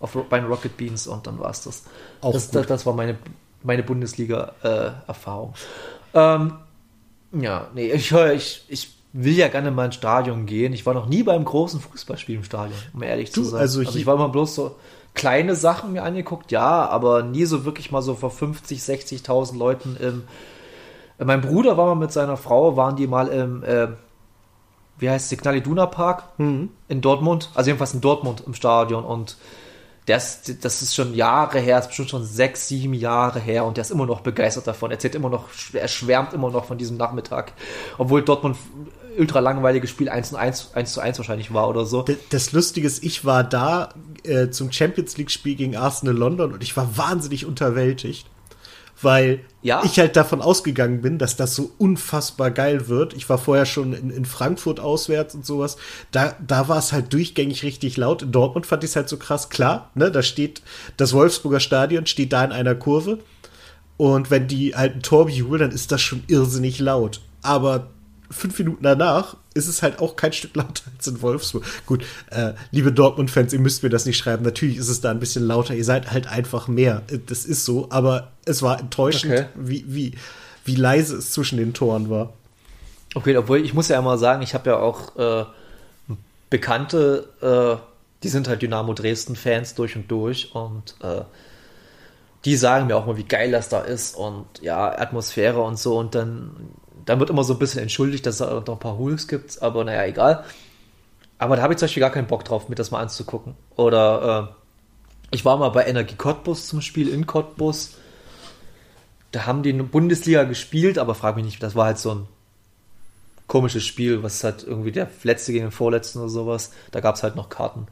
auf, 0.00 0.16
bei 0.28 0.38
den 0.38 0.46
Rocket 0.46 0.76
Beans 0.76 1.06
und 1.06 1.26
dann 1.26 1.38
war's 1.40 1.64
das. 1.64 1.84
Auch 2.20 2.32
das, 2.32 2.50
das, 2.50 2.66
das 2.66 2.86
war 2.86 2.92
meine, 2.92 3.18
meine 3.62 3.82
Bundesliga-Erfahrung. 3.82 5.54
ähm, 6.12 6.52
ja, 7.32 7.68
nee, 7.74 7.90
ich 7.90 8.12
höre, 8.12 8.32
ich, 8.34 8.64
ich 8.68 8.94
will 9.16 9.32
ja 9.34 9.48
gerne 9.48 9.70
mal 9.70 9.86
ins 9.86 9.94
Stadion 9.94 10.44
gehen. 10.44 10.72
Ich 10.72 10.84
war 10.86 10.92
noch 10.92 11.06
nie 11.06 11.22
beim 11.22 11.44
großen 11.44 11.80
Fußballspiel 11.80 12.34
im 12.36 12.44
Stadion, 12.44 12.76
um 12.92 13.02
ehrlich 13.02 13.32
zu 13.32 13.40
Du, 13.42 13.46
sein. 13.46 13.60
also 13.60 13.80
also 13.80 13.96
ich 13.98 14.06
war 14.06 14.16
immer 14.16 14.28
bloß 14.28 14.54
so 14.54 14.74
kleine 15.14 15.54
Sachen 15.54 15.92
mir 15.92 16.02
angeguckt, 16.02 16.50
ja, 16.50 16.86
aber 16.88 17.22
nie 17.22 17.44
so 17.44 17.64
wirklich 17.64 17.92
mal 17.92 18.02
so 18.02 18.16
vor 18.16 18.30
50, 18.30 18.80
60.000 18.80 19.56
Leuten 19.56 19.96
im. 20.00 20.24
Mein 21.24 21.40
Bruder 21.42 21.76
war 21.76 21.86
mal 21.86 21.94
mit 21.94 22.10
seiner 22.12 22.36
Frau, 22.36 22.76
waren 22.76 22.96
die 22.96 23.06
mal 23.06 23.28
im, 23.28 23.62
äh, 23.62 23.86
wie 24.98 25.08
heißt 25.08 25.26
es, 25.26 25.30
Signal 25.30 25.54
Iduna 25.56 25.86
Park 25.86 26.24
Mhm. 26.38 26.70
in 26.88 27.00
Dortmund, 27.00 27.50
also 27.54 27.68
jedenfalls 27.70 27.94
in 27.94 28.00
Dortmund 28.00 28.42
im 28.44 28.54
Stadion 28.54 29.04
und 29.04 29.36
das, 30.06 30.42
das 30.60 30.82
ist 30.82 30.94
schon 30.94 31.14
Jahre 31.14 31.60
her, 31.60 31.78
ist 31.78 31.86
bestimmt 31.86 32.10
schon 32.10 32.24
sechs, 32.24 32.68
sieben 32.68 32.92
Jahre 32.94 33.38
her 33.40 33.64
und 33.64 33.76
der 33.78 33.82
ist 33.82 33.90
immer 33.90 34.04
noch 34.06 34.20
begeistert 34.20 34.66
davon. 34.66 34.90
Er 34.90 34.94
erzählt 34.96 35.14
immer 35.14 35.30
noch, 35.30 35.44
er 35.72 35.88
schwärmt 35.88 36.34
immer 36.34 36.50
noch 36.50 36.64
von 36.66 36.76
diesem 36.76 36.96
Nachmittag, 36.98 37.52
obwohl 37.96 38.20
Dortmund 38.22 38.56
ultra 39.18 39.40
langweiliges 39.40 39.90
Spiel 39.90 40.08
1 40.08 40.30
zu 40.30 40.36
1, 40.36 40.70
1 40.74 40.92
zu 40.92 41.00
1 41.00 41.18
wahrscheinlich 41.18 41.52
war 41.52 41.68
oder 41.68 41.86
so. 41.86 42.04
Das 42.30 42.52
Lustige 42.52 42.86
ist, 42.86 43.02
ich 43.04 43.24
war 43.24 43.44
da 43.44 43.90
äh, 44.24 44.50
zum 44.50 44.72
Champions 44.72 45.16
League-Spiel 45.16 45.54
gegen 45.56 45.76
Arsenal 45.76 46.16
London 46.16 46.52
und 46.52 46.62
ich 46.62 46.76
war 46.76 46.96
wahnsinnig 46.96 47.46
unterwältigt, 47.46 48.26
weil 49.02 49.40
Ja? 49.62 49.82
ich 49.84 49.98
halt 49.98 50.16
davon 50.16 50.40
ausgegangen 50.40 51.02
bin, 51.02 51.18
dass 51.18 51.36
das 51.36 51.54
so 51.54 51.72
unfassbar 51.78 52.50
geil 52.50 52.88
wird. 52.88 53.14
Ich 53.14 53.28
war 53.28 53.38
vorher 53.38 53.66
schon 53.66 53.92
in, 53.92 54.10
in 54.10 54.24
Frankfurt 54.24 54.80
auswärts 54.80 55.34
und 55.34 55.44
sowas. 55.44 55.76
Da, 56.12 56.34
da 56.46 56.68
war 56.68 56.78
es 56.78 56.92
halt 56.92 57.12
durchgängig 57.12 57.62
richtig 57.64 57.96
laut. 57.96 58.22
In 58.22 58.32
Dortmund 58.32 58.66
fand 58.66 58.84
ich 58.84 58.90
es 58.90 58.96
halt 58.96 59.08
so 59.08 59.16
krass. 59.16 59.48
Klar, 59.48 59.90
ne, 59.94 60.10
da 60.10 60.22
steht 60.22 60.62
das 60.96 61.12
Wolfsburger 61.12 61.60
Stadion, 61.60 62.06
steht 62.06 62.32
da 62.32 62.44
in 62.44 62.52
einer 62.52 62.74
Kurve. 62.74 63.18
Und 63.96 64.30
wenn 64.30 64.48
die 64.48 64.74
halt 64.74 64.96
ein 64.96 65.02
Tor 65.02 65.26
bejubeln, 65.26 65.60
dann 65.60 65.70
ist 65.70 65.92
das 65.92 66.02
schon 66.02 66.24
irrsinnig 66.26 66.78
laut. 66.80 67.20
Aber 67.42 67.90
fünf 68.34 68.58
Minuten 68.58 68.82
danach 68.82 69.36
ist 69.54 69.68
es 69.68 69.82
halt 69.82 70.00
auch 70.00 70.16
kein 70.16 70.32
Stück 70.32 70.56
lauter 70.56 70.82
als 70.96 71.06
in 71.06 71.22
Wolfsburg. 71.22 71.64
Gut, 71.86 72.04
äh, 72.30 72.52
liebe 72.72 72.92
Dortmund-Fans, 72.92 73.52
ihr 73.52 73.60
müsst 73.60 73.82
mir 73.82 73.88
das 73.90 74.04
nicht 74.04 74.18
schreiben. 74.18 74.44
Natürlich 74.44 74.76
ist 74.76 74.88
es 74.88 75.00
da 75.00 75.10
ein 75.10 75.20
bisschen 75.20 75.46
lauter. 75.46 75.74
Ihr 75.74 75.84
seid 75.84 76.10
halt 76.10 76.26
einfach 76.26 76.66
mehr. 76.68 77.02
Äh, 77.10 77.18
Das 77.24 77.44
ist 77.44 77.64
so. 77.64 77.86
Aber 77.90 78.32
es 78.44 78.62
war 78.62 78.80
enttäuschend, 78.80 79.32
Okay. 79.32 79.46
wie, 79.54 79.84
wie, 79.88 80.14
wie 80.64 80.74
leise 80.74 81.16
es 81.16 81.30
zwischen 81.30 81.56
den 81.58 81.72
Toren 81.72 82.10
war. 82.10 82.32
Okay, 83.14 83.36
obwohl 83.36 83.64
ich 83.64 83.74
muss 83.74 83.88
ja 83.88 83.98
immer 83.98 84.18
sagen, 84.18 84.42
ich 84.42 84.54
habe 84.54 84.70
ja 84.70 84.76
auch 84.78 85.14
äh, 85.16 85.44
Bekannte, 86.50 87.28
äh, 87.40 87.82
die 88.22 88.28
sind 88.28 88.48
halt 88.48 88.62
Dynamo 88.62 88.92
Dresden-Fans 88.92 89.74
durch 89.74 89.96
und 89.96 90.10
durch 90.10 90.54
und 90.54 90.94
äh, 91.02 91.22
die 92.44 92.56
sagen 92.56 92.86
mir 92.88 92.96
auch 92.96 93.06
mal, 93.06 93.16
wie 93.16 93.24
geil 93.24 93.50
das 93.52 93.68
da 93.68 93.80
ist 93.80 94.16
und 94.16 94.46
ja, 94.60 94.98
Atmosphäre 94.98 95.60
und 95.62 95.78
so 95.78 95.96
und 95.98 96.14
dann, 96.14 96.50
dann 97.04 97.20
wird 97.20 97.30
immer 97.30 97.44
so 97.44 97.54
ein 97.54 97.58
bisschen 97.58 97.82
entschuldigt, 97.82 98.26
dass 98.26 98.40
es 98.40 98.40
noch 98.40 98.68
ein 98.68 98.78
paar 98.78 98.98
Hools 98.98 99.28
gibt, 99.28 99.60
aber 99.62 99.84
naja, 99.84 100.04
egal. 100.04 100.44
Aber 101.38 101.56
da 101.56 101.62
habe 101.62 101.74
ich 101.74 101.78
zum 101.78 101.86
Beispiel 101.86 102.00
gar 102.00 102.10
keinen 102.10 102.26
Bock 102.26 102.44
drauf, 102.44 102.68
mir 102.68 102.74
das 102.74 102.90
mal 102.90 103.00
anzugucken. 103.00 103.54
Oder 103.76 104.50
äh, 104.50 105.34
ich 105.34 105.44
war 105.44 105.56
mal 105.56 105.70
bei 105.70 105.84
Energie 105.86 106.14
Cottbus 106.14 106.68
zum 106.68 106.80
Spiel 106.80 107.08
in 107.08 107.26
Cottbus. 107.26 107.94
Da 109.32 109.46
haben 109.46 109.62
die 109.62 109.70
in 109.70 109.78
der 109.78 109.84
Bundesliga 109.84 110.44
gespielt, 110.44 110.96
aber 110.96 111.14
frag 111.14 111.36
mich 111.36 111.44
nicht, 111.44 111.62
das 111.62 111.74
war 111.74 111.86
halt 111.86 111.98
so 111.98 112.14
ein 112.14 112.28
komisches 113.46 113.84
Spiel, 113.84 114.22
was 114.22 114.42
halt 114.44 114.64
irgendwie 114.64 114.92
der 114.92 115.10
letzte 115.22 115.52
gegen 115.52 115.66
den 115.66 115.72
vorletzten 115.72 116.20
oder 116.20 116.28
sowas. 116.28 116.72
Da 116.92 117.00
gab 117.00 117.16
es 117.16 117.22
halt 117.22 117.36
noch 117.36 117.48
Karten. 117.48 117.88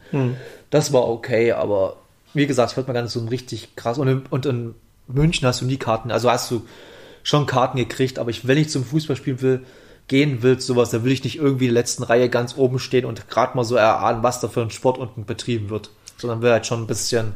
Das 0.70 0.92
war 0.92 1.08
okay, 1.08 1.52
aber 1.52 1.96
wie 2.32 2.46
gesagt, 2.46 2.70
ich 2.70 2.76
wollte 2.76 2.88
mal 2.88 2.94
gar 2.94 3.02
nicht 3.02 3.12
so 3.12 3.20
ein 3.20 3.28
richtig 3.28 3.76
krass. 3.76 3.98
Und 3.98 4.08
in, 4.08 4.22
und 4.30 4.46
in 4.46 4.74
München 5.08 5.46
hast 5.46 5.60
du 5.60 5.66
nie 5.66 5.76
Karten, 5.76 6.10
also 6.10 6.30
hast 6.30 6.50
du 6.50 6.62
schon 7.22 7.46
Karten 7.46 7.76
gekriegt, 7.78 8.18
aber 8.18 8.30
ich, 8.30 8.46
wenn 8.46 8.58
ich 8.58 8.68
zum 8.70 8.84
Fußballspiel 8.84 9.40
will, 9.40 9.64
gehen 10.08 10.42
will, 10.42 10.60
sowas, 10.60 10.90
da 10.90 11.04
will 11.04 11.12
ich 11.12 11.24
nicht 11.24 11.36
irgendwie 11.38 11.66
in 11.68 11.74
der 11.74 11.80
letzten 11.82 12.02
Reihe 12.02 12.28
ganz 12.28 12.56
oben 12.56 12.78
stehen 12.78 13.04
und 13.04 13.28
gerade 13.28 13.56
mal 13.56 13.64
so 13.64 13.76
erahnen, 13.76 14.22
was 14.22 14.40
da 14.40 14.48
für 14.48 14.60
ein 14.62 14.70
Sport 14.70 14.98
unten 14.98 15.24
betrieben 15.24 15.70
wird. 15.70 15.90
Sondern 16.18 16.42
will 16.42 16.50
halt 16.50 16.66
schon 16.66 16.80
ein 16.82 16.86
bisschen 16.86 17.32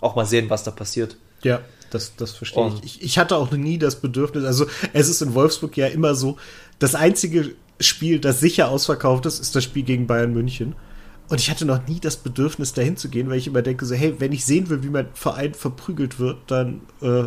auch 0.00 0.16
mal 0.16 0.26
sehen, 0.26 0.48
was 0.50 0.62
da 0.62 0.70
passiert. 0.70 1.16
Ja, 1.42 1.60
das, 1.90 2.14
das 2.16 2.32
verstehe 2.32 2.62
Und- 2.62 2.84
ich. 2.84 2.96
ich. 2.96 3.02
Ich 3.02 3.18
hatte 3.18 3.36
auch 3.36 3.50
nie 3.50 3.78
das 3.78 3.96
Bedürfnis, 4.00 4.44
also 4.44 4.66
es 4.92 5.08
ist 5.08 5.22
in 5.22 5.34
Wolfsburg 5.34 5.76
ja 5.76 5.86
immer 5.86 6.14
so, 6.14 6.36
das 6.78 6.94
einzige 6.94 7.52
Spiel, 7.80 8.20
das 8.20 8.40
sicher 8.40 8.68
ausverkauft 8.68 9.24
ist, 9.26 9.40
ist 9.40 9.56
das 9.56 9.64
Spiel 9.64 9.82
gegen 9.82 10.06
Bayern 10.06 10.32
München. 10.34 10.74
Und 11.28 11.40
ich 11.40 11.48
hatte 11.48 11.64
noch 11.64 11.86
nie 11.86 12.00
das 12.00 12.16
Bedürfnis, 12.16 12.72
dahin 12.74 12.96
zu 12.96 13.08
gehen, 13.08 13.30
weil 13.30 13.38
ich 13.38 13.46
immer 13.46 13.62
denke, 13.62 13.86
so, 13.86 13.94
hey, 13.94 14.14
wenn 14.18 14.32
ich 14.32 14.44
sehen 14.44 14.68
will, 14.68 14.82
wie 14.82 14.88
mein 14.90 15.08
Verein 15.14 15.54
verprügelt 15.54 16.18
wird, 16.18 16.38
dann 16.48 16.82
äh, 17.00 17.24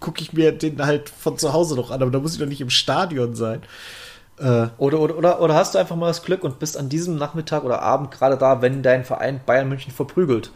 gucke 0.00 0.22
ich 0.22 0.32
mir 0.32 0.52
den 0.52 0.84
halt 0.84 1.08
von 1.08 1.38
zu 1.38 1.52
Hause 1.52 1.76
noch 1.76 1.90
an, 1.90 2.02
aber 2.02 2.10
da 2.10 2.18
muss 2.18 2.34
ich 2.34 2.40
doch 2.40 2.46
nicht 2.46 2.60
im 2.60 2.70
Stadion 2.70 3.34
sein. 3.34 3.62
Äh, 4.38 4.68
Oder, 4.78 5.00
oder, 5.00 5.16
oder, 5.18 5.40
oder 5.40 5.54
hast 5.54 5.74
du 5.74 5.78
einfach 5.78 5.96
mal 5.96 6.08
das 6.08 6.22
Glück 6.22 6.42
und 6.42 6.58
bist 6.58 6.76
an 6.76 6.88
diesem 6.88 7.16
Nachmittag 7.16 7.64
oder 7.64 7.82
Abend 7.82 8.10
gerade 8.10 8.38
da, 8.38 8.62
wenn 8.62 8.82
dein 8.82 9.04
Verein 9.04 9.40
Bayern 9.44 9.68
München 9.68 9.92
verprügelt. 9.92 10.50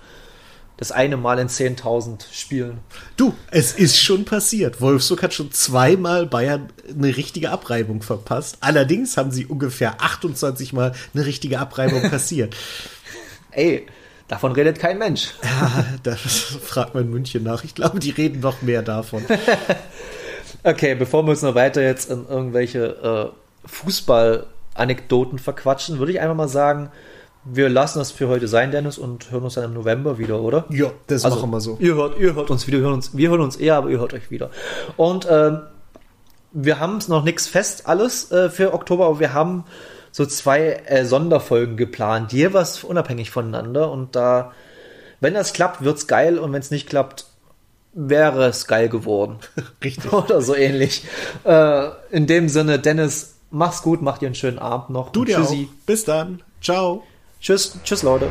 Das 0.79 0.93
eine 0.93 1.17
Mal 1.17 1.39
in 1.39 1.49
10.000 1.49 2.25
Spielen. 2.33 2.79
Du, 3.17 3.33
es 3.51 3.73
ist 3.73 3.99
schon 3.99 4.27
passiert. 4.27 4.81
Wolfsburg 4.83 5.23
hat 5.23 5.33
schon 5.33 5.51
zweimal 5.51 6.27
Bayern 6.27 6.69
eine 6.91 7.17
richtige 7.17 7.51
Abreibung 7.51 8.03
verpasst. 8.03 8.59
Allerdings 8.61 9.17
haben 9.17 9.31
sie 9.31 9.47
ungefähr 9.47 10.03
28 10.03 10.75
Mal 10.75 10.93
eine 11.15 11.25
richtige 11.25 11.61
Abreibung 11.61 12.03
passiert. 12.11 12.55
Ey, 13.53 13.87
davon 14.29 14.53
redet 14.53 14.79
kein 14.79 14.99
Mensch. 14.99 15.35
Ja, 15.43 15.85
das 16.03 16.21
fragt 16.21 16.95
man 16.95 17.09
München 17.11 17.43
nach. 17.43 17.65
Ich 17.65 17.75
glaube, 17.75 17.99
die 18.01 18.11
reden 18.11 18.41
noch 18.41 18.63
mehr 18.63 18.83
davon. 18.83 19.25
Okay, 20.63 20.95
bevor 20.97 21.23
wir 21.25 21.31
uns 21.31 21.43
noch 21.43 21.55
weiter 21.55 21.81
jetzt 21.83 22.11
in 22.11 22.27
irgendwelche 22.29 23.33
äh, 23.33 23.69
Fußball-Anekdoten 23.69 25.39
verquatschen, 25.39 25.99
würde 25.99 26.13
ich 26.13 26.21
einfach 26.21 26.35
mal 26.35 26.49
sagen, 26.49 26.91
wir 27.45 27.69
lassen 27.69 28.01
das 28.01 28.11
für 28.11 28.27
heute 28.29 28.49
sein, 28.49 28.73
Dennis, 28.73 28.99
und 28.99 29.31
hören 29.31 29.45
uns 29.45 29.55
dann 29.55 29.65
im 29.65 29.75
November 29.75 30.19
wieder, 30.19 30.41
oder? 30.41 30.65
Ja, 30.71 30.91
das 31.07 31.25
Also, 31.25 31.37
machen 31.39 31.51
wir 31.51 31.61
so. 31.61 31.77
Ihr 31.81 31.95
hört, 31.95 32.19
ihr 32.19 32.35
hört 32.35 32.51
uns 32.51 32.67
wieder, 32.67 32.79
wir 32.79 32.85
hören 32.85 32.95
uns, 32.95 33.17
wir 33.17 33.31
hören 33.31 33.41
uns 33.41 33.57
eher, 33.57 33.77
aber 33.77 33.91
ihr 33.91 34.01
hört 34.01 34.13
euch 34.15 34.31
wieder. 34.31 34.51
Und 34.97 35.27
ähm, 35.31 35.61
wir 36.53 36.81
haben 36.81 36.97
es 36.97 37.07
noch 37.07 37.23
nichts 37.23 37.47
fest 37.47 37.87
alles 37.87 38.33
äh, 38.33 38.51
für 38.51 38.75
Oktober, 38.75 39.07
aber 39.07 39.21
wir 39.21 39.33
haben 39.33 39.65
so 40.17 40.25
zwei 40.25 40.81
äh, 40.87 41.05
Sonderfolgen 41.05 41.77
geplant, 41.77 42.33
jeweils 42.33 42.83
unabhängig 42.85 43.31
voneinander. 43.31 43.91
Und 43.91 44.17
da 44.17 44.53
Wenn 45.21 45.35
das 45.35 45.53
klappt, 45.53 45.83
wird's 45.85 46.07
geil 46.07 46.39
und 46.39 46.55
wenn 46.55 46.61
es 46.61 46.71
nicht 46.71 46.89
klappt, 46.89 47.27
wäre 47.93 48.47
es 48.47 48.67
geil 48.67 48.89
geworden. 48.89 49.41
Richtig. 49.85 50.11
Oder 50.11 50.41
so 50.41 50.55
ähnlich. 50.55 51.05
Äh, 51.45 51.89
in 52.11 52.27
dem 52.27 52.49
Sinne, 52.49 52.79
Dennis, 52.79 53.35
mach's 53.51 53.83
gut, 53.83 54.01
mach 54.01 54.17
dir 54.17 54.27
einen 54.27 54.35
schönen 54.35 54.59
Abend 54.59 54.89
noch. 54.89 55.13
Du 55.13 55.27
dir 55.27 55.37
auch. 55.37 55.43
Tschüssi. 55.43 55.69
Bis 55.85 56.07
dann. 56.07 56.43
Ciao. 56.63 57.03
Tschüss, 57.39 57.79
tschüss 57.85 58.03
Leute. 58.03 58.31